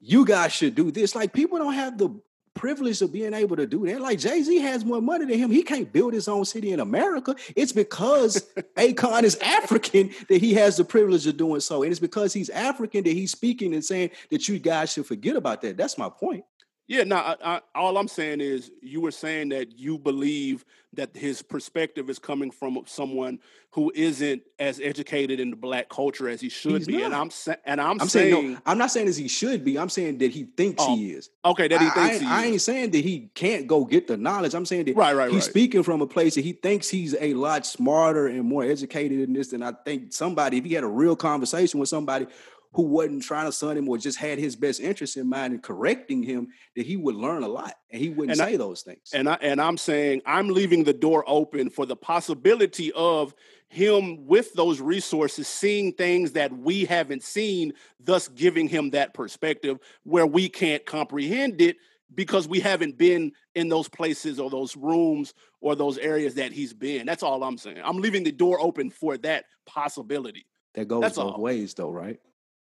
you 0.00 0.24
guys 0.24 0.52
should 0.52 0.74
do 0.74 0.90
this." 0.90 1.14
Like 1.14 1.32
people 1.32 1.58
don't 1.58 1.74
have 1.74 1.96
the 1.96 2.18
privilege 2.62 3.02
of 3.02 3.10
being 3.10 3.34
able 3.34 3.56
to 3.56 3.66
do 3.66 3.84
that. 3.86 4.00
Like 4.00 4.20
Jay 4.20 4.40
Z 4.40 4.56
has 4.60 4.84
more 4.84 5.02
money 5.02 5.24
than 5.24 5.36
him. 5.36 5.50
He 5.50 5.64
can't 5.64 5.92
build 5.92 6.12
his 6.12 6.28
own 6.28 6.44
city 6.44 6.70
in 6.70 6.78
America. 6.78 7.34
It's 7.56 7.72
because 7.72 8.40
Akon 8.76 9.24
is 9.24 9.36
African 9.38 10.12
that 10.28 10.40
he 10.40 10.54
has 10.54 10.76
the 10.76 10.84
privilege 10.84 11.26
of 11.26 11.36
doing 11.36 11.58
so, 11.58 11.82
and 11.82 11.90
it's 11.90 11.98
because 11.98 12.32
he's 12.32 12.50
African 12.50 13.02
that 13.02 13.14
he's 13.14 13.32
speaking 13.32 13.74
and 13.74 13.84
saying 13.84 14.10
that 14.30 14.46
you 14.46 14.60
guys 14.60 14.92
should 14.92 15.06
forget 15.06 15.34
about 15.34 15.60
that. 15.62 15.76
That's 15.76 15.98
my 15.98 16.08
point. 16.08 16.44
Yeah, 16.88 17.04
no. 17.04 17.16
I, 17.16 17.36
I, 17.44 17.60
all 17.74 17.96
I'm 17.96 18.08
saying 18.08 18.40
is, 18.40 18.70
you 18.82 19.00
were 19.00 19.12
saying 19.12 19.50
that 19.50 19.78
you 19.78 19.98
believe 19.98 20.64
that 20.94 21.16
his 21.16 21.40
perspective 21.40 22.10
is 22.10 22.18
coming 22.18 22.50
from 22.50 22.78
someone 22.86 23.38
who 23.70 23.90
isn't 23.94 24.42
as 24.58 24.78
educated 24.78 25.40
in 25.40 25.48
the 25.48 25.56
black 25.56 25.88
culture 25.88 26.28
as 26.28 26.40
he 26.42 26.50
should 26.50 26.72
He's 26.78 26.86
be, 26.86 27.00
and. 27.02 27.14
I'm 27.14 27.30
sa- 27.30 27.54
and 27.64 27.80
I'm, 27.80 27.98
I'm 27.98 28.08
saying, 28.08 28.32
saying, 28.34 28.52
no, 28.54 28.58
I'm 28.66 28.76
not 28.76 28.90
saying 28.90 29.08
as 29.08 29.16
he 29.16 29.28
should 29.28 29.64
be. 29.64 29.78
I'm 29.78 29.88
saying 29.88 30.18
that 30.18 30.32
he 30.32 30.44
thinks 30.44 30.82
Oh, 30.86 30.94
he 30.96 31.12
is. 31.12 31.30
okay 31.46 31.68
that 31.68 31.80
he 31.80 31.86
I, 31.86 31.90
I 31.90 31.94
thinks 31.94 32.14
ain't- 32.16 32.22
he 32.22 32.28
I 32.28 32.44
ain't 32.46 32.60
saying 32.60 32.90
that 32.90 33.04
he 33.04 33.30
can't 33.34 33.66
go 33.66 33.86
get 33.86 34.06
the 34.08 34.18
knowledge. 34.18 34.52
I'm 34.54 34.66
saying 34.66 34.84
that 34.86 34.96
Right, 34.96 35.16
right, 35.16 35.30
he's 35.30 35.44
right. 35.44 35.50
speaking 35.50 35.82
from 35.82 36.02
a 36.02 36.06
place 36.06 36.34
that 36.34 36.44
he 36.44 36.52
thinks 36.52 36.90
he's 36.90 37.14
a 37.18 37.32
lot 37.32 37.64
smarter 37.64 38.26
and 38.26 38.44
more 38.44 38.64
educated 38.64 39.20
in 39.20 39.32
this 39.32 39.48
than 39.48 39.62
I 39.62 39.72
think 39.72 40.12
somebody, 40.12 40.58
if 40.58 40.64
he 40.66 40.74
had 40.74 40.84
a 40.84 40.88
real 40.88 41.16
conversation 41.16 41.80
with 41.80 41.88
somebody 41.88 42.26
who 42.74 42.82
wasn't 42.82 43.22
trying 43.22 43.46
to 43.46 43.52
son 43.52 43.76
him 43.76 43.88
or 43.88 43.98
just 43.98 44.18
had 44.18 44.38
his 44.38 44.56
best 44.56 44.80
interest 44.80 45.16
in 45.16 45.28
mind 45.28 45.52
and 45.52 45.62
correcting 45.62 46.22
him, 46.22 46.48
that 46.74 46.86
he 46.86 46.96
would 46.96 47.14
learn 47.14 47.42
a 47.42 47.48
lot 47.48 47.74
and 47.90 48.00
he 48.00 48.08
wouldn't 48.08 48.32
And 48.32 48.40
I- 48.40 48.52
say 48.52 48.56
those 48.56 48.82
things. 48.82 49.10
And 49.12 49.28
I 49.28 49.34
and 49.42 49.60
I'm 49.60 49.76
saying 49.76 50.22
I'm 50.24 50.48
leaving 50.48 50.84
the 50.84 50.94
door 50.94 51.22
open 51.26 51.68
for 51.70 51.84
the 51.86 51.96
possibility 51.96 52.90
of 52.92 53.34
him 53.68 54.26
with 54.26 54.52
those 54.54 54.80
resources 54.80 55.48
seeing 55.48 55.92
things 55.92 56.32
that 56.32 56.52
we 56.56 56.84
haven't 56.84 57.22
seen, 57.22 57.72
thus 58.00 58.28
giving 58.28 58.68
him 58.68 58.90
that 58.90 59.14
perspective 59.14 59.78
where 60.04 60.26
we 60.26 60.48
can't 60.48 60.84
comprehend 60.86 61.60
it 61.60 61.76
because 62.14 62.46
we 62.46 62.60
haven't 62.60 62.98
been 62.98 63.32
in 63.54 63.68
those 63.68 63.88
places 63.88 64.38
or 64.38 64.50
those 64.50 64.76
rooms 64.76 65.32
or 65.62 65.74
those 65.74 65.96
areas 65.98 66.34
that 66.34 66.52
he's 66.52 66.74
been. 66.74 67.06
That's 67.06 67.22
all 67.22 67.42
I'm 67.42 67.56
saying. 67.56 67.80
I'm 67.82 67.98
leaving 67.98 68.22
the 68.24 68.32
door 68.32 68.58
open 68.60 68.90
for 68.90 69.16
that 69.18 69.44
possibility. 69.66 70.46
that 70.74 70.88
goes 70.88 71.00
that's 71.02 71.16
both 71.16 71.34
all. 71.34 71.40
ways 71.40 71.72
though, 71.74 71.90
right? 71.90 72.18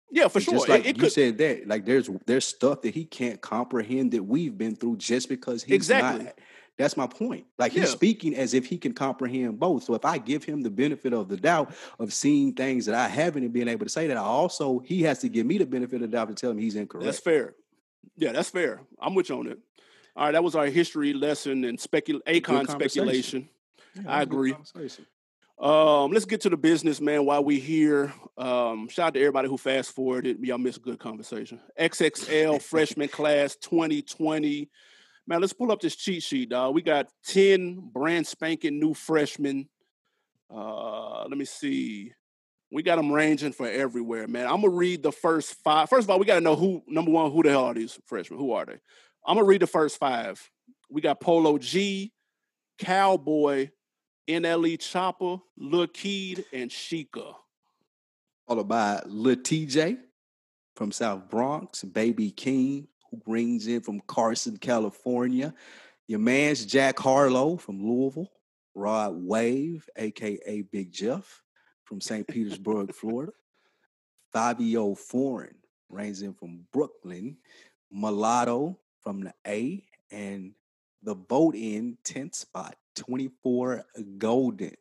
Yeah, 0.09 0.27
for 0.29 0.37
It's 0.39 0.45
sure. 0.45 0.53
Just 0.55 0.69
like 0.69 0.85
it 0.85 0.95
you 0.97 1.03
could- 1.03 1.11
said 1.11 1.37
that, 1.39 1.67
like 1.67 1.85
there's 1.85 2.09
there's 2.25 2.45
stuff 2.45 2.81
that 2.83 2.93
he 2.93 3.05
can't 3.05 3.41
comprehend 3.41 4.11
that 4.11 4.23
we've 4.23 4.57
been 4.57 4.75
through 4.75 4.97
just 4.97 5.27
because 5.29 5.63
he's 5.63 5.75
Exactly. 5.75 6.25
not. 6.25 6.33
That's 6.77 6.95
my 6.95 7.07
point. 7.07 7.45
Like 7.57 7.71
he's 7.71 7.89
speaking 7.89 8.35
as 8.35 8.53
if 8.53 8.67
he 8.67 8.77
can 8.77 8.93
comprehend 8.93 9.59
both. 9.59 9.83
So 9.83 9.95
if 9.95 10.05
I 10.05 10.19
give 10.19 10.43
him 10.43 10.61
the 10.61 10.69
benefit 10.69 11.11
of 11.11 11.27
the 11.27 11.35
doubt 11.35 11.73
of 11.97 12.13
seeing 12.13 12.53
things 12.53 12.85
that 12.85 12.93
I 12.93 13.07
haven't 13.07 13.43
and 13.43 13.51
being 13.51 13.67
able 13.67 13.85
to 13.87 13.89
say 13.91 14.05
that, 14.07 14.15
I 14.15 14.21
also 14.21 14.79
he 14.79 15.01
has 15.03 15.17
to 15.19 15.29
give 15.29 15.45
me 15.47 15.57
the 15.57 15.65
benefit 15.65 15.95
of 15.95 16.01
the 16.01 16.07
doubt 16.07 16.27
to 16.29 16.35
tell 16.35 16.51
him 16.51 16.59
he's 16.59 16.75
incorrect. 16.75 17.05
That's 17.05 17.19
fair. 17.19 17.55
Yeah, 18.15 18.31
that's 18.31 18.51
fair. 18.51 18.81
I'm 19.01 19.15
with 19.15 19.29
you 19.29 19.39
on 19.39 19.47
it. 19.47 19.59
All 20.15 20.25
right, 20.25 20.31
that 20.31 20.43
was 20.43 20.55
our 20.55 20.67
history 20.67 21.13
lesson 21.13 21.63
and 21.65 21.77
specul 21.79 22.21
conversation. 22.43 22.79
speculation. 22.79 23.49
Yeah, 23.95 24.01
I 24.07 24.25
that 24.25 24.33
was 24.33 24.49
a 24.49 24.51
good 24.53 24.55
agree. 24.75 24.89
Um, 25.59 26.11
let's 26.11 26.25
get 26.25 26.41
to 26.41 26.49
the 26.49 26.57
business, 26.57 27.01
man. 27.01 27.25
While 27.25 27.43
we 27.43 27.59
here, 27.59 28.13
um, 28.37 28.87
shout 28.89 29.07
out 29.07 29.13
to 29.15 29.19
everybody 29.19 29.47
who 29.47 29.57
fast 29.57 29.91
forwarded. 29.91 30.39
Y'all 30.39 30.59
missed 30.59 30.77
a 30.77 30.81
good 30.81 30.99
conversation. 30.99 31.59
XXL 31.79 32.61
freshman 32.61 33.07
class 33.07 33.55
2020. 33.55 34.69
Man, 35.25 35.41
let's 35.41 35.53
pull 35.53 35.71
up 35.71 35.81
this 35.81 35.95
cheat 35.95 36.21
sheet, 36.21 36.49
dog. 36.49 36.75
We 36.75 36.83
got 36.83 37.07
10 37.25 37.89
brand 37.91 38.27
spanking 38.27 38.79
new 38.79 38.93
freshmen. 38.93 39.67
Uh, 40.53 41.23
let 41.23 41.37
me 41.37 41.45
see. 41.45 42.13
We 42.71 42.83
got 42.83 42.97
them 42.97 43.11
ranging 43.11 43.53
for 43.53 43.67
everywhere, 43.67 44.27
man. 44.27 44.45
I'm 44.45 44.61
gonna 44.61 44.69
read 44.69 45.01
the 45.01 45.11
first 45.11 45.55
five. 45.63 45.89
First 45.89 46.05
of 46.05 46.11
all, 46.11 46.19
we 46.19 46.25
gotta 46.25 46.41
know 46.41 46.55
who 46.55 46.83
number 46.87 47.11
one, 47.11 47.31
who 47.31 47.41
the 47.41 47.49
hell 47.49 47.65
are 47.65 47.73
these 47.73 47.97
freshmen? 48.05 48.39
Who 48.39 48.51
are 48.51 48.65
they? 48.65 48.77
I'm 49.25 49.35
gonna 49.35 49.43
read 49.43 49.61
the 49.61 49.67
first 49.67 49.97
five. 49.97 50.49
We 50.89 51.01
got 51.01 51.19
Polo 51.19 51.57
G, 51.57 52.11
Cowboy, 52.77 53.69
NLE 54.27 54.77
Choppa, 54.77 55.41
Lil 55.57 55.87
Keed, 55.87 56.45
and 56.51 56.69
Chika. 56.69 57.35
Followed 58.47 58.67
by 58.67 59.01
Lil 59.05 59.37
Tjay 59.37 59.97
from 60.75 60.91
South 60.91 61.29
Bronx, 61.29 61.83
Baby 61.83 62.31
Keem, 62.31 62.87
who 63.09 63.17
brings 63.17 63.67
in 63.67 63.81
from 63.81 64.01
Carson, 64.01 64.57
California. 64.57 65.53
Your 66.07 66.19
man's 66.19 66.65
Jack 66.65 66.99
Harlow 66.99 67.57
from 67.57 67.85
Louisville, 67.85 68.31
Rod 68.75 69.13
Wave, 69.15 69.89
aka 69.97 70.61
Big 70.71 70.91
Jeff 70.91 71.43
from 71.85 72.01
St. 72.01 72.27
Petersburg, 72.27 72.93
Florida. 72.95 73.31
Fivio 74.33 74.97
Foreign 74.97 75.55
reigns 75.89 76.21
in 76.21 76.33
from 76.33 76.65
Brooklyn, 76.71 77.37
Mulatto 77.91 78.77
from 79.01 79.21
the 79.21 79.33
A, 79.45 79.83
and 80.11 80.53
the 81.01 81.15
vote 81.15 81.55
in 81.55 81.97
10th 82.03 82.35
spot, 82.35 82.75
24 82.97 83.83
Golden 84.17 84.73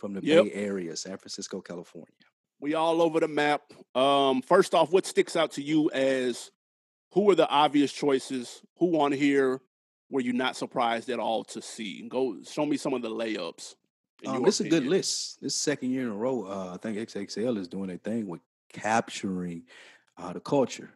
from 0.00 0.12
the 0.14 0.20
Yep. 0.22 0.44
Bay 0.44 0.52
Area, 0.52 0.96
San 0.96 1.16
Francisco, 1.16 1.60
California. 1.60 2.12
We 2.60 2.74
all 2.74 3.02
over 3.02 3.20
the 3.20 3.28
map. 3.28 3.62
Um, 3.94 4.42
first 4.42 4.74
off, 4.74 4.90
what 4.92 5.06
sticks 5.06 5.36
out 5.36 5.52
to 5.52 5.62
you 5.62 5.90
as 5.90 6.50
who 7.12 7.30
are 7.30 7.34
the 7.34 7.48
obvious 7.48 7.92
choices? 7.92 8.62
Who 8.78 8.98
on 9.00 9.12
here 9.12 9.60
were 10.10 10.20
you 10.20 10.32
not 10.32 10.56
surprised 10.56 11.08
at 11.10 11.18
all 11.18 11.44
to 11.44 11.60
see? 11.62 12.06
Go 12.08 12.36
show 12.42 12.64
me 12.66 12.76
some 12.76 12.94
of 12.94 13.02
the 13.02 13.10
layups. 13.10 13.74
Um, 14.26 14.42
this 14.42 14.60
is 14.60 14.66
a 14.66 14.70
good 14.70 14.86
list. 14.86 15.40
This 15.42 15.54
second 15.54 15.90
year 15.90 16.02
in 16.02 16.08
a 16.08 16.14
row. 16.16 16.44
Uh, 16.44 16.72
I 16.74 16.78
think 16.78 16.96
XXL 16.96 17.58
is 17.58 17.68
doing 17.68 17.90
a 17.90 17.98
thing 17.98 18.26
with 18.26 18.40
capturing 18.72 19.64
uh, 20.16 20.32
the 20.32 20.40
culture, 20.40 20.90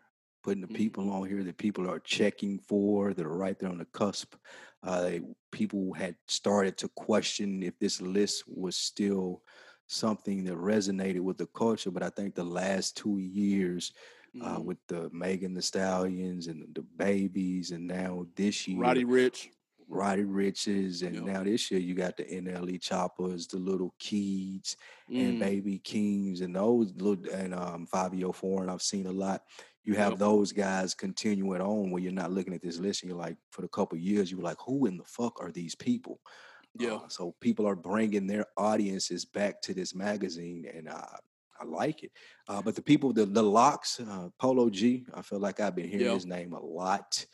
putting 0.44 0.60
the 0.62 0.68
Mhm. 0.68 0.76
people 0.76 1.10
on 1.10 1.28
here 1.28 1.42
that 1.42 1.58
people 1.58 1.90
are 1.90 1.98
checking 1.98 2.58
for, 2.60 3.12
that 3.12 3.26
are 3.26 3.36
right 3.36 3.58
there 3.58 3.68
on 3.68 3.78
the 3.78 3.84
cusp. 3.86 4.34
Uh, 4.82 5.18
people 5.50 5.92
had 5.92 6.16
started 6.28 6.76
to 6.78 6.88
question 6.90 7.62
if 7.62 7.78
this 7.78 8.00
list 8.00 8.44
was 8.46 8.76
still 8.76 9.42
something 9.86 10.44
that 10.44 10.54
resonated 10.54 11.20
with 11.20 11.38
the 11.38 11.46
culture, 11.46 11.90
but 11.90 12.02
I 12.02 12.10
think 12.10 12.34
the 12.34 12.44
last 12.44 12.96
two 12.96 13.18
years, 13.18 13.92
uh, 14.40 14.60
Mhm. 14.60 14.64
with 14.64 14.78
the 14.86 15.10
Megan 15.10 15.54
the 15.54 15.62
Stallions 15.62 16.46
and 16.46 16.72
the 16.74 16.82
babies, 16.82 17.72
and 17.72 17.86
now 17.86 18.26
this 18.36 18.68
year, 18.68 18.78
Roddy 18.80 19.04
Ricch. 19.04 19.48
Roddy 19.88 20.24
Ricches, 20.24 21.02
and 21.02 21.14
Yep. 21.16 21.24
now 21.24 21.42
this 21.44 21.70
year 21.70 21.80
you 21.80 21.94
got 21.94 22.16
the 22.18 22.24
NLE 22.30 22.78
Choppas, 22.78 23.48
the 23.48 23.58
Little 23.58 23.94
Keeds, 23.98 24.76
and 25.08 25.36
Mm, 25.36 25.38
Baby 25.38 25.78
Keems, 25.78 26.42
and 26.42 26.54
those 26.54 26.92
little 26.94 27.28
and 27.34 27.54
um 27.54 27.86
Fivio 27.86 28.34
Foreign. 28.34 28.68
I've 28.68 28.82
seen 28.82 29.06
a 29.06 29.12
lot. 29.12 29.42
You 29.84 29.94
have 29.94 30.12
Yep. 30.12 30.18
those 30.18 30.52
guys 30.52 30.94
continuing 30.94 31.60
on 31.62 31.90
when 31.90 32.02
you're 32.02 32.12
not 32.12 32.30
looking 32.32 32.52
at 32.54 32.60
this 32.62 32.78
list 32.78 33.02
and 33.02 33.10
you're 33.10 33.18
like, 33.18 33.36
for 33.50 33.62
the 33.62 33.68
couple 33.68 33.96
years, 33.98 34.30
you 34.30 34.36
were 34.36 34.42
like, 34.42 34.58
who 34.64 34.86
in 34.86 34.96
the 34.98 35.04
fuck 35.04 35.40
are 35.40 35.50
these 35.52 35.74
people? 35.74 36.20
yeah. 36.78 36.94
Uh, 36.96 37.08
so 37.08 37.34
people 37.40 37.66
are 37.66 37.74
bringing 37.76 38.26
their 38.26 38.46
audiences 38.56 39.24
back 39.24 39.62
to 39.62 39.72
this 39.74 39.94
magazine, 39.94 40.66
and 40.72 40.88
uh, 40.88 41.16
I 41.58 41.64
like 41.64 42.02
it. 42.04 42.12
Uh, 42.46 42.60
but 42.62 42.74
the 42.76 42.82
people, 42.82 43.12
the 43.12 43.24
the 43.24 43.42
locks, 43.42 43.98
uh, 44.00 44.28
Polo 44.38 44.68
G, 44.70 45.06
I 45.14 45.22
feel 45.22 45.38
like 45.40 45.58
I've 45.60 45.74
been 45.74 45.88
hearing 45.88 46.06
Yeah. 46.06 46.14
his 46.14 46.26
name 46.26 46.52
a 46.52 46.60
lot. 46.60 47.24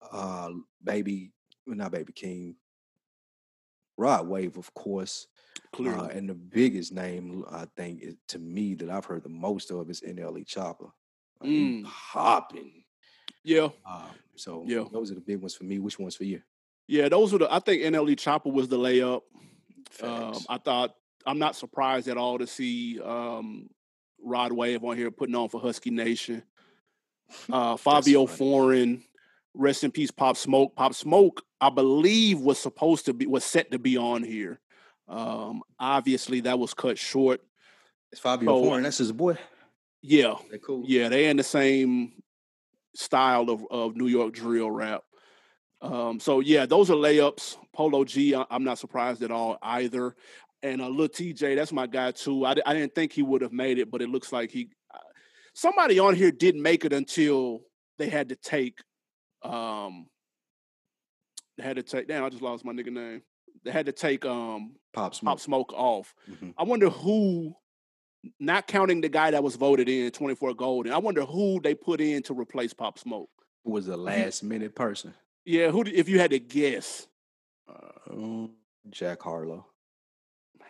Uh, 0.00 0.50
baby, 0.82 1.32
well, 1.66 1.76
not 1.76 1.92
Baby 1.92 2.12
Keem, 2.12 2.54
Rod 3.96 4.26
Wave, 4.28 4.56
of 4.56 4.72
course. 4.74 5.26
Uh, 5.78 6.08
and 6.12 6.28
the 6.28 6.34
biggest 6.34 6.92
name 6.92 7.44
I 7.50 7.66
think 7.76 8.00
is, 8.02 8.14
to 8.28 8.38
me 8.38 8.74
that 8.76 8.88
I've 8.90 9.04
heard 9.04 9.22
the 9.24 9.28
most 9.28 9.70
of 9.70 9.90
is 9.90 10.00
NLE 10.00 10.44
Choppa. 10.46 10.90
Like, 11.40 11.50
Mm. 11.50 11.84
popping. 11.84 12.84
yeah. 13.44 13.68
Um, 13.86 14.10
so 14.36 14.64
Yeah. 14.66 14.84
those 14.92 15.10
are 15.10 15.14
the 15.14 15.20
big 15.20 15.40
ones 15.40 15.54
for 15.54 15.64
me. 15.64 15.78
Which 15.78 15.98
ones 15.98 16.16
for 16.16 16.24
you? 16.24 16.42
Yeah, 16.86 17.08
those 17.08 17.32
were 17.32 17.38
the 17.40 17.52
I 17.52 17.58
think 17.60 17.82
NLE 17.82 18.16
Choppa 18.16 18.52
was 18.52 18.68
the 18.68 18.78
layup. 18.78 19.22
Um, 20.02 20.34
I 20.48 20.58
thought 20.58 20.94
I'm 21.26 21.38
not 21.38 21.56
surprised 21.56 22.08
at 22.08 22.16
all 22.16 22.38
to 22.38 22.46
see 22.46 23.00
um, 23.00 23.68
Rod 24.22 24.52
Wave 24.52 24.82
on 24.84 24.96
here 24.96 25.10
putting 25.10 25.34
on 25.34 25.48
for 25.48 25.60
Husky 25.60 25.90
Nation. 25.90 26.42
Uh, 27.52 27.76
Fivio. 27.76 28.26
Foreign, 28.26 29.04
rest 29.52 29.84
in 29.84 29.90
peace, 29.90 30.10
Pop 30.10 30.34
Smoke. 30.38 30.74
Pop 30.74 30.94
Smoke, 30.94 31.42
I 31.60 31.68
believe, 31.68 32.40
was 32.40 32.58
supposed 32.58 33.04
to 33.04 33.12
be 33.12 33.26
was 33.26 33.44
set 33.44 33.70
to 33.72 33.78
be 33.78 33.98
on 33.98 34.22
here. 34.22 34.60
Um, 35.08 35.62
obviously, 35.78 36.40
that 36.40 36.58
was 36.58 36.72
cut 36.72 36.96
short. 36.96 37.42
It's 38.12 38.20
Fivio 38.22 38.46
so- 38.46 38.64
Foreign. 38.64 38.82
That's 38.82 38.96
his 38.96 39.12
boy. 39.12 39.36
Yeah, 40.02 40.34
They 40.50 40.58
cool. 40.58 40.84
yeah, 40.86 41.08
they 41.08 41.26
in 41.28 41.36
the 41.36 41.42
same 41.42 42.12
style 42.94 43.50
of, 43.50 43.64
of 43.70 43.96
New 43.96 44.06
York 44.06 44.32
drill 44.34 44.70
rap. 44.70 45.02
Um, 45.80 46.18
so 46.20 46.40
yeah, 46.40 46.66
those 46.66 46.90
are 46.90 46.94
layups. 46.94 47.56
Polo 47.72 48.04
G, 48.04 48.34
I, 48.34 48.44
am 48.50 48.64
not 48.64 48.78
surprised 48.78 49.22
at 49.22 49.30
all 49.30 49.58
either. 49.62 50.14
And 50.62 50.80
uh, 50.80 50.88
Lil 50.88 51.08
Tjay, 51.08 51.54
that's 51.54 51.72
my 51.72 51.86
guy 51.86 52.10
too. 52.10 52.44
I, 52.44 52.56
I 52.66 52.74
didn't 52.74 52.94
think 52.94 53.12
he 53.12 53.22
would 53.22 53.42
have 53.42 53.52
made 53.52 53.78
it, 53.78 53.90
but 53.90 54.02
it 54.02 54.08
looks 54.08 54.32
like 54.32 54.50
he. 54.50 54.70
Uh, 54.92 54.98
somebody 55.54 55.98
on 56.00 56.14
here 56.16 56.32
didn't 56.32 56.62
make 56.62 56.84
it 56.84 56.92
until 56.92 57.60
they 57.98 58.08
had 58.08 58.30
to 58.30 58.36
take. 58.36 58.78
Um, 59.44 60.06
they 61.56 61.62
had 61.62 61.76
to 61.76 61.82
take. 61.84 62.08
Damn, 62.08 62.24
I 62.24 62.28
just 62.28 62.42
lost 62.42 62.64
my 62.64 62.72
nigga 62.72 62.92
name. 62.92 63.22
They 63.64 63.70
had 63.70 63.86
to 63.86 63.92
take 63.92 64.24
um 64.24 64.74
Pop 64.92 65.14
Smoke. 65.14 65.30
Pop 65.32 65.40
Smoke 65.40 65.72
off. 65.74 66.12
Mhm. 66.28 66.54
I 66.58 66.64
wonder 66.64 66.88
who, 66.90 67.54
not 68.40 68.66
counting 68.66 69.00
the 69.00 69.08
guy 69.08 69.30
that 69.30 69.42
was 69.42 69.56
voted 69.56 69.88
in 69.88 70.10
24 70.10 70.54
gold. 70.54 70.86
And 70.86 70.94
I 70.94 70.98
wonder 70.98 71.24
who 71.24 71.60
they 71.60 71.74
put 71.74 72.00
in 72.00 72.22
to 72.24 72.34
replace 72.34 72.72
Pop 72.74 72.98
Smoke. 72.98 73.30
Who 73.64 73.72
was 73.72 73.86
the 73.86 73.96
last 73.96 74.42
minute 74.42 74.74
person? 74.74 75.14
Yeah, 75.44 75.70
who? 75.70 75.82
If 75.86 76.08
you 76.08 76.18
had 76.18 76.30
to 76.30 76.38
guess, 76.38 77.06
Um, 78.10 78.52
Jack 78.90 79.22
Harlow. 79.22 79.66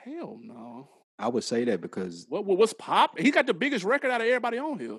hell 0.05 0.39
no. 0.43 0.89
I 1.19 1.29
would 1.29 1.45
say 1.45 1.65
that 1.65 1.81
because 1.81 2.27
What, 2.29 2.45
what 2.45 2.59
what's 2.59 2.73
Pop? 2.73 3.19
He 3.19 3.31
got 3.31 3.47
the 3.47 3.55
biggest 3.55 3.85
record 3.85 4.11
out 4.11 4.21
of 4.21 4.27
everybody 4.27 4.59
on 4.59 4.79
here. 4.79 4.99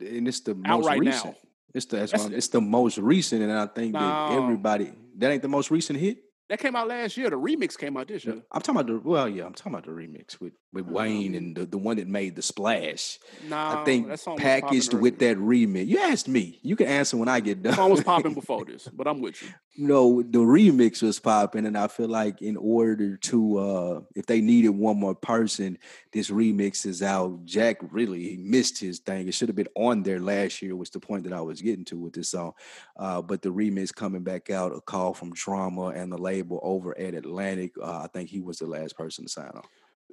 and 0.00 0.28
it's 0.28 0.40
the 0.40 0.52
Out 0.64 0.80
most 0.80 0.86
right 0.86 1.00
now. 1.02 1.10
recent. 1.10 1.36
It's 1.74 1.86
the 1.86 1.96
that's 1.98 2.12
That's- 2.12 2.30
it's 2.32 2.48
the 2.48 2.60
most 2.60 2.98
recent, 2.98 3.42
and 3.42 3.52
I 3.52 3.66
think 3.66 3.92
that 3.94 4.32
everybody 4.32 4.92
that 5.16 5.30
ain't 5.30 5.42
the 5.42 5.48
most 5.48 5.70
recent 5.70 5.98
hit. 5.98 6.18
That 6.48 6.58
came 6.58 6.74
out 6.74 6.88
last 6.88 7.16
year. 7.16 7.30
The 7.30 7.36
remix 7.38 7.78
came 7.78 7.96
out 7.96 8.08
this 8.08 8.24
year. 8.24 8.42
I'm 8.50 8.60
talking 8.60 8.80
about 8.80 8.86
the 8.88 9.08
well, 9.08 9.28
yeah, 9.28 9.46
I'm 9.46 9.54
talking 9.54 9.72
about 9.72 9.84
the 9.84 9.92
remix 9.92 10.40
with 10.40 10.52
with 10.72 10.86
Wayne 10.86 11.32
Um, 11.32 11.36
and 11.36 11.56
the, 11.56 11.66
the 11.66 11.78
one 11.78 11.96
that 11.96 12.06
made 12.06 12.36
the 12.36 12.42
splash. 12.42 13.18
Nah, 13.48 13.80
I 13.80 13.84
think 13.84 14.08
packaged 14.36 14.94
with 14.94 15.18
that 15.18 15.36
remix. 15.36 15.88
You 15.88 15.98
asked 15.98 16.28
me. 16.28 16.60
You 16.62 16.76
can 16.76 16.86
answer 16.86 17.16
when 17.16 17.28
I 17.28 17.40
get 17.40 17.62
done. 17.62 17.74
Song 17.74 17.90
was 17.90 18.04
popping 18.04 18.34
before 18.40 18.64
this, 18.64 18.86
but 18.86 19.08
I'm 19.08 19.20
with 19.20 19.42
you. 19.42 19.48
no, 19.76 20.22
the 20.22 20.38
remix 20.38 21.02
was 21.02 21.18
popping, 21.18 21.66
and 21.66 21.76
I 21.76 21.88
feel 21.88 22.08
like 22.08 22.40
in 22.40 22.56
order 22.56 23.16
to, 23.16 23.58
uh 23.58 24.00
if 24.14 24.26
they 24.26 24.40
needed 24.40 24.70
one 24.70 24.98
more 24.98 25.14
person, 25.14 25.76
this 26.12 26.30
remix 26.30 26.86
is 26.86 27.02
out. 27.02 27.44
Jack 27.44 27.78
really 27.90 28.22
he 28.22 28.36
missed 28.36 28.78
his 28.78 29.00
thing. 29.00 29.26
It 29.26 29.34
should 29.34 29.48
have 29.48 29.56
been 29.56 29.68
on 29.74 30.04
there 30.04 30.20
last 30.20 30.62
year. 30.62 30.76
Was 30.76 30.90
the 30.90 31.00
point 31.00 31.24
that 31.24 31.32
I 31.32 31.40
was 31.40 31.60
getting 31.60 31.84
to 31.86 31.98
with 31.98 32.12
this 32.12 32.28
song, 32.30 32.52
uh, 32.96 33.20
but 33.22 33.42
the 33.42 33.52
remix 33.52 33.92
coming 33.92 34.22
back 34.22 34.50
out, 34.50 34.74
a 34.76 34.80
call 34.80 35.14
from 35.14 35.32
Drama 35.32 35.88
and 35.88 36.12
the 36.12 36.18
label 36.18 36.60
over 36.62 36.96
at 36.96 37.14
Atlantic. 37.14 37.72
Uh, 37.82 38.02
I 38.04 38.06
think 38.06 38.30
he 38.30 38.40
was 38.40 38.58
the 38.58 38.66
last 38.66 38.96
person 38.96 39.24
to 39.24 39.30
sign 39.30 39.50
off. 39.56 39.66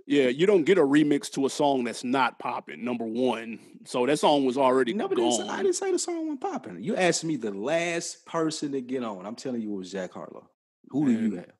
Yeah, 0.09 0.29
you 0.29 0.45
don't 0.45 0.63
get 0.63 0.77
a 0.77 0.81
remix 0.81 1.29
to 1.31 1.45
a 1.45 1.49
song 1.49 1.83
that's 1.83 2.05
not 2.05 2.39
popping. 2.39 2.85
Number 2.85 3.03
one, 3.03 3.59
so 3.83 4.05
that 4.05 4.17
song 4.17 4.45
was 4.45 4.57
already 4.57 4.93
No, 4.93 5.09
but 5.09 5.17
gone. 5.17 5.49
I 5.49 5.57
didn't 5.61 5.75
say 5.75 5.91
the 5.91 5.99
song 5.99 6.29
was 6.29 6.37
popping. 6.39 6.81
You 6.81 6.95
asked 6.95 7.25
me 7.25 7.35
the 7.35 7.51
last 7.51 8.25
person 8.25 8.71
to 8.71 8.79
get 8.79 9.03
on. 9.03 9.25
I'm 9.25 9.35
telling 9.35 9.61
you, 9.61 9.73
it 9.73 9.77
was 9.77 9.91
Jack 9.91 10.13
Harlow. 10.13 10.49
Who 10.91 11.07
do 11.07 11.11
you 11.11 11.35
have? 11.35 11.51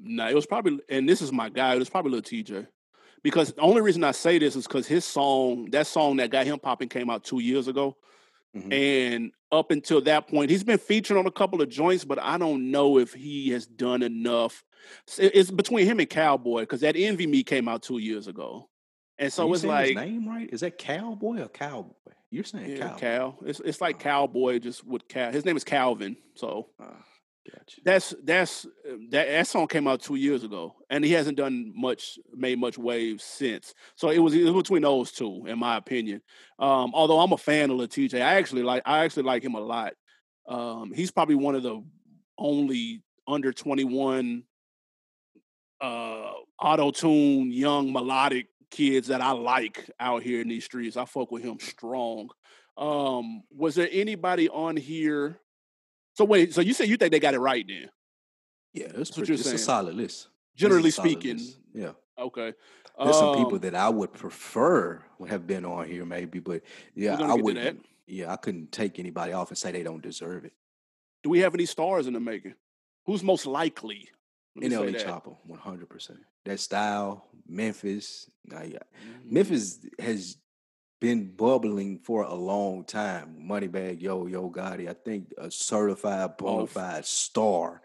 No, 0.00 0.28
it 0.28 0.34
was 0.34 0.44
probably, 0.44 0.80
and 0.88 1.08
this 1.08 1.22
is 1.22 1.30
my 1.30 1.48
guy. 1.48 1.74
It 1.76 1.78
was 1.78 1.88
probably 1.88 2.10
Little 2.10 2.42
Tjay, 2.42 2.66
because 3.22 3.52
the 3.52 3.60
only 3.60 3.80
reason 3.80 4.02
I 4.02 4.10
say 4.10 4.40
this 4.40 4.56
is 4.56 4.66
because 4.66 4.88
his 4.88 5.04
song, 5.04 5.70
that 5.70 5.86
song 5.86 6.16
that 6.16 6.30
got 6.30 6.46
him 6.46 6.58
popping, 6.58 6.88
came 6.88 7.08
out 7.10 7.22
two 7.22 7.38
years 7.38 7.68
ago, 7.68 7.96
Mhm. 8.62 8.72
and 8.72 9.32
up 9.50 9.70
until 9.70 10.00
that 10.02 10.28
point, 10.28 10.50
he's 10.50 10.64
been 10.64 10.78
featured 10.78 11.16
on 11.16 11.26
a 11.26 11.30
couple 11.30 11.62
of 11.62 11.68
joints, 11.68 12.04
but 12.04 12.18
I 12.18 12.36
don't 12.38 12.70
know 12.70 12.98
if 12.98 13.14
he 13.14 13.50
has 13.50 13.66
done 13.66 14.02
enough. 14.02 14.62
It's 15.16 15.50
between 15.50 15.86
him 15.86 16.00
and 16.00 16.08
Cowboy 16.08 16.60
because 16.60 16.80
that 16.82 16.96
Envy 16.96 17.26
Me 17.26 17.42
came 17.42 17.66
out 17.68 17.82
two 17.82 17.98
years 17.98 18.26
ago, 18.28 18.68
and 19.18 19.32
so 19.32 19.52
it's 19.54 19.64
like 19.64 19.94
name 19.96 20.28
right? 20.28 20.48
Is 20.52 20.60
that 20.60 20.76
Cowboy 20.78 21.40
or 21.40 21.48
Cowboy? 21.48 21.92
You're 22.30 22.44
saying 22.44 22.72
yeah, 22.72 22.88
Cowboy. 22.88 22.98
Cal. 22.98 23.38
It's 23.46 23.60
it's 23.60 23.80
like 23.80 23.96
Oh. 23.96 24.00
Cowboy 24.00 24.58
just 24.58 24.86
with 24.86 25.08
Cal. 25.08 25.32
His 25.32 25.44
name 25.46 25.56
is 25.56 25.64
Calvin, 25.64 26.16
so. 26.34 26.68
Ah, 26.78 27.04
gotcha. 27.50 27.80
That's 27.84 28.14
that's 28.22 28.66
that 29.10 29.28
that 29.28 29.46
song 29.46 29.66
came 29.66 29.86
out 29.86 30.02
two 30.02 30.16
years 30.16 30.44
ago, 30.44 30.74
and 30.90 31.04
he 31.04 31.12
hasn't 31.12 31.36
done 31.36 31.72
much, 31.74 32.18
made 32.34 32.58
much 32.58 32.78
waves 32.78 33.24
since. 33.24 33.74
So 33.96 34.10
it 34.10 34.18
was, 34.18 34.34
it 34.34 34.44
was 34.44 34.62
between 34.62 34.82
those 34.82 35.12
two, 35.12 35.44
in 35.46 35.58
my 35.58 35.76
opinion. 35.76 36.22
Um, 36.58 36.92
although 36.94 37.20
I'm 37.20 37.32
a 37.32 37.38
fan 37.38 37.70
of 37.70 37.78
Tjay, 37.78 38.14
I 38.14 38.34
actually 38.34 38.62
like 38.62 38.82
I 38.86 39.04
actually 39.04 39.24
like 39.24 39.42
him 39.42 39.54
a 39.54 39.60
lot. 39.60 39.94
Um, 40.48 40.92
he's 40.94 41.10
probably 41.10 41.34
one 41.34 41.54
of 41.54 41.62
the 41.62 41.82
only 42.38 43.02
under 43.26 43.52
21 43.52 44.44
uh, 45.80 46.32
auto 46.60 46.90
tune 46.90 47.52
young 47.52 47.92
melodic 47.92 48.46
kids 48.70 49.08
that 49.08 49.20
I 49.20 49.32
like 49.32 49.90
out 50.00 50.22
here 50.22 50.40
in 50.40 50.48
these 50.48 50.64
streets. 50.64 50.96
I 50.96 51.04
fuck 51.04 51.30
with 51.30 51.42
him 51.42 51.58
strong. 51.60 52.30
Um, 52.76 53.42
was 53.50 53.74
there 53.74 53.88
anybody 53.90 54.48
on 54.48 54.76
here? 54.76 55.40
So 56.18 56.24
wait, 56.24 56.52
so 56.52 56.60
you 56.60 56.74
say 56.74 56.84
you 56.84 56.96
think 56.96 57.12
they 57.12 57.20
got 57.20 57.34
it 57.34 57.38
right 57.38 57.64
then? 57.64 57.90
Yeah, 58.74 58.88
it's, 58.96 59.16
what 59.16 59.28
you're 59.28 59.34
it's 59.36 59.42
a 59.46 59.50
saying. 59.50 59.58
solid 59.58 59.94
list. 59.94 60.26
A 60.26 60.58
Generally 60.58 60.90
solid 60.90 61.10
speaking, 61.10 61.36
list. 61.36 61.58
Yeah. 61.72 61.92
okay. 62.18 62.54
There's 63.00 63.16
some 63.16 63.36
people 63.36 63.54
Um, 63.54 63.58
that 63.60 63.76
I 63.76 63.88
would 63.88 64.12
prefer 64.12 65.00
would 65.20 65.30
have 65.30 65.46
been 65.46 65.64
on 65.64 65.86
here, 65.86 66.04
maybe, 66.04 66.40
but 66.40 66.62
yeah, 66.96 67.20
I 67.22 67.34
would. 67.34 67.78
Yeah, 68.08 68.32
I 68.32 68.36
couldn't 68.36 68.72
take 68.72 68.98
anybody 68.98 69.32
off 69.32 69.50
and 69.50 69.56
say 69.56 69.70
they 69.70 69.84
don't 69.84 70.02
deserve 70.02 70.44
it. 70.44 70.54
do 71.22 71.30
we 71.30 71.38
have 71.38 71.54
any 71.54 71.66
stars 71.66 72.08
in 72.08 72.14
the 72.14 72.20
making? 72.20 72.54
Who's 73.06 73.22
most 73.22 73.46
likely? 73.46 74.08
Let 74.56 74.70
me 74.70 74.76
say 74.76 74.92
NLE. 74.92 75.04
Choppa, 75.06 75.36
100. 75.44 75.88
percent 75.88 76.18
That 76.46 76.58
style, 76.58 77.28
Memphis. 77.46 78.28
Nah, 78.44 78.62
yeah. 78.62 78.78
Mhm. 79.06 79.30
Memphis 79.30 79.78
has 80.00 80.36
been 81.00 81.34
bubbling 81.36 81.98
for 81.98 82.22
a 82.22 82.34
long 82.34 82.84
time. 82.84 83.36
Moneybagg 83.40 84.00
Yo, 84.00 84.26
Yo 84.26 84.50
Gotti. 84.50 84.88
I 84.88 84.94
think 84.94 85.32
a 85.38 85.50
certified 85.50 86.36
bona 86.36 86.66
fide 86.66 87.06
star. 87.06 87.82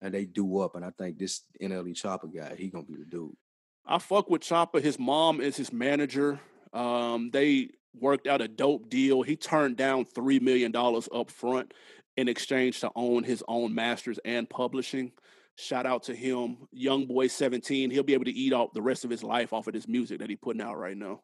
And 0.00 0.14
they 0.14 0.24
do 0.24 0.60
up. 0.60 0.76
And 0.76 0.84
I 0.84 0.90
think 0.90 1.18
this 1.18 1.42
NLE 1.60 1.94
Choppa 1.94 2.32
guy, 2.34 2.54
he 2.56 2.68
gonna 2.68 2.84
be 2.84 2.96
the 2.96 3.04
dude. 3.04 3.36
I 3.84 3.98
fuck 3.98 4.30
with 4.30 4.42
Choppa. 4.42 4.82
His 4.82 4.98
mom 4.98 5.40
is 5.40 5.56
his 5.56 5.72
manager. 5.72 6.40
Um, 6.72 7.30
they 7.32 7.70
worked 7.94 8.26
out 8.26 8.40
a 8.40 8.48
dope 8.48 8.88
deal. 8.90 9.22
He 9.22 9.36
turned 9.36 9.76
down 9.76 10.04
three 10.04 10.38
million 10.38 10.70
dollars 10.70 11.08
up 11.12 11.30
front 11.30 11.74
in 12.16 12.28
exchange 12.28 12.80
to 12.80 12.90
own 12.94 13.24
his 13.24 13.42
own 13.48 13.74
masters 13.74 14.18
and 14.24 14.48
publishing. 14.48 15.12
Shout 15.56 15.86
out 15.86 16.04
to 16.04 16.14
him, 16.14 16.58
young 16.70 17.06
boy, 17.06 17.26
seventeen. 17.26 17.90
He'll 17.90 18.04
be 18.04 18.14
able 18.14 18.26
to 18.26 18.32
eat 18.32 18.52
off 18.52 18.72
the 18.72 18.82
rest 18.82 19.04
of 19.04 19.10
his 19.10 19.24
life 19.24 19.52
off 19.52 19.66
of 19.66 19.72
this 19.72 19.88
music 19.88 20.20
that 20.20 20.28
he's 20.28 20.38
putting 20.40 20.62
out 20.62 20.78
right 20.78 20.96
now. 20.96 21.22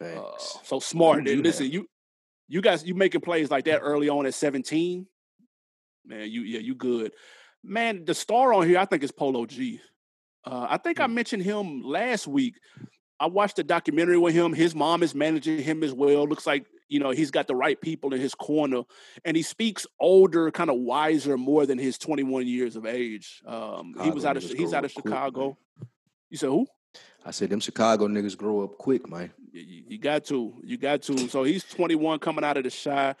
Uh, 0.00 0.38
so 0.38 0.80
smart. 0.80 1.24
do 1.24 1.32
And 1.32 1.42
listen, 1.42 1.66
that. 1.66 1.72
you 1.72 1.88
you 2.48 2.60
guys 2.60 2.84
you 2.84 2.94
making 2.94 3.20
plays 3.20 3.50
like 3.50 3.64
that 3.66 3.78
early 3.80 4.08
on 4.08 4.26
at 4.26 4.34
17. 4.34 5.06
Man, 6.06 6.30
you 6.30 6.42
yeah, 6.42 6.60
you 6.60 6.74
good. 6.74 7.12
Man, 7.64 8.04
the 8.04 8.14
star 8.14 8.52
on 8.54 8.66
here, 8.66 8.78
I 8.78 8.84
think 8.84 9.02
is 9.02 9.10
Polo 9.12 9.44
G. 9.46 9.80
Uh, 10.44 10.66
I 10.70 10.76
think 10.78 11.00
I 11.00 11.06
Hmm. 11.06 11.14
mentioned 11.14 11.42
him 11.42 11.82
last 11.82 12.26
week. 12.26 12.54
I 13.20 13.26
watched 13.26 13.58
a 13.58 13.64
documentary 13.64 14.16
with 14.16 14.32
him. 14.34 14.52
His 14.52 14.74
mom 14.74 15.02
is 15.02 15.14
managing 15.14 15.58
him 15.58 15.82
as 15.82 15.92
well. 15.92 16.26
Looks 16.26 16.46
like 16.46 16.66
you 16.88 17.00
know 17.00 17.10
he's 17.10 17.30
got 17.32 17.48
the 17.48 17.54
right 17.56 17.78
people 17.78 18.14
in 18.14 18.20
his 18.20 18.34
corner, 18.34 18.82
and 19.24 19.36
he 19.36 19.42
speaks 19.42 19.86
older, 20.00 20.50
kind 20.52 20.70
of 20.70 20.76
wiser, 20.78 21.36
more 21.36 21.66
than 21.66 21.78
his 21.78 21.98
21 21.98 22.46
years 22.46 22.76
of 22.76 22.86
age. 22.86 23.42
Um, 23.44 23.94
he 24.02 24.10
was 24.10 24.24
out 24.24 24.36
of 24.36 24.44
he's 24.44 24.72
out 24.72 24.84
of 24.84 24.92
up 24.96 25.02
quick. 25.02 25.12
Chicago. 25.12 25.58
You 26.30 26.38
said 26.38 26.48
who? 26.50 26.66
I 27.26 27.32
said 27.32 27.50
them 27.50 27.60
Chicago 27.60 28.06
niggas 28.06 28.36
grow 28.36 28.62
up 28.62 28.78
quick, 28.78 29.08
man. 29.10 29.32
You, 29.52 29.98
got 29.98 30.24
to. 30.26 30.54
You 30.62 30.76
got 30.76 31.02
to. 31.02 31.28
So 31.28 31.44
he's 31.44 31.64
21 31.64 32.18
coming 32.18 32.44
out 32.44 32.56
of 32.56 32.64
the 32.64 32.70
shy. 32.70 33.14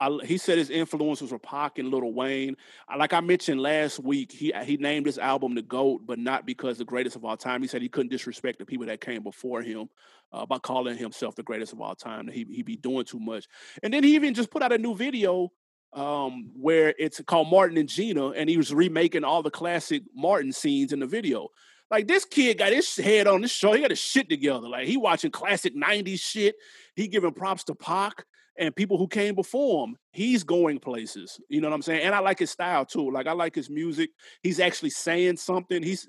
I, 0.00 0.18
he 0.24 0.38
said 0.38 0.58
his 0.58 0.70
influences 0.70 1.30
were 1.30 1.38
Pac 1.38 1.78
and 1.78 1.88
Lil 1.90 2.12
Wayne. 2.12 2.56
Like 2.96 3.12
I 3.12 3.20
mentioned 3.20 3.60
last 3.60 4.00
week, 4.00 4.32
he 4.32 4.52
he 4.64 4.76
named 4.76 5.06
his 5.06 5.18
album 5.18 5.54
the 5.54 5.62
GOAT, 5.62 6.02
but 6.04 6.18
not 6.18 6.44
because 6.44 6.78
the 6.78 6.84
greatest 6.84 7.16
of 7.16 7.24
all 7.24 7.36
time. 7.36 7.62
He 7.62 7.68
said 7.68 7.80
he 7.80 7.88
couldn't 7.88 8.10
disrespect 8.10 8.58
the 8.58 8.66
people 8.66 8.86
that 8.86 9.00
came 9.00 9.22
before 9.22 9.62
him 9.62 9.88
uh, 10.32 10.46
by 10.46 10.58
calling 10.58 10.96
himself 10.96 11.36
the 11.36 11.44
greatest 11.44 11.72
of 11.72 11.80
all 11.80 11.94
time. 11.94 12.28
He 12.28 12.44
he 12.50 12.62
be 12.62 12.76
doing 12.76 13.04
too 13.04 13.20
much. 13.20 13.46
And 13.82 13.94
then 13.94 14.02
he 14.02 14.16
even 14.16 14.34
just 14.34 14.50
put 14.50 14.62
out 14.62 14.72
a 14.72 14.78
new 14.78 14.96
video 14.96 15.50
um, 15.94 16.50
where 16.54 16.92
it's 16.98 17.20
called 17.22 17.48
Martin 17.48 17.78
and 17.78 17.88
Gina, 17.88 18.30
and 18.30 18.50
he 18.50 18.56
was 18.56 18.74
remaking 18.74 19.24
all 19.24 19.42
the 19.42 19.50
classic 19.50 20.02
Martin 20.14 20.52
scenes 20.52 20.92
in 20.92 21.00
the 21.00 21.06
video. 21.06 21.48
Like 21.94 22.08
this 22.08 22.24
kid 22.24 22.58
got 22.58 22.72
his 22.72 22.96
head 22.96 23.28
on 23.28 23.42
this 23.42 23.52
show. 23.52 23.72
He 23.72 23.80
got 23.80 23.90
his 23.90 24.00
shit 24.00 24.28
together. 24.28 24.68
Like 24.68 24.88
he 24.88 24.96
watching 24.96 25.30
classic 25.30 25.76
90s 25.76 26.18
shit. 26.18 26.56
He 26.96 27.06
giving 27.06 27.32
props 27.32 27.62
to 27.64 27.76
Pac 27.76 28.24
and 28.58 28.74
people 28.74 28.98
who 28.98 29.06
came 29.06 29.36
before 29.36 29.86
him. 29.86 29.96
He's 30.10 30.42
going 30.42 30.80
places. 30.80 31.38
You 31.48 31.60
know 31.60 31.68
what 31.68 31.74
I'm 31.76 31.82
saying? 31.82 32.02
And 32.02 32.12
I 32.12 32.18
like 32.18 32.40
his 32.40 32.50
style 32.50 32.84
too. 32.84 33.12
Like 33.12 33.28
I 33.28 33.32
like 33.32 33.54
his 33.54 33.70
music. 33.70 34.10
He's 34.42 34.58
actually 34.58 34.90
saying 34.90 35.36
something. 35.36 35.84
He's, 35.84 36.08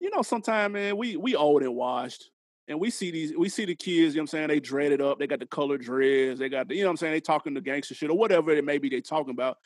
you 0.00 0.10
know, 0.10 0.22
sometimes, 0.22 0.72
man, 0.72 0.96
we 0.96 1.16
we 1.16 1.36
old 1.36 1.62
and 1.62 1.76
washed. 1.76 2.28
And 2.66 2.80
we 2.80 2.90
see 2.90 3.12
these, 3.12 3.32
we 3.36 3.48
see 3.50 3.66
the 3.66 3.76
kids, 3.76 4.16
you 4.16 4.18
know 4.18 4.22
what 4.22 4.22
I'm 4.22 4.26
saying? 4.26 4.48
They 4.48 4.58
dreaded 4.58 5.00
up, 5.00 5.20
they 5.20 5.28
got 5.28 5.38
the 5.38 5.46
color 5.46 5.78
dreads, 5.78 6.40
they 6.40 6.48
got 6.48 6.66
the, 6.66 6.74
you 6.74 6.80
know 6.80 6.88
what 6.88 6.92
I'm 6.92 6.96
saying? 6.96 7.12
They 7.12 7.20
talking 7.20 7.54
the 7.54 7.60
gangster 7.60 7.94
shit 7.94 8.10
or 8.10 8.16
whatever 8.16 8.50
it 8.50 8.64
may 8.64 8.78
be 8.78 8.88
they 8.88 9.02
talking 9.02 9.32
about. 9.32 9.58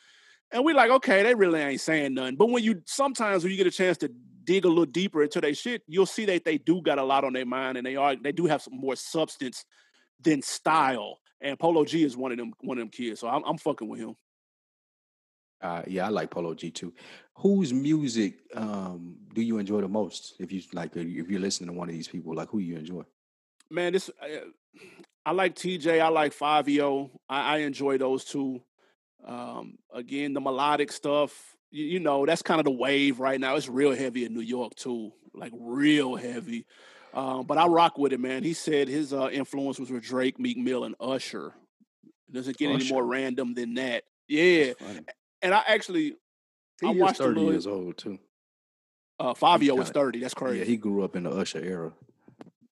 And 0.51 0.65
we 0.65 0.73
like, 0.73 0.89
okay, 0.89 1.23
they 1.23 1.35
really 1.35 1.59
ain't 1.59 1.81
saying 1.81 2.15
nothing. 2.15 2.35
But 2.35 2.49
when 2.49 2.63
you 2.63 2.81
sometimes 2.85 3.43
when 3.43 3.51
you 3.51 3.57
get 3.57 3.67
a 3.67 3.71
chance 3.71 3.97
to 3.99 4.11
dig 4.43 4.65
a 4.65 4.67
little 4.67 4.85
deeper 4.85 5.21
into 5.21 5.39
their 5.39 5.53
shit, 5.53 5.83
you'll 5.87 6.05
see 6.05 6.25
that 6.25 6.43
they 6.43 6.57
do 6.57 6.81
got 6.81 6.97
a 6.97 7.03
lot 7.03 7.23
on 7.23 7.33
their 7.33 7.45
mind 7.45 7.77
and 7.77 7.85
they 7.85 7.95
are 7.95 8.15
they 8.15 8.31
do 8.31 8.47
have 8.47 8.61
some 8.61 8.75
more 8.75 8.95
substance 8.95 9.65
than 10.21 10.41
style. 10.41 11.19
And 11.41 11.57
Polo 11.57 11.85
G 11.85 12.03
is 12.03 12.17
one 12.17 12.31
of 12.31 12.37
them 12.37 12.53
one 12.61 12.77
of 12.77 12.81
them 12.81 12.89
kids. 12.89 13.19
So 13.19 13.27
I'm, 13.27 13.43
I'm 13.45 13.57
fucking 13.57 13.87
with 13.87 13.99
him. 13.99 14.15
Uh, 15.61 15.83
yeah, 15.87 16.05
I 16.05 16.09
like 16.09 16.31
Polo 16.31 16.53
G 16.53 16.71
too. 16.71 16.93
Whose 17.35 17.73
music 17.73 18.35
um, 18.55 19.15
do 19.33 19.41
you 19.41 19.59
enjoy 19.59 19.81
the 19.81 19.87
most? 19.87 20.35
If 20.39 20.51
you 20.51 20.61
like, 20.73 20.95
if 20.95 21.29
you're 21.29 21.39
listening 21.39 21.69
to 21.69 21.73
one 21.73 21.89
of 21.89 21.95
these 21.95 22.07
people, 22.07 22.33
like 22.33 22.49
who 22.49 22.59
you 22.59 22.77
enjoy? 22.77 23.03
Man, 23.69 23.93
this 23.93 24.09
uh, 24.21 24.45
I 25.25 25.31
like 25.31 25.55
Tjay. 25.55 26.01
I 26.01 26.07
like 26.07 26.33
Fivio. 26.33 27.11
I, 27.29 27.55
I 27.55 27.57
enjoy 27.59 27.97
those 27.97 28.23
two. 28.23 28.61
Um, 29.25 29.77
again, 29.93 30.33
the 30.33 30.41
melodic 30.41 30.91
stuff. 30.91 31.55
You, 31.71 31.85
you 31.85 31.99
know, 31.99 32.25
that's 32.25 32.41
kind 32.41 32.59
of 32.59 32.65
the 32.65 32.71
wave 32.71 33.19
right 33.19 33.39
now. 33.39 33.55
It's 33.55 33.69
real 33.69 33.95
heavy 33.95 34.25
in 34.25 34.33
New 34.33 34.41
York 34.41 34.75
too, 34.75 35.11
like 35.33 35.51
real 35.59 36.15
heavy. 36.15 36.65
Um, 37.13 37.45
but 37.45 37.57
I 37.57 37.67
rock 37.67 37.97
with 37.97 38.13
it, 38.13 38.19
man. 38.19 38.43
He 38.43 38.53
said 38.53 38.87
his 38.87 39.13
uh, 39.13 39.29
influence 39.29 39.79
was 39.79 39.89
with 39.91 40.03
Drake, 40.03 40.39
Meek 40.39 40.57
Mill, 40.57 40.83
and 40.83 40.95
Usher. 40.99 41.53
It 42.27 42.33
doesn't 42.33 42.57
get 42.57 42.71
any 42.71 42.87
more 42.89 43.03
random 43.05 43.53
than 43.55 43.75
that. 43.75 44.03
Yeah, 44.27 44.73
and 45.41 45.53
I 45.53 45.63
actually 45.67 46.15
He 46.79 46.87
I 46.87 46.91
watched 46.91 47.17
thirty 47.17 47.35
little- 47.39 47.51
years 47.51 47.65
old 47.67 47.97
too. 47.97 48.19
uh, 49.19 49.33
Fivio 49.33 49.75
was 49.75 49.89
thirty. 49.89 50.19
That's 50.19 50.35
crazy. 50.35 50.59
Yeah, 50.59 50.65
he 50.65 50.77
grew 50.77 51.03
up 51.03 51.15
in 51.15 51.23
the 51.23 51.31
Usher 51.31 51.63
era. 51.63 51.91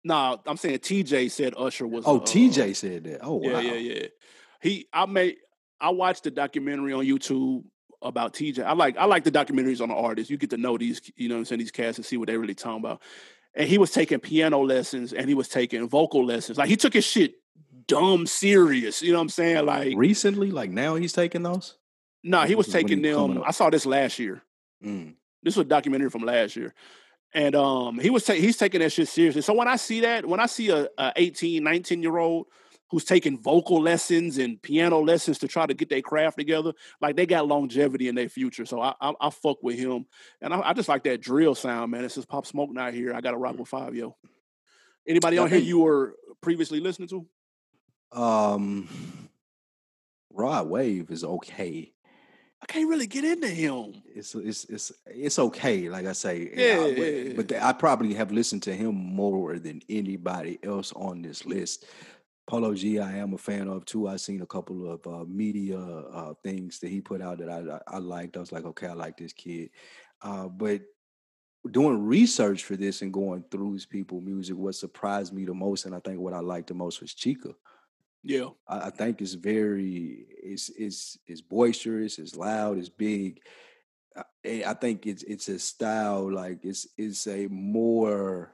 nah, 0.03 0.37
I'm 0.47 0.57
saying 0.57 0.79
Tjay 0.79 1.29
said 1.31 1.53
Usher 1.55 1.85
was. 1.87 2.03
Oh, 2.07 2.17
uh, 2.19 2.25
Tjay 2.25 2.75
said 2.75 3.03
that. 3.05 3.19
Oh, 3.23 3.35
wow. 3.35 3.59
Yeah, 3.59 3.61
yeah, 3.61 3.93
yeah. 3.93 4.07
He, 4.61 4.87
I 4.91 5.05
made, 5.05 5.37
I 5.83 5.89
watched 5.89 6.23
the 6.23 6.31
documentary 6.31 6.93
on 6.93 7.05
YouTube 7.05 7.65
about 8.01 8.33
Tjay. 8.33 8.63
I 8.63 8.71
like, 8.71 8.97
I 8.97 9.03
like 9.03 9.25
the 9.25 9.31
documentaries 9.31 9.81
on 9.81 9.89
the 9.89 9.95
artists. 9.95 10.31
You 10.31 10.37
get 10.37 10.49
to 10.51 10.57
know 10.57 10.77
these, 10.77 11.01
you 11.17 11.27
know, 11.27 11.35
what 11.35 11.39
I'm 11.39 11.45
saying 11.45 11.59
these 11.59 11.71
cats 11.71 11.97
and 11.97 12.05
see 12.05 12.15
what 12.15 12.27
they 12.27 12.37
really 12.37 12.55
talking 12.55 12.79
about. 12.79 13.01
And 13.53 13.67
he 13.67 13.77
was 13.77 13.91
taking 13.91 14.19
piano 14.19 14.61
lessons 14.61 15.11
and 15.11 15.27
he 15.27 15.35
was 15.35 15.49
taking 15.49 15.87
vocal 15.89 16.25
lessons. 16.25 16.57
Like 16.57 16.69
he 16.69 16.77
took 16.77 16.93
his 16.93 17.03
shit 17.03 17.35
dumb 17.85 18.25
serious. 18.25 19.01
You 19.01 19.11
know 19.11 19.17
what 19.17 19.23
I'm 19.23 19.29
saying? 19.29 19.65
Like, 19.65 19.97
Recently, 19.97 20.51
like 20.51 20.71
now, 20.71 20.95
he's 20.95 21.11
taking 21.11 21.43
those. 21.43 21.75
no, 22.23 22.39
nah, 22.39 22.45
he 22.45 22.55
was 22.55 22.67
this 22.67 22.75
is 22.75 22.75
when 22.75 22.87
taking 22.87 23.01
them. 23.01 23.43
I 23.45 23.51
saw 23.51 23.69
this 23.69 23.85
last 23.85 24.19
year. 24.19 24.41
Mm. 24.83 25.15
This 25.43 25.57
was 25.57 25.65
a 25.65 25.69
documentary 25.69 26.09
from 26.09 26.23
last 26.23 26.55
year. 26.55 26.73
And 27.33 27.55
um, 27.55 27.99
he 27.99 28.09
was 28.09 28.23
ta- 28.23 28.33
he's 28.33 28.55
taking 28.55 28.79
that 28.79 28.91
shit 28.91 29.09
seriously. 29.09 29.41
So 29.41 29.53
when 29.53 29.67
I 29.67 29.75
see 29.75 29.99
that, 30.01 30.25
when 30.25 30.39
I 30.39 30.45
see 30.45 30.69
a, 30.69 30.87
a 30.97 31.11
18, 31.17 31.61
19 31.61 32.01
year 32.01 32.17
old 32.17 32.45
who's 32.93 33.03
taking 33.05 33.39
vocal 33.41 33.81
lessons 33.81 34.37
and 34.37 34.61
piano 34.61 34.99
lessons 34.99 35.39
to 35.39 35.47
try 35.47 35.65
to 35.65 35.73
get 35.73 35.89
their 35.89 36.03
craft 36.03 36.37
together, 36.37 36.73
like 37.01 37.15
they 37.15 37.25
got 37.25 37.47
longevity 37.47 38.07
in 38.07 38.13
their 38.13 38.29
future. 38.29 38.65
So 38.67 38.79
I 38.79 38.93
I, 39.01 39.13
I 39.19 39.29
fuck 39.31 39.63
with 39.63 39.79
him, 39.79 40.05
and 40.41 40.53
I, 40.53 40.61
I 40.69 40.73
just 40.73 40.87
like 40.87 41.03
that 41.05 41.19
drill 41.19 41.55
sound, 41.55 41.89
man. 41.89 42.05
It's 42.05 42.13
just 42.13 42.29
Pop 42.29 42.45
Smoke 42.45 42.69
not 42.71 42.93
here. 42.93 43.15
I 43.15 43.21
got 43.21 43.31
to 43.31 43.37
rock 43.37 43.57
with 43.57 43.69
Fivio. 43.71 44.13
Anybody 45.07 45.39
on 45.39 45.49
here 45.49 45.57
you 45.57 45.79
were 45.79 46.13
previously 46.39 46.79
listening 46.79 47.09
to? 47.09 47.25
Um, 48.11 48.87
Rod 50.31 50.69
Wave 50.69 51.09
is 51.09 51.23
okay. 51.23 51.91
I 52.61 52.65
can't 52.65 52.87
really 52.87 53.07
get 53.07 53.25
into 53.25 53.47
him. 53.49 54.01
It's 54.15 54.35
it's 54.35 54.65
it's 54.65 54.91
it's 55.07 55.37
okay. 55.39 55.89
Like 55.89 56.05
I 56.05 56.13
say, 56.13 56.49
Yeah, 56.55 56.85
I- 56.85 57.33
but 57.35 57.51
I 57.51 57.73
probably 57.73 58.13
have 58.13 58.31
listened 58.31 58.63
to 58.63 58.73
him 58.73 58.95
more 58.95 59.59
than 59.59 59.81
anybody 59.89 60.59
else 60.63 60.93
on 60.95 61.21
this 61.23 61.45
list. 61.45 61.85
Polo 62.45 62.73
G, 62.73 62.99
I 62.99 63.17
am 63.17 63.33
a 63.33 63.37
fan 63.37 63.67
of 63.67 63.85
too. 63.85 64.07
I've 64.07 64.21
seen 64.21 64.41
a 64.41 64.45
couple 64.45 64.91
of 64.91 65.07
uh, 65.07 65.23
media 65.25 65.79
uh, 65.79 66.33
things 66.43 66.79
that 66.79 66.89
he 66.89 66.99
put 66.99 67.21
out 67.21 67.37
that 67.37 67.49
I, 67.49 67.79
I 67.87 67.99
liked. 67.99 68.35
I 68.35 68.41
was 68.41 68.51
like, 68.51 68.65
okay, 68.65 68.87
I 68.87 68.93
like 68.93 69.17
this 69.17 69.33
kid. 69.33 69.69
Uh, 70.21 70.47
but 70.47 70.81
doing 71.71 72.03
research 72.03 72.65
for 72.65 72.75
this 72.75 73.01
and 73.01 73.13
going 73.13 73.45
through 73.49 73.73
his 73.73 73.85
people 73.85 74.19
music, 74.19 74.57
what 74.57 74.75
surprised 74.75 75.33
me 75.33 75.45
the 75.45 75.53
most, 75.53 75.85
and 75.85 75.95
I 75.95 75.99
think 75.99 76.19
what 76.19 76.33
I 76.33 76.39
liked 76.39 76.67
the 76.67 76.73
most 76.73 76.99
was 76.99 77.13
Chika. 77.13 77.53
Yeah, 78.23 78.49
I, 78.67 78.87
I 78.87 78.89
think 78.89 79.21
it's 79.21 79.33
very 79.33 80.25
it's 80.29 80.69
it's 80.69 81.17
it's 81.25 81.41
boisterous, 81.41 82.19
it's 82.19 82.35
loud, 82.35 82.77
it's 82.77 82.89
big. 82.89 83.39
I, 84.15 84.23
eh, 84.43 84.63
I 84.65 84.73
think 84.73 85.07
it's 85.07 85.23
it's 85.23 85.47
a 85.47 85.59
style 85.59 86.31
like 86.31 86.59
it's 86.63 86.87
it's 86.97 87.25
a 87.27 87.47
more 87.47 88.53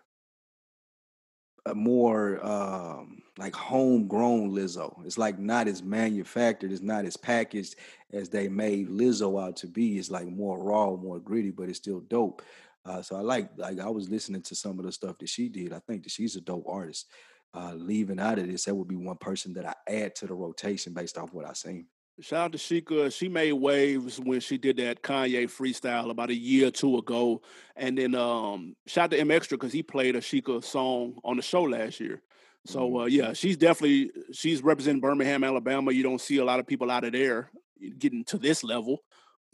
a 1.66 1.76
more 1.76 2.46
um 2.46 3.22
like 3.40 3.56
homegrown 3.56 4.52
Lizzo. 4.52 4.94
It's 5.06 5.18
like 5.18 5.40
not 5.40 5.68
as 5.68 5.82
manufactured, 5.82 6.72
it's 6.72 6.82
not 6.82 7.06
as 7.06 7.16
packaged 7.16 7.76
as 8.12 8.30
they 8.30 8.50
made 8.50 8.90
Lizzo 8.90 9.42
out 9.42 9.56
to 9.58 9.68
be. 9.68 9.98
It's 9.98 10.12
like 10.12 10.28
more 10.28 10.62
raw, 10.62 10.92
more 10.96 11.20
gritty, 11.20 11.52
but 11.52 11.70
it's 11.70 11.78
still 11.78 12.02
dope. 12.02 12.42
Uh, 12.86 13.02
so 13.02 13.16
I 13.16 13.22
like 13.22 13.50
like 13.56 13.80
I 13.80 13.90
was 13.90 14.10
listening 14.10 14.42
to 14.44 14.56
some 14.56 14.78
of 14.78 14.86
the 14.86 14.92
stuff 14.92 15.18
that 15.20 15.30
she 15.30 15.48
did. 15.48 15.74
I 15.74 15.80
think 15.80 16.04
that 16.04 16.12
she's 16.12 16.36
a 16.36 16.42
dope 16.42 16.68
artist. 16.68 17.08
Uh, 17.54 17.74
leaving 17.76 18.20
out 18.20 18.38
of 18.38 18.48
this, 18.48 18.66
that 18.66 18.76
would 18.76 18.88
be 18.88 18.96
one 18.96 19.18
person 19.18 19.54
that 19.54 19.66
I 19.66 19.74
add 19.92 20.16
to 20.18 20.28
the 20.28 20.36
rotation 20.36 20.94
based 20.94 21.18
off 21.18 21.34
what 21.34 21.50
I 21.50 21.54
seen. 21.54 21.88
Shout 22.22 22.46
out 22.46 22.52
to 22.52 22.58
Chika. 22.58 23.12
She 23.12 23.30
made 23.30 23.54
waves 23.54 24.20
when 24.20 24.42
she 24.42 24.58
did 24.58 24.78
that 24.78 25.02
Kanye 25.02 25.46
freestyle 25.46 26.12
about 26.12 26.30
a 26.30 26.36
year 26.36 26.68
or 26.68 26.72
two 26.72 26.98
ago. 26.98 27.42
And 27.78 27.98
then 27.98 28.16
um 28.16 28.76
shout 28.86 29.06
out 29.06 29.12
to 29.12 29.20
M 29.20 29.32
Extra 29.32 29.58
because 29.58 29.72
he 29.72 29.82
played 29.82 30.18
a 30.18 30.20
Chika 30.20 30.62
song 30.62 31.16
on 31.24 31.38
the 31.38 31.42
show 31.42 31.64
last 31.64 32.02
year. 32.02 32.22
So 32.70 33.02
uh, 33.02 33.06
yeah, 33.06 33.34
she's 33.34 33.58
definitely 33.58 34.12
she's 34.32 34.62
representing 34.62 35.02
Birmingham, 35.02 35.44
Alabama. 35.44 35.92
You 35.92 36.04
don't 36.04 36.22
see 36.22 36.38
a 36.38 36.46
lot 36.46 36.60
of 36.60 36.68
people 36.68 36.92
out 36.92 37.04
of 37.04 37.14
there 37.14 37.50
getting 37.98 38.24
to 38.26 38.38
this 38.38 38.64
level. 38.64 39.00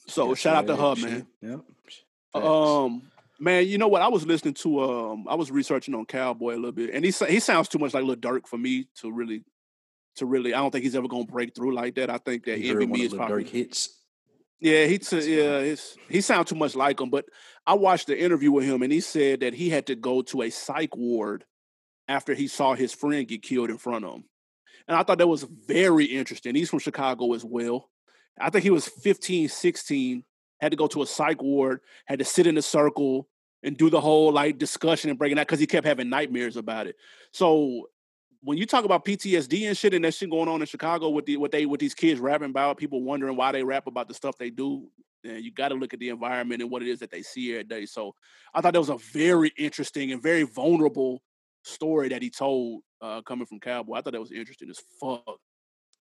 So 0.07 0.36
shout 0.36 0.55
out 0.55 0.68
to 0.68 0.74
yeah, 0.74 0.89
her, 0.89 0.95
she- 0.95 1.05
man. 1.05 1.28
Yep. 1.41 2.43
Um, 2.43 3.03
man, 3.39 3.66
you 3.66 3.78
know 3.78 3.88
what? 3.88 4.01
I 4.01 4.09
was 4.09 4.26
listening 4.28 4.55
to 4.55 4.84
um, 4.84 5.28
I 5.30 5.36
was 5.36 5.49
researching 5.49 5.95
on 5.95 6.05
Cowboy 6.05 6.55
a 6.55 6.57
little 6.57 6.74
bit, 6.74 6.89
and 6.93 7.05
he 7.05 7.11
he 7.30 7.39
sounds 7.39 7.70
too 7.70 7.80
much 7.80 7.93
like 7.93 8.03
Lil 8.03 8.18
Durk 8.18 8.47
for 8.47 8.57
me 8.57 8.89
to 8.95 9.09
really, 9.09 9.45
to 10.18 10.26
really. 10.26 10.53
I 10.53 10.57
don't 10.57 10.72
think 10.72 10.84
he's 10.84 10.95
ever 10.95 11.07
gonna 11.07 11.24
break 11.24 11.55
through 11.55 11.74
like 11.74 11.95
that. 11.95 12.09
I 12.09 12.18
think 12.18 12.43
that 12.45 12.59
Envy 12.59 12.88
Me 12.88 13.03
is 13.03 13.13
probably 13.13 13.45
Durk 13.45 13.49
hits. 13.49 13.97
yeah, 14.59 14.86
he 14.86 14.97
t- 14.97 15.38
yeah, 15.38 15.59
it's, 15.59 15.95
he 16.09 16.20
sounds 16.20 16.49
too 16.49 16.55
much 16.55 16.76
like 16.76 16.99
him. 16.99 17.09
But 17.09 17.26
I 17.66 17.76
watched 17.76 18.07
the 18.07 18.22
interview 18.22 18.51
with 18.51 18.66
him, 18.66 18.82
and 18.82 18.91
he 18.91 18.99
said 18.99 19.39
that 19.39 19.53
he 19.53 19.70
had 19.70 19.88
to 19.88 19.95
go 19.95 20.22
to 20.24 20.41
a 20.41 20.49
psych 20.49 20.97
ward 20.97 21.45
after 22.08 22.34
he 22.34 22.47
saw 22.47 22.74
his 22.74 22.93
friend 22.93 23.28
get 23.28 23.41
killed 23.41 23.70
in 23.70 23.78
front 23.78 24.06
of 24.06 24.16
him. 24.16 24.24
And 24.88 24.97
I 24.97 25.03
thought 25.03 25.18
that 25.18 25.28
was 25.28 25.43
very 25.43 26.06
interesting. 26.06 26.56
He's 26.56 26.70
from 26.70 26.80
Chicago 26.80 27.34
as 27.34 27.43
well. 27.43 27.89
I 28.39 28.49
think 28.49 28.64
he 28.64 28.70
was 28.70 28.88
15, 28.88 29.49
16, 29.49 30.24
had 30.60 30.72
to 30.72 30.78
go 30.78 30.88
to 30.88 31.01
a 31.01 31.08
psych 31.08 31.41
ward, 31.41 31.80
had 32.06 32.20
to 32.20 32.26
sit 32.26 32.47
in 32.47 32.58
a 32.58 32.62
circle 32.62 33.28
and 33.64 33.78
do 33.78 33.89
the 33.89 34.01
whole 34.01 34.32
like 34.32 34.58
discussion 34.58 35.10
and 35.10 35.18
breaking 35.18 35.39
out 35.39 35.47
because 35.47 35.60
he 35.60 35.66
kept 35.66 35.88
having 35.88 36.10
nightmares 36.10 36.58
about 36.58 36.88
it. 36.88 36.95
So 37.32 37.89
when 38.41 38.58
you 38.58 38.66
talk 38.68 38.86
about 38.86 39.06
PTSD 39.06 39.68
and 39.68 39.76
shit 39.76 39.95
and 39.95 40.06
that 40.06 40.14
shit 40.14 40.30
going 40.30 40.47
on 40.47 40.62
in 40.62 40.68
Chicago 40.68 41.10
with 41.10 41.26
the 41.26 41.38
what 41.38 41.51
they 41.51 41.66
with 41.66 41.80
these 41.80 41.95
kids 41.95 42.20
rapping 42.20 42.51
about, 42.51 42.78
people 42.78 43.01
wondering 43.01 43.36
why 43.36 43.51
they 43.51 43.64
rap 43.64 43.88
about 43.88 44.08
the 44.08 44.14
stuff 44.14 44.38
they 44.38 44.51
do. 44.51 44.88
And 45.24 45.43
you 45.43 45.51
got 45.51 45.70
to 45.70 45.76
look 45.76 45.95
at 45.95 45.99
the 45.99 46.10
environment 46.10 46.62
and 46.62 46.70
what 46.70 46.84
it 46.84 46.88
is 46.88 46.99
that 46.99 47.10
they 47.10 47.24
see 47.24 47.53
every 47.53 47.64
day. 47.64 47.88
So 47.88 48.14
I 48.53 48.62
thought 48.62 48.74
that 48.74 48.80
was 48.80 48.89
a 48.89 48.97
very 48.97 49.51
interesting 49.58 50.12
and 50.12 50.22
very 50.22 50.43
vulnerable 50.43 51.24
story 51.66 52.09
that 52.09 52.22
he 52.22 52.30
told 52.30 52.82
uh, 53.01 53.22
coming 53.22 53.45
from 53.45 53.59
Cowboy. 53.59 53.95
I 53.95 54.01
thought 54.01 54.13
that 54.13 54.20
was 54.22 54.32
interesting 54.32 54.70
as 54.70 54.80
fuck. 54.99 55.39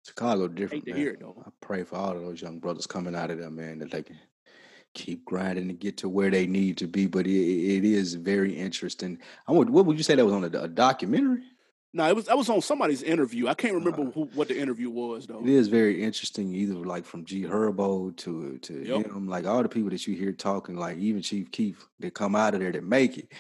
Chicago 0.07 0.49
different. 0.49 0.85
Hate 0.85 0.91
to 0.91 0.93
man. 0.93 1.01
hear 1.01 1.11
it, 1.13 1.21
though. 1.21 1.43
I 1.47 1.51
pray 1.61 1.85
for 1.85 1.97
all 1.97 2.17
of 2.17 2.23
those 2.23 2.41
young 2.41 2.59
brothers 2.61 2.87
coming 2.87 3.15
out 3.15 3.31
of 3.31 3.39
there, 3.39 3.51
man, 3.51 3.79
that 3.81 3.91
they 3.91 4.03
can 4.03 4.19
keep 4.95 5.25
grinding 5.25 5.69
to 5.69 5.75
get 5.75 5.99
to 5.99 6.09
where 6.09 6.31
they 6.31 6.47
need 6.47 6.79
to 6.79 6.87
be. 6.87 7.07
But 7.07 7.27
it, 7.27 7.31
it 7.31 7.85
is 7.85 8.15
very 8.15 8.57
interesting. 8.57 9.19
I 9.47 9.53
would, 9.53 9.69
what 9.69 9.85
would 9.87 9.99
you 9.99 10.05
say 10.05 10.15
that 10.15 10.25
was 10.25 10.35
on 10.35 10.45
a, 10.45 10.63
a 10.63 10.69
documentary? 10.69 11.43
No, 11.95 12.07
it 12.07 12.15
was 12.15 12.27
that 12.27 12.37
was 12.37 12.51
on 12.51 12.61
somebody's 12.61 13.03
interview. 13.03 13.49
I 13.49 13.55
can't 13.55 13.75
remember 13.75 14.03
Uh, 14.03 14.11
who, 14.11 14.25
what 14.35 14.49
the 14.49 14.59
interview 14.59 14.91
was 14.91 15.27
though. 15.27 15.41
It 15.41 15.49
is 15.49 15.69
very 15.69 16.03
interesting, 16.03 16.55
either 16.55 16.75
like 16.75 17.07
from 17.07 17.25
G 17.25 17.43
Herbo 17.45 18.15
to 18.19 18.59
to 18.59 18.83
Yep. 18.85 19.07
him, 19.07 19.27
like 19.27 19.47
all 19.47 19.63
the 19.63 19.71
people 19.71 19.89
that 19.91 20.07
you 20.07 20.15
hear 20.15 20.33
talking, 20.33 20.77
like 20.77 20.99
even 20.99 21.23
Chief 21.23 21.51
Keef 21.51 21.89
that 22.01 22.13
come 22.13 22.37
out 22.37 22.53
of 22.53 22.61
there 22.61 22.73
that 22.73 22.85
make 22.85 23.17
it. 23.17 23.33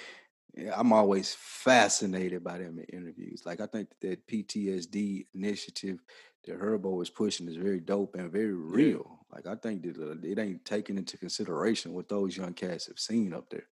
Yeah, 0.58 0.74
I'm 0.76 0.92
always 0.92 1.34
fascinated 1.38 2.42
by 2.42 2.58
them 2.58 2.78
in 2.80 2.84
interviews. 3.00 3.42
Like 3.46 3.60
I 3.60 3.66
think 3.66 3.88
that 4.00 4.26
PTSD 4.26 5.26
initiative 5.32 6.00
that 6.46 6.60
Herbo 6.60 7.00
is 7.00 7.10
pushing 7.10 7.46
is 7.48 7.56
very 7.56 7.78
dope 7.78 8.16
and 8.16 8.32
very 8.32 8.54
real. 8.54 9.20
Like 9.32 9.46
I 9.46 9.54
think 9.54 9.82
that 9.82 9.96
uh, 9.96 10.16
it 10.24 10.38
ain't 10.38 10.64
taken 10.64 10.98
into 10.98 11.16
consideration 11.16 11.94
what 11.94 12.08
those 12.08 12.36
young 12.36 12.54
cats 12.54 12.86
have 12.88 12.98
seen 12.98 13.32
up 13.32 13.48
there. 13.50 13.68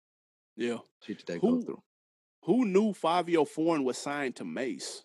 Yeah. 0.57 0.79
Shit 1.01 1.19
that 1.19 1.27
they 1.27 1.39
go 1.39 1.51
Who- 1.51 1.61
through. 1.61 1.84
Who 2.45 2.65
knew 2.65 2.91
Fivio 2.91 3.47
Foreign 3.47 3.86
was 3.86 3.97
signed 3.97 4.36
to 4.36 4.43
Mase? 4.43 5.03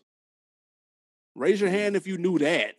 Raise 1.36 1.60
your 1.60 1.70
hand 1.70 1.94
if 1.94 2.04
you 2.04 2.18
knew 2.18 2.36
that. 2.40 2.74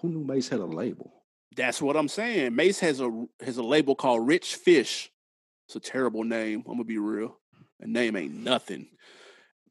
Who 0.00 0.08
knew 0.08 0.24
Mase 0.24 0.48
had 0.48 0.58
a 0.58 0.64
label? 0.66 1.12
That's 1.54 1.80
what 1.80 1.96
I'm 1.96 2.08
saying. 2.08 2.56
Mase 2.56 2.80
has 2.80 3.00
a 3.00 3.26
has 3.40 3.58
a 3.58 3.62
label 3.62 3.94
called 3.94 4.26
Rich 4.26 4.56
Fish. 4.56 5.12
It's 5.68 5.76
a 5.76 5.80
terrible 5.80 6.24
name. 6.24 6.64
I'm 6.66 6.72
gonna 6.72 6.84
be 6.84 6.98
real. 6.98 7.38
A 7.80 7.86
name 7.86 8.16
ain't 8.16 8.34
nothing. 8.34 8.86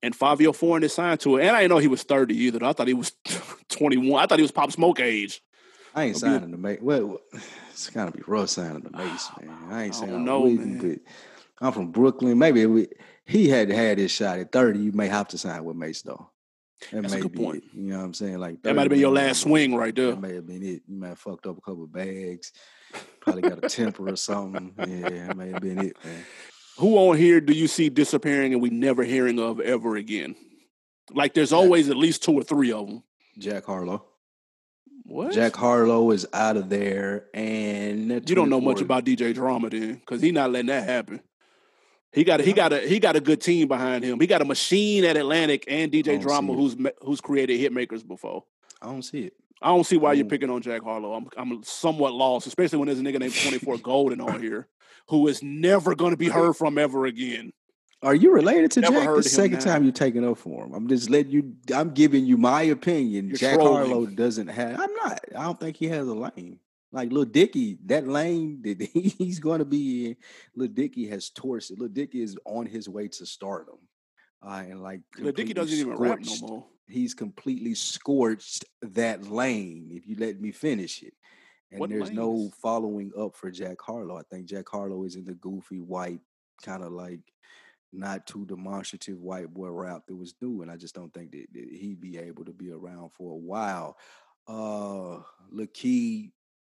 And 0.01 0.17
Fivio 0.17 0.55
Foreign 0.55 0.83
is 0.83 0.93
signed 0.93 1.19
to 1.21 1.37
it. 1.37 1.45
And 1.45 1.55
I 1.55 1.61
didn't 1.61 1.71
know 1.71 1.77
he 1.77 1.87
was 1.87 2.03
30 2.03 2.35
either. 2.35 2.63
I 2.63 2.73
thought 2.73 2.87
he 2.87 2.93
was 2.93 3.11
21. 3.69 4.21
I 4.21 4.25
thought 4.25 4.39
he 4.39 4.43
was 4.43 4.51
Pop 4.51 4.71
Smoke 4.71 4.99
age. 4.99 5.41
I 5.93 6.03
ain't 6.05 6.15
I'll 6.15 6.21
be- 6.21 6.35
signing 6.35 6.51
the 6.51 6.57
Mase. 6.57 6.79
Well, 6.81 7.19
it's 7.71 7.89
gotta 7.89 8.11
be 8.11 8.21
rough 8.25 8.49
signing 8.49 8.81
the 8.81 8.91
Mase, 8.91 9.29
man. 9.41 9.57
I 9.69 9.83
ain't 9.85 9.95
saying 9.95 10.11
don't 10.11 10.19
I'm 10.21 10.25
know, 10.25 10.45
man. 10.45 10.77
but 11.59 11.65
I'm 11.65 11.73
from 11.73 11.91
Brooklyn. 11.91 12.37
Maybe 12.37 12.65
we, 12.65 12.87
he 13.25 13.49
had 13.49 13.69
had 13.69 13.97
his 13.97 14.11
shot 14.11 14.39
at 14.39 14.51
30. 14.51 14.79
You 14.79 14.91
may 14.93 15.07
have 15.07 15.27
to 15.29 15.37
sign 15.37 15.63
with 15.65 15.75
Mase 15.75 16.01
though. 16.03 16.29
That 16.93 17.01
That's 17.01 17.13
a 17.15 17.19
good 17.19 17.35
point. 17.35 17.57
it. 17.57 17.63
You 17.73 17.89
know 17.89 17.97
what 17.97 18.05
I'm 18.05 18.13
saying? 18.13 18.37
Like 18.39 18.61
That 18.63 18.73
might 18.73 18.83
have 18.83 18.89
been 18.89 18.99
your 19.01 19.11
last 19.11 19.41
swing 19.41 19.75
right 19.75 19.93
there. 19.93 20.11
That 20.11 20.21
may 20.21 20.35
have 20.35 20.47
been 20.47 20.63
it. 20.63 20.83
You 20.87 20.95
might 20.97 21.09
have 21.09 21.19
fucked 21.19 21.45
up 21.45 21.57
a 21.57 21.61
couple 21.61 21.83
of 21.83 21.91
bags. 21.91 22.53
Probably 23.19 23.41
got 23.41 23.61
a 23.63 23.67
temper 23.67 24.07
or 24.09 24.15
something. 24.15 24.73
Yeah, 24.87 25.09
that 25.09 25.35
may 25.35 25.49
have 25.49 25.61
been 25.61 25.79
it, 25.79 25.97
man. 26.05 26.23
Who 26.79 26.95
on 26.97 27.17
here 27.17 27.41
do 27.41 27.51
you 27.51 27.67
see 27.67 27.89
disappearing 27.89 28.53
and 28.53 28.61
we 28.61 28.69
never 28.69 29.03
hearing 29.03 29.37
of 29.37 29.59
ever 29.59 29.97
again? 29.97 30.35
Like 31.11 31.33
there's 31.33 31.51
always 31.51 31.89
at 31.89 31.97
least 31.97 32.23
two 32.23 32.31
or 32.33 32.43
three 32.43 32.71
of 32.71 32.87
them. 32.87 33.03
Jack 33.37 33.65
Harlow. 33.65 34.05
What? 35.03 35.33
Jack 35.33 35.57
Harlow 35.57 36.11
is 36.11 36.25
out 36.31 36.55
of 36.55 36.69
there, 36.69 37.25
and 37.33 38.09
you 38.29 38.35
don't 38.35 38.49
know 38.49 38.61
much 38.61 38.79
about 38.79 39.03
DJ 39.03 39.33
Drama 39.33 39.69
then, 39.69 39.95
because 39.95 40.21
he 40.21 40.31
not 40.31 40.51
letting 40.51 40.67
that 40.67 40.83
happen. 40.87 41.19
He 42.13 42.23
got 42.23 42.39
a, 42.39 42.43
he 42.43 42.53
got 42.53 42.71
a 42.71 42.79
he 42.79 42.99
got 42.99 43.15
a 43.17 43.19
good 43.19 43.41
team 43.41 43.67
behind 43.67 44.05
him. 44.05 44.19
He 44.19 44.27
got 44.27 44.41
a 44.41 44.45
machine 44.45 45.03
at 45.03 45.17
Atlantic 45.17 45.65
and 45.67 45.91
DJ 45.91 46.21
Drama 46.21 46.53
who's 46.53 46.77
who's 47.01 47.19
created 47.19 47.59
hitmakers 47.59 48.07
before. 48.07 48.45
I 48.81 48.85
don't 48.85 49.01
see 49.03 49.23
it. 49.23 49.33
I 49.61 49.67
don't 49.69 49.83
see 49.83 49.97
why 49.97 50.13
you're 50.13 50.25
Mm. 50.25 50.29
picking 50.29 50.49
on 50.49 50.61
Jack 50.61 50.83
Harlow. 50.83 51.13
I'm 51.13 51.27
I'm 51.35 51.63
somewhat 51.63 52.13
lost, 52.13 52.47
especially 52.47 52.77
when 52.77 52.85
there's 52.87 52.99
a 52.99 53.03
nigga 53.03 53.19
named 53.19 53.35
24 53.35 53.79
Golden 53.79 54.21
on 54.21 54.41
here 54.41 54.67
who 55.09 55.27
is 55.27 55.43
never 55.43 55.95
going 55.95 56.11
to 56.11 56.17
be 56.17 56.29
heard 56.29 56.55
from 56.55 56.77
ever 56.77 57.05
again. 57.05 57.51
Are 58.01 58.15
you 58.15 58.31
related 58.31 58.71
to 58.71 58.81
Never 58.81 58.95
Jack? 58.95 59.15
The 59.15 59.23
second 59.23 59.59
now. 59.59 59.65
time 59.65 59.83
you're 59.83 59.91
taking 59.91 60.25
up 60.25 60.37
for 60.37 60.65
him. 60.65 60.73
I'm 60.73 60.87
just 60.87 61.09
letting 61.09 61.31
you. 61.31 61.53
I'm 61.75 61.89
giving 61.89 62.25
you 62.25 62.37
my 62.37 62.61
opinion. 62.61 63.27
You're 63.27 63.37
Jack 63.37 63.55
trolling. 63.55 63.89
Harlow 63.89 64.05
doesn't 64.05 64.47
have. 64.47 64.79
I'm 64.79 64.93
not. 64.95 65.19
I 65.35 65.43
don't 65.43 65.59
think 65.59 65.75
he 65.75 65.87
has 65.87 66.07
a 66.07 66.13
lane. 66.13 66.59
Like 66.91 67.11
Lil 67.11 67.25
Dicky, 67.25 67.77
that 67.85 68.07
lane 68.07 68.61
that 68.63 68.81
he's 68.81 69.39
going 69.39 69.59
to 69.59 69.65
be 69.65 70.07
in, 70.07 70.15
Lil 70.55 70.69
Dicky 70.69 71.07
has 71.07 71.29
torched 71.29 71.71
it. 71.71 71.79
Lil 71.79 71.89
Dicky 71.89 72.21
is 72.21 72.37
on 72.45 72.65
his 72.65 72.87
way 72.87 73.09
to 73.09 73.25
stardom. 73.25 73.79
Uh, 74.41 74.63
and 74.69 74.81
like 74.81 75.01
Dicky 75.17 75.25
completely 75.25 75.53
doesn't 75.53 75.79
even 75.79 75.97
rap 75.97 76.19
no 76.21 76.47
more. 76.47 76.65
He's 76.87 77.13
completely 77.13 77.75
scorched 77.75 78.63
that 78.81 79.29
lane. 79.29 79.89
If 79.91 80.07
you 80.07 80.15
let 80.17 80.39
me 80.39 80.51
finish 80.51 81.03
it, 81.03 81.13
and 81.71 81.79
What 81.79 81.89
there's 81.89 82.11
no 82.11 82.49
following 82.61 83.11
up 83.17 83.35
for 83.35 83.51
Jack 83.51 83.81
Harlow. 83.81 84.17
I 84.17 84.23
think 84.23 84.45
Jack 84.47 84.67
Harlow 84.69 85.03
is 85.03 85.15
in 85.15 85.25
the 85.25 85.35
goofy 85.35 85.79
white 85.79 86.19
kind 86.63 86.83
of 86.83 86.91
like 86.91 87.19
not 87.91 88.25
too 88.27 88.45
demonstrative 88.45 89.19
white 89.19 89.53
boy 89.53 89.69
rap 89.69 90.03
that 90.07 90.15
was 90.15 90.33
new, 90.41 90.61
and 90.61 90.71
I 90.71 90.77
just 90.77 90.95
don't 90.95 91.13
think 91.13 91.31
that, 91.31 91.45
that 91.53 91.69
he'd 91.71 91.99
be 92.01 92.17
able 92.17 92.45
to 92.45 92.53
be 92.53 92.71
around 92.71 93.11
for 93.13 93.31
a 93.31 93.37
while. 93.37 93.97
Uh, 94.47 95.21
Lakey, 95.53 96.31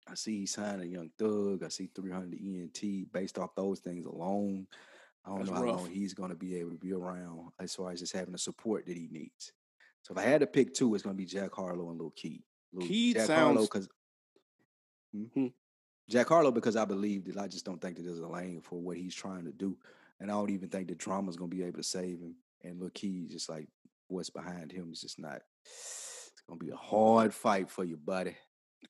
I 0.08 0.14
see 0.14 0.40
he 0.40 0.46
signed 0.46 0.82
a 0.82 0.86
Young 0.86 1.10
Thug. 1.18 1.62
I 1.64 1.68
see 1.68 1.88
300 1.94 2.38
ENT. 2.38 3.12
Based 3.12 3.38
off 3.38 3.54
those 3.54 3.80
things 3.80 4.04
alone, 4.06 4.66
I 5.24 5.30
don't 5.30 5.38
That's 5.40 5.50
know 5.50 5.56
how 5.56 5.62
rough. 5.64 5.76
long 5.82 5.90
he's 5.90 6.14
going 6.14 6.30
to 6.30 6.36
be 6.36 6.56
able 6.56 6.70
to 6.70 6.78
be 6.78 6.92
around 6.92 7.50
as 7.60 7.74
far 7.74 7.90
as 7.92 8.00
just 8.00 8.12
having 8.14 8.32
the 8.32 8.38
support 8.38 8.86
that 8.86 8.96
he 8.96 9.08
needs. 9.10 9.52
So 10.02 10.12
if 10.12 10.18
I 10.18 10.22
had 10.22 10.40
to 10.40 10.46
pick 10.46 10.74
two, 10.74 10.94
it's 10.94 11.04
going 11.04 11.14
to 11.16 11.18
be 11.18 11.26
Jack 11.26 11.54
Harlow 11.54 11.90
and 11.90 11.98
Lil 12.00 12.10
Keed. 12.16 12.42
Lil 12.72 12.86
Keed 12.86 13.16
Jack 13.16 13.28
Harlow 13.28 13.54
sounds- 13.56 13.68
because 13.68 13.88
Hmm. 15.12 15.46
Jack 16.08 16.28
Harlow 16.28 16.50
because 16.50 16.76
I 16.76 16.84
believe 16.84 17.24
that 17.26 17.38
I 17.38 17.48
just 17.48 17.64
don't 17.64 17.80
think 17.80 17.96
that 17.96 18.02
there's 18.02 18.18
a 18.18 18.26
lane 18.26 18.60
for 18.60 18.80
what 18.80 18.96
he's 18.96 19.14
trying 19.14 19.44
to 19.44 19.52
do, 19.52 19.76
and 20.20 20.30
I 20.30 20.34
don't 20.34 20.50
even 20.50 20.68
think 20.68 20.88
the 20.88 20.94
drama's 20.94 21.36
going 21.36 21.50
to 21.50 21.56
be 21.56 21.62
able 21.62 21.78
to 21.78 21.84
save 21.84 22.20
him. 22.20 22.34
And 22.62 22.80
Lil 22.80 22.90
Keed, 22.90 23.30
just 23.30 23.48
like 23.48 23.68
what's 24.08 24.30
behind 24.30 24.72
him, 24.72 24.90
is 24.92 25.00
just 25.00 25.18
not. 25.18 25.42
It's 25.64 26.42
going 26.46 26.58
to 26.58 26.66
be 26.66 26.72
a 26.72 26.76
hard 26.76 27.32
fight 27.32 27.70
for 27.70 27.84
you, 27.84 27.96
buddy. 27.96 28.36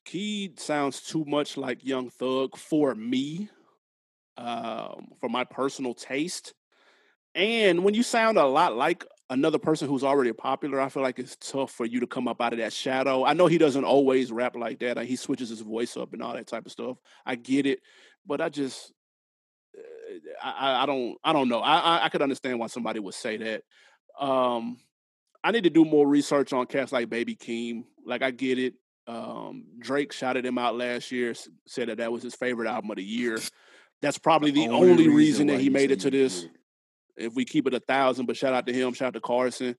Keed 0.05 0.59
sounds 0.59 1.01
too 1.01 1.25
much 1.27 1.57
like 1.57 1.85
Young 1.85 2.11
Thug 2.11 2.57
for 2.57 2.95
me, 2.95 3.49
um, 4.37 5.09
for 5.21 5.29
my 5.29 5.45
personal 5.45 5.95
taste. 5.95 6.55
And 7.35 7.85
when 7.85 7.95
you 7.95 8.03
sound 8.03 8.37
a 8.37 8.47
lot 8.47 8.77
like 8.77 9.07
another 9.33 9.59
person 9.59 9.89
who's 9.89 10.05
already 10.05 10.33
popular, 10.33 10.81
I 10.81 10.89
feel 10.89 11.03
like 11.03 11.19
it's 11.19 11.37
tough 11.37 11.73
for 11.73 11.87
you 11.87 12.01
to 12.01 12.07
come 12.07 12.29
up 12.29 12.41
out 12.41 12.53
of 12.53 12.59
that 12.59 12.73
shadow. 12.73 13.25
I 13.25 13.33
know 13.33 13.47
he 13.47 13.59
doesn't 13.59 13.85
always 13.85 14.31
rap 14.31 14.55
like 14.55 14.79
that. 14.81 14.97
Like 14.97 15.09
he 15.09 15.17
switches 15.17 15.49
his 15.49 15.61
voice 15.61 15.97
up 15.97 16.13
and 16.13 16.23
all 16.23 16.35
that 16.35 16.47
type 16.47 16.67
of 16.67 16.73
stuff. 16.73 16.99
I 17.25 17.35
get 17.35 17.67
it, 17.67 17.81
but 18.27 18.41
I 18.41 18.51
just, 18.51 18.93
uh, 19.77 20.17
I, 20.43 20.83
I- 20.83 20.87
don't, 20.87 21.17
I 21.25 21.33
don't 21.33 21.49
know. 21.49 21.61
I, 21.61 22.05
I, 22.05 22.09
could 22.11 22.23
understand 22.23 22.59
why 22.59 22.67
somebody 22.67 23.01
would 23.01 23.15
say 23.15 23.39
that. 23.39 23.63
Um, 24.19 24.79
I 25.43 25.51
need 25.51 25.65
to 25.65 25.71
do 25.71 25.85
more 25.85 26.07
research 26.07 26.53
on 26.53 26.67
cats 26.67 26.93
like 26.93 27.09
Baby 27.09 27.35
Keem. 27.35 27.85
Like 28.05 28.23
I 28.23 28.31
get 28.31 28.59
it. 28.59 28.75
Um, 29.07 29.65
Drake 29.79 30.13
shouted 30.13 30.47
him 30.47 30.59
out 30.59 30.77
last 30.77 31.11
year, 31.11 31.35
said 31.67 31.89
that 31.89 31.97
that 31.97 32.13
was 32.13 32.23
his 32.23 32.35
favorite 32.35 32.69
album 32.69 32.91
of 32.91 32.97
the 32.97 33.03
year. 33.03 33.41
That's 34.01 34.19
probably 34.19 34.51
the 34.51 34.69
only, 34.69 35.09
reason, 35.09 35.47
that 35.49 35.61
he 35.61 35.71
made 35.71 35.91
it 35.91 36.01
to 36.01 36.11
this. 36.11 36.47
If 37.17 37.35
we 37.35 37.45
keep 37.45 37.67
it 37.67 37.75
a 37.75 37.81
thousand, 37.81 38.27
but 38.27 38.37
shout 38.37 38.55
out 38.55 38.67
to 38.67 38.73
him, 38.73 38.93
shout 38.95 39.09
out 39.09 39.15
to 39.15 39.21
Carson. 39.21 39.77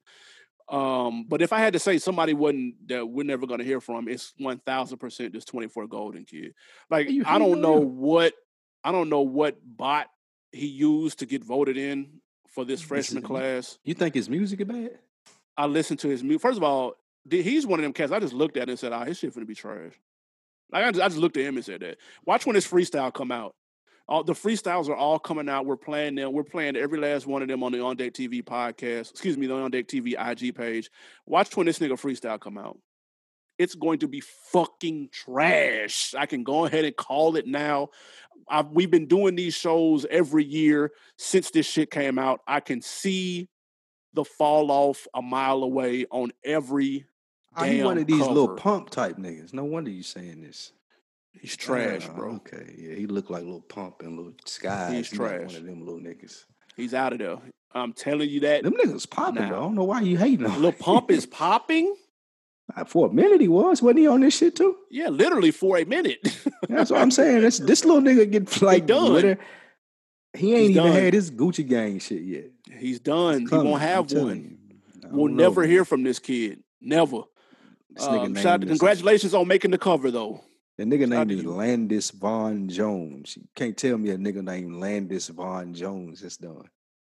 Um, 0.70 1.26
but 1.28 1.42
if 1.42 1.52
I 1.52 1.60
had 1.60 1.74
to 1.74 1.80
say 1.80 1.98
somebody 1.98 2.34
wasn't 2.34 2.88
that 2.88 3.06
we're 3.06 3.26
never 3.26 3.46
gonna 3.46 3.64
hear 3.64 3.82
from, 3.82 4.08
it's 4.08 4.34
one 4.38 4.60
thousand 4.60 4.98
percent 4.98 5.34
this 5.34 5.46
24 5.46 5.88
Golden 5.88 6.26
kid. 6.26 6.54
Like 6.90 7.10
I 7.26 7.38
don't 7.38 7.62
know 7.62 7.80
what 7.80 8.34
I 8.84 8.92
don't 8.92 9.10
know 9.10 9.22
what 9.22 9.58
bot 9.64 10.08
he 10.52 10.68
used 10.68 11.20
to 11.20 11.26
get 11.26 11.44
voted 11.44 11.78
in 11.78 12.22
for 12.48 12.64
this 12.64 12.82
freshman 12.82 13.24
class. 13.24 13.78
You 13.84 13.94
think 13.94 14.14
his 14.14 14.30
music 14.30 14.62
is 14.62 14.68
bad? 14.68 15.00
I 15.58 15.66
listened 15.66 16.00
to 16.00 16.08
his 16.08 16.24
music. 16.24 16.42
First 16.42 16.58
of 16.58 16.64
all, 16.64 16.94
he's 17.30 17.66
one 17.66 17.80
of 17.80 17.84
them 17.84 17.94
cats. 17.94 18.12
I 18.12 18.20
just 18.20 18.34
looked 18.34 18.58
at 18.58 18.64
it 18.64 18.70
and 18.70 18.80
said, 18.80 18.94
"Ah, 18.94 19.06
his 19.06 19.18
shit 19.20 19.34
finna 19.34 19.48
be 19.48 19.56
trash." 19.56 19.94
Like 20.72 20.86
I 20.86 20.92
just, 20.92 21.04
I 21.04 21.08
just 21.08 21.20
looked 21.20 21.38
at 21.38 21.44
him 21.44 21.56
and 21.56 21.66
said 21.66 21.82
that. 21.82 21.98
Watch 22.26 22.46
when 22.46 22.56
his 22.56 22.68
freestyle 22.68 23.14
come 23.14 23.32
out. 23.32 23.56
All 24.08 24.24
the 24.24 24.34
freestyles 24.34 24.90
are 24.90 24.96
all 24.96 25.18
coming 25.18 25.48
out. 25.48 25.66
We're 25.66 25.78
playing 25.78 26.16
them. 26.16 26.34
We're 26.34 26.44
playing 26.44 26.76
every 26.76 27.00
last 27.00 27.26
one 27.26 27.42
of 27.42 27.48
them 27.48 27.64
on 27.64 27.72
the 27.72 27.80
On 27.80 27.96
Deck 27.96 28.14
TV 28.14 28.44
podcast. 28.44 29.12
Excuse 29.12 29.38
me, 29.38 29.48
the 29.48 29.56
On 29.56 29.72
Deck 29.72 29.88
TV 29.88 30.14
IG 30.20 30.56
page. 30.56 30.90
Watch 31.26 31.56
when 31.56 31.66
this 31.66 31.80
nigga 31.80 31.94
freestyle 31.94 32.40
come 32.40 32.58
out. 32.58 32.78
It's 33.58 33.76
going 33.76 34.00
to 34.00 34.08
be 34.08 34.22
fucking 34.52 35.10
trash. 35.12 36.14
I 36.18 36.26
can 36.26 36.44
go 36.44 36.66
ahead 36.66 36.86
and 36.86 36.96
call 36.96 37.38
it 37.38 37.48
now. 37.48 37.90
I've, 38.50 38.68
we've 38.70 38.92
been 38.92 39.08
doing 39.08 39.36
these 39.36 39.54
shows 39.54 40.06
every 40.10 40.44
year 40.44 40.92
since 41.18 41.52
this 41.52 41.66
shit 41.66 41.90
came 41.90 42.20
out. 42.20 42.42
I 42.46 42.60
can 42.60 42.82
see 42.82 43.48
the 44.14 44.26
fall 44.26 44.70
off 44.70 45.08
a 45.14 45.22
mile 45.22 45.64
away 45.64 46.08
on 46.12 46.32
every 46.44 47.06
Oh, 47.56 47.64
he 47.64 47.84
one 47.84 47.98
of 47.98 48.08
these 48.08 48.20
little 48.20 48.56
pump 48.56 48.90
type 48.90 49.18
niggas. 49.18 49.54
No 49.54 49.64
wonder 49.64 49.92
you 49.92 50.04
saying 50.04 50.42
this. 50.42 50.72
He's 51.42 51.58
trash, 51.58 52.08
Ah, 52.10 52.14
bro. 52.14 52.36
Okay, 52.36 52.76
yeah, 52.78 52.96
he 52.96 53.06
look 53.08 53.30
like 53.30 53.44
little 53.44 53.62
pump 53.62 54.02
and 54.02 54.16
little 54.18 54.34
sky. 54.46 54.94
He's 54.96 55.10
He 55.10 55.18
trash. 55.18 55.48
One 55.48 55.56
of 55.56 55.66
them 55.66 55.86
little 55.86 56.00
niggas. 56.00 56.44
He's 56.78 56.94
out 56.94 57.14
of 57.14 57.20
there. 57.20 57.38
I'm 57.76 57.92
telling 57.94 58.30
you 58.30 58.40
that. 58.42 58.64
Them 58.64 58.74
niggas 58.74 59.10
popping. 59.10 59.36
Though. 59.50 59.58
I 59.58 59.60
don't 59.62 59.76
know 59.76 59.84
why 59.84 60.02
you 60.02 60.18
hating 60.18 60.46
on. 60.46 60.56
Little 60.56 60.72
Pump 60.74 61.10
is 61.12 61.26
popping. 61.42 61.96
for 62.88 63.08
a 63.08 63.14
minute. 63.14 63.42
He 63.42 63.48
was 63.48 63.82
wasn't 63.82 64.00
he 64.00 64.08
on 64.08 64.22
this 64.22 64.38
shit 64.38 64.56
too? 64.56 64.78
Yeah, 64.92 65.10
literally 65.10 65.52
for 65.52 65.78
a 65.78 65.84
minute. 65.84 66.20
That's 66.70 66.92
what 66.92 67.02
I'm 67.02 67.12
saying. 67.12 67.42
This 67.42 67.58
this 67.58 67.84
little 67.84 68.02
nigga 68.02 68.30
get 68.32 68.62
like 68.62 68.86
done. 68.86 69.26
it. 69.26 69.40
He 70.36 70.54
ain't 70.54 70.62
He's 70.62 70.70
even 70.78 70.84
done. 70.84 70.94
had 70.94 71.14
his 71.14 71.30
Gucci 71.32 71.68
gang 71.68 72.00
shit 72.00 72.22
yet. 72.24 72.46
He's 72.80 73.00
done. 73.00 73.42
He 73.48 73.56
won't 73.56 73.82
have 73.82 74.12
one. 74.12 74.58
We'll 75.12 75.28
know, 75.28 75.44
never 75.44 75.64
hear 75.64 75.84
from 75.86 76.04
this 76.04 76.18
kid. 76.20 76.64
Never. 76.82 77.22
This 77.92 78.06
nigga 78.06 78.26
Um, 78.26 78.34
name 78.34 78.42
shout, 78.44 78.62
congratulations 78.62 79.34
on 79.36 79.48
making 79.48 79.70
the 79.72 79.78
cover, 79.78 80.10
though. 80.10 80.44
The 80.78 80.86
nigga 80.86 81.08
name 81.08 81.30
is. 81.30 81.46
Landis 81.46 82.12
Von 82.12 82.68
Jones. 82.68 83.38
You 83.38 83.48
can't 83.56 83.78
tell 83.78 83.98
me 83.98 84.10
a 84.10 84.18
nigga 84.18 84.44
named 84.44 84.76
Landis 84.76 85.28
Von 85.28 85.74
Jones. 85.74 86.22
That's 86.22 86.38
done. 86.38 86.70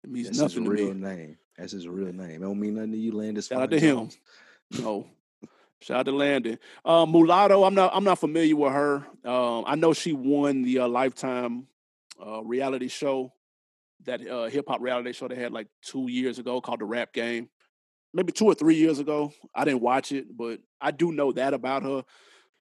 It 0.04 0.10
means 0.10 0.26
That's 0.26 0.38
nothing 0.38 0.64
his 0.64 0.70
real 0.70 0.94
me. 0.94 1.00
name. 1.08 1.38
That's 1.56 1.72
his 1.72 1.88
real 1.88 2.12
name. 2.12 2.30
It 2.30 2.40
don't 2.40 2.60
mean 2.60 2.74
nothing 2.74 2.92
to 2.92 2.98
you, 2.98 3.12
Landis. 3.12 3.46
Shout 3.46 3.62
out 3.62 3.70
Vaughn 3.70 3.80
to 3.80 3.86
him. 3.86 4.10
No. 4.82 5.06
Shout 5.80 5.98
out 6.00 6.06
to 6.06 6.12
Landon. 6.12 6.58
Uh, 6.84 7.06
Mulatto, 7.06 7.64
I'm 7.64 7.74
not 7.74 7.92
I'm 7.94 8.04
not 8.04 8.18
familiar 8.18 8.56
with 8.56 8.72
her. 8.72 9.06
Um, 9.24 9.64
I 9.66 9.74
know 9.74 9.92
she 9.92 10.12
won 10.12 10.62
the 10.62 10.80
uh, 10.80 10.88
Lifetime 10.88 11.66
uh, 12.24 12.42
reality 12.42 12.88
show, 12.88 13.32
that 14.04 14.26
uh, 14.26 14.46
hip 14.46 14.66
hop 14.68 14.80
reality 14.80 15.12
show 15.12 15.28
they 15.28 15.34
had 15.34 15.52
like 15.52 15.68
two 15.82 16.08
years 16.10 16.38
ago 16.38 16.60
called 16.60 16.80
The 16.80 16.84
Rap 16.84 17.12
Game. 17.12 17.48
Maybe 18.14 18.32
two 18.32 18.46
or 18.46 18.54
three 18.54 18.76
years 18.76 18.98
ago. 18.98 19.32
I 19.54 19.64
didn't 19.64 19.82
watch 19.82 20.12
it, 20.12 20.34
but 20.34 20.60
I 20.80 20.90
do 20.90 21.12
know 21.12 21.32
that 21.32 21.52
about 21.54 21.82
her. 21.82 22.04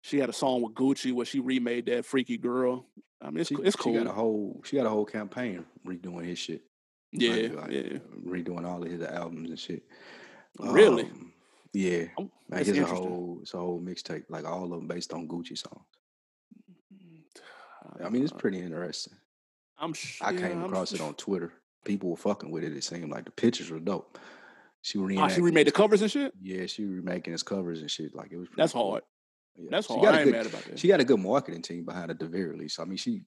She 0.06 0.20
had 0.20 0.30
a 0.30 0.34
song 0.34 0.62
with 0.62 0.74
Gucci 0.76 1.12
where 1.12 1.26
she 1.26 1.39
remade 1.39 1.88
that 1.88 2.06
Freaky 2.06 2.38
Girl. 2.38 2.86
I 3.20 3.32
mean, 3.32 3.39
it's, 3.39 3.49
She, 3.49 3.56
it's 3.56 3.76
she 3.84 3.91
got 3.91 4.06
a 4.06 4.12
whole 4.12 4.62
she 4.64 4.76
got 4.78 4.86
a 4.86 4.89
whole 4.89 5.06
campaign 5.06 5.66
redoing 5.84 6.26
his 6.26 6.38
shit. 6.38 6.62
yeah, 7.12 7.32
Like- 7.34 7.56
like, 7.56 7.72
yeah. 7.72 7.97
redoing 8.24 8.68
all 8.68 8.84
of 8.84 8.91
his 8.91 9.01
albums 9.01 9.49
and 9.49 9.60
shit. 9.60 9.84
Really? 10.60 11.03
Um, 11.06 11.34
yeah. 11.74 12.06
Oh, 12.20 12.30
Like 12.49 12.68
it's 12.68 12.78
a 12.78 12.86
whole 12.86 13.39
it's 13.41 13.53
a 13.56 13.58
whole 13.58 13.82
mixtape, 13.82 14.26
like 14.30 14.45
all 14.45 14.66
of 14.66 14.70
them 14.70 14.88
based 14.88 15.12
on 15.12 15.28
Gucci 15.28 15.58
songs. 15.58 15.86
I 18.03 18.10
mean, 18.10 18.24
it's 18.24 18.32
pretty 18.38 18.60
interesting. 18.60 19.14
I'm 19.80 19.93
sh- 19.93 20.22
I 20.22 20.34
came 20.34 20.60
I'm 20.60 20.66
across 20.66 20.91
sh- 20.91 20.93
it 20.95 21.01
on 21.01 21.16
Twitter. 21.16 21.51
People 21.84 22.12
were 22.12 22.18
fucking 22.18 22.51
with 22.51 22.64
it. 22.64 22.78
It 22.78 22.84
seemed 22.84 23.12
like 23.12 23.26
the 23.26 23.32
pictures 23.32 23.70
were 23.72 23.80
dope. 23.80 24.18
She 24.82 24.99
Oh, 24.99 25.28
she 25.30 25.41
remade 25.41 25.66
the 25.68 25.72
covers 25.72 26.03
and 26.03 26.12
shit. 26.12 26.32
Yeah, 26.39 26.68
she 26.68 26.86
remaking 26.86 27.32
his 27.34 27.41
covers 27.41 27.82
and 27.82 27.89
shit. 27.89 28.14
Like 28.16 28.32
it 28.32 28.38
was. 28.38 28.47
pretty 28.49 28.62
That's 28.62 28.74
cool. 28.74 28.91
hard. 28.91 29.03
Yeah. 29.58 29.68
That's 29.72 29.88
she 29.88 29.93
hard. 29.93 30.03
got 30.06 30.14
I 30.14 30.18
a 30.18 30.20
ain't 30.22 30.26
good, 30.32 30.38
mad 30.38 30.45
about 30.47 30.64
that. 30.66 30.80
She 30.80 30.88
got 30.88 30.99
a 30.99 31.06
good 31.06 31.20
marketing 31.20 31.62
team 31.62 31.86
behind 31.86 32.12
it 32.12 32.20
the 32.20 32.26
very 32.28 32.56
least. 32.58 32.80
I 32.80 32.86
mean, 32.86 32.97
she. 32.97 33.22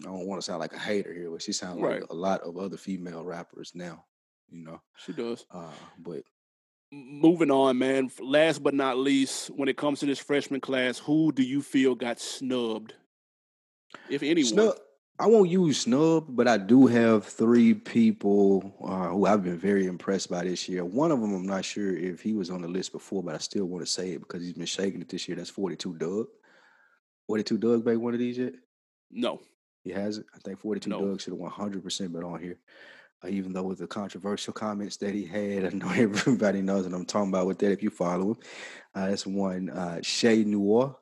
I 0.00 0.04
don't 0.08 0.26
want 0.26 0.40
to 0.40 0.44
sound 0.44 0.60
like 0.60 0.74
a 0.74 0.78
hater 0.78 1.12
here, 1.14 1.30
but 1.30 1.40
she 1.42 1.52
sounds 1.52 1.80
Right. 1.80 2.02
like 2.02 2.10
a 2.10 2.14
lot 2.14 2.42
of 2.42 2.58
other 2.58 2.76
female 2.76 3.24
rappers 3.24 3.72
now. 3.74 4.04
You 4.50 4.62
know, 4.62 4.80
She 5.04 5.12
does. 5.12 5.46
uh, 5.50 5.70
but 5.98 6.22
Moving 6.92 7.50
on, 7.50 7.78
man. 7.78 8.10
Last 8.20 8.62
but 8.62 8.72
not 8.74 8.96
least, 8.98 9.48
when 9.48 9.68
it 9.68 9.76
comes 9.76 9.98
to 10.00 10.06
this 10.06 10.18
freshman 10.20 10.60
class, 10.60 10.98
who 10.98 11.32
do 11.32 11.42
you 11.42 11.60
feel 11.62 11.94
got 11.96 12.20
snubbed? 12.20 12.94
If 14.08 14.22
anyone. 14.22 14.44
Snub, 14.44 14.76
I 15.18 15.26
won't 15.26 15.48
use 15.48 15.80
snub, 15.80 16.26
but 16.28 16.46
I 16.46 16.58
do 16.58 16.86
have 16.86 17.24
three 17.24 17.72
people 17.72 18.74
uh, 18.84 19.08
who 19.08 19.24
I've 19.24 19.42
been 19.42 19.58
very 19.58 19.86
impressed 19.86 20.28
by 20.30 20.44
this 20.44 20.68
year. 20.68 20.84
One 20.84 21.10
of 21.10 21.20
them, 21.20 21.34
I'm 21.34 21.46
not 21.46 21.64
sure 21.64 21.96
if 21.96 22.20
he 22.20 22.34
was 22.34 22.50
on 22.50 22.60
the 22.60 22.68
list 22.68 22.92
before, 22.92 23.22
but 23.22 23.34
I 23.34 23.38
still 23.38 23.64
want 23.64 23.84
to 23.84 23.90
say 23.90 24.10
it 24.10 24.20
because 24.20 24.42
he's 24.42 24.52
been 24.52 24.66
shaking 24.66 25.00
it 25.00 25.08
this 25.08 25.26
year. 25.26 25.36
That's 25.36 25.48
42 25.48 25.94
Dugg. 25.94 26.26
42 27.28 27.56
Dugg 27.56 27.86
made 27.86 27.96
one 27.96 28.12
of 28.12 28.20
these 28.20 28.36
yet? 28.36 28.54
No. 29.10 29.40
He 29.84 29.90
hasn't. 29.90 30.26
I 30.34 30.38
think 30.38 30.58
42 30.58 30.90
No. 30.90 31.00
Dugg 31.00 31.20
should 31.22 31.32
have 31.32 31.40
100% 31.40 32.12
been 32.12 32.24
on 32.24 32.42
here. 32.42 32.58
Uh, 33.24 33.28
even 33.28 33.54
though 33.54 33.62
with 33.62 33.78
the 33.78 33.86
controversial 33.86 34.52
comments 34.52 34.98
that 34.98 35.14
he 35.14 35.24
had, 35.24 35.64
I 35.64 35.70
know 35.70 35.88
everybody 35.94 36.60
knows 36.60 36.84
what 36.84 36.94
I'm 36.94 37.06
talking 37.06 37.30
about 37.30 37.46
with 37.46 37.58
that 37.60 37.72
if 37.72 37.82
you 37.82 37.88
follow 37.88 38.32
him. 38.32 38.36
Uh, 38.94 39.08
that's 39.08 39.26
one. 39.26 39.70
Uh, 39.70 40.00
Shay 40.02 40.44
Noir. 40.44 40.96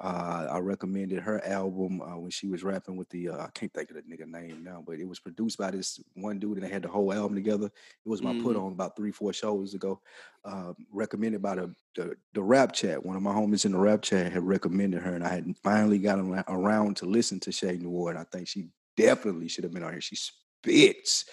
Uh, 0.00 0.48
I 0.50 0.58
recommended 0.58 1.20
her 1.20 1.44
album 1.46 2.00
uh, 2.02 2.16
when 2.18 2.30
she 2.30 2.48
was 2.48 2.64
rapping 2.64 2.96
with 2.96 3.08
the, 3.10 3.28
uh, 3.28 3.44
I 3.44 3.48
can't 3.54 3.72
think 3.72 3.90
of 3.90 3.96
the 3.96 4.02
nigga 4.02 4.26
name 4.26 4.64
now, 4.64 4.82
but 4.84 4.98
it 4.98 5.06
was 5.06 5.20
produced 5.20 5.56
by 5.56 5.70
this 5.70 6.00
one 6.14 6.40
dude 6.40 6.56
and 6.56 6.66
they 6.66 6.68
had 6.68 6.82
the 6.82 6.88
whole 6.88 7.12
album 7.12 7.36
together. 7.36 7.66
It 7.66 8.08
was 8.08 8.20
my 8.20 8.32
put 8.42 8.56
Mhm. 8.56 8.66
on 8.66 8.72
about 8.72 8.96
three, 8.96 9.12
four 9.12 9.32
shows 9.32 9.72
ago. 9.74 10.00
Uh, 10.44 10.74
recommended 10.90 11.40
by 11.40 11.54
the, 11.54 11.74
the 11.94 12.16
the 12.34 12.42
rap 12.42 12.72
chat. 12.72 13.06
One 13.06 13.16
of 13.16 13.22
my 13.22 13.32
homies 13.32 13.64
in 13.64 13.72
the 13.72 13.78
rap 13.78 14.02
chat 14.02 14.30
had 14.32 14.42
recommended 14.42 15.00
her, 15.00 15.14
and 15.14 15.24
I 15.24 15.28
had 15.28 15.56
finally 15.62 15.98
got 15.98 16.18
ar- 16.18 16.44
around 16.48 16.96
to 16.98 17.06
listen 17.06 17.40
to 17.40 17.52
Shay 17.52 17.78
Noir, 17.78 18.10
and 18.10 18.18
I 18.18 18.24
think 18.24 18.48
she 18.48 18.68
definitely 18.96 19.48
should 19.48 19.64
have 19.64 19.72
been 19.72 19.82
on 19.84 19.92
here. 19.92 20.00
She 20.02 20.16
spits. 20.16 21.24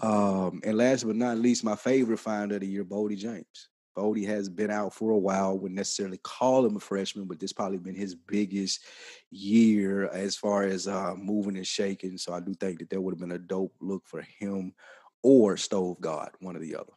Um, 0.00 0.60
and 0.64 0.76
last 0.76 1.04
but 1.04 1.16
not 1.16 1.38
least, 1.38 1.64
my 1.64 1.76
favorite 1.76 2.18
find 2.18 2.52
of 2.52 2.60
the 2.60 2.66
year, 2.68 2.84
Boldy 2.84 3.16
James. 3.16 3.68
Boldy 3.96 4.26
has 4.26 4.48
been 4.48 4.70
out 4.70 4.94
for 4.94 5.10
a 5.10 5.18
while. 5.18 5.58
Wouldn't 5.58 5.76
necessarily 5.76 6.18
call 6.18 6.64
him 6.64 6.76
a 6.76 6.80
freshman, 6.80 7.26
but 7.26 7.38
this 7.38 7.52
probably 7.52 7.78
been 7.78 7.94
his 7.94 8.14
biggest 8.14 8.84
year 9.30 10.08
as 10.08 10.36
far 10.36 10.64
as 10.64 10.88
uh, 10.88 11.14
moving 11.16 11.56
and 11.56 11.66
shaking. 11.66 12.18
So 12.18 12.32
I 12.32 12.40
do 12.40 12.54
think 12.54 12.78
that 12.78 12.90
that 12.90 13.00
would 13.00 13.12
have 13.12 13.20
been 13.20 13.32
a 13.32 13.38
dope 13.38 13.74
look 13.80 14.06
for 14.06 14.22
him 14.22 14.74
or 15.22 15.56
Stove 15.56 16.00
God, 16.00 16.30
one 16.40 16.56
or 16.56 16.60
the 16.60 16.76
other. 16.76 16.92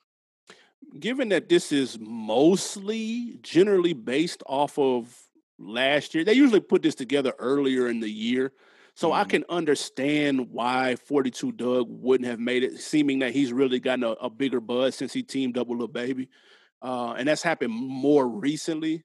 Given 0.99 1.29
that 1.29 1.49
this 1.49 1.71
is 1.71 1.97
mostly 1.99 3.39
generally 3.41 3.93
based 3.93 4.43
off 4.45 4.77
of 4.79 5.15
last 5.59 6.15
year, 6.15 6.23
they 6.23 6.33
usually 6.33 6.59
put 6.59 6.81
this 6.81 6.95
together 6.95 7.33
earlier 7.39 7.87
in 7.89 7.99
the 7.99 8.09
year. 8.09 8.53
So 8.97 9.11
I 9.11 9.25
Mhm. 9.25 9.29
can 9.29 9.45
understand 9.49 10.51
why 10.51 10.95
42 10.95 11.51
Dugg 11.51 11.87
wouldn't 11.89 12.29
have 12.29 12.39
made 12.39 12.63
it, 12.63 12.79
seeming 12.79 13.19
that 13.19 13.33
he's 13.33 13.51
really 13.51 13.79
gotten 13.79 14.05
a, 14.05 14.11
a 14.11 14.29
bigger 14.29 14.61
buzz 14.61 14.95
since 14.95 15.11
he 15.11 15.21
teamed 15.21 15.57
up 15.57 15.67
with 15.67 15.79
Lil 15.79 15.89
Baby. 15.89 16.29
Uh, 16.85 17.13
and 17.13 17.27
that's 17.27 17.41
happened 17.41 17.73
more 17.73 18.27
recently. 18.27 19.03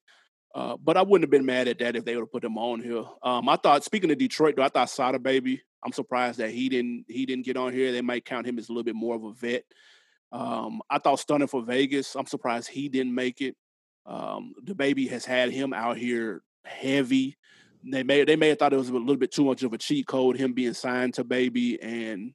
Uh, 0.55 0.77
but 0.77 0.99
I 0.99 1.03
wouldn't 1.03 1.25
have 1.25 1.31
been 1.31 1.47
mad 1.47 1.67
at 1.67 1.79
that 1.79 1.97
if 1.97 2.05
they 2.05 2.15
would 2.15 2.23
have 2.23 2.33
put 2.33 2.45
him 2.45 2.59
on 2.59 2.83
here. 2.83 3.05
Um, 3.23 3.49
I 3.49 3.57
thought, 3.57 3.85
speaking 3.85 4.11
of 4.11 4.19
Detroit, 4.19 4.57
though, 4.57 4.65
I 4.65 4.69
thought 4.69 4.91
Sada 4.91 5.19
Baby. 5.19 5.63
I'm 5.83 5.93
surprised 5.93 6.41
that 6.41 6.51
he 6.51 6.69
didn't 6.69 7.07
he 7.09 7.25
didn't 7.25 7.47
get 7.47 7.57
on 7.57 7.73
here. 7.73 7.91
They 7.91 8.03
might 8.03 8.27
count 8.27 8.47
him 8.47 8.59
as 8.59 8.69
a 8.69 8.73
little 8.73 8.85
bit 8.85 8.97
more 8.97 9.15
of 9.15 9.25
a 9.25 9.33
vet. 9.33 9.65
Um, 10.31 10.83
I 10.91 10.99
thought 10.99 11.21
Stunna 11.21 11.49
4 11.49 11.63
Vegas. 11.63 12.15
I'm 12.15 12.27
surprised 12.27 12.69
he 12.69 12.91
didn't 12.91 13.15
make 13.15 13.41
it. 13.41 13.57
Um, 14.05 14.53
the 14.63 14.75
baby 14.75 15.07
has 15.09 15.25
had 15.25 15.51
him 15.51 15.73
out 15.73 15.97
here 15.97 16.43
heavy. 16.67 17.39
They 17.83 18.03
may 18.03 18.25
they 18.25 18.37
may 18.37 18.51
have 18.51 18.59
thought 18.59 18.75
it 18.75 18.79
was 18.79 18.91
a 18.91 18.93
little 18.93 19.17
bit 19.17 19.33
too 19.33 19.47
much 19.47 19.63
of 19.63 19.73
a 19.73 19.79
cheat 19.79 20.07
code, 20.07 20.37
him 20.37 20.53
being 20.53 20.75
signed 20.75 21.15
to 21.15 21.25
baby, 21.25 21.81
and 21.81 22.35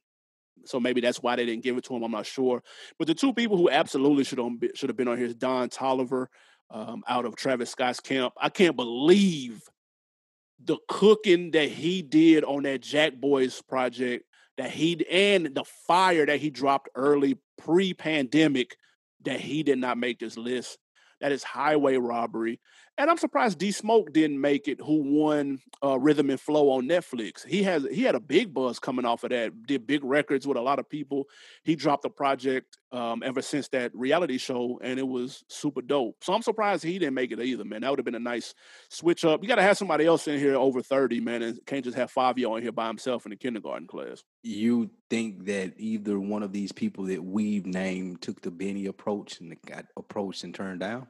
so 0.66 0.80
maybe 0.80 1.01
that's 1.01 1.22
why 1.22 1.36
they 1.36 1.45
didn't 1.45 1.63
give 1.63 1.78
it 1.78 1.84
to 1.86 1.95
him. 1.95 2.03
I'm 2.03 2.11
not 2.11 2.26
sure. 2.26 2.61
But 2.97 3.07
the 3.07 3.16
two 3.16 3.34
people 3.34 3.57
who 3.57 3.70
absolutely 3.70 4.24
should 4.24 4.39
have 4.39 4.59
been, 4.59 4.72
should 4.76 4.89
have 4.89 4.97
been 4.97 5.07
on 5.07 5.18
here 5.18 5.28
is 5.28 5.36
Don 5.36 5.70
Toliver 5.70 6.28
um, 6.72 7.03
out 7.07 7.26
of 7.26 7.36
Travis 7.36 7.70
Scott's 7.70 7.99
camp. 7.99 8.34
I 8.39 8.49
can't 8.49 8.76
believe 8.76 9.61
the 10.63 10.78
cooking 10.88 11.51
that 11.51 11.70
he 11.70 12.01
did 12.01 12.43
on 12.43 12.63
that 12.63 12.82
Jack 12.82 13.16
Boys 13.16 13.61
project 13.61 14.26
that 14.57 14.72
he 14.72 15.05
and 15.09 15.53
the 15.53 15.66
fire 15.88 16.26
that 16.26 16.39
he 16.39 16.49
dropped 16.49 16.89
early 16.95 17.38
pre-pandemic 17.57 18.78
that 19.24 19.39
he 19.39 19.63
did 19.63 19.78
not 19.78 19.97
make 19.97 20.20
this 20.20 20.38
list. 20.38 20.78
That 21.22 21.32
is 21.32 21.43
highway 21.43 21.97
robbery. 21.97 22.59
And 22.97 23.09
I'm 23.09 23.17
surprised 23.17 23.59
D 23.59 23.71
Smoke 23.71 24.13
didn't 24.13 24.39
make 24.39 24.69
it, 24.69 24.79
who 24.79 25.19
won 25.19 25.59
uh, 25.83 25.99
Rhythm 25.99 26.29
and 26.29 26.39
Flow 26.39 26.69
on 26.69 26.87
Netflix. 26.87 27.45
He 27.45 27.63
has 27.63 27.85
he 27.91 28.03
had 28.03 28.15
a 28.15 28.21
big 28.21 28.53
buzz 28.53 28.79
coming 28.79 29.03
off 29.03 29.25
of 29.25 29.31
that, 29.31 29.51
did 29.67 29.85
big 29.85 30.03
records 30.03 30.47
with 30.47 30.55
a 30.55 30.61
lot 30.61 30.79
of 30.79 30.89
people. 30.89 31.25
He 31.63 31.75
dropped 31.75 32.05
a 32.05 32.09
project 32.09 32.77
um, 32.93 33.21
ever 33.21 33.41
since 33.41 33.67
that 33.69 33.93
reality 33.93 34.37
show, 34.37 34.79
and 34.81 34.97
it 34.97 35.07
was 35.07 35.43
super 35.49 35.81
dope. 35.81 36.23
So 36.23 36.33
I'm 36.33 36.41
surprised 36.41 36.83
he 36.85 36.97
didn't 36.97 37.15
make 37.15 37.33
it 37.33 37.39
either, 37.41 37.65
man. 37.65 37.81
That 37.81 37.89
would 37.89 37.99
have 37.99 38.05
been 38.05 38.15
a 38.15 38.19
nice 38.19 38.53
switch 38.89 39.25
up. 39.25 39.41
You 39.41 39.49
got 39.49 39.55
to 39.55 39.61
have 39.61 39.77
somebody 39.77 40.05
else 40.05 40.25
in 40.29 40.39
here 40.39 40.55
over 40.55 40.81
30, 40.81 41.19
man, 41.19 41.41
and 41.41 41.59
can't 41.65 41.83
just 41.83 41.97
have 41.97 42.11
five 42.11 42.37
y'all 42.37 42.55
in 42.55 42.63
here 42.63 42.71
by 42.71 42.87
himself 42.87 43.25
in 43.25 43.31
the 43.31 43.35
kindergarten 43.35 43.87
class. 43.87 44.23
You 44.41 44.89
think 45.09 45.45
that 45.47 45.73
either 45.77 46.17
one 46.17 46.43
of 46.43 46.53
these 46.53 46.71
people 46.71 47.03
that 47.05 47.23
we've 47.23 47.65
named 47.65 48.21
took 48.21 48.41
the 48.41 48.51
Benny 48.51 48.85
approach 48.85 49.41
and 49.41 49.53
got 49.65 49.85
approached 49.97 50.45
and 50.45 50.55
turned 50.55 50.79
down? 50.79 51.07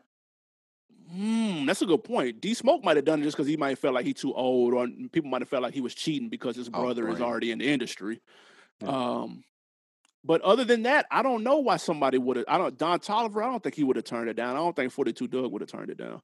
Hmm, 1.16 1.66
that's 1.66 1.82
a 1.82 1.86
good 1.86 2.04
point. 2.04 2.42
D 2.42 2.54
Smoke 2.54 2.84
might 2.84 2.96
have 2.98 3.06
done 3.06 3.22
it 3.22 3.24
just 3.24 3.38
because 3.38 3.48
he 3.48 3.58
might 3.58 3.70
have 3.70 3.80
felt 3.80 3.94
like 3.94 4.06
he's 4.06 4.16
too 4.16 4.34
old, 4.34 4.74
or 4.74 4.88
people 5.12 5.30
might 5.30 5.42
have 5.42 5.50
felt 5.50 5.64
like 5.64 5.74
he 5.74 5.82
was 5.82 5.94
cheating 5.96 6.30
because 6.30 6.56
his 6.56 6.70
Oh, 6.74 6.82
brother 6.82 7.08
is 7.10 7.22
already 7.22 7.52
in 7.52 7.60
the 7.60 7.68
industry. 7.68 8.22
Yeah. 8.82 8.90
Um, 8.90 9.44
but 10.24 10.42
other 10.42 10.66
than 10.66 10.84
that, 10.84 11.06
I 11.12 11.22
don't 11.22 11.44
know 11.44 11.60
why 11.60 11.78
somebody 11.78 12.18
would 12.18 12.38
have. 12.38 12.46
I 12.48 12.58
don't. 12.58 12.78
Don 12.78 13.00
Toliver, 13.00 13.44
I 13.44 13.48
don't 13.50 13.62
think 13.64 13.76
he 13.76 13.84
would 13.84 13.96
have 13.96 14.06
turned 14.06 14.28
it 14.30 14.36
down. 14.36 14.56
I 14.56 14.60
don't 14.60 14.76
think 14.76 14.92
Forty 14.92 15.14
Two 15.14 15.28
Dugg 15.28 15.52
would 15.52 15.62
have 15.62 15.70
turned 15.70 15.90
it 15.92 15.98
down. 15.98 16.22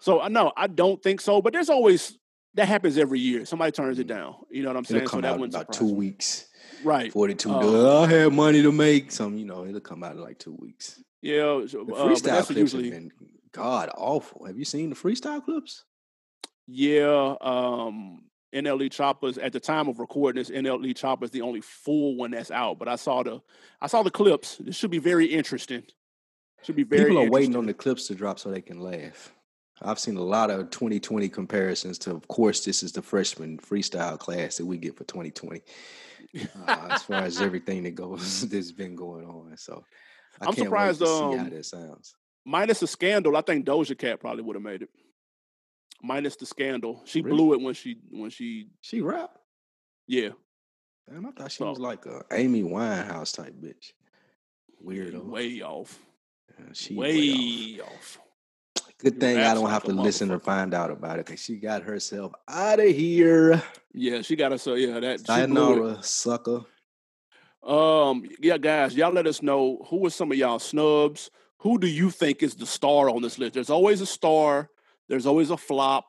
So 0.00 0.20
I 0.20 0.28
know 0.28 0.52
I 0.56 0.66
don't 0.68 1.02
think 1.02 1.20
so. 1.20 1.40
But 1.42 1.52
there's 1.54 1.70
always 1.70 2.16
that 2.54 2.68
happens 2.68 2.98
every 2.98 3.20
year. 3.20 3.44
Somebody 3.46 3.72
turns 3.72 3.98
it 3.98 4.04
Mhm. 4.06 4.10
down. 4.10 4.34
You 4.50 4.62
know 4.62 4.68
what 4.70 4.76
I'm 4.76 4.84
saying? 4.84 5.02
It'll 5.02 5.08
saying? 5.08 5.08
So 5.08 5.10
come 5.10 5.22
that 5.22 5.34
out 5.34 5.40
in 5.40 5.54
about 5.54 5.72
two 5.72 5.86
me. 5.86 5.92
weeks. 5.94 6.44
right? 6.84 7.10
42 7.12 7.50
Uh, 7.50 7.60
dollars. 7.60 8.08
I 8.08 8.12
had 8.12 8.32
money 8.32 8.62
to 8.62 8.70
make. 8.70 9.10
Some, 9.10 9.36
you 9.36 9.44
know, 9.46 9.64
it'll 9.64 9.80
come 9.80 10.04
out 10.04 10.12
in 10.12 10.20
like 10.20 10.38
two 10.38 10.52
weeks. 10.60 11.02
Yeah. 11.22 11.42
uh, 11.42 11.60
freestyle 11.66 12.44
clips 12.44 12.50
usually 12.50 12.90
have 12.90 12.92
been 12.92 13.10
God 13.52 13.90
awful. 13.96 14.46
Have 14.46 14.58
you 14.58 14.64
seen 14.64 14.90
the 14.90 14.96
freestyle 14.96 15.44
clips? 15.44 15.84
Yeah, 16.66 17.34
um, 17.40 18.24
NLE 18.54 18.90
Choppas 18.90 19.38
at 19.42 19.52
the 19.52 19.60
time 19.60 19.88
of 19.88 19.98
recording 19.98 20.40
this, 20.40 20.50
NLE 20.50 20.94
Choppa 20.94 21.24
is 21.24 21.30
the 21.30 21.42
only 21.42 21.60
full 21.60 22.16
one 22.16 22.30
that's 22.30 22.50
out. 22.50 22.78
But 22.78 22.88
I 22.88 22.96
saw 22.96 23.22
the 23.22 23.40
I 23.80 23.86
saw 23.86 24.02
the 24.02 24.10
clips. 24.10 24.56
This 24.56 24.76
should 24.76 24.90
be 24.90 24.98
very 24.98 25.26
interesting. 25.26 25.84
Should 26.62 26.76
be 26.76 26.84
very. 26.84 27.10
People 27.10 27.22
are 27.26 27.30
waiting 27.30 27.56
on 27.56 27.66
the 27.66 27.74
clips 27.74 28.06
to 28.08 28.14
drop 28.14 28.38
so 28.38 28.50
they 28.50 28.60
can 28.60 28.80
laugh. 28.80 29.32
I've 29.80 29.98
seen 29.98 30.16
a 30.16 30.22
lot 30.22 30.50
of 30.50 30.70
2020 30.70 31.28
comparisons 31.28 31.98
to, 31.98 32.10
of 32.10 32.26
course, 32.26 32.64
this 32.64 32.82
is 32.82 32.92
the 32.92 33.02
freshman 33.02 33.58
freestyle 33.58 34.18
class 34.18 34.56
that 34.56 34.66
we 34.66 34.76
get 34.76 34.96
for 34.96 35.04
2020. 35.04 35.62
Uh, 36.66 36.88
as 36.90 37.02
far 37.04 37.22
as 37.22 37.40
everything 37.40 37.84
that 37.84 37.94
goes 37.94 38.40
that's 38.48 38.72
been 38.72 38.96
going 38.96 39.24
on, 39.24 39.56
so 39.56 39.84
I 40.40 40.46
I'm 40.46 40.54
can't 40.54 40.66
surprised, 40.66 41.00
wait 41.00 41.06
to 41.06 41.12
see 41.12 41.20
how 41.20 41.44
um, 41.44 41.50
that 41.50 41.64
sounds. 41.64 42.14
Minus 42.48 42.80
the 42.80 42.86
scandal, 42.86 43.36
I 43.36 43.42
think 43.42 43.66
Doja 43.66 43.96
Cat 43.96 44.20
probably 44.20 44.42
would 44.42 44.56
have 44.56 44.62
made 44.62 44.80
it. 44.80 44.88
Minus 46.02 46.36
the 46.36 46.46
scandal, 46.46 47.02
she 47.04 47.20
Really? 47.20 47.36
blew 47.36 47.52
it 47.52 47.60
when 47.60 47.74
she 47.74 47.98
when 48.10 48.30
she 48.30 48.68
She 48.80 49.00
rap. 49.02 49.36
yeah 50.06 50.30
Damn, 51.10 51.26
I 51.26 51.30
thought 51.32 51.50
she 51.52 51.58
So- 51.58 51.68
was 51.70 51.78
like 51.78 52.06
a 52.06 52.24
Amy 52.32 52.62
Winehouse 52.62 53.34
type 53.34 53.54
bitch. 53.54 53.92
Weirdo. 54.84 55.24
way 55.24 55.60
off, 55.60 55.98
Yeah, 56.58 56.66
she 56.72 56.94
way, 56.94 57.80
off. 57.80 58.18
off. 58.18 58.18
Good 58.98 59.20
thing 59.20 59.36
I 59.38 59.52
don't 59.54 59.68
have 59.70 59.84
to 59.84 59.92
listen 59.92 60.30
or 60.30 60.38
find 60.38 60.72
out 60.72 60.90
about 60.90 61.18
it 61.18 61.26
because 61.26 61.40
she 61.42 61.56
got 61.56 61.82
herself 61.82 62.32
out 62.48 62.80
of 62.80 62.86
here. 62.88 63.62
Yeah, 63.92 64.22
she 64.22 64.36
got 64.36 64.52
herself. 64.52 64.78
Yeah, 64.78 65.00
that. 65.00 65.20
Sayonara, 65.20 66.02
sucker. 66.02 66.64
Um, 67.62 68.24
yeah, 68.40 68.56
guys, 68.58 68.94
y'all 68.96 69.12
let 69.12 69.26
us 69.26 69.42
know 69.42 69.84
who 69.88 69.98
were 69.98 70.10
some 70.10 70.30
of 70.32 70.38
y'all 70.38 70.58
snubs. 70.58 71.30
Who 71.60 71.78
do 71.78 71.86
you 71.88 72.10
think 72.10 72.42
is 72.42 72.54
the 72.54 72.66
star 72.66 73.10
on 73.10 73.22
this 73.22 73.38
list? 73.38 73.54
There's 73.54 73.70
always 73.70 74.00
a 74.00 74.06
star. 74.06 74.70
There's 75.08 75.26
always 75.26 75.50
a 75.50 75.56
flop. 75.56 76.06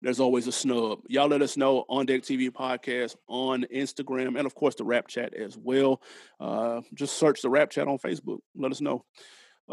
There's 0.00 0.20
always 0.20 0.46
a 0.46 0.52
snub. 0.52 1.00
Y'all 1.08 1.26
let 1.28 1.42
us 1.42 1.56
know 1.56 1.84
on 1.88 2.06
Deck 2.06 2.22
TV 2.22 2.50
podcast 2.50 3.16
on 3.26 3.64
Instagram 3.74 4.38
and 4.38 4.46
of 4.46 4.54
course 4.54 4.76
the 4.76 4.84
Rap 4.84 5.08
Chat 5.08 5.34
as 5.34 5.56
well. 5.56 6.00
Uh, 6.38 6.82
just 6.94 7.16
search 7.16 7.42
the 7.42 7.50
Rap 7.50 7.70
Chat 7.70 7.88
on 7.88 7.98
Facebook. 7.98 8.38
Let 8.56 8.70
us 8.70 8.80
know. 8.80 9.04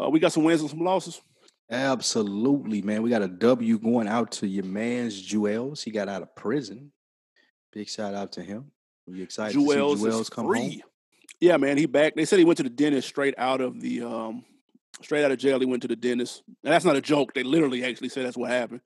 Uh, 0.00 0.10
we 0.10 0.18
got 0.18 0.32
some 0.32 0.42
wins 0.42 0.60
and 0.62 0.70
some 0.70 0.80
losses. 0.80 1.20
Absolutely, 1.70 2.82
man. 2.82 3.02
We 3.02 3.10
got 3.10 3.22
a 3.22 3.28
W 3.28 3.78
going 3.78 4.08
out 4.08 4.32
to 4.32 4.46
your 4.46 4.64
man's 4.64 5.20
Juelz. 5.20 5.82
He 5.82 5.90
got 5.90 6.08
out 6.08 6.22
of 6.22 6.34
prison. 6.34 6.92
Big 7.72 7.88
shout 7.88 8.14
out 8.14 8.32
to 8.32 8.42
him. 8.42 8.70
We 9.06 9.22
excited 9.22 9.56
Juelz, 9.56 9.92
to 9.92 9.98
see 9.98 10.06
Juelz 10.06 10.30
come 10.30 10.46
free. 10.46 10.60
home. 10.60 10.80
Yeah, 11.40 11.56
man, 11.56 11.76
he 11.76 11.86
back. 11.86 12.14
They 12.16 12.24
said 12.24 12.38
he 12.38 12.44
went 12.44 12.56
to 12.56 12.62
the 12.62 12.70
dentist 12.70 13.08
straight 13.08 13.34
out 13.38 13.60
of 13.60 13.80
the 13.80 14.02
um 14.02 14.44
straight 15.02 15.24
out 15.24 15.30
of 15.30 15.38
jail. 15.38 15.58
He 15.60 15.66
went 15.66 15.82
to 15.82 15.88
the 15.88 15.96
dentist. 15.96 16.42
And 16.64 16.72
that's 16.72 16.84
not 16.84 16.96
a 16.96 17.00
joke. 17.00 17.34
They 17.34 17.42
literally 17.42 17.84
actually 17.84 18.08
said 18.08 18.26
that's 18.26 18.36
what 18.36 18.50
happened. 18.50 18.80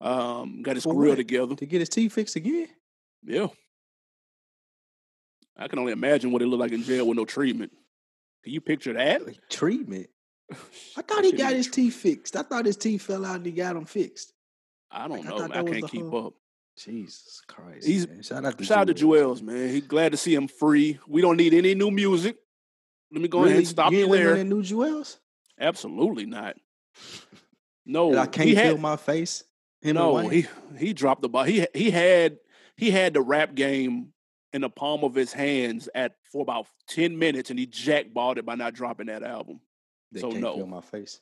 Um, 0.00 0.62
got 0.62 0.76
his 0.76 0.84
For 0.84 0.94
grill 0.94 1.16
together. 1.16 1.54
To 1.56 1.66
get 1.66 1.80
his 1.80 1.88
teeth 1.88 2.12
fixed 2.12 2.36
again? 2.36 2.68
Yeah. 3.24 3.48
I 5.56 5.66
can 5.68 5.78
only 5.80 5.92
imagine 5.92 6.30
what 6.30 6.40
it 6.42 6.46
looked 6.46 6.60
like 6.60 6.72
in 6.72 6.84
jail 6.84 7.06
with 7.06 7.16
no 7.16 7.24
treatment. 7.24 7.72
Can 8.44 8.52
you 8.52 8.60
picture 8.60 8.92
that? 8.92 9.26
Like, 9.26 9.38
Treatment. 9.50 10.08
I 10.96 11.02
thought 11.02 11.24
he 11.24 11.32
got 11.32 11.52
his 11.52 11.68
teeth 11.68 11.94
fixed. 11.96 12.36
I 12.36 12.42
thought 12.42 12.64
his 12.64 12.76
teeth 12.76 13.02
fell 13.02 13.24
out 13.24 13.36
and 13.36 13.46
he 13.46 13.52
got 13.52 13.74
them 13.74 13.84
fixed. 13.84 14.32
I 14.90 15.08
don't 15.08 15.18
like, 15.18 15.26
I 15.26 15.28
know. 15.30 15.38
thought. 15.38 15.56
I 15.56 15.62
can't 15.64 15.90
keep 15.90 16.02
whole- 16.06 16.26
up. 16.28 16.34
Jesus 16.78 17.42
Christ. 17.48 17.84
He's- 17.86 18.06
man. 18.06 18.22
Shout 18.22 18.44
out 18.44 18.56
to 18.56 18.64
Shout 18.64 18.88
out 18.88 18.96
to 18.96 19.04
Juelz, 19.04 19.42
man. 19.42 19.68
He 19.70 19.80
glad 19.80 20.12
to 20.12 20.16
see 20.18 20.32
him 20.32 20.46
free. 20.46 21.00
We 21.08 21.20
don't 21.20 21.36
need 21.36 21.52
any 21.52 21.74
new 21.74 21.90
music. 21.90 22.36
Let 23.10 23.20
me 23.20 23.26
go 23.26 23.44
ahead 23.44 23.56
and 23.56 23.66
stop 23.66 23.90
you 23.92 24.00
you, 24.00 24.12
there. 24.12 24.44
new 24.44 24.62
Juelz? 24.62 25.18
Absolutely 25.60 26.26
not. 26.26 26.56
No, 27.86 28.12
That 28.12 28.20
I 28.20 28.26
can't 28.26 28.50
had- 28.50 28.66
feel 28.68 28.78
my 28.78 28.96
face. 28.96 29.44
And 29.82 29.94
no, 29.94 30.26
he 30.28 30.46
he 30.76 30.92
dropped 30.92 31.22
the 31.22 31.28
ball. 31.28 31.44
He 31.44 31.64
he 31.72 31.90
had 31.92 32.38
he 32.76 32.90
had 32.90 33.14
the 33.14 33.20
rap 33.20 33.54
game 33.54 34.12
in 34.52 34.62
the 34.62 34.68
palm 34.68 35.04
of 35.04 35.14
his 35.14 35.32
hands 35.32 35.88
at 35.94 36.16
for 36.32 36.42
about 36.42 36.66
ten 36.88 37.16
minutes, 37.16 37.50
and 37.50 37.58
he 37.58 37.66
jackballed 37.68 38.38
it 38.38 38.44
by 38.44 38.56
not 38.56 38.74
dropping 38.74 39.06
that 39.06 39.22
album. 39.22 39.60
They 40.10 40.20
so 40.20 40.30
can't 40.30 40.42
no. 40.42 40.56
feel 40.56 40.66
my 40.66 40.80
face. 40.80 41.20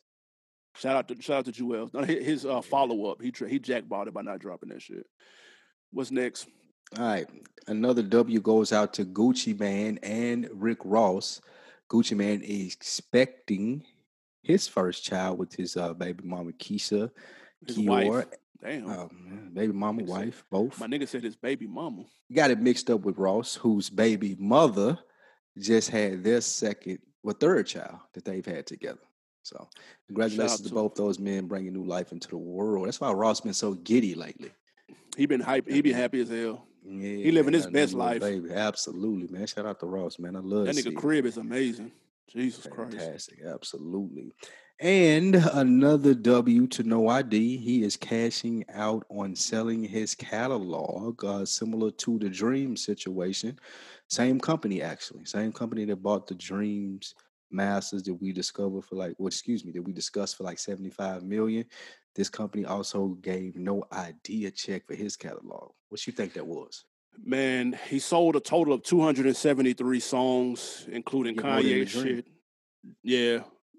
Shout 0.77 0.97
out 0.97 1.09
to 1.09 1.21
shout 1.21 1.39
out 1.41 1.45
to 1.45 1.53
Jewel. 1.53 1.91
No, 1.93 2.03
his 2.03 2.47
uh, 2.47 2.63
follow 2.63 3.11
up, 3.11 3.21
he 3.21 3.27
he 3.47 3.59
jackballed 3.61 4.07
it 4.07 4.15
by 4.15 4.23
not 4.23 4.39
dropping 4.39 4.71
that 4.71 4.81
shit. 4.81 5.07
What's 5.93 6.11
next? 6.11 6.49
All 6.99 7.05
right. 7.05 7.29
Another 7.67 8.03
W 8.03 8.41
goes 8.41 8.73
out 8.73 8.95
to 8.95 9.05
Gucci 9.05 9.59
Mane 9.59 9.99
and 10.03 10.49
Rick 10.53 10.79
Ross. 10.83 11.43
Gucci 11.91 12.17
Mane 12.17 12.41
is 12.43 12.73
expecting 12.75 13.85
his 14.47 14.69
first 14.69 15.05
child 15.05 15.39
with 15.39 15.53
his 15.55 15.77
uh, 15.77 15.93
baby 15.95 16.23
mama 16.25 16.53
Keyshia, 16.53 17.11
His 17.67 17.77
Ka'oir, 17.77 18.11
wife. 18.11 18.25
Damn, 18.63 18.89
um, 18.89 19.51
baby 19.53 19.73
mama, 19.73 20.03
wife, 20.05 20.45
both. 20.51 20.79
my 20.81 20.87
nigga 20.87 21.07
said 21.07 21.23
his 21.23 21.37
baby 21.37 21.67
mama. 21.67 22.05
Got 22.33 22.51
it 22.51 22.61
mixed 22.61 22.89
up 22.89 23.03
with 23.03 23.19
Ross, 23.19 23.55
whose 23.55 23.91
baby 23.91 24.37
mother 24.39 24.99
just 25.59 25.91
had 25.91 26.25
their 26.25 26.41
second 26.41 26.99
or 27.23 27.33
third 27.33 27.67
child 27.67 27.99
that 28.15 28.25
they've 28.25 28.47
had 28.47 28.67
together. 28.67 29.01
So 29.43 29.69
congratulations 30.07 30.63
to 30.63 30.69
to- 30.69 30.75
both 30.75 30.95
those 30.95 31.19
men 31.19 31.47
bringing 31.47 31.73
new 31.73 31.85
life 31.85 32.13
into 32.13 32.29
the 32.29 32.39
world. 32.39 32.87
That's 32.87 33.01
why 33.01 33.13
Ross 33.13 33.41
been 33.41 33.55
so 33.55 33.75
giddy 33.75 34.15
lately. 34.15 34.51
He 35.17 35.27
been 35.27 35.41
hype. 35.41 35.69
He 35.69 35.81
been 35.83 35.95
happy 35.95 36.21
as 36.21 36.29
hell. 36.29 36.67
Yeah, 36.85 37.17
he 37.25 37.33
living 37.33 37.53
his 37.55 37.67
best 37.67 37.95
life. 37.95 38.21
baby. 38.21 38.51
Absolutely, 38.53 39.27
man. 39.29 39.47
Shout 39.47 39.67
out 39.67 39.81
to 39.81 39.87
Ross, 39.87 40.19
man. 40.19 40.37
I 40.37 40.41
love 40.41 40.67
That 40.67 40.77
nigga 40.77 40.95
crib 40.95 41.27
is 41.27 41.37
amazing. 41.37 41.91
Jesus 42.29 42.67
Christ. 42.67 42.97
Fantastic, 42.97 43.39
absolutely. 43.45 44.33
And 44.79 45.37
another 45.37 46.13
W 46.13 46.67
to 46.67 46.83
no 46.83 47.09
ID. 47.09 47.57
He 47.57 47.83
is 47.83 47.97
cashing 47.97 48.65
out 48.75 49.07
on 49.09 49.35
selling 49.35 49.83
his 49.83 50.15
catalog, 50.15 51.25
uh, 51.25 51.47
similar 51.47 51.91
to 51.93 52.19
the 52.19 52.29
Dream 52.29 52.77
situation. 52.77 53.59
Same 54.09 54.39
company, 54.39 54.83
actually. 54.83 55.25
Same 55.25 55.51
company 55.51 55.87
that 55.87 56.03
bought 56.03 56.27
the 56.27 56.35
Dreams 56.35 57.15
Masters 57.51 58.03
that 58.03 58.15
we 58.15 58.33
discovered 58.33 58.85
for 58.85 58.97
like, 58.97 59.15
well, 59.19 59.29
excuse 59.29 59.65
me, 59.65 59.73
that 59.73 59.83
we 59.83 59.93
discussed 59.93 60.37
for 60.37 60.45
like 60.45 60.59
75 60.59 61.23
million. 61.23 61.65
This 62.15 62.29
company 62.29 62.67
also 62.67 63.09
gave 63.23 63.57
no 63.57 63.85
idea 63.93 64.51
check 64.51 64.87
for 64.87 64.95
his 64.95 65.17
catalog. 65.17 65.71
What 65.89 66.07
you 66.07 66.13
think 66.13 66.35
that 66.35 66.47
was? 66.47 66.85
Man, 67.25 67.79
he 67.89 67.99
sold 67.99 68.37
a 68.37 68.41
total 68.41 68.75
of 68.75 68.83
273 68.83 70.01
songs, 70.01 70.87
including 70.91 71.37
Get 71.37 71.45
more 71.45 71.57
than 71.57 71.65
the 71.65 71.85
Kanye 71.85 71.89
shit. 71.89 72.27
Yeah, 73.03 73.39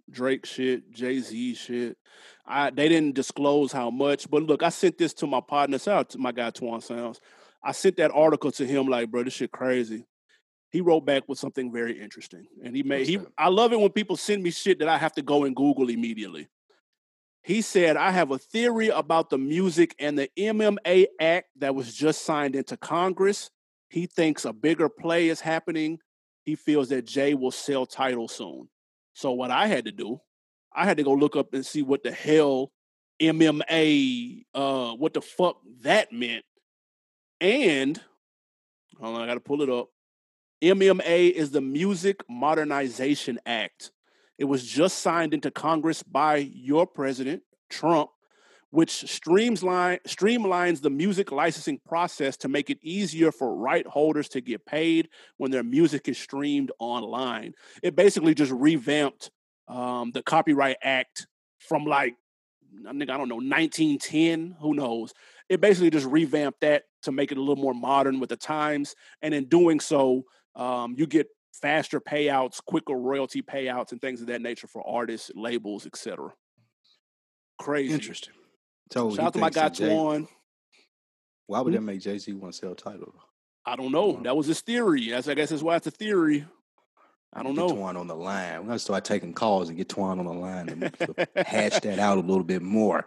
Drake 0.09 0.45
shit, 0.45 0.91
Jay 0.91 1.19
Z 1.19 1.55
shit. 1.55 1.97
I 2.45 2.69
they 2.69 2.88
didn't 2.89 3.15
disclose 3.15 3.71
how 3.71 3.89
much, 3.89 4.29
but 4.29 4.43
look, 4.43 4.63
I 4.63 4.69
sent 4.69 4.97
this 4.97 5.13
to 5.15 5.27
my 5.27 5.41
partner, 5.41 5.79
shout 5.79 5.99
out 5.99 6.09
to 6.11 6.17
my 6.17 6.31
guy 6.31 6.51
Twan 6.51 6.81
Sounds. 6.81 7.19
I 7.63 7.71
sent 7.71 7.97
that 7.97 8.11
article 8.11 8.51
to 8.53 8.65
him, 8.65 8.88
like, 8.88 9.11
bro, 9.11 9.23
this 9.23 9.33
shit 9.33 9.51
crazy. 9.51 10.05
He 10.69 10.81
wrote 10.81 11.05
back 11.05 11.23
with 11.27 11.39
something 11.39 11.71
very 11.71 11.99
interesting, 11.99 12.45
and 12.63 12.75
he 12.75 12.83
made 12.83 13.07
he. 13.07 13.19
I 13.38 13.49
love 13.49 13.73
it 13.73 13.79
when 13.79 13.89
people 13.89 14.17
send 14.17 14.43
me 14.43 14.51
shit 14.51 14.79
that 14.79 14.88
I 14.88 14.97
have 14.97 15.13
to 15.13 15.21
go 15.21 15.43
and 15.43 15.55
Google 15.55 15.89
immediately. 15.89 16.47
He 17.47 17.61
said, 17.61 17.95
I 17.95 18.11
have 18.11 18.31
a 18.31 18.37
theory 18.37 18.89
about 18.89 19.29
the 19.29 19.37
music 19.37 19.95
and 19.99 20.19
the 20.19 20.29
MMA 20.37 21.05
Act 21.17 21.47
that 21.59 21.73
was 21.73 21.93
just 21.93 22.25
signed 22.25 22.57
into 22.57 22.75
Congress. 22.75 23.51
He 23.87 24.05
thinks 24.05 24.43
a 24.43 24.51
bigger 24.51 24.89
play 24.89 25.29
is 25.29 25.39
happening. 25.39 25.99
He 26.43 26.55
feels 26.55 26.89
that 26.89 27.05
Jay 27.05 27.35
will 27.35 27.51
sell 27.51 27.85
title 27.85 28.27
soon. 28.27 28.67
So, 29.13 29.31
what 29.31 29.49
I 29.49 29.67
had 29.67 29.85
to 29.85 29.93
do, 29.93 30.19
I 30.75 30.83
had 30.83 30.97
to 30.97 31.03
go 31.03 31.13
look 31.13 31.37
up 31.37 31.53
and 31.53 31.65
see 31.65 31.81
what 31.81 32.03
the 32.03 32.11
hell 32.11 32.73
MMA, 33.21 34.43
uh, 34.53 34.91
what 34.95 35.13
the 35.13 35.21
fuck 35.21 35.61
that 35.83 36.11
meant. 36.11 36.43
And, 37.39 37.97
hold 38.99 39.15
on, 39.15 39.21
I 39.21 39.25
got 39.25 39.35
to 39.35 39.39
pull 39.39 39.61
it 39.61 39.69
up. 39.69 39.87
MMA 40.61 41.31
is 41.31 41.51
the 41.51 41.61
Music 41.61 42.19
Modernization 42.27 43.39
Act. 43.45 43.91
It 44.38 44.45
was 44.45 44.63
just 44.65 44.99
signed 44.99 45.33
into 45.33 45.51
Congress 45.51 46.03
by 46.03 46.38
your 46.38 46.85
president, 46.85 47.43
Trump, 47.69 48.09
which 48.69 49.09
streamline, 49.09 49.99
streamlines 50.07 50.81
the 50.81 50.89
music 50.89 51.31
licensing 51.31 51.79
process 51.88 52.38
to 52.38 52.49
make 52.49 52.69
it 52.69 52.77
easier 52.81 53.31
for 53.31 53.55
right 53.55 53.88
holders 53.88 54.27
to 54.29 54.41
get 54.41 54.65
paid 54.65 55.09
when 55.38 55.51
their 55.51 55.63
music 55.63 56.07
is 56.07 56.17
streamed 56.17 56.71
online. 56.79 57.53
It 57.81 57.95
basically 57.95 58.35
just 58.35 58.51
revamped 58.51 59.31
um, 59.67 60.11
the 60.11 60.21
Copyright 60.21 60.77
Act 60.83 61.27
from 61.59 61.85
like, 61.85 62.15
I 62.88 62.91
think, 62.91 63.09
I 63.09 63.17
don't 63.17 63.29
know, 63.29 63.35
1910, 63.35 64.57
who 64.59 64.73
knows. 64.73 65.13
It 65.49 65.61
basically 65.61 65.89
just 65.89 66.05
revamped 66.05 66.61
that 66.61 66.83
to 67.03 67.11
make 67.11 67.31
it 67.31 67.38
a 67.38 67.41
little 67.41 67.61
more 67.61 67.73
modern 67.73 68.19
with 68.19 68.29
the 68.29 68.38
times. 68.38 68.95
And 69.21 69.33
in 69.33 69.45
doing 69.45 69.79
so, 69.79 70.25
um, 70.55 70.95
you 70.97 71.07
get 71.07 71.27
faster 71.62 71.99
payouts, 71.99 72.64
quicker 72.64 72.93
royalty 72.93 73.41
payouts, 73.41 73.91
and 73.91 74.01
things 74.01 74.22
of 74.22 74.28
that 74.28 74.41
nature 74.41 74.68
for 74.68 74.88
artists, 74.88 75.32
labels, 75.36 75.86
etc. 75.86 76.32
Crazy. 77.60 77.93
Interesting. 77.93 78.34
So 78.91 79.12
Shout 79.16 79.26
out 79.28 79.34
to 79.34 79.39
my 79.39 79.49
guy 79.49 79.70
Jay- 79.70 79.89
Twan. 79.89 80.28
Why 81.47 81.62
would 81.62 81.74
Hmm? 81.74 81.76
that 81.78 81.82
make 81.82 82.01
Jay 82.01 82.18
Z 82.18 82.34
want 82.34 82.53
to 82.53 82.60
sell 82.60 82.76
title? 82.76 83.14
I 83.66 83.76
don't 83.76 83.91
know. 83.91 84.20
That 84.24 84.36
was 84.38 84.47
his 84.47 84.62
theory. 84.62 85.14
As 85.14 85.28
I 85.28 85.34
guess 85.34 85.49
that's 85.49 85.62
why 85.64 85.76
it's 85.76 85.88
a 85.88 85.91
theory. 85.91 86.45
I 87.34 87.43
don't 87.43 87.55
get 87.55 87.68
know. 87.68 87.74
Twan 87.76 87.97
on 87.99 88.08
the 88.08 88.16
line. 88.16 88.62
We're 88.62 88.68
gonna 88.68 88.80
start 88.80 89.03
taking 89.03 89.34
calls 89.34 89.68
and 89.68 89.78
get 89.78 89.89
Twan 89.89 90.18
on 90.20 90.26
the 90.26 90.34
line 90.34 90.70
and 90.70 90.95
hash 91.45 91.80
that 91.82 91.99
out 91.99 92.18
a 92.18 92.22
little 92.22 92.43
bit 92.43 92.62
more. 92.62 93.05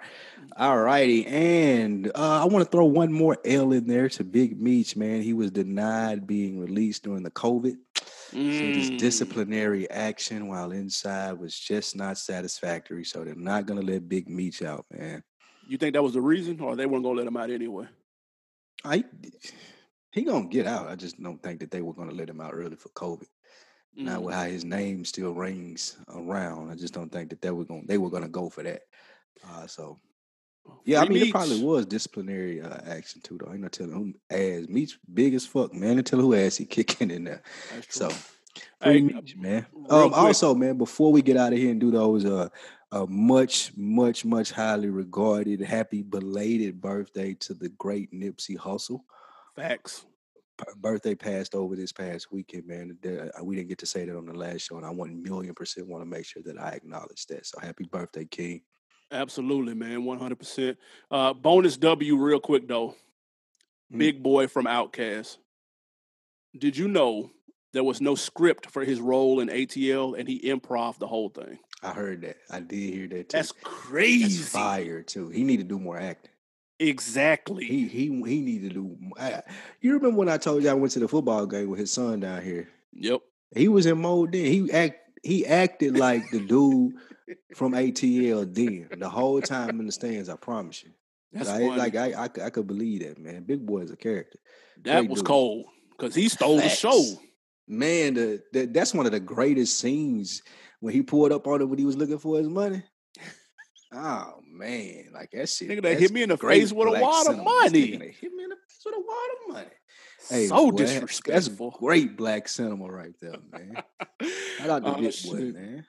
All 0.57 0.79
righty, 0.79 1.27
and 1.27 2.09
uh, 2.09 2.43
I 2.43 2.45
want 2.45 2.65
to 2.65 2.71
throw 2.71 2.85
one 2.85 3.13
more 3.13 3.39
L 3.47 3.73
in 3.73 3.87
there 3.87 4.09
to 4.11 4.25
Big 4.25 4.61
Meech. 4.61 4.95
Man, 4.97 5.23
he 5.23 5.33
was 5.33 5.51
denied 5.51 6.27
being 6.27 6.61
released 6.61 7.05
during 7.05 7.23
the 7.23 7.31
COVID. 7.31 7.77
So 8.33 8.67
this 8.71 8.91
Mm. 8.91 8.97
disciplinary 8.99 9.91
action 9.91 10.49
while 10.49 10.73
inside 10.73 11.33
was 11.33 11.59
just 11.59 11.97
not 11.97 12.19
satisfactory. 12.19 13.05
So 13.05 13.25
they're 13.25 13.35
not 13.35 13.67
gonna 13.67 13.83
let 13.83 14.09
Big 14.09 14.29
Meech 14.29 14.63
out, 14.63 14.87
man. 14.91 15.23
You 15.67 15.79
think 15.79 15.95
that 15.95 16.03
was 16.03 16.15
the 16.15 16.21
reason, 16.21 16.61
or 16.61 16.77
they 16.77 16.87
weren't 16.87 17.05
gonna 17.05 17.19
let 17.19 17.27
him 17.27 17.37
out 17.37 17.51
anyway? 17.51 17.87
I 18.85 19.05
he 20.13 20.23
gonna 20.23 20.49
get 20.49 20.67
out. 20.67 20.89
I 20.89 20.97
just 20.97 21.21
don't 21.23 21.43
think 21.43 21.61
that 21.61 21.71
they 21.71 21.83
were 21.83 21.95
gonna 21.95 22.13
let 22.13 22.29
him 22.29 22.41
out 22.41 22.55
early 22.55 22.77
for 22.77 22.89
COVID. 22.91 23.27
Not 23.97 24.21
Mm. 24.21 24.23
with 24.23 24.35
how 24.35 24.45
his 24.45 24.65
name 24.65 25.05
still 25.05 25.35
rings 25.35 25.99
around. 26.09 26.71
I 26.71 26.75
just 26.77 26.95
don't 26.95 27.11
think 27.11 27.31
that 27.31 27.41
they 27.43 27.51
were 27.51 27.65
gonna 27.65 27.83
They 27.87 27.99
were 27.99 28.11
going 28.11 28.23
to 28.23 28.29
go 28.29 28.49
for 28.49 28.63
that. 28.63 28.83
Uh, 29.45 29.67
so 29.67 29.99
yeah, 30.85 31.01
I 31.01 31.09
mean, 31.09 31.23
it 31.23 31.31
probably 31.31 31.63
was 31.63 31.87
disciplinary 31.87 32.61
uh, 32.61 32.79
action 32.87 33.21
too. 33.23 33.39
Though 33.39 33.53
ain't 33.53 33.61
no 33.61 33.69
telling 33.69 33.93
who 33.93 34.15
ass 34.35 34.69
Meech 34.69 34.99
big 35.13 35.35
as 35.35 35.47
fuck, 35.47 35.73
man. 35.75 35.99
Ain't 35.99 36.07
tell 36.07 36.21
who 36.21 36.35
ass 36.35 36.57
he 36.57 36.65
kicking 36.67 37.11
in 37.11 37.25
there. 37.25 37.43
So 37.89 38.11
Hey, 38.83 39.01
Meech, 39.01 39.37
man. 39.37 39.67
Um, 39.89 40.15
also, 40.15 40.55
man, 40.55 40.79
before 40.79 41.13
we 41.13 41.23
get 41.23 41.37
out 41.37 41.53
of 41.53 41.59
here 41.59 41.71
and 41.71 41.81
do 41.81 41.91
those, 41.91 42.25
uh, 42.25 42.49
a 42.93 43.07
much, 43.07 43.73
much, 43.77 44.25
much 44.25 44.51
highly 44.51 44.89
regarded, 44.89 45.61
happy 45.61 46.03
belated 46.03 46.81
birthday 46.81 47.35
to 47.35 47.55
the 47.55 47.69
great 47.71 48.13
Nipsey 48.13 48.57
Hussle. 48.57 49.01
Facts. 49.55 50.07
birthday 50.77 51.15
passed 51.15 51.55
over 51.55 51.77
this 51.77 51.93
past 51.93 52.33
weekend, 52.33 52.67
man. 52.67 52.99
Uh, 53.05 53.45
We 53.45 53.57
didn't 53.57 53.69
get 53.69 53.79
to 53.79 53.87
say 53.87 54.05
that 54.05 54.17
on 54.17 54.27
the 54.27 54.35
last 54.35 54.63
show, 54.63 54.77
and 54.77 54.87
I 54.87 54.91
one 54.91 55.23
million 55.23 55.55
percent 55.55 55.87
want 55.89 56.03
to 56.03 56.07
make 56.07 56.25
sure 56.25 56.43
that 56.45 56.59
I 56.59 56.71
acknowledge 56.71 57.27
that. 57.27 57.47
So 57.47 57.61
happy 57.61 57.85
birthday, 57.85 58.25
King. 58.25 58.63
Absolutely, 59.13 59.75
man. 59.75 60.05
One 60.05 60.19
hundred 60.19 60.39
percent. 60.39 60.79
Uh, 61.11 61.33
bonus 61.35 61.77
W, 61.77 62.17
real 62.17 62.41
quick 62.41 62.69
though. 62.69 62.95
Mm. 63.93 63.99
Big 63.99 64.23
Boi 64.23 64.47
from 64.47 64.67
Outkast. 64.67 65.37
Did 66.57 66.77
you 66.77 66.89
know 66.89 67.31
there 67.73 67.85
was 67.85 68.01
no 68.01 68.15
script 68.15 68.71
for 68.71 68.85
his 68.85 69.01
role 69.01 69.41
in 69.41 69.49
ATL, 69.49 70.19
and 70.19 70.29
he 70.29 70.41
improv 70.51 70.99
the 70.99 71.07
whole 71.07 71.29
thing? 71.29 71.59
I 71.83 71.93
heard 71.93 72.23
that. 72.23 72.37
I 72.51 72.61
did 72.61 72.95
hear 72.95 73.09
that 73.09 73.29
too. 73.31 73.37
That's 73.37 73.53
That's 73.53 73.65
crazy. 73.65 74.43
fire 74.43 75.03
too. 75.03 75.29
He 75.31 75.45
need 75.45 75.59
to 75.59 75.65
do 75.65 75.79
more 75.79 75.99
acting. 75.99 76.31
Exactly. 76.79 77.65
He 77.65 77.89
he 77.89 78.07
he 78.07 78.41
need 78.41 78.63
to 78.63 78.69
do. 78.71 78.97
I- 79.19 79.43
you 79.81 79.93
remember 79.95 80.19
when 80.19 80.29
I 80.29 80.39
told 80.39 80.63
you 80.63 80.71
I 80.71 80.75
went 80.75 80.93
to 80.93 80.99
the 81.01 81.09
football 81.09 81.47
game 81.47 81.69
with 81.71 81.79
his 81.81 81.93
son 81.93 82.21
down 82.21 82.43
here? 82.43 82.69
yep. 82.93 83.21
He 83.55 83.67
was 83.69 83.87
in 83.87 84.01
mode 84.01 84.33
then. 84.33 84.45
He 84.47 84.71
act 84.73 84.97
he 85.23 85.45
acted 85.45 85.99
like 85.99 86.31
the 86.31 86.39
dude 86.41 86.95
from 87.55 87.73
ATL 87.73 88.55
then 88.55 88.89
the 88.99 89.09
whole 89.09 89.41
time 89.41 89.81
in 89.81 89.87
the 89.87 89.93
stands. 89.93 90.29
I 90.29 90.37
promise 90.37 90.83
you. 90.83 90.91
That's 91.33 91.49
I, 91.49 91.59
like 91.77 91.95
I, 91.95 92.13
I 92.13 92.25
I 92.25 92.51
could 92.51 92.67
believe 92.67 93.03
that 93.03 93.19
man. 93.19 93.45
Big 93.45 93.65
Boi 93.65 93.81
is 93.83 93.91
a 93.91 93.97
character. 93.97 94.39
that 94.83 95.01
great 95.01 95.11
was 95.11 95.21
dude. 95.21 95.27
cold 95.27 95.67
because 95.91 96.15
he 96.15 96.29
stole 96.29 96.57
the 96.57 96.69
show. 96.69 97.03
Man, 97.69 98.15
the, 98.15 98.43
the 98.53 98.67
that's 98.67 98.93
one 98.93 99.07
of 99.07 99.13
the 99.13 99.21
greatest 99.21 99.79
scenes 99.79 100.43
when 100.81 100.93
he 100.93 101.03
pulled 101.03 101.31
up 101.31 101.47
on 101.47 101.63
him 101.63 101.71
when 101.71 101.79
he 101.79 101.85
was 101.85 101.97
looking 101.97 102.19
for 102.19 102.39
his 102.39 102.49
money. 102.49 102.83
Oh 103.93 104.35
man, 104.49 105.11
like 105.13 105.31
that 105.33 105.49
shit. 105.49 105.69
Nigga 105.69 105.83
that 105.83 105.99
hit 105.99 106.13
me 106.13 106.23
in 106.23 106.29
the 106.29 106.37
face 106.37 106.73
with 106.73 106.89
a 106.89 107.01
wad 107.01 107.29
of 107.29 107.37
money. 107.39 107.93
nigga 107.93 108.15
hit 108.15 108.33
me 108.33 108.45
in 108.45 108.51
the 108.51 108.57
face 108.57 108.83
with 108.85 108.95
a 108.95 109.01
wad 109.01 109.31
of 109.31 109.55
money. 109.55 109.77
Hey, 110.29 110.47
so 110.47 110.71
boy, 110.71 110.77
disrespectful. 110.77 111.71
That's 111.71 111.81
great 111.81 112.17
black 112.17 112.49
cinema 112.49 112.85
right 112.87 113.15
there, 113.21 113.35
man. 113.51 113.83
Shout 114.59 114.71
out 114.71 114.85
to 114.85 114.91
Oh, 114.97 115.01
Big 115.01 115.15
Boi, 115.25 115.61
man. 115.61 115.87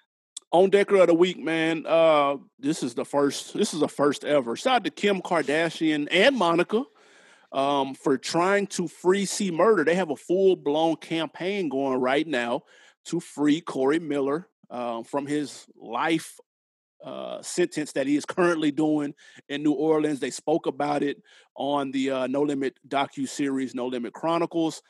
On 0.52 0.70
Decker 0.70 0.98
of 0.98 1.08
the 1.08 1.14
Week, 1.14 1.40
man. 1.40 1.86
Uh, 1.88 2.38
this 2.60 2.84
is 2.84 2.94
the 2.94 3.06
first. 3.06 3.54
This 3.54 3.74
is 3.74 3.80
the 3.80 3.88
first 3.88 4.24
ever. 4.24 4.56
Shout 4.56 4.76
out 4.76 4.84
to 4.84 4.90
Kim 4.90 5.22
Kardashian 5.22 6.08
and 6.12 6.36
Monica 6.36 6.84
um, 7.52 7.96
for 7.96 8.18
trying 8.18 8.68
to 8.68 8.88
free 8.88 9.26
C 9.26 9.52
Murder. 9.52 9.84
They 9.84 9.96
have 9.96 10.12
a 10.12 10.16
full 10.16 10.56
blown 10.56 10.98
campaign 10.98 11.70
going 11.70 12.00
right 12.00 12.28
now 12.28 12.64
to 13.06 13.20
free 13.20 13.62
Corey 13.62 14.00
Miller 14.00 14.48
uh, 14.70 15.04
from 15.04 15.26
his 15.26 15.66
life 15.76 16.38
uh, 17.04 17.42
sentence 17.42 17.94
that 17.94 18.06
he 18.06 18.16
is 18.16 18.26
currently 18.26 18.72
doing 18.72 19.14
in 19.50 19.64
New 19.64 19.74
Orleans. 19.74 20.20
They 20.20 20.30
spoke 20.30 20.68
about 20.68 21.02
it 21.02 21.22
on 21.56 21.92
the 21.92 22.12
uh, 22.12 22.28
No 22.28 22.44
Limit 22.44 22.78
docu 22.88 23.28
series, 23.28 23.74
No 23.74 23.88
Limit 23.88 24.14
Chronicles. 24.14 24.84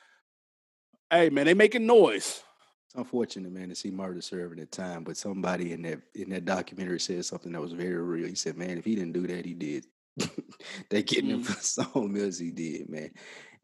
Hey 1.10 1.30
man, 1.30 1.46
they 1.46 1.54
making 1.54 1.86
noise. 1.86 2.44
It's 2.92 2.98
unfortunate, 2.98 3.54
man, 3.54 3.70
to 3.70 3.76
C 3.76 3.90
Murder 3.90 4.20
serving 4.20 4.60
at 4.60 4.70
time, 4.70 5.06
but 5.06 5.16
somebody 5.16 5.72
in 5.72 5.82
that 5.84 6.02
in 6.14 6.30
that 6.32 6.44
documentary 6.44 7.00
said 7.00 7.24
something 7.24 7.54
that 7.54 7.62
was 7.62 7.72
very 7.72 7.96
real. 7.96 8.28
He 8.28 8.36
said, 8.36 8.58
"Man, 8.58 8.78
if 8.78 8.84
he 8.84 8.96
didn't 8.96 9.14
do 9.14 9.26
that, 9.28 9.46
he 9.46 9.54
did." 9.54 9.86
they 10.90 11.02
getting 11.02 11.30
him 11.30 11.40
Mm. 11.42 11.46
for 11.46 11.54
something 11.62 12.18
else 12.22 12.38
he 12.38 12.52
did, 12.52 12.90
man. 12.90 13.12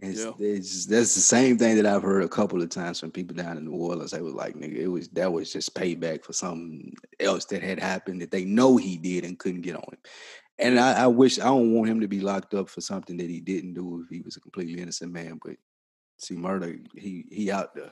And 0.01 0.15
Yeah. 0.15 0.31
it's 0.39 0.69
just- 0.71 0.89
that's 0.89 1.13
the 1.13 1.19
same 1.19 1.57
thing 1.57 1.75
that 1.75 1.85
I've 1.85 2.03
heard 2.03 2.23
a 2.23 2.29
couple 2.29 2.61
of 2.61 2.69
times 2.69 3.01
from 3.01 3.11
people 3.11 3.35
down 3.35 3.57
in 3.57 3.65
New 3.65 3.73
Orleans. 3.73 4.11
They 4.11 4.21
was 4.21 4.33
like, 4.33 4.55
"Nigga, 4.55 4.77
it 4.77 4.87
was 4.87 5.09
that 5.09 5.33
was 5.33 5.51
just 5.51 5.75
payback 5.75 6.23
for 6.23 6.31
something 6.31 6.93
else 7.19 7.43
that 7.47 7.61
had 7.61 7.79
happened 7.79 8.21
that 8.21 8.31
they 8.31 8.45
know 8.45 8.77
he 8.77 8.95
did 8.95 9.25
and 9.25 9.37
couldn't 9.37 9.59
get 9.61 9.75
on 9.75 9.83
him." 9.91 9.99
And 10.57 10.79
I, 10.79 11.03
I 11.03 11.07
wish 11.07 11.37
I 11.37 11.47
don't 11.47 11.73
want 11.73 11.89
him 11.89 11.99
to 11.99 12.07
be 12.07 12.21
locked 12.21 12.53
up 12.53 12.69
for 12.69 12.79
something 12.79 13.17
that 13.17 13.29
he 13.29 13.41
didn't 13.41 13.73
do 13.73 14.03
if 14.03 14.09
he 14.09 14.21
was 14.21 14.37
a 14.37 14.39
completely 14.39 14.81
innocent 14.81 15.11
man. 15.11 15.37
But 15.43 15.57
see, 16.17 16.37
murder, 16.37 16.77
he 16.95 17.25
he 17.29 17.51
out 17.51 17.75
there. 17.75 17.91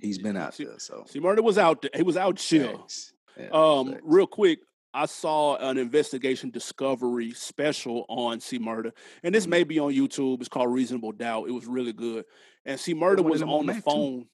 He's 0.00 0.18
been 0.18 0.36
out 0.36 0.54
See- 0.54 0.64
there, 0.64 0.78
so 0.78 1.04
C 1.08 1.20
Murder 1.20 1.42
was 1.42 1.58
out 1.58 1.82
there. 1.82 1.90
He 1.94 2.02
was 2.02 2.16
out 2.16 2.36
chill. 2.36 2.78
Facts. 2.78 3.12
Yeah, 3.38 3.48
Um, 3.52 3.92
facts. 3.92 4.02
real 4.04 4.26
quick, 4.26 4.60
I 4.92 5.06
saw 5.06 5.56
an 5.56 5.78
investigation 5.78 6.50
discovery 6.50 7.32
special 7.32 8.04
on 8.08 8.40
C 8.40 8.58
Murder, 8.58 8.92
and 9.22 9.34
this 9.34 9.46
Mhm. 9.46 9.50
may 9.50 9.64
be 9.64 9.78
on 9.78 9.92
YouTube. 9.92 10.40
It's 10.40 10.48
called 10.48 10.72
Reasonable 10.72 11.12
Doubt. 11.12 11.48
It 11.48 11.52
was 11.52 11.66
really 11.66 11.92
good. 11.92 12.24
And 12.64 12.78
C 12.78 12.92
Murder 12.94 13.22
was 13.22 13.42
on 13.42 13.48
on 13.48 13.66
the 13.66 13.72
Mac, 13.74 13.84
too. 13.84 13.90
phone. 13.90 14.28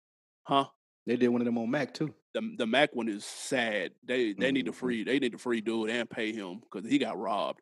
Huh? 0.45 0.67
They 1.07 1.17
did 1.17 1.29
one 1.29 1.41
of 1.41 1.45
them 1.45 1.59
on 1.59 1.71
Mac 1.71 1.95
too. 1.95 2.13
The 2.35 2.55
the 2.59 2.67
Mac 2.67 2.95
one 2.95 3.09
is 3.09 3.25
sad. 3.25 3.93
They 4.03 4.33
they 4.33 4.51
need 4.51 4.67
to 4.67 4.73
Mhm. 4.73 4.77
free 4.77 5.05
they 5.05 5.19
need 5.19 5.33
to 5.33 5.39
free 5.39 5.61
dude 5.61 5.91
and 5.91 6.09
pay 6.11 6.33
him 6.33 6.61
because 6.61 6.89
he 6.91 6.99
got 6.99 7.19
robbed. 7.19 7.61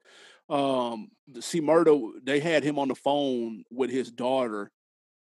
Um, 0.49 1.11
the 1.27 1.43
C 1.43 1.61
Murder 1.61 1.95
they 2.23 2.41
had 2.41 2.63
him 2.65 2.79
on 2.79 2.89
the 2.89 2.95
phone 2.95 3.65
with 3.71 3.91
his 3.91 4.11
daughter 4.13 4.71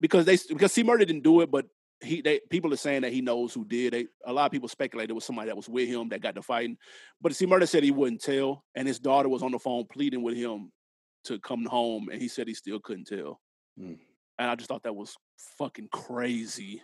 because 0.00 0.24
they 0.24 0.38
because 0.48 0.72
C 0.72 0.82
Murder 0.82 1.04
didn't 1.04 1.22
do 1.24 1.40
it, 1.42 1.50
but 1.50 1.66
he 2.02 2.20
they 2.20 2.40
people 2.50 2.72
are 2.72 2.76
saying 2.76 3.02
that 3.02 3.12
he 3.12 3.20
knows 3.22 3.54
who 3.54 3.64
did. 3.64 3.92
They 3.92 4.06
a 4.26 4.32
lot 4.32 4.46
of 4.46 4.52
people 4.52 4.68
speculate 4.68 5.08
it 5.10 5.14
was 5.14 5.24
somebody 5.24 5.48
that 5.48 5.56
was 5.56 5.68
with 5.68 5.88
him 5.88 6.08
that 6.10 6.20
got 6.20 6.34
the 6.34 6.42
fighting, 6.42 6.76
but 7.20 7.34
C 7.34 7.46
Murder 7.46 7.66
said 7.66 7.82
he 7.82 7.90
wouldn't 7.90 8.20
tell, 8.22 8.64
and 8.74 8.86
his 8.86 8.98
daughter 8.98 9.28
was 9.28 9.42
on 9.42 9.52
the 9.52 9.58
phone 9.58 9.84
pleading 9.90 10.22
with 10.22 10.36
him 10.36 10.70
to 11.24 11.38
come 11.40 11.64
home, 11.64 12.08
and 12.12 12.20
he 12.20 12.28
said 12.28 12.46
he 12.48 12.54
still 12.54 12.78
couldn't 12.80 13.06
tell. 13.06 13.40
Mm. 13.80 13.98
And 14.38 14.50
I 14.50 14.54
just 14.54 14.68
thought 14.68 14.82
that 14.82 14.94
was 14.94 15.16
fucking 15.58 15.88
crazy. 15.90 16.82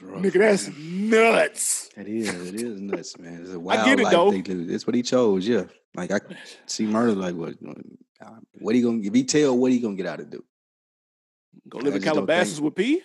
Rough, 0.00 0.22
Nigga, 0.22 0.38
that's 0.40 0.68
man. 0.68 1.10
nuts. 1.10 1.88
It 1.96 2.08
is. 2.08 2.28
It 2.52 2.54
is 2.60 2.80
nuts, 2.80 3.16
man. 3.16 3.42
It's 3.42 3.52
a 3.52 3.60
wild 3.60 3.80
I 3.80 3.84
get 3.84 4.00
it, 4.00 4.02
life 4.04 4.12
though. 4.12 4.30
they 4.32 4.40
do. 4.42 4.64
That's 4.66 4.86
what 4.88 4.96
he 4.96 5.02
chose. 5.02 5.46
Yeah. 5.46 5.64
Like 5.94 6.10
I 6.10 6.18
see 6.66 6.84
murder. 6.86 7.12
Like 7.12 7.36
what? 7.36 7.54
uh, 8.20 8.30
What 8.58 8.74
he 8.74 8.80
gonna? 8.82 8.98
If 9.02 9.14
he 9.14 9.22
tell, 9.22 9.56
what 9.56 9.70
he 9.70 9.78
gonna 9.78 9.94
get 9.94 10.06
out 10.06 10.18
of 10.18 10.30
do? 10.30 10.42
Go 11.68 11.78
I 11.78 11.82
live 11.82 11.94
in 11.94 12.00
think- 12.02 12.12
Calabasas 12.12 12.60
with 12.60 12.74
P. 12.74 13.02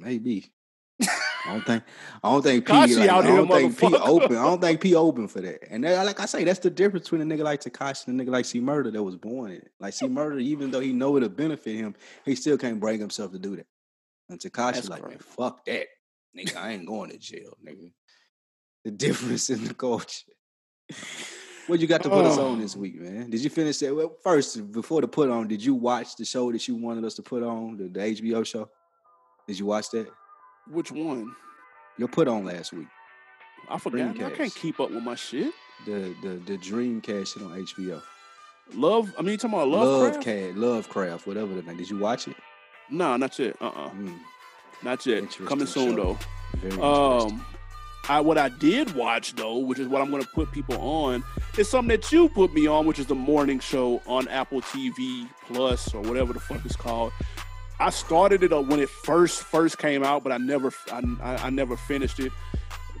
Maybe. 0.00 0.52
I 1.00 1.52
don't 1.52 1.64
think. 1.64 1.82
I 2.22 2.30
don't 2.30 2.42
think 2.48 2.66
P. 2.66 2.72
Like, 2.72 3.08
out 3.08 3.24
I 3.24 3.28
don't 3.28 3.48
think 3.48 3.78
P 3.78 3.86
open. 3.94 4.36
I 4.36 4.42
don't 4.42 4.60
think 4.60 4.80
P 4.80 4.94
open 4.94 5.28
for 5.28 5.40
that. 5.40 5.70
And 5.70 5.84
that, 5.84 6.04
like 6.04 6.20
I 6.20 6.26
say, 6.26 6.44
that's 6.44 6.58
the 6.58 6.70
difference 6.70 7.08
between 7.08 7.30
a 7.30 7.34
nigga 7.36 7.44
like 7.44 7.60
Tekashi 7.62 8.08
and 8.08 8.20
a 8.20 8.24
nigga 8.24 8.30
like 8.30 8.44
C 8.44 8.60
Murder 8.60 8.90
that 8.90 9.02
was 9.02 9.16
born 9.16 9.52
in 9.52 9.58
it. 9.58 9.70
Like 9.80 9.94
C 9.94 10.08
Murder, 10.08 10.38
even 10.38 10.70
though 10.70 10.80
he 10.80 10.92
know 10.92 11.16
it'll 11.16 11.28
benefit 11.28 11.76
him, 11.76 11.94
he 12.24 12.34
still 12.34 12.58
can't 12.58 12.80
bring 12.80 12.98
himself 13.00 13.32
to 13.32 13.38
do 13.38 13.56
that. 13.56 13.66
And 14.28 14.38
Tekashi 14.38 14.74
That's 14.74 14.88
like, 14.88 15.08
man, 15.08 15.18
fuck 15.20 15.64
that, 15.66 15.86
nigga. 16.36 16.56
I 16.56 16.72
ain't 16.72 16.86
going 16.86 17.10
to 17.10 17.18
jail, 17.18 17.56
nigga. 17.66 17.92
The 18.84 18.90
difference 18.90 19.48
in 19.50 19.64
the 19.64 19.74
culture. 19.74 20.32
What 21.66 21.80
you 21.80 21.86
got 21.86 22.02
to 22.02 22.08
put 22.08 22.24
us 22.24 22.38
on 22.38 22.58
Oh. 22.58 22.60
this 22.60 22.74
week, 22.74 22.98
man? 22.98 23.28
Did 23.30 23.44
you 23.44 23.50
finish 23.50 23.78
that? 23.78 23.94
Well, 23.94 24.16
first, 24.22 24.72
before 24.72 25.02
the 25.02 25.08
put 25.08 25.28
on, 25.28 25.48
did 25.48 25.62
you 25.62 25.74
watch 25.74 26.16
the 26.16 26.24
show 26.24 26.50
that 26.50 26.66
you 26.66 26.74
wanted 26.76 27.04
us 27.04 27.14
to 27.14 27.22
put 27.22 27.42
on, 27.42 27.76
the, 27.76 27.84
the 27.88 28.00
HBO 28.00 28.44
show? 28.44 28.70
Did 29.48 29.58
you 29.58 29.64
watch 29.64 29.90
that? 29.90 30.08
Which 30.70 30.92
one? 30.92 31.34
Your 31.96 32.06
put 32.06 32.28
on 32.28 32.44
last 32.44 32.72
week. 32.72 32.86
I 33.68 33.78
forgot. 33.78 34.20
I 34.20 34.30
can't 34.30 34.54
keep 34.54 34.78
up 34.78 34.90
with 34.90 35.02
my 35.02 35.14
shit. 35.14 35.52
The 35.86 36.14
the 36.22 36.40
the 36.46 36.58
Dreamcast 36.58 37.34
shit 37.34 37.42
on 37.42 37.64
HBO. 37.64 38.02
Love. 38.74 39.12
I 39.18 39.22
mean, 39.22 39.32
you 39.32 39.38
talking 39.38 39.56
about 39.56 39.68
Love? 39.68 39.88
Love 39.88 40.12
Craft? 40.12 40.24
Cat, 40.24 40.56
Lovecraft, 40.56 41.26
whatever 41.26 41.54
the 41.54 41.62
name. 41.62 41.78
Did 41.78 41.88
you 41.88 41.98
watch 41.98 42.28
it? 42.28 42.36
No, 42.90 43.16
not 43.16 43.38
yet. 43.38 43.56
Uh, 43.60 43.68
uh 43.68 43.90
Mm, 43.90 44.18
not 44.82 45.06
yet. 45.06 45.30
Coming 45.46 45.66
soon 45.66 45.96
show. 45.96 45.96
though. 45.96 46.18
very. 46.68 46.82
Um, 46.82 47.44
I 48.08 48.20
what 48.20 48.36
I 48.36 48.50
did 48.50 48.94
watch 48.94 49.34
though, 49.34 49.58
which 49.58 49.78
is 49.78 49.88
what 49.88 50.02
I'm 50.02 50.10
going 50.10 50.22
to 50.22 50.28
put 50.28 50.52
people 50.52 50.76
on, 50.76 51.24
is 51.56 51.68
something 51.68 51.96
that 51.96 52.12
you 52.12 52.28
put 52.28 52.52
me 52.52 52.66
on, 52.66 52.86
which 52.86 52.98
is 52.98 53.06
the 53.06 53.14
morning 53.14 53.60
show 53.60 54.02
on 54.06 54.28
Apple 54.28 54.60
TV 54.60 55.28
Plus 55.46 55.94
or 55.94 56.02
whatever 56.02 56.34
the 56.34 56.40
fuck 56.40 56.64
it's 56.66 56.76
called. 56.76 57.12
I 57.80 57.90
started 57.90 58.42
it 58.42 58.52
uh, 58.52 58.60
when 58.60 58.80
it 58.80 58.88
first 58.88 59.42
first 59.42 59.78
came 59.78 60.02
out, 60.02 60.22
but 60.24 60.32
I 60.32 60.38
never 60.38 60.72
I, 60.92 61.02
I, 61.22 61.36
I 61.46 61.50
never 61.50 61.76
finished 61.76 62.18
it. 62.20 62.32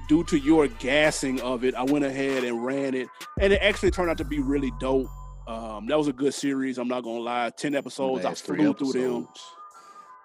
Due 0.08 0.24
to 0.24 0.38
your 0.38 0.68
gassing 0.68 1.40
of 1.42 1.64
it, 1.64 1.74
I 1.74 1.82
went 1.82 2.04
ahead 2.04 2.42
and 2.44 2.64
ran 2.64 2.94
it, 2.94 3.08
and 3.40 3.52
it 3.52 3.60
actually 3.60 3.90
turned 3.90 4.08
out 4.08 4.16
to 4.18 4.24
be 4.24 4.38
really 4.38 4.72
dope. 4.80 5.06
Um, 5.46 5.86
that 5.86 5.98
was 5.98 6.08
a 6.08 6.12
good 6.12 6.32
series. 6.32 6.78
I'm 6.78 6.88
not 6.88 7.02
gonna 7.02 7.20
lie. 7.20 7.50
Ten 7.56 7.74
episodes, 7.74 8.24
I 8.24 8.34
flew 8.34 8.72
through 8.74 8.92
them. 8.92 9.28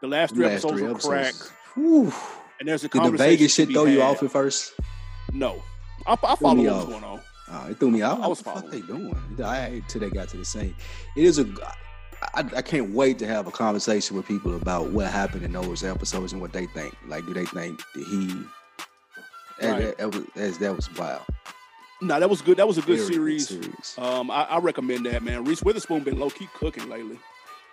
The 0.02 0.08
last 0.08 0.36
three 0.36 0.46
Last 0.46 0.66
episodes 0.66 0.80
three 0.80 0.90
were 0.90 1.00
crack. 1.00 1.34
Whew. 1.76 2.14
and 2.60 2.68
there's 2.68 2.84
a 2.84 2.90
Did 2.90 3.04
the 3.04 3.12
Vegas 3.12 3.54
shit 3.54 3.70
throw 3.72 3.86
you 3.86 4.02
had. 4.02 4.10
off 4.18 4.24
at 4.24 4.32
first? 4.32 4.74
No, 5.32 5.62
I, 6.06 6.14
I 6.14 6.36
follow 6.36 6.56
what 6.56 6.58
was 6.58 6.68
off. 6.68 6.88
going 6.90 7.04
on. 7.04 7.22
Oh, 7.52 7.68
it 7.70 7.80
threw 7.80 7.92
me 7.92 8.02
out. 8.02 8.22
I 8.22 8.28
was 8.28 8.44
what 8.46 8.56
the 8.56 8.62
fuck 8.62 8.72
they 8.72 8.82
doing? 8.82 9.16
I 9.44 9.82
till 9.88 10.02
they 10.02 10.10
got 10.10 10.30
to 10.30 10.38
the 10.38 10.46
same. 10.46 10.76
It 11.18 11.24
is 11.24 11.40
a. 11.40 11.46
I, 12.34 12.58
I 12.58 12.62
can't 12.62 12.92
wait 12.94 13.20
to 13.20 13.28
have 13.28 13.48
a 13.48 13.52
conversation 13.52 14.16
with 14.18 14.28
people 14.28 14.56
about 14.56 14.90
what 14.90 15.08
happened 15.08 15.44
in 15.44 15.52
those 15.52 15.84
episodes 15.84 16.32
and 16.34 16.42
what 16.42 16.54
they 16.54 16.66
think. 16.68 16.96
Like, 17.08 17.26
do 17.26 17.34
they 17.34 17.46
think 17.46 17.82
that 17.96 18.04
he? 18.04 18.28
That, 19.60 19.72
Right. 19.72 19.82
that, 19.86 19.98
that 20.00 20.16
was 20.16 20.26
as 20.36 20.58
that 20.60 20.76
was 20.76 20.94
wild. 20.96 21.22
No, 22.02 22.20
that 22.20 22.30
was 22.30 22.42
good. 22.42 22.58
That 22.58 22.68
was 22.68 22.78
a 22.78 22.82
good 22.82 23.00
Very 23.00 23.14
series. 23.14 23.48
series. 23.48 23.96
Um, 23.98 24.30
I, 24.30 24.44
I 24.44 24.58
recommend 24.60 25.06
that, 25.06 25.24
man. 25.24 25.46
Reese 25.46 25.62
Witherspoon 25.64 26.04
been 26.04 26.20
low 26.20 26.30
key 26.30 26.50
cooking 26.56 26.90
lately. 26.90 27.18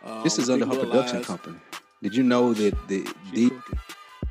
Um, 0.05 0.23
this 0.23 0.39
is 0.39 0.49
under 0.49 0.67
her 0.67 0.77
production 0.79 1.17
Lies, 1.19 1.27
company. 1.27 1.59
Did 2.03 2.15
you 2.15 2.23
know 2.23 2.55
that 2.55 2.77
the, 2.89 3.05
she 3.35 3.49
the 3.49 3.51
cooking 3.51 3.79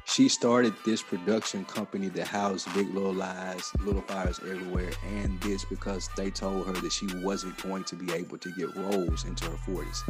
she 0.10 0.28
started 0.28 0.74
this 0.86 1.02
production 1.02 1.66
company 1.66 2.10
that 2.10 2.28
housed 2.28 2.74
Big 2.74 2.94
Little 2.94 3.14
Lies, 3.14 3.72
Little 3.84 4.02
Fires 4.02 4.40
Everywhere, 4.40 4.92
and 5.08 5.40
this 5.42 5.66
because 5.66 6.10
they 6.18 6.32
told 6.32 6.66
her 6.68 6.74
that 6.74 6.92
she 6.92 7.08
wasn't 7.18 7.62
going 7.62 7.84
to 7.86 7.96
be 7.96 8.12
able 8.14 8.38
to 8.40 8.52
get 8.54 8.76
roles 8.76 9.26
into 9.26 9.46
her 9.46 9.58
40s. 9.72 10.02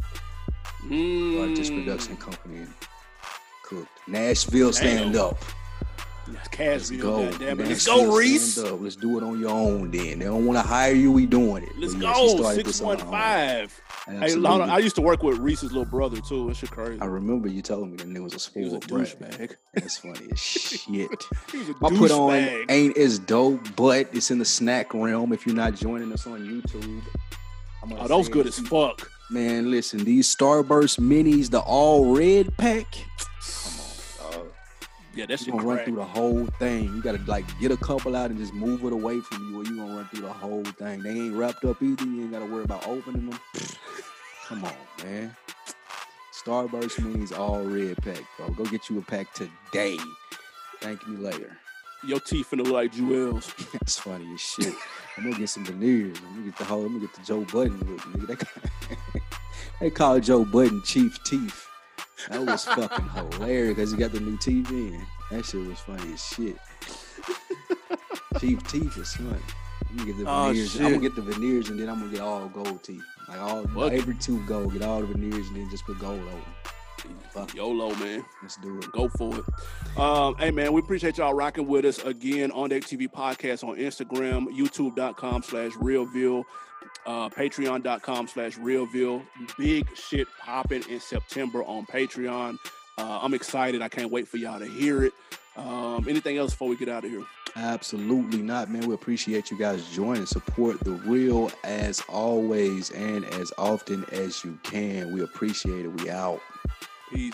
Mm. 0.86 1.34
Started 1.34 1.58
this 1.58 1.70
production 1.70 2.16
hmm. 2.16 2.22
company 2.22 2.58
and 2.60 2.74
cooked. 3.64 3.90
Nashville, 4.08 4.72
stand 4.72 5.14
Damn. 5.14 5.26
up. 5.26 5.38
Let's 6.32 6.92
go. 6.92 7.22
Let's 7.22 7.88
go, 7.88 8.16
Reese. 8.16 8.58
Let's 8.58 8.96
do 8.96 9.18
it 9.18 9.24
on 9.24 9.40
your 9.40 9.50
own 9.50 9.90
then. 9.92 10.20
They 10.20 10.26
don't 10.26 10.46
want 10.46 10.60
to 10.60 10.68
hire 10.68 10.94
you. 10.94 11.12
We 11.12 11.26
doing 11.26 11.64
it. 11.64 11.72
Let's 11.78 11.96
but, 11.96 12.04
yeah, 12.04 12.14
go. 12.14 12.46
Uh, 12.46 12.54
615. 12.54 13.70
Absolutely. 14.08 14.66
Hey, 14.66 14.72
I 14.72 14.78
used 14.80 14.96
to 14.96 15.02
work 15.02 15.24
with 15.24 15.38
Reese's 15.38 15.72
little 15.72 15.86
brother 15.86 16.20
too. 16.22 16.50
It's 16.50 16.62
crazy. 16.62 17.02
I 17.02 17.06
remember 17.06 17.48
you 17.48 17.62
telling 17.62 17.92
me 17.92 17.98
that 17.98 18.08
nigga 18.08 18.24
was 18.24 18.34
a 18.34 18.40
spoiled 18.40 18.90
was 18.90 19.12
a 19.12 19.16
douchebag. 19.16 19.56
That's 19.74 19.98
funny 19.98 20.28
as 20.32 20.40
shit. 20.40 21.26
I 21.84 21.90
put 21.90 22.12
on 22.12 22.32
bag. 22.32 22.66
ain't 22.70 22.98
as 22.98 23.20
dope, 23.20 23.62
but 23.76 24.10
it's 24.14 24.32
in 24.32 24.40
the 24.40 24.46
snack 24.46 24.94
realm. 24.94 25.34
If 25.34 25.46
you're 25.46 25.56
not 25.56 25.76
joining 25.76 26.12
us 26.12 26.26
on 26.26 26.40
YouTube, 26.42 27.02
oh, 27.92 28.08
those 28.08 28.30
good 28.30 28.48
as 28.48 28.60
fuck. 28.60 29.10
Man, 29.32 29.70
listen, 29.70 30.04
these 30.04 30.34
Starburst 30.34 31.00
minis, 31.00 31.52
the 31.52 31.60
all 31.60 32.16
red 32.16 32.56
pack. 32.58 32.88
Come 35.20 35.20
on, 35.20 35.20
dog. 35.20 35.20
Yeah, 35.20 35.26
that 35.26 35.46
You 35.46 35.52
gonna 35.54 35.66
run 35.68 35.78
through 35.86 35.96
the 35.98 36.06
whole 36.06 36.46
thing. 36.60 36.86
You 36.96 37.02
gotta 37.02 37.22
like 37.28 37.46
get 37.60 37.72
a 37.72 37.78
couple 37.78 38.16
out 38.16 38.30
and 38.30 38.40
just 38.40 38.54
move 38.54 38.86
it 38.86 38.94
away 38.94 39.20
from 39.22 39.50
you, 39.52 39.62
or 39.62 39.66
you 39.66 39.78
gonna 39.78 39.96
run 39.98 40.06
through 40.06 40.22
the 40.22 40.34
whole 40.34 40.64
thing. 40.64 41.04
They 41.04 41.12
ain't 41.12 41.36
wrapped 41.36 41.66
up 41.66 41.82
either. 41.84 42.06
You 42.06 42.22
ain't 42.24 42.32
gotta 42.32 42.46
worry 42.46 42.64
about 42.64 42.88
opening 42.88 43.30
them. 43.30 43.40
Come 44.48 44.66
on, 44.66 44.74
man. 45.04 45.36
Starburst 46.34 47.00
minis 47.02 47.38
all 47.38 47.64
red 47.64 47.98
pack, 48.02 48.24
bro. 48.38 48.50
Go 48.52 48.66
get 48.66 48.90
you 48.90 49.00
a 49.00 49.02
pack 49.02 49.34
today. 49.34 49.98
Thank 50.82 51.08
me 51.08 51.18
later. 51.18 51.58
Your 52.06 52.22
teeth 52.22 52.50
finna 52.52 52.64
look 52.64 52.74
like 52.74 52.94
Jewels. 52.94 53.54
That's 53.74 54.00
funny 54.00 54.34
as 54.34 54.40
shit. 54.42 54.74
I'm 55.18 55.26
gonna 55.26 55.38
get 55.38 55.50
some 55.50 55.66
veneers. 55.66 56.18
I'm 56.26 56.34
gonna 56.36 56.46
get 56.46 56.58
the 56.58 56.64
whole. 56.64 56.86
I'm 56.86 56.94
gonna 56.94 57.02
get 57.02 57.14
the 57.14 57.24
Joe 57.24 57.42
Budden 57.42 57.80
look, 57.80 58.00
nigga. 58.02 58.28
They, 58.28 58.36
call- 58.38 59.22
they 59.82 59.90
call 59.90 60.20
Joe 60.22 60.46
Budden 60.46 60.82
Chief 60.86 61.22
Teeth. 61.26 61.69
That 62.30 62.46
was 62.46 62.66
fucking 62.66 63.10
hilarious 63.10 63.76
because 63.76 63.92
he 63.92 63.98
got 63.98 64.12
the 64.12 64.20
new 64.20 64.38
TV 64.38 64.70
in. 64.94 65.06
That 65.32 65.46
shit 65.46 65.66
was 65.66 65.80
funny 65.80 66.14
as 66.14 66.24
shit. 66.26 66.58
Chief 68.40 68.66
Teeth 68.68 68.98
is 68.98 69.14
funny. 69.16 69.30
I'm 69.90 69.98
gonna 69.98 70.08
get 70.14 70.18
the 70.18 70.26
Oh, 70.30 70.48
veneers. 70.50 70.76
I'm 70.76 70.84
gonna 70.84 70.98
get 71.00 71.16
the 71.16 71.22
veneers 71.22 71.70
and 71.70 71.80
then 71.80 71.90
I'm 71.90 72.00
gonna 72.00 72.12
get 72.12 72.22
all 72.22 72.48
gold 72.50 72.84
teeth. 72.84 73.02
Like 73.28 73.40
all 73.40 73.64
What? 73.64 73.94
every 73.94 74.16
tooth 74.16 74.46
gold. 74.48 74.74
Get 74.74 74.84
all 74.84 75.02
the 75.02 75.08
veneers 75.08 75.48
and 75.48 75.56
then 75.58 75.70
just 75.70 75.86
put 75.86 76.00
gold 76.00 76.20
over. 76.20 76.42
Fuck. 77.32 77.56
YOLO, 77.56 77.96
man. 77.96 78.24
Let's 78.42 78.58
do 78.58 78.78
it. 78.80 78.92
Go 78.92 79.08
for 79.10 79.34
it. 79.38 79.98
Um, 80.00 80.36
hey 80.36 80.52
man, 80.52 80.74
we 80.74 80.82
appreciate 80.82 81.18
y'all 81.18 81.34
rocking 81.34 81.66
with 81.68 81.86
us 81.86 82.00
again 82.00 82.52
on 82.52 82.70
Deck 82.70 82.84
TV 82.84 83.08
Podcast 83.10 83.64
on 83.68 83.78
Instagram, 83.78 84.48
youtube.com 84.56 85.44
slash 85.44 85.72
realville, 85.74 86.44
uh, 87.10 87.28
patreon.com 87.28 88.28
slash 88.28 88.56
realville. 88.58 89.24
Big 89.58 89.88
shit 89.98 90.28
popping 90.40 90.84
in 90.88 91.00
September 91.00 91.64
on 91.64 91.88
Patreon. 91.88 92.56
Uh, 93.00 93.20
I'm 93.22 93.34
excited. 93.34 93.82
I 93.82 93.90
can't 93.90 94.12
wait 94.12 94.28
for 94.28 94.38
y'all 94.38 94.60
to 94.60 94.68
hear 94.68 95.04
it. 95.04 95.14
Um, 95.58 96.08
anything 96.08 96.38
else 96.38 96.52
before 96.52 96.68
we 96.70 96.78
get 96.78 96.88
out 96.88 97.04
of 97.04 97.10
here? 97.10 97.24
Absolutely 97.56 98.44
not, 98.44 98.70
man. 98.70 98.88
We 98.88 98.94
appreciate 98.94 99.50
you 99.50 99.58
guys 99.58 99.90
joining. 99.90 100.28
Support 100.28 100.82
the 100.82 100.92
real 100.92 101.52
as 101.64 102.00
always 102.08 102.92
and 102.92 103.26
as 103.26 103.52
often 103.58 104.06
as 104.12 104.46
you 104.46 104.60
can. 104.62 105.12
We 105.12 105.24
appreciate 105.24 105.86
it. 105.86 105.88
We 105.88 106.12
out. 106.12 106.40
Peace. 107.12 107.34